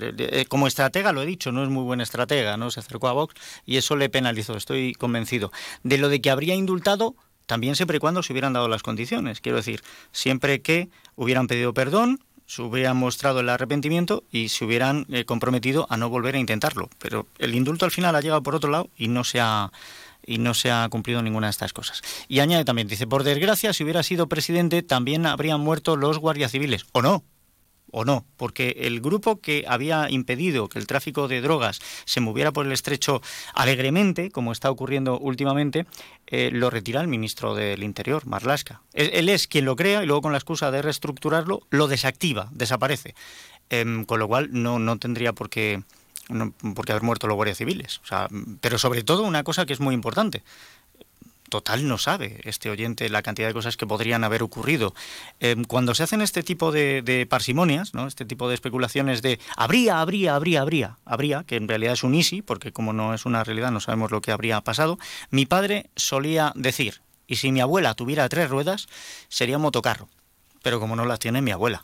como 0.49 0.67
estratega, 0.67 1.13
lo 1.13 1.23
he 1.23 1.27
dicho, 1.27 1.53
no 1.53 1.63
es 1.63 1.69
muy 1.69 1.85
buen 1.85 2.01
estratega, 2.01 2.57
¿no? 2.57 2.73
Se 2.73 2.81
acercó 2.81 3.07
a 3.07 3.13
Vox 3.13 3.37
y 3.65 3.77
eso 3.77 3.95
le 3.95 4.09
penalizó, 4.09 4.57
estoy 4.57 4.93
convencido. 4.95 5.53
De 5.85 5.99
lo 5.99 6.09
de 6.09 6.21
que 6.21 6.31
habría 6.31 6.57
indultado 6.57 7.15
también 7.51 7.75
siempre 7.75 7.97
y 7.97 8.01
cuando 8.01 8.23
se 8.23 8.33
hubieran 8.33 8.53
dado 8.53 8.69
las 8.69 8.85
condiciones. 8.85 9.41
Quiero 9.41 9.57
decir, 9.57 9.83
siempre 10.13 10.63
que 10.63 10.89
hubieran 11.17 11.49
pedido 11.49 11.75
perdón, 11.75 12.21
se 12.47 12.63
hubieran 12.63 12.97
mostrado 12.97 13.41
el 13.41 13.49
arrepentimiento 13.49 14.23
y 14.31 14.51
se 14.51 14.65
hubieran 14.65 15.05
eh, 15.11 15.25
comprometido 15.25 15.85
a 15.91 15.97
no 15.97 16.09
volver 16.09 16.37
a 16.37 16.39
intentarlo. 16.39 16.89
Pero 17.01 17.27
el 17.39 17.57
indulto 17.57 17.85
al 17.87 17.91
final 17.91 18.15
ha 18.15 18.21
llegado 18.21 18.41
por 18.45 18.55
otro 18.55 18.71
lado 18.71 18.89
y 18.97 19.09
no 19.09 19.25
se 19.25 19.41
ha 19.41 19.73
y 20.25 20.39
no 20.39 20.55
se 20.55 20.71
ha 20.71 20.89
cumplido 20.91 21.23
ninguna 21.23 21.49
de 21.49 21.51
estas 21.51 21.73
cosas. 21.73 22.03
Y 22.29 22.39
añade 22.39 22.65
también, 22.65 22.87
dice, 22.87 23.09
por 23.09 23.25
desgracia, 23.25 23.73
si 23.73 23.83
hubiera 23.83 24.05
sido 24.05 24.29
presidente, 24.29 24.85
también 24.85 25.27
habrían 25.27 25.61
muerto 25.61 25.97
los 25.97 26.19
guardias 26.19 26.53
civiles. 26.53 26.87
¿O 26.93 27.03
no? 27.03 27.25
O 27.93 28.05
no, 28.05 28.25
porque 28.37 28.77
el 28.81 29.01
grupo 29.01 29.41
que 29.41 29.65
había 29.67 30.11
impedido 30.11 30.69
que 30.69 30.79
el 30.79 30.87
tráfico 30.87 31.29
de 31.29 31.41
drogas 31.41 31.81
se 32.05 32.21
moviera 32.21 32.53
por 32.53 32.67
el 32.67 32.73
estrecho 32.73 33.21
alegremente, 33.55 34.31
como 34.31 34.53
está 34.53 34.71
ocurriendo 34.71 35.19
últimamente, 35.19 35.87
eh, 36.27 36.51
lo 36.53 36.71
retira 36.71 37.01
el 37.01 37.09
ministro 37.09 37.55
del 37.55 37.83
Interior, 37.83 38.27
Marlasca. 38.27 38.83
Él, 38.93 39.29
es 39.29 39.47
quien 39.47 39.65
lo 39.65 39.77
crea 39.77 40.03
y 40.03 40.07
luego 40.07 40.23
con 40.23 40.33
la 40.33 40.39
excusa 40.39 40.71
de 40.71 40.83
reestructurarlo 40.83 41.63
lo 41.71 41.89
desactiva, 41.89 42.49
desaparece. 42.53 43.15
Em, 43.69 44.05
con 44.05 44.19
lo 44.19 44.27
cual 44.27 44.49
no, 44.51 44.79
no 44.79 44.99
tendría 44.99 45.33
por 45.33 45.49
qué, 45.49 45.83
por 46.75 46.85
qué 46.85 46.93
haber 46.93 47.05
muerto 47.05 47.29
los 47.29 47.37
guardias 47.37 47.59
civiles. 47.59 48.01
O 48.03 48.07
sea, 48.07 48.29
pero 48.61 48.79
sobre 48.79 49.03
todo 49.05 49.23
una 49.23 49.45
cosa 49.45 49.65
que 49.65 49.73
es 49.73 49.81
muy 49.81 49.95
importante 49.95 50.43
total 51.51 51.87
no 51.87 51.99
sabe 51.99 52.41
este 52.45 52.71
oyente 52.71 53.11
la 53.11 53.23
cantidad 53.23 53.49
de 53.49 53.55
cosas 53.55 53.77
que 53.77 53.87
podrían 53.87 54.25
haber 54.25 54.43
ocurrido. 54.43 54.95
Em, 55.41 55.65
cuando 55.65 55.95
se 55.95 56.03
hacen 56.03 56.23
este 56.23 56.43
tipo 56.43 56.73
de, 56.73 57.27
parsimonias, 57.29 57.93
¿no? 57.93 58.07
este 58.07 58.25
tipo 58.25 58.49
de 58.49 58.55
especulaciones 58.55 59.21
de 59.21 59.39
habría, 59.57 60.01
habría, 60.01 60.35
habría, 60.35 60.63
habría, 60.63 60.99
habría, 61.05 61.45
que 61.45 61.57
en 61.57 61.69
realidad 61.69 61.93
es 61.93 62.05
un 62.05 62.15
easy, 62.15 62.41
porque 62.41 62.73
como 62.73 62.95
no 62.95 63.13
es 63.13 63.27
una 63.27 63.45
realidad 63.45 63.71
no 63.71 63.81
sabemos 63.81 64.11
lo 64.11 64.23
que 64.23 64.33
habría 64.33 64.61
pasado, 64.63 64.99
mi 65.31 65.45
padre 65.45 65.91
solía 65.97 66.53
decir, 66.55 67.03
y 67.27 67.37
si 67.37 67.53
mi 67.53 67.61
abuela 67.61 67.95
tuviera 67.95 68.29
tres 68.29 68.49
ruedas, 68.49 68.89
sería 69.29 69.59
motocarro, 69.59 70.09
pero 70.63 70.81
como 70.81 70.97
no 70.97 71.05
las 71.05 71.19
tiene 71.19 71.43
mi 71.43 71.51
abuela. 71.51 71.83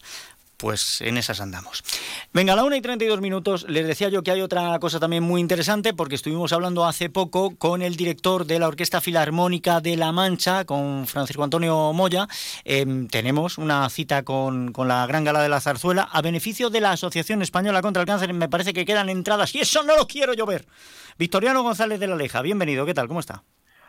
Pues 0.57 1.01
en 1.01 1.17
esas 1.17 1.41
andamos. 1.41 1.83
Venga, 2.33 2.53
a 2.53 2.57
la 2.57 2.65
1 2.65 2.77
y 2.77 2.81
32 2.81 3.21
minutos 3.21 3.67
les 3.69 3.87
decía 3.87 4.09
yo 4.09 4.23
que 4.23 4.31
hay 4.31 4.41
otra 4.41 4.79
cosa 4.79 5.01
también 5.01 5.23
muy 5.23 5.41
interesante 5.41 5.95
porque 5.95 6.15
estuvimos 6.15 6.53
hablando 6.53 6.85
hace 6.87 7.11
poco 7.11 7.57
con 7.57 7.83
el 7.83 7.97
director 7.97 8.47
de 8.47 8.59
la 8.59 8.69
Orquesta 8.69 9.01
Filarmónica 9.01 9.81
de 9.81 9.97
La 9.97 10.13
Mancha, 10.13 10.65
con 10.65 11.07
Francisco 11.07 11.45
Antonio 11.45 11.93
Moya. 11.93 12.29
Em, 12.65 13.09
tenemos 13.09 13.59
una 13.59 13.89
cita 13.91 14.23
con, 14.23 14.73
con, 14.73 14.89
la 14.89 15.07
Gran 15.07 15.25
Gala 15.25 15.43
de 15.43 15.49
la 15.49 15.61
Zarzuela 15.61 16.03
a 16.03 16.23
beneficio 16.23 16.71
de 16.71 16.81
la 16.81 16.93
Asociación 16.93 17.43
Española 17.43 17.83
contra 17.83 18.03
el 18.03 18.07
Cáncer. 18.07 18.33
Me 18.33 18.49
parece 18.49 18.73
que 18.73 18.85
quedan 18.85 19.09
entradas 19.09 19.55
y 19.55 19.61
eso 19.61 19.83
no 19.83 19.97
lo 19.97 20.07
quiero 20.07 20.35
yo 20.35 20.47
ver. 20.47 20.67
Victoriano 21.19 21.63
González 21.63 21.99
de 22.01 22.07
la 22.07 22.17
Leja, 22.17 22.43
bienvenido, 22.43 22.87
¿qué 22.87 22.95
tal? 22.95 23.09
¿Cómo 23.09 23.21
está? 23.21 23.43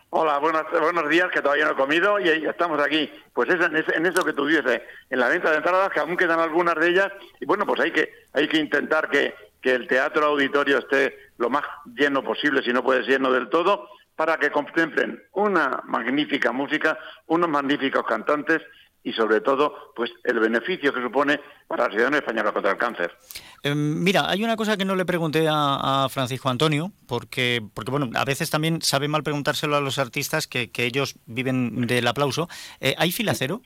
Hola, 0.10 0.38
buenos, 0.38 0.64
buenos 0.72 1.10
días, 1.10 1.30
que 1.34 1.42
todavía 1.42 1.66
no 1.66 1.72
he 1.72 1.76
comido 1.76 2.18
y 2.18 2.30
estamos 2.30 2.80
aquí. 2.80 3.12
Pues 3.34 3.50
es 3.50 3.60
en, 3.94 4.06
eso 4.06 4.24
que 4.24 4.32
tú 4.32 4.46
dices, 4.46 4.82
en 5.10 5.20
la 5.20 5.28
venta 5.28 5.52
de 5.52 5.58
entradas, 5.58 5.90
que 5.90 6.00
aún 6.00 6.16
quedan 6.16 6.40
algunas 6.40 6.76
de 6.76 6.88
ellas, 6.88 7.12
y 7.42 7.46
bueno, 7.46 7.66
pues 7.66 7.82
hay 7.82 7.92
que, 7.92 8.10
hay 8.32 8.48
que 8.48 8.58
intentar 8.58 9.10
que, 9.10 9.36
que 9.62 9.76
el 9.76 9.86
teatro 9.86 10.28
auditorio 10.28 10.78
esté 10.78 11.32
lo 11.38 11.50
más 11.50 11.64
lleno 11.94 12.24
posible, 12.24 12.64
si 12.64 12.72
no 12.72 12.84
puede 12.84 13.02
ser 13.04 13.16
lleno 13.16 13.34
del 13.34 13.50
todo, 13.50 13.90
para 14.16 14.38
que 14.38 14.50
contemplen 14.50 15.22
una 15.34 15.82
magnífica 15.84 16.54
música, 16.54 16.98
unos 17.26 17.50
magníficos 17.50 18.06
cantantes 18.06 18.62
y 19.03 19.14
sobre 19.14 19.41
todo 19.41 19.94
pues 19.95 20.11
el 20.24 20.40
beneficio 20.40 20.94
que 20.94 21.02
supone 21.02 21.40
para 21.68 21.86
la 21.86 21.91
ciudadanía 21.91 22.19
española 22.19 22.52
contra 22.52 22.72
el 22.72 22.78
cáncer. 22.78 23.11
Em, 23.64 24.03
mira, 24.03 24.30
hay 24.30 24.44
una 24.44 24.56
cosa 24.56 24.78
que 24.78 24.86
no 24.86 24.95
le 24.95 25.06
pregunté 25.06 25.48
a, 25.49 26.07
Francisco 26.10 26.49
Antonio, 26.49 26.91
porque, 27.07 27.61
porque 27.74 27.91
bueno, 27.91 28.10
a 28.15 28.26
veces 28.26 28.49
también 28.49 28.82
sabe 28.82 29.07
mal 29.07 29.24
preguntárselo 29.24 29.76
a 29.76 29.82
los 29.82 29.99
artistas 29.99 30.48
que, 30.48 30.72
que 30.72 30.86
ellos 30.86 31.15
viven 31.26 31.88
del 31.88 32.07
aplauso. 32.07 32.48
Eh, 32.80 32.95
¿Hay 32.98 33.11
fila 33.11 33.34
cero? 33.34 33.61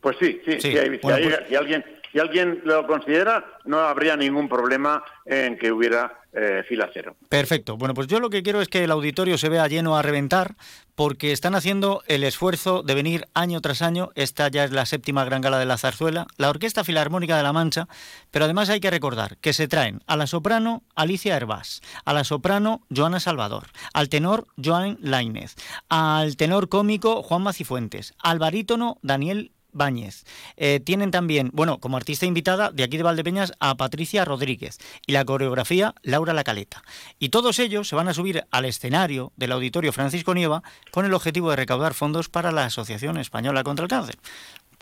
Pues 0.00 0.16
sí, 0.20 0.40
sí, 0.44 0.60
sí. 0.60 0.76
hay, 0.76 0.98
pues 0.98 1.16
si, 1.48 1.54
alguien, 1.54 1.84
si 2.14 2.20
alguien 2.20 2.62
lo 2.64 2.86
considera, 2.86 3.44
no 3.64 3.80
habría 3.80 4.16
ningún 4.16 4.48
problema 4.48 5.02
en 5.26 5.58
que 5.58 5.72
hubiera 5.72 6.20
eh, 6.32 6.62
fila 6.68 6.88
cero. 6.94 7.16
Perfecto. 7.28 7.76
Bueno, 7.76 7.92
pues 7.92 8.06
yo 8.06 8.20
lo 8.20 8.30
que 8.30 8.44
quiero 8.44 8.60
es 8.60 8.68
que 8.68 8.84
el 8.84 8.92
auditorio 8.92 9.36
se 9.36 9.48
vea 9.48 9.66
lleno 9.66 9.96
a 9.96 10.02
reventar, 10.02 10.54
porque 10.94 11.32
están 11.32 11.56
haciendo 11.56 12.04
el 12.06 12.22
esfuerzo 12.22 12.84
de 12.84 12.94
venir 12.94 13.26
año 13.34 13.60
tras 13.60 13.82
año. 13.82 14.10
Esta 14.14 14.46
ya 14.46 14.62
es 14.62 14.70
la 14.70 14.86
séptima 14.86 15.24
gran 15.24 15.40
gala 15.40 15.58
de 15.58 15.66
la 15.66 15.76
zarzuela, 15.76 16.28
la 16.36 16.50
Orquesta 16.50 16.84
Filarmónica 16.84 17.36
de 17.36 17.42
la 17.42 17.52
Mancha, 17.52 17.88
pero 18.30 18.44
además 18.44 18.70
hay 18.70 18.78
que 18.78 18.92
recordar 18.92 19.36
que 19.38 19.52
se 19.52 19.66
traen 19.66 20.00
a 20.06 20.16
la 20.16 20.28
soprano 20.28 20.84
Alicia 20.94 21.36
Hervás, 21.36 21.82
a 22.04 22.12
la 22.12 22.22
soprano 22.22 22.82
Joana 22.94 23.18
Salvador, 23.18 23.64
al 23.92 24.08
tenor 24.08 24.46
Joan 24.62 24.98
Lainez, 25.00 25.56
al 25.88 26.36
tenor 26.36 26.68
cómico 26.68 27.24
Juan 27.24 27.42
Macifuentes, 27.42 28.14
al 28.22 28.38
barítono 28.38 28.98
Daniel 29.02 29.50
Báñez. 29.74 30.24
Eh, 30.56 30.80
tienen 30.80 31.10
también, 31.10 31.50
bueno, 31.52 31.78
como 31.78 31.96
artista 31.96 32.26
invitada 32.26 32.70
de 32.70 32.82
aquí 32.82 32.96
de 32.96 33.02
Valdepeñas 33.02 33.52
a 33.60 33.76
Patricia 33.76 34.24
Rodríguez 34.24 34.78
y 35.06 35.12
la 35.12 35.24
coreografía 35.24 35.94
Laura 36.02 36.32
Lacaleta. 36.32 36.82
Y 37.18 37.28
todos 37.28 37.58
ellos 37.58 37.88
se 37.88 37.96
van 37.96 38.08
a 38.08 38.14
subir 38.14 38.44
al 38.50 38.64
escenario 38.64 39.32
del 39.36 39.52
Auditorio 39.52 39.92
Francisco 39.92 40.34
Nieva 40.34 40.62
con 40.90 41.04
el 41.04 41.14
objetivo 41.14 41.50
de 41.50 41.56
recaudar 41.56 41.94
fondos 41.94 42.28
para 42.28 42.52
la 42.52 42.64
Asociación 42.64 43.18
Española 43.18 43.64
contra 43.64 43.84
el 43.84 43.90
Cáncer. 43.90 44.16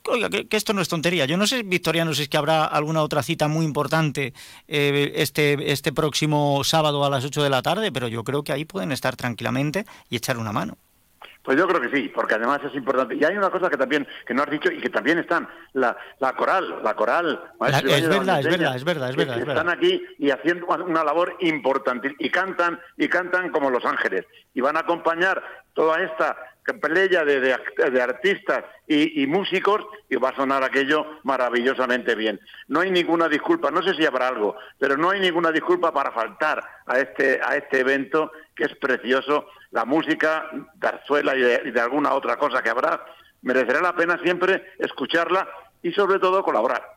Oiga, 0.09 0.29
que, 0.31 0.47
esto 0.51 0.73
no 0.73 0.83
es 0.83 0.89
tontería. 0.89 1.27
Yo 1.27 1.37
no 1.37 1.47
sé, 1.47 1.63
Victoriano, 1.63 2.13
si 2.15 2.23
es 2.23 2.29
que 2.29 2.37
habrá 2.37 2.65
alguna 2.65 3.03
otra 3.03 3.23
cita 3.23 3.47
muy 3.47 3.65
importante 3.65 4.35
eh, 4.67 5.13
este, 5.17 5.73
este 5.73 5.93
próximo 5.93 6.65
sábado 6.65 7.05
a 7.05 7.11
las 7.11 7.25
8 7.25 7.43
de 7.43 7.51
la 7.51 7.63
tarde, 7.63 7.93
pero 7.93 8.09
yo 8.09 8.25
creo 8.25 8.43
que 8.43 8.53
ahí 8.53 8.65
pueden 8.65 8.91
estar 8.91 9.15
tranquilamente 9.17 9.87
y 10.11 10.17
echar 10.17 10.39
una 10.39 10.53
mano. 10.53 10.77
Pues 11.43 11.59
yo 11.59 11.67
creo 11.67 11.81
que 11.81 11.95
sí, 11.95 12.09
porque 12.09 12.35
además 12.35 12.61
es 12.65 12.75
importante. 12.75 13.17
Y 13.17 13.25
hay 13.25 13.37
una 13.37 13.51
cosa 13.51 13.69
que 13.69 13.77
también 13.77 14.07
que 14.27 14.35
no 14.35 14.43
has 14.43 14.51
dicho 14.51 14.71
y 14.71 14.81
que 14.81 14.91
también 14.91 15.19
están 15.19 15.49
la, 15.73 15.97
la 16.21 16.33
coral, 16.35 16.83
la 16.83 16.95
coral. 16.95 17.41
es, 17.67 18.09
verdad, 18.09 18.41
es 18.41 18.47
verdad, 18.47 18.77
es 18.77 18.85
verdad, 18.85 19.11
es 19.11 19.17
verdad, 19.17 19.39
Están 19.39 19.69
aquí 19.69 20.03
y 20.19 20.31
haciendo 20.31 20.67
una 20.67 21.03
labor 21.03 21.37
importante 21.41 22.15
y 22.19 22.31
cantan 22.31 22.81
y 22.97 23.09
cantan 23.09 23.51
como 23.51 23.71
los 23.71 23.85
ángeles 23.85 24.25
y 24.55 24.61
van 24.61 24.77
a 24.77 24.81
acompañar 24.81 25.43
toda 25.75 26.01
esta 26.03 26.37
playa 26.81 27.25
de, 27.25 27.41
de, 27.41 28.03
artistas 28.03 28.65
y, 28.87 29.27
músicos 29.27 29.85
y 30.09 30.17
va 30.17 30.29
a 30.29 30.37
sonar 30.37 30.63
aquello 30.63 31.05
maravillosamente 31.25 32.15
bien. 32.15 32.39
No 32.69 32.81
hay 32.81 32.91
ninguna 32.91 33.29
disculpa, 33.29 33.71
no 33.71 33.83
sé 33.83 33.95
si 33.95 34.07
habrá 34.07 34.29
algo, 34.29 34.57
pero 34.79 34.97
no 34.97 35.11
hay 35.11 35.21
ninguna 35.21 35.51
disculpa 35.51 35.93
para 35.93 36.13
faltar 36.13 36.63
a 36.87 36.99
este, 36.99 37.41
a 37.43 37.57
este 37.57 37.81
evento 37.81 38.31
que 38.55 38.65
es 38.65 38.77
precioso. 38.77 39.47
La 39.73 39.85
música, 39.85 40.49
Tarzuela 40.79 41.37
y 41.37 41.69
y 41.69 41.71
de 41.71 41.81
alguna 41.81 42.15
otra 42.15 42.37
cosa 42.37 42.63
que 42.63 42.71
habrá, 42.71 43.05
merecerá 43.43 43.81
la 43.81 43.95
pena 43.95 44.19
siempre 44.23 44.73
escucharla 44.79 45.49
y 45.83 45.93
sobre 45.93 46.19
todo 46.19 46.43
colaborar. 46.43 46.92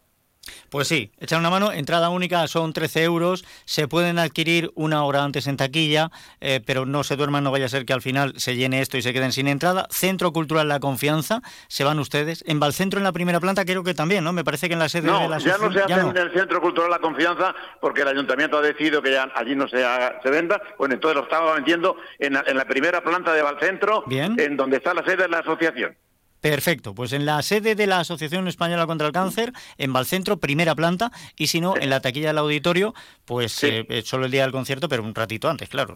Pues 0.69 0.87
sí, 0.87 1.11
echar 1.19 1.39
una 1.39 1.49
mano, 1.49 1.71
entrada 1.71 2.09
única 2.09 2.47
son 2.47 2.73
13 2.73 3.03
euros, 3.03 3.45
se 3.65 3.87
pueden 3.87 4.19
adquirir 4.19 4.71
una 4.75 5.03
hora 5.03 5.23
antes 5.23 5.47
en 5.47 5.57
taquilla, 5.57 6.11
eh, 6.41 6.61
pero 6.65 6.85
no 6.85 7.03
se 7.03 7.15
duerman, 7.15 7.43
no 7.43 7.51
vaya 7.51 7.65
a 7.65 7.69
ser 7.69 7.85
que 7.85 7.93
al 7.93 8.01
final 8.01 8.33
se 8.37 8.55
llene 8.55 8.81
esto 8.81 8.97
y 8.97 9.01
se 9.01 9.13
queden 9.13 9.31
sin 9.31 9.47
entrada. 9.47 9.87
Centro 9.89 10.31
Cultural 10.33 10.67
La 10.67 10.79
Confianza, 10.79 11.41
se 11.67 11.83
van 11.83 11.99
ustedes. 11.99 12.43
En 12.47 12.59
Valcentro, 12.59 12.99
en 12.99 13.03
la 13.03 13.11
primera 13.11 13.39
planta, 13.39 13.65
creo 13.65 13.83
que 13.83 13.93
también, 13.93 14.23
¿no? 14.23 14.33
Me 14.33 14.43
parece 14.43 14.67
que 14.67 14.73
en 14.73 14.79
la 14.79 14.89
sede 14.89 15.11
de 15.11 15.27
la 15.27 15.37
ya 15.37 15.57
no 15.57 15.71
se 15.71 15.81
hace 15.81 15.93
en 15.93 16.17
el 16.17 16.31
Centro 16.33 16.61
Cultural 16.61 16.89
La 16.89 16.99
Confianza 16.99 17.55
porque 17.79 18.01
el 18.01 18.07
Ayuntamiento 18.07 18.57
ha 18.57 18.61
decidido 18.61 19.01
que 19.01 19.11
ya 19.11 19.31
allí 19.35 19.55
no 19.55 19.67
se, 19.67 19.83
se 20.23 20.29
venda. 20.29 20.61
Bueno, 20.77 20.95
entonces 20.95 21.15
lo 21.15 21.23
estaba 21.23 21.53
vendiendo 21.55 21.97
en 22.19 22.33
la, 22.33 22.43
en 22.45 22.57
la 22.57 22.65
primera 22.65 23.03
planta 23.03 23.33
de 23.33 23.41
Valcentro, 23.41 24.03
en 24.09 24.57
donde 24.57 24.77
está 24.77 24.93
la 24.93 25.03
sede 25.03 25.23
de 25.23 25.29
la 25.29 25.39
asociación. 25.39 25.95
Perfecto, 26.41 26.93
pues 26.93 27.13
en 27.13 27.25
la 27.25 27.41
sede 27.41 27.75
de 27.75 27.87
la 27.87 27.99
Asociación 27.99 28.47
Española 28.47 28.85
contra 28.85 29.07
el 29.07 29.13
Cáncer, 29.13 29.51
en 29.77 29.91
Valcentro, 29.93 30.37
primera 30.37 30.75
planta, 30.75 31.11
y 31.35 31.47
si 31.47 31.59
no, 31.59 31.75
en 31.75 31.89
la 31.89 32.01
taquilla 32.01 32.27
del 32.27 32.37
auditorio, 32.37 32.93
pues 33.25 33.63
eh, 33.63 34.03
solo 34.05 34.25
el 34.25 34.31
día 34.31 34.43
del 34.43 34.51
concierto, 34.51 34.87
pero 34.87 35.01
un 35.03 35.15
ratito 35.15 35.49
antes, 35.49 35.69
claro. 35.69 35.95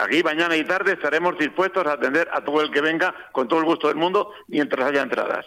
aquí 0.00 0.22
mañana 0.24 0.56
y 0.56 0.64
tarde 0.64 0.94
estaremos 0.94 1.38
dispuestos 1.38 1.86
a 1.86 1.92
atender 1.92 2.28
a 2.32 2.44
todo 2.44 2.62
el 2.62 2.70
que 2.70 2.80
venga 2.80 3.14
con 3.32 3.46
todo 3.46 3.60
el 3.60 3.64
gusto 3.64 3.88
del 3.88 3.96
mundo 3.96 4.32
mientras 4.48 4.88
haya 4.88 5.02
entradas. 5.02 5.46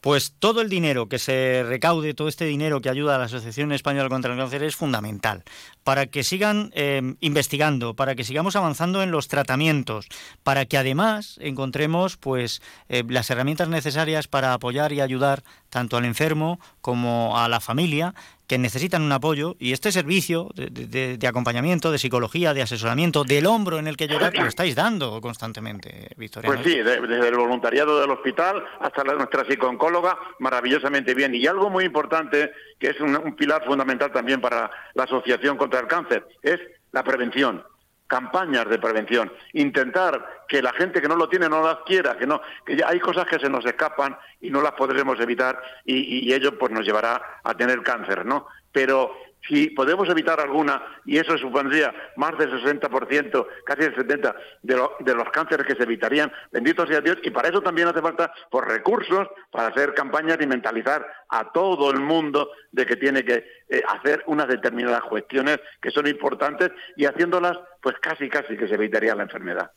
Pues 0.00 0.34
todo 0.38 0.62
el 0.62 0.68
dinero 0.68 1.08
que 1.08 1.18
se 1.18 1.62
recaude, 1.66 2.14
todo 2.14 2.28
este 2.28 2.46
dinero 2.46 2.80
que 2.80 2.88
ayuda 2.88 3.16
a 3.16 3.18
la 3.18 3.24
Asociación 3.24 3.72
Española 3.72 4.08
contra 4.08 4.32
el 4.32 4.38
Cáncer 4.38 4.62
es 4.62 4.76
fundamental 4.76 5.44
para 5.84 6.06
que 6.06 6.24
sigan 6.24 6.70
eh, 6.74 7.14
investigando, 7.20 7.94
para 7.94 8.14
que 8.14 8.24
sigamos 8.24 8.56
avanzando 8.56 9.02
en 9.02 9.10
los 9.10 9.28
tratamientos, 9.28 10.06
para 10.42 10.64
que 10.66 10.78
además 10.78 11.38
encontremos 11.40 12.16
pues 12.16 12.62
eh, 12.88 13.04
las 13.08 13.28
herramientas 13.30 13.68
necesarias 13.68 14.28
para 14.28 14.54
apoyar 14.54 14.92
y 14.92 15.00
ayudar 15.00 15.42
tanto 15.70 15.96
al 15.96 16.04
enfermo 16.04 16.60
como 16.80 17.38
a 17.38 17.48
la 17.48 17.60
familia 17.60 18.14
que 18.50 18.58
necesitan 18.58 19.02
un 19.02 19.12
apoyo 19.12 19.54
y 19.60 19.72
este 19.72 19.92
servicio 19.92 20.48
de, 20.56 21.18
acompañamiento, 21.28 21.92
de 21.92 21.98
psicología, 21.98 22.52
de 22.52 22.62
asesoramiento, 22.62 23.22
del 23.22 23.46
hombro 23.46 23.78
en 23.78 23.86
el 23.86 23.96
que 23.96 24.08
llorar, 24.08 24.36
lo 24.36 24.46
estáis 24.46 24.74
dando 24.74 25.20
constantemente, 25.20 26.08
Victoria. 26.16 26.50
Pues 26.50 26.64
sí, 26.64 26.78
desde 26.82 27.28
el 27.28 27.36
voluntariado 27.36 28.00
del 28.00 28.10
hospital 28.10 28.64
hasta 28.80 29.04
la, 29.04 29.14
nuestra 29.14 29.44
psicooncóloga, 29.44 30.18
maravillosamente 30.40 31.14
bien. 31.14 31.32
Y 31.32 31.46
algo 31.46 31.70
muy 31.70 31.84
importante, 31.84 32.50
que 32.76 32.88
es 32.88 33.00
un 33.00 33.36
pilar 33.36 33.64
fundamental 33.64 34.10
también 34.10 34.40
para 34.40 34.68
la 34.94 35.04
Asociación 35.04 35.56
contra 35.56 35.78
el 35.78 35.86
Cáncer, 35.86 36.26
es 36.42 36.58
la 36.90 37.04
prevención 37.04 37.62
campañas 38.10 38.68
de 38.68 38.78
prevención, 38.78 39.32
intentar 39.52 40.44
que 40.48 40.60
la 40.60 40.72
gente 40.72 41.00
que 41.00 41.06
no 41.06 41.14
lo 41.14 41.28
tiene 41.28 41.48
no 41.48 41.62
las 41.62 41.78
quiera, 41.86 42.18
que 42.18 42.26
no, 42.26 42.42
que 42.66 42.76
ya 42.76 42.88
hay 42.88 42.98
cosas 42.98 43.24
que 43.26 43.38
se 43.38 43.48
nos 43.48 43.64
escapan 43.64 44.18
y 44.40 44.50
no 44.50 44.60
las 44.60 44.72
podremos 44.72 45.18
evitar 45.20 45.62
y, 45.84 46.28
y 46.28 46.34
ello 46.34 46.58
pues 46.58 46.72
nos 46.72 46.84
llevará 46.84 47.40
a 47.44 47.54
tener 47.54 47.82
cáncer, 47.82 48.26
¿no? 48.26 48.48
Pero 48.72 49.16
si 49.46 49.70
podemos 49.70 50.08
evitar 50.08 50.40
alguna, 50.40 50.82
y 51.04 51.18
eso 51.18 51.36
supondría 51.38 51.94
más 52.16 52.36
del 52.38 52.50
60%, 52.62 53.46
casi 53.64 53.82
el 53.82 53.94
70% 53.94 54.34
de, 54.62 54.88
de, 55.00 55.14
los 55.14 55.30
cánceres 55.30 55.66
que 55.66 55.74
se 55.74 55.82
evitarían, 55.82 56.32
bendito 56.52 56.86
sea 56.86 57.00
Dios, 57.00 57.18
y 57.22 57.30
para 57.30 57.48
eso 57.48 57.60
también 57.60 57.88
hace 57.88 58.00
falta 58.00 58.32
por 58.50 58.64
pues, 58.64 58.76
recursos 58.76 59.28
para 59.50 59.68
hacer 59.68 59.94
campañas 59.94 60.38
y 60.40 60.46
mentalizar 60.46 61.06
a 61.28 61.50
todo 61.52 61.90
el 61.90 62.00
mundo 62.00 62.50
de 62.72 62.86
que 62.86 62.96
tiene 62.96 63.24
que 63.24 63.44
eh, 63.68 63.82
hacer 63.88 64.22
unas 64.26 64.48
determinadas 64.48 65.02
cuestiones 65.02 65.58
que 65.80 65.90
son 65.90 66.06
importantes 66.06 66.70
y 66.96 67.04
haciéndolas, 67.04 67.56
pues 67.82 67.96
casi, 68.00 68.28
casi 68.28 68.56
que 68.56 68.68
se 68.68 68.74
evitaría 68.74 69.14
la 69.14 69.22
enfermedad. 69.22 69.70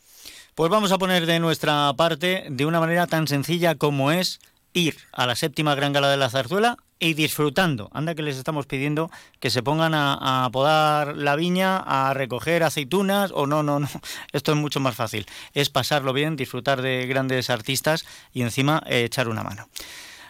Pues 0.56 0.70
vamos 0.70 0.92
a 0.92 0.98
poner 0.98 1.26
de 1.26 1.40
nuestra 1.40 1.92
parte 1.98 2.46
de 2.50 2.66
una 2.66 2.80
manera 2.80 3.08
tan 3.08 3.28
sencilla 3.28 3.76
como 3.76 4.12
es 4.12 4.40
ir 4.74 4.96
a 5.12 5.26
la 5.26 5.36
séptima 5.36 5.76
gran 5.76 5.94
gala 5.94 6.10
de 6.10 6.18
la 6.18 6.30
zarzuela 6.30 6.78
y 7.04 7.16
disfrutando. 7.16 7.90
Anda 7.94 8.16
que 8.16 8.22
les 8.22 8.38
estamos 8.38 8.66
pidiendo 8.66 9.12
que 9.42 9.50
se 9.50 9.62
pongan 9.62 9.94
a, 9.94 10.50
podar 10.54 11.18
la 11.18 11.36
viña, 11.36 11.78
a 11.78 12.14
recoger 12.14 12.64
aceitunas 12.64 13.32
o 13.34 13.46
no, 13.46 13.62
no, 13.62 13.82
no. 13.82 13.90
Esto 14.32 14.54
es 14.54 14.58
mucho 14.58 14.80
más 14.80 14.96
fácil. 14.96 15.26
Es 15.54 15.70
pasarlo 15.70 16.14
bien, 16.14 16.38
disfrutar 16.38 16.82
de 16.82 17.06
grandes 17.06 17.50
artistas 17.50 18.06
y 18.32 18.42
encima 18.42 18.82
eh, 18.86 19.04
echar 19.04 19.28
una 19.28 19.44
mano. 19.44 19.68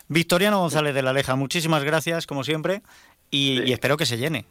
Victoriano 0.08 0.60
González 0.60 0.96
de 0.96 1.04
la 1.04 1.14
Leja, 1.14 1.36
muchísimas 1.36 1.84
gracias 1.84 2.26
como 2.26 2.44
siempre 2.44 2.82
y 3.30 3.72
espero 3.72 3.96
que 3.96 4.08
se 4.08 4.18
llene. 4.18 4.46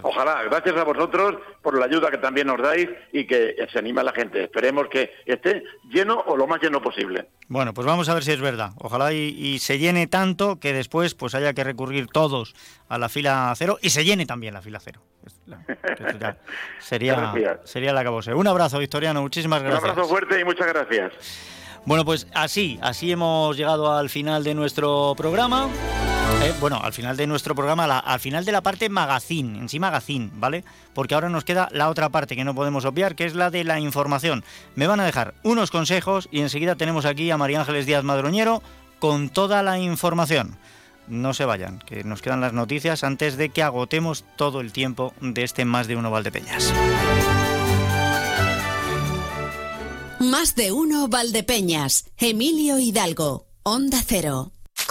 Ojalá, 0.00 0.42
gracias 0.44 0.76
a 0.76 0.84
vosotros 0.84 1.36
por 1.60 1.78
la 1.78 1.84
ayuda 1.84 2.10
que 2.10 2.18
también 2.18 2.46
nos 2.46 2.60
dais 2.60 2.88
y 3.12 3.26
que 3.26 3.56
se 3.70 3.78
anime 3.78 4.00
a 4.00 4.04
la 4.04 4.12
gente. 4.12 4.44
Esperemos 4.44 4.88
que 4.88 5.12
esté 5.26 5.62
lleno 5.90 6.22
o 6.26 6.36
lo 6.36 6.46
más 6.46 6.62
lleno 6.62 6.80
posible. 6.80 7.28
Bueno, 7.48 7.74
pues 7.74 7.86
vamos 7.86 8.08
a 8.08 8.14
ver 8.14 8.24
si 8.24 8.32
es 8.32 8.40
verdad. 8.40 8.70
Ojalá 8.78 9.12
y, 9.12 9.58
se 9.58 9.78
llene 9.78 10.06
tanto 10.06 10.58
que 10.58 10.72
después 10.72 11.14
pues 11.14 11.34
haya 11.34 11.52
que 11.52 11.64
recurrir 11.64 12.06
todos 12.06 12.54
a 12.88 12.98
la 12.98 13.08
fila 13.08 13.52
cero 13.56 13.78
y 13.82 13.90
se 13.90 14.04
llene 14.04 14.24
también 14.24 14.54
la 14.54 14.62
fila 14.62 14.80
cero. 14.80 15.02
sería, 16.78 17.60
sería 17.64 17.92
la 17.92 18.02
cabose. 18.02 18.32
Un 18.32 18.46
abrazo, 18.46 18.78
Victoriano. 18.78 19.20
Muchísimas 19.20 19.62
gracias. 19.62 19.82
Un 19.82 19.90
abrazo 19.90 20.08
fuerte 20.08 20.40
y 20.40 20.44
muchas 20.44 20.66
gracias. 20.68 21.12
Bueno, 21.84 22.04
pues 22.04 22.28
así, 22.34 22.78
así 22.80 23.10
hemos 23.10 23.56
llegado 23.56 23.92
al 23.92 24.08
final 24.08 24.44
de 24.44 24.54
nuestro 24.54 25.14
programa. 25.16 25.68
Eh, 26.42 26.52
bueno, 26.58 26.80
al 26.82 26.92
final 26.92 27.16
de 27.16 27.28
nuestro 27.28 27.54
programa, 27.54 27.84
al 27.84 28.18
final 28.18 28.44
de 28.44 28.50
la 28.50 28.62
parte 28.62 28.88
magazine, 28.88 29.60
en 29.60 29.68
sí 29.68 29.78
magazine, 29.78 30.28
¿vale? 30.34 30.64
Porque 30.92 31.14
ahora 31.14 31.28
nos 31.28 31.44
queda 31.44 31.68
la 31.70 31.88
otra 31.88 32.08
parte 32.08 32.34
que 32.34 32.42
no 32.42 32.52
podemos 32.52 32.84
obviar, 32.84 33.14
que 33.14 33.26
es 33.26 33.36
la 33.36 33.50
de 33.50 33.62
la 33.62 33.78
información. 33.78 34.42
Me 34.74 34.88
van 34.88 34.98
a 34.98 35.04
dejar 35.04 35.34
unos 35.44 35.70
consejos 35.70 36.28
y 36.32 36.40
enseguida 36.40 36.74
tenemos 36.74 37.04
aquí 37.04 37.30
a 37.30 37.36
María 37.36 37.60
Ángeles 37.60 37.86
Díaz 37.86 38.02
Madroñero 38.02 38.60
con 38.98 39.28
toda 39.28 39.62
la 39.62 39.78
información. 39.78 40.58
No 41.06 41.32
se 41.32 41.44
vayan, 41.44 41.78
que 41.78 42.02
nos 42.02 42.22
quedan 42.22 42.40
las 42.40 42.52
noticias 42.52 43.04
antes 43.04 43.36
de 43.36 43.50
que 43.50 43.62
agotemos 43.62 44.24
todo 44.36 44.60
el 44.60 44.72
tiempo 44.72 45.14
de 45.20 45.44
este 45.44 45.64
Más 45.64 45.86
de 45.86 45.94
Uno 45.94 46.10
Valdepeñas. 46.10 46.72
Más 50.18 50.56
de 50.56 50.72
Uno 50.72 51.06
Valdepeñas, 51.06 52.06
Emilio 52.16 52.80
Hidalgo, 52.80 53.46
Onda 53.62 54.02
Cero. 54.04 54.50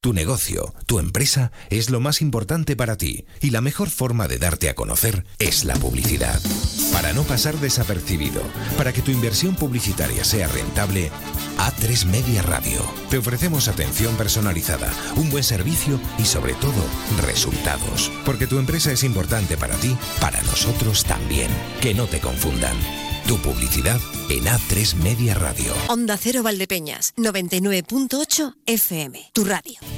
Tu 0.00 0.12
negocio, 0.12 0.72
tu 0.86 1.00
empresa 1.00 1.50
es 1.70 1.90
lo 1.90 1.98
más 1.98 2.22
importante 2.22 2.76
para 2.76 2.96
ti 2.96 3.26
y 3.40 3.50
la 3.50 3.60
mejor 3.60 3.90
forma 3.90 4.28
de 4.28 4.38
darte 4.38 4.68
a 4.68 4.74
conocer 4.74 5.26
es 5.40 5.64
la 5.64 5.74
publicidad. 5.74 6.40
Para 6.92 7.12
no 7.12 7.24
pasar 7.24 7.56
desapercibido, 7.56 8.40
para 8.76 8.92
que 8.92 9.02
tu 9.02 9.10
inversión 9.10 9.56
publicitaria 9.56 10.22
sea 10.22 10.46
rentable, 10.46 11.10
A3 11.58 12.06
Media 12.06 12.42
Radio. 12.42 12.80
Te 13.10 13.18
ofrecemos 13.18 13.66
atención 13.66 14.16
personalizada, 14.16 14.92
un 15.16 15.30
buen 15.30 15.42
servicio 15.42 15.98
y 16.16 16.26
sobre 16.26 16.54
todo 16.54 16.84
resultados. 17.26 18.12
Porque 18.24 18.46
tu 18.46 18.60
empresa 18.60 18.92
es 18.92 19.02
importante 19.02 19.56
para 19.56 19.74
ti, 19.78 19.96
para 20.20 20.40
nosotros 20.42 21.02
también. 21.02 21.50
Que 21.80 21.92
no 21.92 22.06
te 22.06 22.20
confundan. 22.20 22.76
Tu 23.28 23.36
publicidad 23.42 24.00
en 24.30 24.46
A3 24.46 24.94
Media 25.02 25.34
Radio. 25.34 25.74
Onda 25.88 26.16
Cero 26.16 26.42
Valdepeñas, 26.42 27.12
99.8 27.18 28.54
FM. 28.64 29.20
Tu 29.34 29.44
radio. 29.44 29.97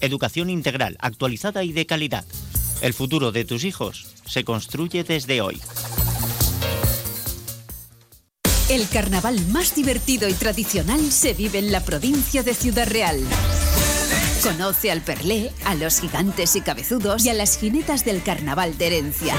educación 0.00 0.50
integral, 0.50 0.96
actualizada 1.00 1.64
y 1.64 1.72
de 1.72 1.86
calidad. 1.86 2.24
El 2.80 2.94
futuro 2.94 3.32
de 3.32 3.44
tus 3.44 3.64
hijos 3.64 4.14
se 4.26 4.44
construye 4.44 5.04
desde 5.04 5.40
hoy. 5.40 5.60
El 8.68 8.86
carnaval 8.88 9.40
más 9.46 9.74
divertido 9.74 10.28
y 10.28 10.34
tradicional 10.34 11.10
se 11.10 11.32
vive 11.32 11.58
en 11.58 11.72
la 11.72 11.82
provincia 11.82 12.42
de 12.42 12.52
Ciudad 12.54 12.86
Real. 12.86 13.18
Conoce 14.42 14.90
al 14.90 15.02
Perlé, 15.02 15.52
a 15.64 15.74
los 15.74 16.00
gigantes 16.00 16.54
y 16.54 16.60
cabezudos 16.60 17.24
y 17.24 17.28
a 17.28 17.34
las 17.34 17.58
jinetas 17.58 18.04
del 18.04 18.22
carnaval 18.22 18.78
de 18.78 18.86
herencia. 18.86 19.34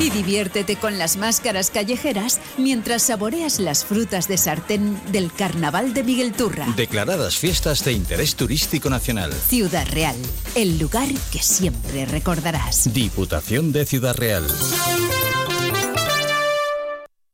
Y 0.00 0.10
diviértete 0.10 0.76
con 0.76 0.98
las 0.98 1.16
máscaras 1.16 1.70
callejeras 1.70 2.40
mientras 2.56 3.02
saboreas 3.02 3.60
las 3.60 3.84
frutas 3.84 4.26
de 4.26 4.38
sartén 4.38 4.98
del 5.12 5.32
carnaval 5.32 5.92
de 5.94 6.02
Miguel 6.02 6.32
Turra. 6.32 6.66
Declaradas 6.76 7.36
fiestas 7.36 7.84
de 7.84 7.92
interés 7.92 8.36
turístico 8.36 8.88
nacional. 8.90 9.32
Ciudad 9.32 9.86
Real, 9.90 10.16
el 10.54 10.78
lugar 10.78 11.08
que 11.30 11.42
siempre 11.42 12.06
recordarás. 12.06 12.92
Diputación 12.92 13.72
de 13.72 13.84
Ciudad 13.84 14.16
Real. 14.16 14.46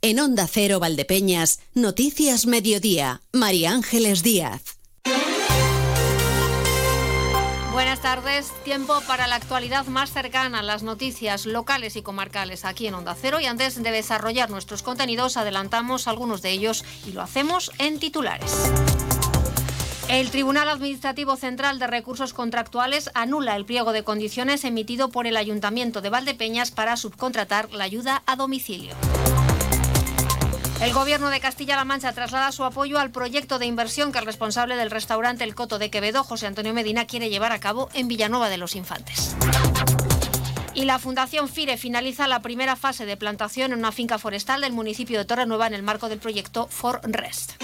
En 0.04 0.18
Onda 0.18 0.48
Cero 0.48 0.80
Valdepeñas, 0.80 1.60
Noticias 1.74 2.46
Mediodía, 2.46 3.22
María 3.32 3.70
Ángeles 3.70 4.24
Díaz. 4.24 4.81
Tardes. 8.02 8.52
Tiempo 8.64 9.00
para 9.06 9.26
la 9.28 9.36
actualidad 9.36 9.86
más 9.86 10.12
cercana, 10.12 10.62
las 10.62 10.82
noticias 10.82 11.46
locales 11.46 11.96
y 11.96 12.02
comarcales 12.02 12.64
aquí 12.64 12.88
en 12.88 12.94
Onda 12.94 13.16
Cero. 13.18 13.40
Y 13.40 13.46
antes 13.46 13.80
de 13.80 13.90
desarrollar 13.90 14.50
nuestros 14.50 14.82
contenidos, 14.82 15.36
adelantamos 15.36 16.08
algunos 16.08 16.42
de 16.42 16.50
ellos 16.50 16.84
y 17.06 17.12
lo 17.12 17.22
hacemos 17.22 17.70
en 17.78 17.98
titulares. 17.98 18.70
El 20.08 20.30
Tribunal 20.30 20.68
Administrativo 20.68 21.36
Central 21.36 21.78
de 21.78 21.86
Recursos 21.86 22.34
Contractuales 22.34 23.10
anula 23.14 23.56
el 23.56 23.64
pliego 23.64 23.92
de 23.92 24.04
condiciones 24.04 24.64
emitido 24.64 25.08
por 25.08 25.26
el 25.26 25.36
Ayuntamiento 25.36 26.00
de 26.02 26.10
Valdepeñas 26.10 26.72
para 26.72 26.96
subcontratar 26.96 27.72
la 27.72 27.84
ayuda 27.84 28.22
a 28.26 28.36
domicilio. 28.36 28.94
El 30.82 30.92
Gobierno 30.92 31.30
de 31.30 31.38
Castilla-La 31.38 31.84
Mancha 31.84 32.12
traslada 32.12 32.50
su 32.50 32.64
apoyo 32.64 32.98
al 32.98 33.12
proyecto 33.12 33.60
de 33.60 33.66
inversión 33.66 34.10
que 34.10 34.18
el 34.18 34.26
responsable 34.26 34.74
del 34.74 34.90
restaurante 34.90 35.44
El 35.44 35.54
Coto 35.54 35.78
de 35.78 35.90
Quevedo, 35.90 36.24
José 36.24 36.48
Antonio 36.48 36.74
Medina, 36.74 37.06
quiere 37.06 37.30
llevar 37.30 37.52
a 37.52 37.60
cabo 37.60 37.88
en 37.94 38.08
Villanueva 38.08 38.48
de 38.48 38.58
los 38.58 38.74
Infantes. 38.74 39.36
Y 40.74 40.84
la 40.84 40.98
Fundación 40.98 41.48
FIRE 41.48 41.76
finaliza 41.76 42.26
la 42.26 42.42
primera 42.42 42.74
fase 42.74 43.06
de 43.06 43.16
plantación 43.16 43.72
en 43.72 43.78
una 43.78 43.92
finca 43.92 44.18
forestal 44.18 44.62
del 44.62 44.72
municipio 44.72 45.20
de 45.20 45.24
Torrenueva 45.24 45.68
en 45.68 45.74
el 45.74 45.84
marco 45.84 46.08
del 46.08 46.18
proyecto 46.18 46.66
For 46.66 47.00
Rest. 47.04 47.62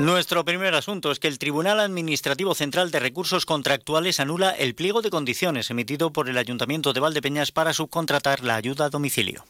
Nuestro 0.00 0.44
primer 0.44 0.76
asunto 0.76 1.10
es 1.10 1.18
que 1.18 1.26
el 1.26 1.40
Tribunal 1.40 1.80
Administrativo 1.80 2.54
Central 2.54 2.92
de 2.92 3.00
Recursos 3.00 3.44
Contractuales 3.44 4.20
anula 4.20 4.50
el 4.50 4.76
pliego 4.76 5.02
de 5.02 5.10
condiciones 5.10 5.70
emitido 5.70 6.12
por 6.12 6.28
el 6.28 6.38
Ayuntamiento 6.38 6.92
de 6.92 7.00
Valdepeñas 7.00 7.50
para 7.50 7.72
subcontratar 7.72 8.44
la 8.44 8.54
ayuda 8.54 8.84
a 8.84 8.90
domicilio. 8.90 9.44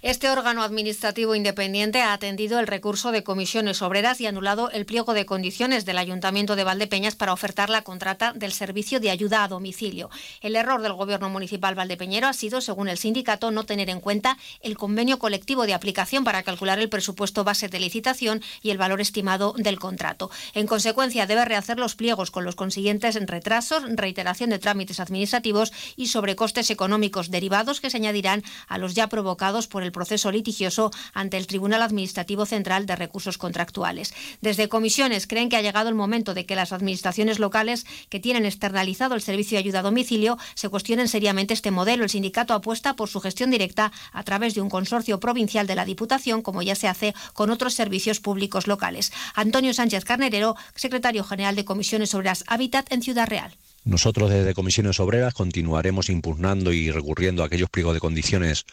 Este 0.00 0.30
órgano 0.30 0.62
administrativo 0.62 1.34
independiente 1.34 2.00
ha 2.00 2.14
atendido 2.14 2.60
el 2.60 2.66
recurso 2.66 3.12
de 3.12 3.22
comisiones 3.22 3.82
obreras 3.82 4.22
y 4.22 4.26
anulado 4.26 4.70
el 4.70 4.86
pliego 4.86 5.12
de 5.12 5.26
condiciones 5.26 5.84
del 5.84 5.98
Ayuntamiento 5.98 6.56
de 6.56 6.64
Valdepeñas 6.64 7.14
para 7.14 7.34
ofertar 7.34 7.68
la 7.68 7.82
contrata 7.82 8.32
del 8.32 8.52
servicio 8.54 9.00
de 9.00 9.10
ayuda 9.10 9.44
a 9.44 9.48
domicilio. 9.48 10.08
El 10.40 10.56
error 10.56 10.80
del 10.80 10.94
Gobierno 10.94 11.28
Municipal 11.28 11.74
Valdepeñero 11.74 12.26
ha 12.26 12.32
sido, 12.32 12.62
según 12.62 12.88
el 12.88 12.96
sindicato, 12.96 13.50
no 13.50 13.64
tener 13.64 13.90
en 13.90 14.00
cuenta 14.00 14.38
el 14.62 14.78
convenio 14.78 15.18
colectivo 15.18 15.66
de 15.66 15.74
aplicación 15.74 16.24
para 16.24 16.42
calcular 16.42 16.78
el 16.78 16.88
presupuesto 16.88 17.44
base 17.44 17.68
de 17.68 17.80
licitación 17.80 18.42
y 18.62 18.70
el 18.70 18.78
valor 18.78 19.02
estimado 19.02 19.52
del 19.58 19.78
contrato 19.78 19.89
contrato. 19.90 20.30
En 20.54 20.68
consecuencia, 20.68 21.26
debe 21.26 21.44
rehacer 21.44 21.76
los 21.80 21.96
pliegos 21.96 22.30
con 22.30 22.44
los 22.44 22.54
consiguientes 22.54 23.18
retrasos, 23.26 23.82
reiteración 23.96 24.50
de 24.50 24.60
trámites 24.60 25.00
administrativos 25.00 25.72
y 25.96 26.06
sobrecostes 26.06 26.70
económicos 26.70 27.32
derivados 27.32 27.80
que 27.80 27.90
se 27.90 27.96
añadirán 27.96 28.44
a 28.68 28.78
los 28.78 28.94
ya 28.94 29.08
provocados 29.08 29.66
por 29.66 29.82
el 29.82 29.90
proceso 29.90 30.30
litigioso 30.30 30.92
ante 31.12 31.38
el 31.38 31.48
Tribunal 31.48 31.82
Administrativo 31.82 32.46
Central 32.46 32.86
de 32.86 32.94
Recursos 32.94 33.36
Contractuales. 33.36 34.14
Desde 34.40 34.68
comisiones 34.68 35.26
creen 35.26 35.48
que 35.48 35.56
ha 35.56 35.62
llegado 35.62 35.88
el 35.88 35.96
momento 35.96 36.34
de 36.34 36.46
que 36.46 36.54
las 36.54 36.72
administraciones 36.72 37.40
locales 37.40 37.84
que 38.10 38.20
tienen 38.20 38.46
externalizado 38.46 39.16
el 39.16 39.22
servicio 39.22 39.56
de 39.56 39.64
ayuda 39.64 39.80
a 39.80 39.88
domicilio 39.90 40.38
se 40.54 40.68
cuestionen 40.68 41.08
seriamente 41.08 41.52
este 41.52 41.72
modelo. 41.72 42.04
El 42.04 42.10
sindicato 42.10 42.54
apuesta 42.54 42.94
por 42.94 43.08
su 43.08 43.20
gestión 43.20 43.50
directa 43.50 43.90
a 44.12 44.22
través 44.22 44.54
de 44.54 44.60
un 44.60 44.70
consorcio 44.70 45.18
provincial 45.18 45.66
de 45.66 45.74
la 45.74 45.84
Diputación, 45.84 46.42
como 46.42 46.62
ya 46.62 46.76
se 46.76 46.86
hace 46.86 47.12
con 47.32 47.50
otros 47.50 47.74
servicios 47.74 48.20
públicos 48.20 48.68
locales. 48.68 49.12
Antonio 49.34 49.74
Sánchez 49.80 50.04
Carnerero, 50.04 50.56
secretario 50.74 51.24
general 51.24 51.56
de 51.56 51.64
Comisiones 51.64 52.14
Obreras 52.14 52.44
Hábitat 52.46 52.92
en 52.92 53.00
Ciudad 53.00 53.26
Real. 53.26 53.56
Nosotros 53.82 54.28
desde 54.28 54.52
Comisiones 54.52 55.00
Obreras 55.00 55.32
continuaremos 55.32 56.10
impugnando 56.10 56.74
y 56.74 56.90
recurriendo 56.90 57.42
a 57.42 57.46
aquellos 57.46 57.70
pliegos 57.70 57.94
de 57.94 58.00
condiciones 58.00 58.66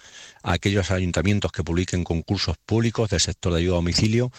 a 0.44 0.52
aquellos 0.52 0.92
ayuntamientos 0.92 1.54
que 1.54 1.64
publiquen 1.64 2.04
concursos 2.04 2.58
públicos 2.58 3.10
del 3.10 3.22
sector 3.22 3.54
de 3.54 3.60
ayuda 3.60 3.76
a 3.76 3.78
domicilio 3.78 4.34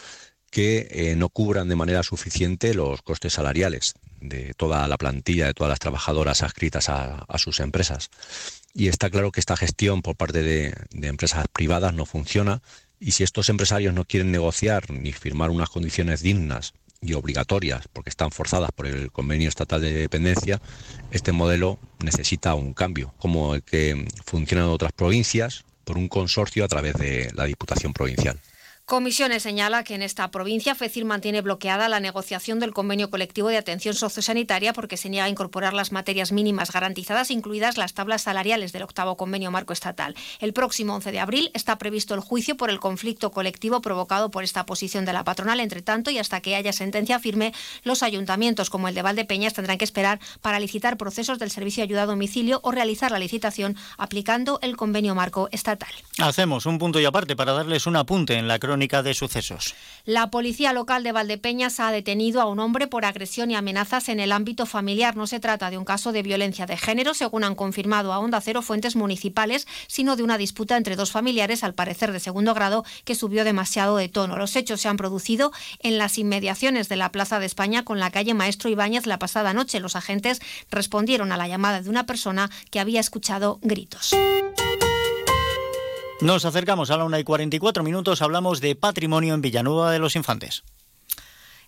que 0.51 0.89
eh, 0.91 1.17
no 1.17 1.31
cubran 1.31 1.71
de 1.71 1.77
manera 1.77 2.03
suficiente 2.03 2.75
los 2.75 3.01
costes 3.01 3.33
salariales 3.33 3.95
de 4.21 4.53
toda 4.53 4.87
la 4.89 4.99
plantilla, 4.99 5.47
de 5.47 5.55
todas 5.55 5.71
las 5.71 5.79
trabajadoras 5.79 6.43
adscritas 6.43 6.91
a, 6.91 7.25
sus 7.39 7.61
empresas. 7.61 8.11
Y 8.75 8.89
está 8.89 9.09
claro 9.09 9.33
que 9.33 9.41
esta 9.41 9.57
gestión 9.57 10.03
por 10.03 10.17
parte 10.17 10.43
de, 10.43 10.75
de 10.91 11.09
empresas 11.09 11.47
privadas 11.51 11.95
no 11.95 12.05
funciona 12.05 12.61
y 13.01 13.13
si 13.13 13.23
estos 13.23 13.49
empresarios 13.49 13.95
no 13.95 14.05
quieren 14.05 14.33
negociar 14.33 14.91
ni 14.91 15.13
firmar 15.13 15.51
unas 15.51 15.71
condiciones 15.71 16.23
dignas 16.23 16.75
y 17.01 17.15
obligatorias, 17.15 17.87
porque 17.93 18.11
están 18.11 18.31
forzadas 18.31 18.71
por 18.73 18.87
el 18.87 19.13
convenio 19.13 19.49
estatal 19.49 19.81
de 19.81 19.93
dependencia, 19.93 20.61
este 21.13 21.33
modelo 21.33 21.79
necesita 22.01 22.55
un 22.55 22.75
cambio, 22.75 23.15
como 23.19 23.55
el 23.55 23.63
que 23.63 24.07
funciona 24.25 24.65
en 24.65 24.71
otras 24.71 24.93
provincias 24.93 25.65
por 25.85 25.97
un 25.97 26.09
consorcio 26.09 26.65
a 26.65 26.69
través 26.69 26.95
de 26.95 27.31
la 27.35 27.45
Diputación 27.45 27.93
Provincial. 27.93 28.41
Comisiones 28.89 29.43
señala 29.43 29.85
que 29.85 29.95
en 29.95 30.01
esta 30.01 30.31
provincia 30.31 30.75
FECIR 30.75 31.05
mantiene 31.05 31.43
bloqueada 31.43 31.91
la 31.91 32.01
negociación 32.01 32.59
del 32.59 32.73
convenio 32.73 33.11
colectivo 33.11 33.49
de 33.49 33.59
atención 33.59 33.95
sociosanitaria 33.95 34.73
porque 34.73 34.97
se 34.97 35.11
niega 35.11 35.27
a 35.27 35.29
incorporar 35.29 35.75
las 35.75 35.93
materias 35.93 36.33
mínimas 36.33 36.73
garantizadas, 36.73 37.31
incluidas 37.31 37.77
las 37.77 37.93
tablas 37.93 38.23
salariales 38.23 38.73
del 38.73 38.85
octavo 38.85 39.19
convenio 39.19 39.51
marco 39.51 39.75
estatal. 39.75 40.15
El 40.41 40.55
próximo 40.55 40.95
11 40.95 41.13
de 41.13 41.21
abril 41.21 41.51
está 41.53 41.77
previsto 41.77 42.15
el 42.15 42.21
juicio 42.21 42.57
por 42.57 42.71
el 42.71 42.81
conflicto 42.81 43.31
colectivo 43.31 43.83
provocado 43.83 44.31
por 44.31 44.43
esta 44.43 44.65
posición 44.65 45.05
de 45.05 45.13
la 45.13 45.23
patronal. 45.23 45.61
Entre 45.61 45.83
tanto, 45.83 46.11
y 46.11 46.17
hasta 46.17 46.41
que 46.41 46.57
haya 46.57 46.73
sentencia 46.73 47.19
firme, 47.19 47.53
los 47.83 48.03
ayuntamientos 48.03 48.71
como 48.71 48.89
el 48.89 48.95
de 48.95 49.03
Valdepeñas 49.03 49.53
tendrán 49.53 49.77
que 49.77 49.85
esperar 49.85 50.19
para 50.41 50.61
licitar 50.61 50.97
procesos 50.97 51.39
del 51.39 51.51
servicio 51.51 51.83
de 51.83 51.89
ayuda 51.89 52.05
a 52.05 52.07
domicilio 52.07 52.61
o 52.63 52.73
realizar 52.73 53.11
la 53.11 53.19
licitación 53.19 53.77
aplicando 53.99 54.59
el 54.63 54.79
convenio 54.79 55.15
marco 55.15 55.51
estatal. 55.53 55.91
Hacemos 56.17 56.65
un 56.65 56.79
punto 56.79 56.99
y 56.99 57.05
aparte 57.05 57.37
para 57.37 57.53
darles 57.53 57.87
un 57.87 57.95
apunte 57.95 58.33
en 58.33 58.49
la 58.49 58.59
crónica 58.59 58.78
La 60.05 60.31
policía 60.31 60.73
local 60.73 61.03
de 61.03 61.13
Valdepeñas 61.13 61.81
ha 61.81 61.91
detenido 61.91 62.41
a 62.41 62.47
un 62.47 62.61
hombre 62.61 62.87
por 62.87 63.05
agresión 63.05 63.51
y 63.51 63.57
amenazas 63.57 64.09
en 64.09 64.21
el 64.21 64.33
ámbito 64.33 64.67
familiar. 64.67 65.17
No 65.17 65.27
se 65.27 65.41
trata 65.41 65.71
de 65.71 65.79
un 65.79 65.85
caso 65.85 66.13
de 66.13 66.23
violencia 66.23 66.67
de 66.67 66.77
género, 66.77 67.15
según 67.15 67.45
han 67.45 67.55
confirmado 67.55 68.13
a 68.13 68.19
Onda 68.19 68.41
Cero 68.41 68.63
fuentes 68.63 68.97
municipales, 68.97 69.67
sino 69.87 70.17
de 70.17 70.23
una 70.23 70.39
disputa 70.39 70.77
entre 70.77 70.97
dos 70.97 71.11
familiares, 71.11 71.65
al 71.65 71.75
parecer 71.75 72.13
de 72.13 72.21
segundo 72.21 72.55
grado, 72.55 72.85
que 73.05 73.15
subió 73.15 73.45
demasiado 73.45 73.97
de 73.97 74.09
tono. 74.09 74.37
Los 74.37 74.57
hechos 74.57 74.81
se 74.81 74.89
han 74.89 74.97
producido 74.97 75.53
en 75.81 75.99
las 75.99 76.19
inmediaciones 76.19 76.89
de 76.89 76.97
la 76.97 77.13
Plaza 77.13 77.39
de 77.39 77.47
España 77.47 77.85
con 77.85 77.99
la 77.99 78.11
calle 78.11 78.35
Maestro 78.35 78.71
Ibáñez 78.71 79.07
la 79.07 79.19
pasada 79.19 79.53
noche. 79.53 79.81
Los 79.81 79.97
agentes 79.97 80.41
respondieron 80.71 81.33
a 81.33 81.37
la 81.37 81.49
llamada 81.49 81.83
de 81.83 81.91
una 81.91 82.07
persona 82.07 82.51
que 82.71 82.81
había 82.81 83.01
escuchado 83.01 83.59
gritos. 83.63 84.15
Nos 86.21 86.45
acercamos 86.45 86.91
a 86.91 86.97
la 86.97 87.05
1 87.05 87.17
y 87.21 87.25
44 87.25 87.85
minutos, 87.85 88.23
hablamos 88.23 88.61
de 88.61 88.75
patrimonio 88.75 89.35
en 89.35 89.41
Villanueva 89.41 89.93
de 89.93 90.01
los 90.01 90.17
Infantes. 90.17 90.65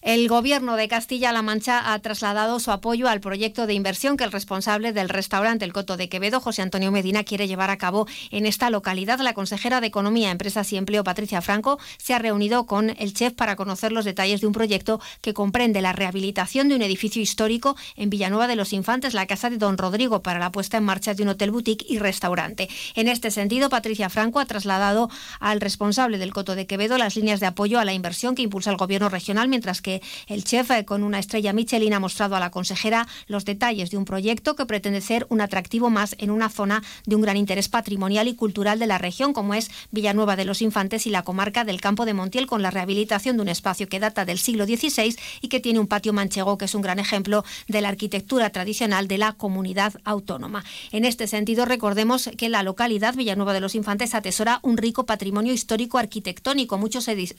El 0.02 0.28
Gobierno 0.28 0.76
de 0.76 0.88
Castilla-La 0.88 1.42
Mancha 1.42 1.92
ha 1.92 1.98
trasladado 1.98 2.58
su 2.58 2.70
apoyo 2.70 3.06
al 3.06 3.20
proyecto 3.20 3.66
de 3.66 3.74
inversión 3.74 4.16
que 4.16 4.24
el 4.24 4.32
responsable 4.32 4.94
del 4.94 5.10
restaurante 5.10 5.66
El 5.66 5.74
Coto 5.74 5.98
de 5.98 6.08
Quevedo, 6.08 6.40
José 6.40 6.62
Antonio 6.62 6.90
Medina, 6.90 7.22
quiere 7.22 7.46
llevar 7.46 7.68
a 7.68 7.76
cabo 7.76 8.06
en 8.30 8.46
esta 8.46 8.70
localidad. 8.70 9.18
La 9.20 9.34
consejera 9.34 9.82
de 9.82 9.88
Economía, 9.88 10.30
Empresas 10.30 10.72
y 10.72 10.78
Empleo, 10.78 11.04
Patricia 11.04 11.42
Franco, 11.42 11.78
se 11.98 12.14
ha 12.14 12.18
reunido 12.18 12.64
con 12.64 12.96
el 12.98 13.12
chef 13.12 13.34
para 13.34 13.56
conocer 13.56 13.92
los 13.92 14.06
detalles 14.06 14.40
de 14.40 14.46
un 14.46 14.54
proyecto 14.54 15.02
que 15.20 15.34
comprende 15.34 15.82
la 15.82 15.92
rehabilitación 15.92 16.70
de 16.70 16.76
un 16.76 16.82
edificio 16.82 17.20
histórico 17.20 17.76
en 17.94 18.08
Villanueva 18.08 18.46
de 18.46 18.56
los 18.56 18.72
Infantes, 18.72 19.12
la 19.12 19.26
casa 19.26 19.50
de 19.50 19.58
Don 19.58 19.76
Rodrigo, 19.76 20.22
para 20.22 20.38
la 20.38 20.50
puesta 20.50 20.78
en 20.78 20.84
marcha 20.84 21.12
de 21.12 21.24
un 21.24 21.28
hotel 21.28 21.50
boutique 21.50 21.84
y 21.86 21.98
restaurante. 21.98 22.70
En 22.94 23.06
este 23.06 23.30
sentido, 23.30 23.68
Patricia 23.68 24.08
Franco 24.08 24.40
ha 24.40 24.46
trasladado 24.46 25.10
al 25.40 25.60
responsable 25.60 26.16
del 26.16 26.32
Coto 26.32 26.54
de 26.54 26.66
Quevedo 26.66 26.96
las 26.96 27.16
líneas 27.16 27.38
de 27.40 27.46
apoyo 27.46 27.78
a 27.78 27.84
la 27.84 27.92
inversión 27.92 28.34
que 28.34 28.40
impulsa 28.40 28.70
el 28.70 28.78
Gobierno 28.78 29.10
regional, 29.10 29.48
mientras 29.48 29.82
que 29.82 29.89
el 30.26 30.44
chef 30.44 30.70
eh, 30.70 30.84
con 30.84 31.02
una 31.02 31.18
estrella 31.18 31.52
Michelin 31.52 31.94
ha 31.94 32.00
mostrado 32.00 32.36
a 32.36 32.40
la 32.40 32.50
consejera 32.50 33.06
los 33.26 33.44
detalles 33.44 33.90
de 33.90 33.96
un 33.96 34.04
proyecto 34.04 34.56
que 34.56 34.66
pretende 34.66 35.00
ser 35.00 35.26
un 35.28 35.40
atractivo 35.40 35.90
más 35.90 36.14
en 36.18 36.30
una 36.30 36.48
zona 36.48 36.82
de 37.06 37.16
un 37.16 37.22
gran 37.22 37.36
interés 37.36 37.68
patrimonial 37.68 38.28
y 38.28 38.34
cultural 38.34 38.78
de 38.78 38.86
la 38.86 38.98
región, 38.98 39.32
como 39.32 39.54
es 39.54 39.70
Villanueva 39.90 40.36
de 40.36 40.44
los 40.44 40.62
Infantes 40.62 41.06
y 41.06 41.10
la 41.10 41.22
comarca 41.22 41.64
del 41.64 41.80
Campo 41.80 42.04
de 42.04 42.14
Montiel, 42.14 42.46
con 42.46 42.62
la 42.62 42.70
rehabilitación 42.70 43.36
de 43.36 43.42
un 43.42 43.48
espacio 43.48 43.88
que 43.88 44.00
data 44.00 44.24
del 44.24 44.38
siglo 44.38 44.66
XVI 44.66 45.16
y 45.40 45.48
que 45.48 45.60
tiene 45.60 45.78
un 45.78 45.86
patio 45.86 46.12
manchego 46.12 46.58
que 46.58 46.66
es 46.66 46.74
un 46.74 46.82
gran 46.82 46.98
ejemplo 46.98 47.44
de 47.68 47.80
la 47.80 47.88
arquitectura 47.88 48.50
tradicional 48.50 49.08
de 49.08 49.18
la 49.18 49.32
comunidad 49.32 49.94
autónoma. 50.04 50.64
En 50.92 51.04
este 51.04 51.26
sentido, 51.26 51.64
recordemos 51.64 52.30
que 52.36 52.48
la 52.48 52.62
localidad 52.62 53.14
Villanueva 53.14 53.52
de 53.52 53.60
los 53.60 53.74
Infantes 53.74 54.14
atesora 54.14 54.60
un 54.62 54.76
rico 54.76 55.06
patrimonio 55.06 55.52
histórico 55.52 55.98
arquitectónico. 55.98 56.78
Muchos 56.78 57.06
de 57.06 57.34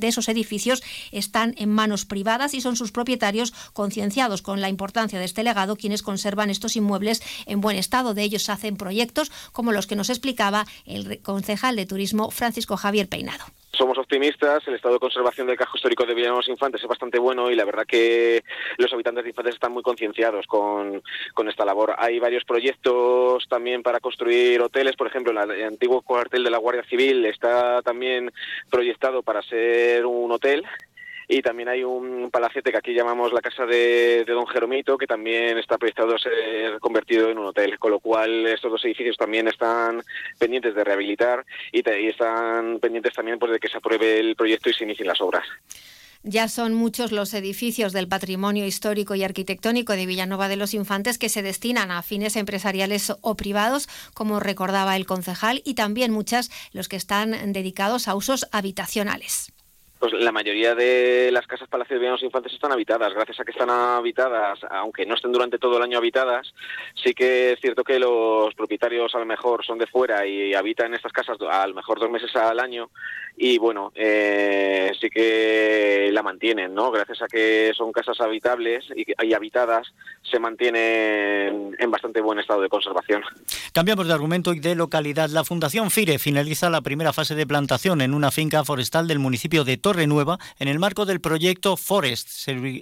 esos 0.00 0.28
edificios 0.28 0.82
están 1.12 1.54
en 1.56 1.70
manos 1.70 1.95
privadas 2.04 2.54
y 2.54 2.60
son 2.60 2.76
sus 2.76 2.92
propietarios 2.92 3.52
concienciados 3.72 4.42
con 4.42 4.60
la 4.60 4.68
importancia 4.68 5.18
de 5.18 5.24
este 5.24 5.42
legado 5.42 5.76
quienes 5.76 6.02
conservan 6.02 6.50
estos 6.50 6.76
inmuebles 6.76 7.22
en 7.46 7.60
buen 7.60 7.76
estado. 7.76 8.14
De 8.14 8.22
ellos 8.22 8.48
hacen 8.48 8.76
proyectos 8.76 9.30
como 9.52 9.72
los 9.72 9.86
que 9.86 9.96
nos 9.96 10.10
explicaba 10.10 10.66
el 10.84 11.22
concejal 11.22 11.76
de 11.76 11.86
turismo 11.86 12.30
Francisco 12.30 12.76
Javier 12.76 13.08
Peinado. 13.08 13.44
Somos 13.76 13.98
optimistas, 13.98 14.66
el 14.68 14.74
estado 14.74 14.94
de 14.94 15.00
conservación 15.00 15.46
del 15.46 15.58
casco 15.58 15.76
histórico 15.76 16.06
de 16.06 16.14
Villanueva 16.14 16.42
Infantes 16.48 16.80
es 16.80 16.88
bastante 16.88 17.18
bueno 17.18 17.50
y 17.50 17.54
la 17.54 17.66
verdad 17.66 17.84
que 17.86 18.42
los 18.78 18.90
habitantes 18.90 19.24
de 19.24 19.30
Infantes 19.30 19.54
están 19.54 19.72
muy 19.72 19.82
concienciados 19.82 20.46
con, 20.46 21.02
con, 21.34 21.48
esta 21.48 21.66
labor. 21.66 21.94
Hay 21.98 22.18
varios 22.18 22.44
proyectos 22.44 23.46
también 23.50 23.82
para 23.82 24.00
construir 24.00 24.62
hoteles, 24.62 24.96
por 24.96 25.08
ejemplo, 25.08 25.32
el 25.32 25.64
antiguo 25.64 26.00
cuartel 26.00 26.44
de 26.44 26.50
la 26.50 26.58
Guardia 26.58 26.84
Civil 26.84 27.26
está 27.26 27.82
también 27.82 28.32
proyectado 28.70 29.22
para 29.22 29.42
ser 29.42 30.06
un 30.06 30.32
hotel 30.32 30.64
y 31.28 31.42
también 31.42 31.68
hay 31.68 31.82
un 31.82 32.30
palacete 32.30 32.70
que 32.70 32.78
aquí 32.78 32.94
llamamos 32.94 33.32
la 33.32 33.40
casa 33.40 33.66
de, 33.66 34.24
Don 34.26 34.46
Jeromito, 34.46 34.96
que 34.96 35.06
también 35.06 35.58
está 35.58 35.76
proyectado 35.78 36.14
a 36.14 36.18
ser 36.18 36.78
convertido 36.80 37.30
en 37.30 37.38
un 37.38 37.46
hotel, 37.46 37.78
con 37.78 37.90
lo 37.90 38.00
cual 38.00 38.46
estos 38.46 38.70
dos 38.70 38.84
edificios 38.84 39.16
también 39.16 39.48
están 39.48 40.02
pendientes 40.38 40.74
de 40.74 40.84
rehabilitar 40.84 41.44
y, 41.72 41.82
están 42.06 42.78
pendientes 42.78 43.14
también 43.14 43.38
pues, 43.38 43.52
de 43.52 43.58
que 43.58 43.68
se 43.68 43.78
apruebe 43.78 44.20
el 44.20 44.36
proyecto 44.36 44.70
y 44.70 44.74
se 44.74 44.84
inicien 44.84 45.08
las 45.08 45.20
obras. 45.20 45.44
Ya 46.22 46.48
son 46.48 46.74
muchos 46.74 47.12
los 47.12 47.32
edificios 47.34 47.92
del 47.92 48.08
patrimonio 48.08 48.66
histórico 48.66 49.14
y 49.14 49.22
arquitectónico 49.22 49.92
de 49.92 50.06
Villanueva 50.06 50.48
de 50.48 50.56
los 50.56 50.74
Infantes 50.74 51.18
que 51.18 51.28
se 51.28 51.42
destinan 51.42 51.92
a 51.92 52.02
fines 52.02 52.34
empresariales 52.34 53.12
o 53.20 53.36
privados, 53.36 53.88
como 54.12 54.40
recordaba 54.40 54.96
el 54.96 55.06
concejal, 55.06 55.62
y 55.64 55.74
también 55.74 56.10
muchas 56.10 56.50
los 56.72 56.88
que 56.88 56.96
están 56.96 57.52
dedicados 57.52 58.08
a 58.08 58.16
usos 58.16 58.48
habitacionales. 58.50 59.52
Pues 59.98 60.12
la 60.12 60.30
mayoría 60.30 60.74
de 60.74 61.30
las 61.32 61.46
casas 61.46 61.68
Palacio 61.68 61.98
de 61.98 62.08
los 62.08 62.22
Infantes 62.22 62.52
están 62.52 62.72
habitadas. 62.72 63.14
Gracias 63.14 63.40
a 63.40 63.44
que 63.44 63.52
están 63.52 63.70
habitadas, 63.70 64.58
aunque 64.70 65.06
no 65.06 65.14
estén 65.14 65.32
durante 65.32 65.58
todo 65.58 65.78
el 65.78 65.82
año 65.82 65.98
habitadas, 65.98 66.52
sí 67.02 67.14
que 67.14 67.52
es 67.52 67.60
cierto 67.60 67.82
que 67.82 67.98
los 67.98 68.54
propietarios 68.54 69.14
a 69.14 69.18
lo 69.18 69.26
mejor 69.26 69.64
son 69.64 69.78
de 69.78 69.86
fuera 69.86 70.26
y 70.26 70.52
habitan 70.54 70.92
estas 70.94 71.12
casas 71.12 71.38
a 71.50 71.66
lo 71.66 71.74
mejor 71.74 71.98
dos 71.98 72.10
meses 72.10 72.34
al 72.36 72.60
año 72.60 72.90
y 73.38 73.58
bueno, 73.58 73.92
eh, 73.94 74.92
sí 74.98 75.10
que 75.10 76.08
la 76.12 76.22
mantienen, 76.22 76.74
¿no? 76.74 76.90
Gracias 76.90 77.20
a 77.20 77.26
que 77.26 77.72
son 77.76 77.92
casas 77.92 78.18
habitables 78.20 78.84
y, 78.96 79.04
y 79.22 79.34
habitadas, 79.34 79.86
se 80.22 80.38
mantienen 80.38 81.76
en 81.78 81.90
bastante 81.90 82.20
buen 82.22 82.38
estado 82.38 82.62
de 82.62 82.68
conservación. 82.68 83.22
Cambiamos 83.72 84.06
de 84.06 84.14
argumento 84.14 84.54
y 84.54 84.60
de 84.60 84.74
localidad. 84.74 85.28
La 85.28 85.44
Fundación 85.44 85.90
FIRE 85.90 86.18
finaliza 86.18 86.70
la 86.70 86.80
primera 86.80 87.12
fase 87.12 87.34
de 87.34 87.46
plantación 87.46 88.00
en 88.00 88.14
una 88.14 88.30
finca 88.30 88.64
forestal 88.64 89.06
del 89.06 89.18
municipio 89.18 89.64
de 89.64 89.76
Torrenueva 89.96 90.38
en 90.58 90.68
el 90.68 90.78
marco 90.78 91.06
del 91.06 91.22
proyecto 91.22 91.78
Forest, 91.78 92.28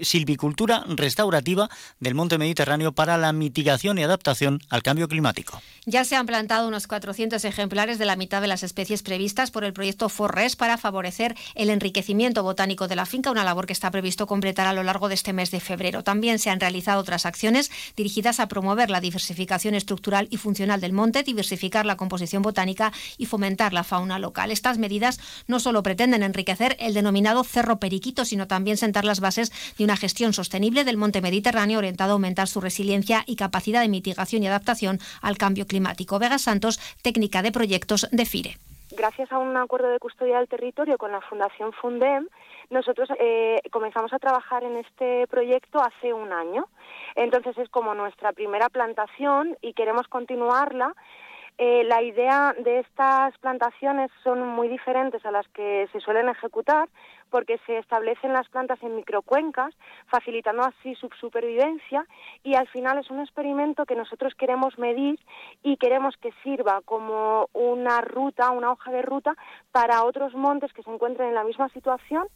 silvicultura 0.03 0.85
restaurativa 0.89 1.71
del 2.01 2.17
monte 2.17 2.39
Mediterráneo 2.39 2.91
para 2.91 3.17
la 3.19 3.33
mitigación 3.33 3.99
y 3.99 4.03
adaptación 4.03 4.59
al 4.69 4.83
cambio 4.83 5.07
climático. 5.07 5.63
Ya 5.87 6.05
se 6.05 6.17
han 6.17 6.27
plantado 6.27 6.67
unos 6.67 6.89
400 6.89 7.45
ejemplares 7.45 7.99
de 7.99 8.07
la 8.07 8.17
mitad 8.17 8.41
de 8.41 8.49
las 8.49 8.65
especies 8.65 9.03
previstas 9.03 9.53
por 9.53 9.63
el 9.63 9.73
proyecto 9.73 10.09
Forest 10.09 10.59
para 10.59 10.77
favorecer 10.77 11.37
el 11.55 11.71
enriquecimiento 11.71 12.43
botánico 12.43 12.89
de 12.89 12.97
la 12.97 13.07
finca, 13.07 13.31
una 13.31 13.45
labor 13.45 13.67
que 13.67 13.75
está 13.75 13.93
previsto 13.93 14.27
completar 14.27 14.67
a 14.67 14.73
lo 14.73 14.83
largo 14.83 15.09
de 15.09 15.15
este 15.15 15.33
mes 15.33 15.53
de 15.53 15.61
febrero. 15.61 16.03
También 16.03 16.41
se 16.41 16.51
han 16.51 16.59
realizado 16.59 17.01
otras 17.01 17.27
acciones 17.27 17.71
dirigidas 17.97 18.41
a 18.41 18.49
promover 18.49 18.91
la 18.91 19.01
diversificación 19.01 19.75
estructural 19.75 20.27
y 20.31 20.39
funcional 20.39 20.81
del 20.81 20.95
monte, 20.95 21.23
diversificar 21.23 21.87
la 21.87 21.97
composición 21.97 22.43
botánica 22.43 22.93
y 23.19 23.27
fomentar 23.27 23.73
la 23.73 23.85
fauna 23.85 24.19
local. 24.19 24.51
Estas 24.51 24.79
medidas 24.79 25.21
no 25.47 25.61
solo 25.61 25.83
pretenden 25.83 26.25
enriquecer 26.25 26.77
el 26.81 26.94
denominado 26.95 27.45
Cerro 27.45 27.79
Periquito, 27.79 28.25
sino 28.25 28.47
también 28.47 28.77
sentar 28.77 29.05
las 29.05 29.21
bases 29.21 29.53
de 29.77 29.85
una 29.85 29.97
gestión 29.97 30.33
sostenible 30.33 30.85
del 30.85 30.97
monte 30.97 31.21
Mediterráneo 31.21 31.79
orientado 31.79 32.13
a 32.13 32.15
aumentar 32.15 32.49
su 32.49 32.61
resiliencia 32.61 33.25
y 33.27 33.37
capacidad 33.37 33.83
de 33.83 33.89
mitigación 33.89 34.43
y 34.43 34.47
adaptación 34.47 34.99
al 35.21 35.37
cambio 35.37 35.67
climático. 35.67 36.19
Vega 36.19 36.39
Santos, 36.39 36.81
técnica 37.03 37.43
de 37.43 37.53
proyectos 37.53 38.09
de 38.11 38.25
FIRE. 38.25 38.57
Gracias 38.97 39.33
a 39.33 39.39
un 39.39 39.57
acuerdo 39.57 39.89
de 39.89 39.99
custodia 39.99 40.39
del 40.39 40.49
territorio 40.49 40.99
con 40.99 41.11
la 41.11 41.21
Fundación 41.21 41.73
Fundem, 41.73 42.29
nosotros 42.71 43.09
eh, 43.19 43.61
comenzamos 43.71 44.13
a 44.13 44.19
trabajar 44.19 44.65
en 44.65 44.77
este 44.77 45.27
proyecto 45.27 45.81
hace 45.81 46.13
un 46.13 46.33
año. 46.33 46.67
Entonces 47.15 47.57
es 47.59 47.69
como 47.69 47.95
nuestra 47.95 48.33
primera 48.33 48.69
plantación 48.69 49.57
y 49.61 49.75
queremos 49.75 50.09
continuarla 50.09 50.95
eh, 51.57 51.85
la 51.85 52.03
idea 52.03 52.53
de 52.59 52.81
estas 52.81 53.39
plantaciones 53.39 54.11
son 54.25 54.47
muy 54.47 54.69
diferentes 54.69 55.25
a 55.25 55.31
las 55.31 55.47
que 55.49 55.89
se 55.93 56.01
suelen 56.01 56.29
ejecutar 56.29 56.89
porque 57.31 57.59
se 57.67 57.79
establecen 57.79 58.33
las 58.33 58.49
plantas 58.49 58.83
en 58.83 58.97
microcuencas, 58.97 59.75
facilitando 60.07 60.63
así 60.65 60.95
su 60.97 61.09
supervivencia 61.21 62.07
y 62.43 62.55
al 62.55 62.69
final 62.69 62.99
es 62.99 63.11
un 63.11 63.21
experimento 63.21 63.87
que 63.87 63.95
nosotros 63.95 64.35
queremos 64.35 64.79
medir 64.79 65.19
y 65.63 65.77
queremos 65.77 66.17
que 66.17 66.33
sirva 66.43 66.81
como 66.85 67.49
una 67.53 68.01
ruta, 68.01 68.51
una 68.51 68.73
hoja 68.73 68.91
de 68.91 69.03
ruta 69.03 69.37
para 69.71 70.05
otros 70.05 70.35
montes 70.35 70.73
que 70.73 70.83
se 70.83 70.91
encuentren 70.91 71.29
en 71.29 71.35
la 71.35 71.45
misma 71.45 71.69
situación 71.69 72.27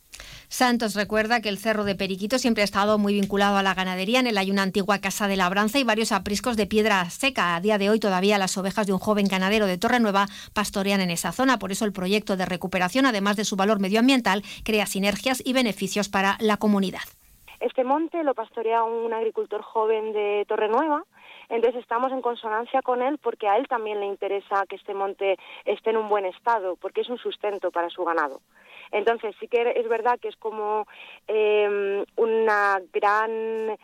Santos 0.48 0.94
recuerda 0.94 1.42
que 1.42 1.50
el 1.50 1.58
Cerro 1.58 1.84
de 1.84 1.94
Periquito 1.94 2.38
siempre 2.38 2.62
ha 2.62 2.64
estado 2.64 2.96
muy 2.96 3.12
vinculado 3.12 3.58
a 3.58 3.62
la 3.62 3.74
ganadería. 3.74 4.20
En 4.20 4.26
él 4.26 4.38
hay 4.38 4.50
una 4.50 4.62
antigua 4.62 4.98
casa 4.98 5.28
de 5.28 5.36
labranza 5.36 5.78
y 5.78 5.84
varios 5.84 6.10
apriscos 6.10 6.56
de 6.56 6.66
piedra 6.66 7.04
seca. 7.10 7.54
A 7.54 7.60
día 7.60 7.76
de 7.76 7.90
hoy 7.90 8.00
todavía 8.00 8.38
las 8.38 8.56
ovejas 8.56 8.86
de 8.86 8.94
un 8.94 8.98
joven 8.98 9.26
ganadero 9.28 9.66
de 9.66 9.76
Torre 9.76 10.00
Nueva 10.00 10.26
pastorean 10.54 11.02
en 11.02 11.10
esa 11.10 11.32
zona. 11.32 11.58
Por 11.58 11.70
eso 11.70 11.84
el 11.84 11.92
proyecto 11.92 12.38
de 12.38 12.46
recuperación, 12.46 13.04
además 13.04 13.36
de 13.36 13.44
su 13.44 13.56
valor 13.56 13.78
medioambiental, 13.78 14.42
crea 14.64 14.86
sinergias 14.86 15.42
y 15.44 15.52
beneficios 15.52 16.08
para 16.08 16.38
la 16.40 16.56
comunidad. 16.56 17.02
Este 17.60 17.84
monte 17.84 18.22
lo 18.24 18.34
pastorea 18.34 18.84
un 18.84 19.12
agricultor 19.12 19.60
joven 19.62 20.14
de 20.14 20.46
Torre 20.48 20.68
Nueva. 20.68 21.04
Entonces 21.50 21.82
estamos 21.82 22.10
en 22.12 22.22
consonancia 22.22 22.80
con 22.80 23.02
él 23.02 23.18
porque 23.18 23.48
a 23.48 23.58
él 23.58 23.66
también 23.68 24.00
le 24.00 24.06
interesa 24.06 24.64
que 24.66 24.76
este 24.76 24.94
monte 24.94 25.36
esté 25.66 25.90
en 25.90 25.96
un 25.98 26.08
buen 26.08 26.24
estado, 26.24 26.76
porque 26.76 27.02
es 27.02 27.08
un 27.08 27.18
sustento 27.18 27.70
para 27.70 27.90
su 27.90 28.04
ganado. 28.04 28.40
Entonces 28.92 29.34
sí 29.40 29.48
que 29.48 29.72
es 29.76 29.88
verdad 29.88 30.18
que 30.20 30.28
es 30.28 30.36
como 30.36 30.86
eh, 31.26 32.04
una 32.16 32.80
gran 32.92 33.76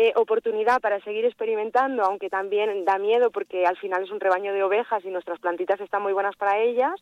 eh, 0.00 0.12
oportunidad 0.14 0.80
para 0.80 1.00
seguir 1.00 1.24
experimentando, 1.24 2.04
aunque 2.04 2.30
también 2.30 2.84
da 2.84 2.98
miedo 2.98 3.32
porque 3.32 3.66
al 3.66 3.76
final 3.78 4.04
es 4.04 4.12
un 4.12 4.20
rebaño 4.20 4.52
de 4.52 4.62
ovejas 4.62 5.04
y 5.04 5.08
nuestras 5.08 5.40
plantitas 5.40 5.80
están 5.80 6.02
muy 6.02 6.12
buenas 6.12 6.36
para 6.36 6.56
ellas, 6.60 6.94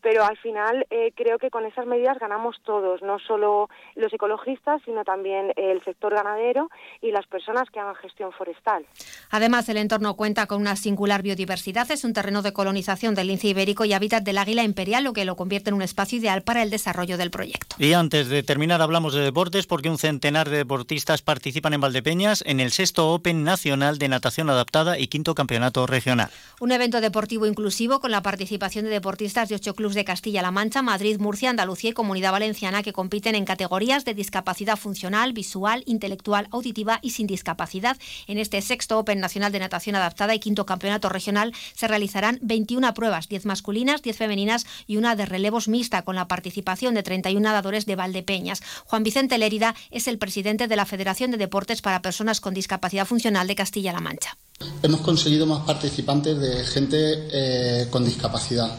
pero 0.00 0.22
al 0.24 0.36
final 0.36 0.86
eh, 0.90 1.10
creo 1.16 1.40
que 1.40 1.50
con 1.50 1.66
esas 1.66 1.84
medidas 1.84 2.16
ganamos 2.20 2.54
todos, 2.62 3.02
no 3.02 3.18
solo 3.18 3.68
los 3.96 4.12
ecologistas, 4.12 4.80
sino 4.84 5.02
también 5.02 5.52
el 5.56 5.82
sector 5.82 6.14
ganadero 6.14 6.70
y 7.02 7.10
las 7.10 7.26
personas 7.26 7.68
que 7.70 7.80
hagan 7.80 7.96
gestión 7.96 8.30
forestal. 8.30 8.86
Además, 9.32 9.68
el 9.68 9.78
entorno 9.78 10.14
cuenta 10.14 10.46
con 10.46 10.60
una 10.60 10.76
singular 10.76 11.22
biodiversidad, 11.22 11.90
es 11.90 12.04
un 12.04 12.12
terreno 12.12 12.40
de 12.42 12.52
colonización 12.52 13.16
del 13.16 13.26
lince 13.26 13.48
ibérico 13.48 13.84
y 13.84 13.94
hábitat 13.94 14.22
del 14.22 14.38
águila 14.38 14.62
imperial, 14.62 15.02
lo 15.02 15.12
que 15.12 15.24
lo 15.24 15.34
convierte 15.34 15.70
en 15.70 15.74
un 15.74 15.82
espacio 15.82 16.18
ideal 16.18 16.42
para 16.42 16.62
el 16.62 16.70
desarrollo 16.70 17.18
del 17.18 17.32
proyecto. 17.32 17.74
Y 17.80 17.94
antes 17.94 18.28
de 18.28 18.44
terminar 18.44 18.80
hablamos 18.80 19.12
de 19.12 19.22
deportes 19.22 19.66
porque 19.66 19.90
un 19.90 19.98
centenar 19.98 20.48
de 20.48 20.58
deportistas 20.58 21.22
participan 21.22 21.74
en 21.74 21.80
Valdepeñas 21.80 22.43
en 22.44 22.60
el 22.60 22.70
sexto 22.70 23.12
Open 23.12 23.42
Nacional 23.42 23.98
de 23.98 24.08
Natación 24.08 24.48
Adaptada 24.50 24.98
y 24.98 25.08
quinto 25.08 25.34
Campeonato 25.34 25.86
Regional. 25.86 26.30
Un 26.60 26.72
evento 26.72 27.00
deportivo 27.00 27.46
inclusivo 27.46 28.00
con 28.00 28.10
la 28.10 28.22
participación 28.22 28.84
de 28.84 28.90
deportistas 28.90 29.48
de 29.48 29.56
ocho 29.56 29.74
clubes 29.74 29.94
de 29.94 30.04
Castilla-La 30.04 30.50
Mancha, 30.50 30.82
Madrid, 30.82 31.18
Murcia, 31.18 31.50
Andalucía 31.50 31.90
y 31.90 31.94
Comunidad 31.94 32.32
Valenciana 32.32 32.82
que 32.82 32.92
compiten 32.92 33.34
en 33.34 33.44
categorías 33.44 34.04
de 34.04 34.14
discapacidad 34.14 34.76
funcional, 34.76 35.32
visual, 35.32 35.82
intelectual, 35.86 36.48
auditiva 36.50 37.00
y 37.02 37.10
sin 37.10 37.26
discapacidad. 37.26 37.96
En 38.26 38.38
este 38.38 38.60
sexto 38.62 38.98
Open 38.98 39.20
Nacional 39.20 39.52
de 39.52 39.58
Natación 39.58 39.96
Adaptada 39.96 40.34
y 40.34 40.38
quinto 40.38 40.66
Campeonato 40.66 41.08
Regional 41.08 41.52
se 41.74 41.88
realizarán 41.88 42.38
21 42.42 42.94
pruebas, 42.94 43.28
10 43.28 43.46
masculinas, 43.46 44.02
10 44.02 44.16
femeninas 44.16 44.66
y 44.86 44.96
una 44.96 45.16
de 45.16 45.26
relevos 45.26 45.68
mixta 45.68 46.02
con 46.02 46.16
la 46.16 46.28
participación 46.28 46.94
de 46.94 47.02
31 47.02 47.40
nadadores 47.40 47.86
de 47.86 47.96
Valdepeñas. 47.96 48.62
Juan 48.84 49.02
Vicente 49.02 49.38
Lérida 49.38 49.74
es 49.90 50.08
el 50.08 50.18
presidente 50.18 50.68
de 50.68 50.76
la 50.76 50.86
Federación 50.86 51.30
de 51.30 51.36
Deportes 51.36 51.82
para 51.82 52.02
Personas 52.02 52.33
con 52.40 52.54
discapacidad 52.54 53.06
funcional 53.06 53.46
de 53.46 53.54
Castilla-La 53.54 54.00
Mancha. 54.00 54.36
Hemos 54.82 55.00
conseguido 55.00 55.46
más 55.46 55.64
participantes 55.64 56.38
de 56.38 56.64
gente 56.64 56.96
eh, 57.32 57.86
con 57.90 58.04
discapacidad, 58.04 58.70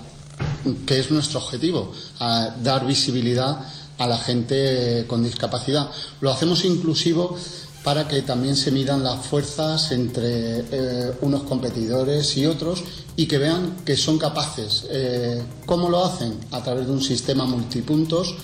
que 0.85 0.99
es 0.99 1.11
nuestro 1.11 1.39
objetivo, 1.39 1.91
dar 2.19 2.85
visibilidad 2.85 3.59
a 3.97 4.07
la 4.07 4.17
gente 4.17 5.05
con 5.07 5.23
discapacidad. 5.23 5.89
Lo 6.21 6.31
hacemos 6.31 6.63
inclusivo 6.65 7.37
para 7.83 8.07
que 8.07 8.23
también 8.23 8.55
se 8.55 8.71
midan 8.71 9.03
las 9.03 9.25
fuerzas 9.25 9.91
entre 9.91 10.59
eh, 10.71 11.13
unos 11.21 11.43
competidores 11.43 12.35
y 12.37 12.45
otros 12.47 12.83
y 13.15 13.27
que 13.27 13.37
vean 13.37 13.77
que 13.85 13.95
son 13.95 14.17
capaces. 14.17 14.85
Eh, 14.89 15.43
¿Cómo 15.65 15.89
lo 15.89 16.03
hacen? 16.03 16.39
A 16.51 16.63
través 16.63 16.87
de 16.87 16.93
un 16.93 17.01
sistema 17.01 17.45
multipuntos. 17.45 18.35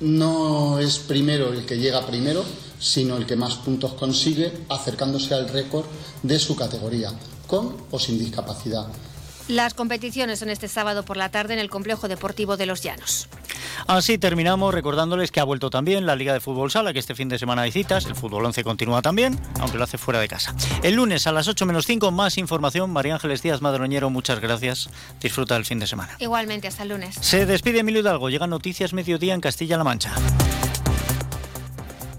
no 0.00 0.78
es 0.78 0.98
primero 0.98 1.52
el 1.52 1.64
que 1.64 1.78
llega 1.78 2.06
primero, 2.06 2.44
sino 2.82 3.16
el 3.16 3.26
que 3.26 3.36
más 3.36 3.54
puntos 3.54 3.92
consigue 3.94 4.52
acercándose 4.68 5.34
al 5.34 5.48
récord 5.48 5.86
de 6.22 6.38
su 6.38 6.56
categoría, 6.56 7.12
con 7.46 7.76
o 7.90 7.98
sin 7.98 8.18
discapacidad. 8.18 8.88
Las 9.48 9.74
competiciones 9.74 10.38
son 10.38 10.50
este 10.50 10.68
sábado 10.68 11.04
por 11.04 11.16
la 11.16 11.30
tarde 11.30 11.54
en 11.54 11.60
el 11.60 11.70
Complejo 11.70 12.08
Deportivo 12.08 12.56
de 12.56 12.66
Los 12.66 12.82
Llanos. 12.82 13.28
Así 13.86 14.16
terminamos 14.18 14.72
recordándoles 14.72 15.32
que 15.32 15.40
ha 15.40 15.44
vuelto 15.44 15.68
también 15.68 16.06
la 16.06 16.14
Liga 16.14 16.32
de 16.32 16.40
Fútbol 16.40 16.70
Sala, 16.70 16.92
que 16.92 16.98
este 16.98 17.14
fin 17.14 17.28
de 17.28 17.38
semana 17.38 17.62
hay 17.62 17.72
citas. 17.72 18.06
El 18.06 18.14
fútbol 18.14 18.44
11 18.46 18.62
continúa 18.62 19.02
también, 19.02 19.38
aunque 19.60 19.78
lo 19.78 19.84
hace 19.84 19.98
fuera 19.98 20.20
de 20.20 20.28
casa. 20.28 20.54
El 20.82 20.94
lunes 20.94 21.26
a 21.26 21.32
las 21.32 21.48
8 21.48 21.66
menos 21.66 21.86
5, 21.86 22.10
más 22.12 22.38
información. 22.38 22.90
María 22.90 23.14
Ángeles 23.14 23.42
Díaz 23.42 23.60
Madroñero, 23.60 24.10
muchas 24.10 24.40
gracias. 24.40 24.88
Disfruta 25.20 25.54
del 25.54 25.64
fin 25.64 25.80
de 25.80 25.86
semana. 25.86 26.16
Igualmente, 26.18 26.68
hasta 26.68 26.84
el 26.84 26.90
lunes. 26.90 27.16
Se 27.20 27.44
despide 27.46 27.80
Emilio 27.80 28.00
Hidalgo. 28.00 28.30
Llega 28.30 28.46
Noticias 28.46 28.92
Mediodía 28.92 29.34
en 29.34 29.40
Castilla-La 29.40 29.84
Mancha. 29.84 30.14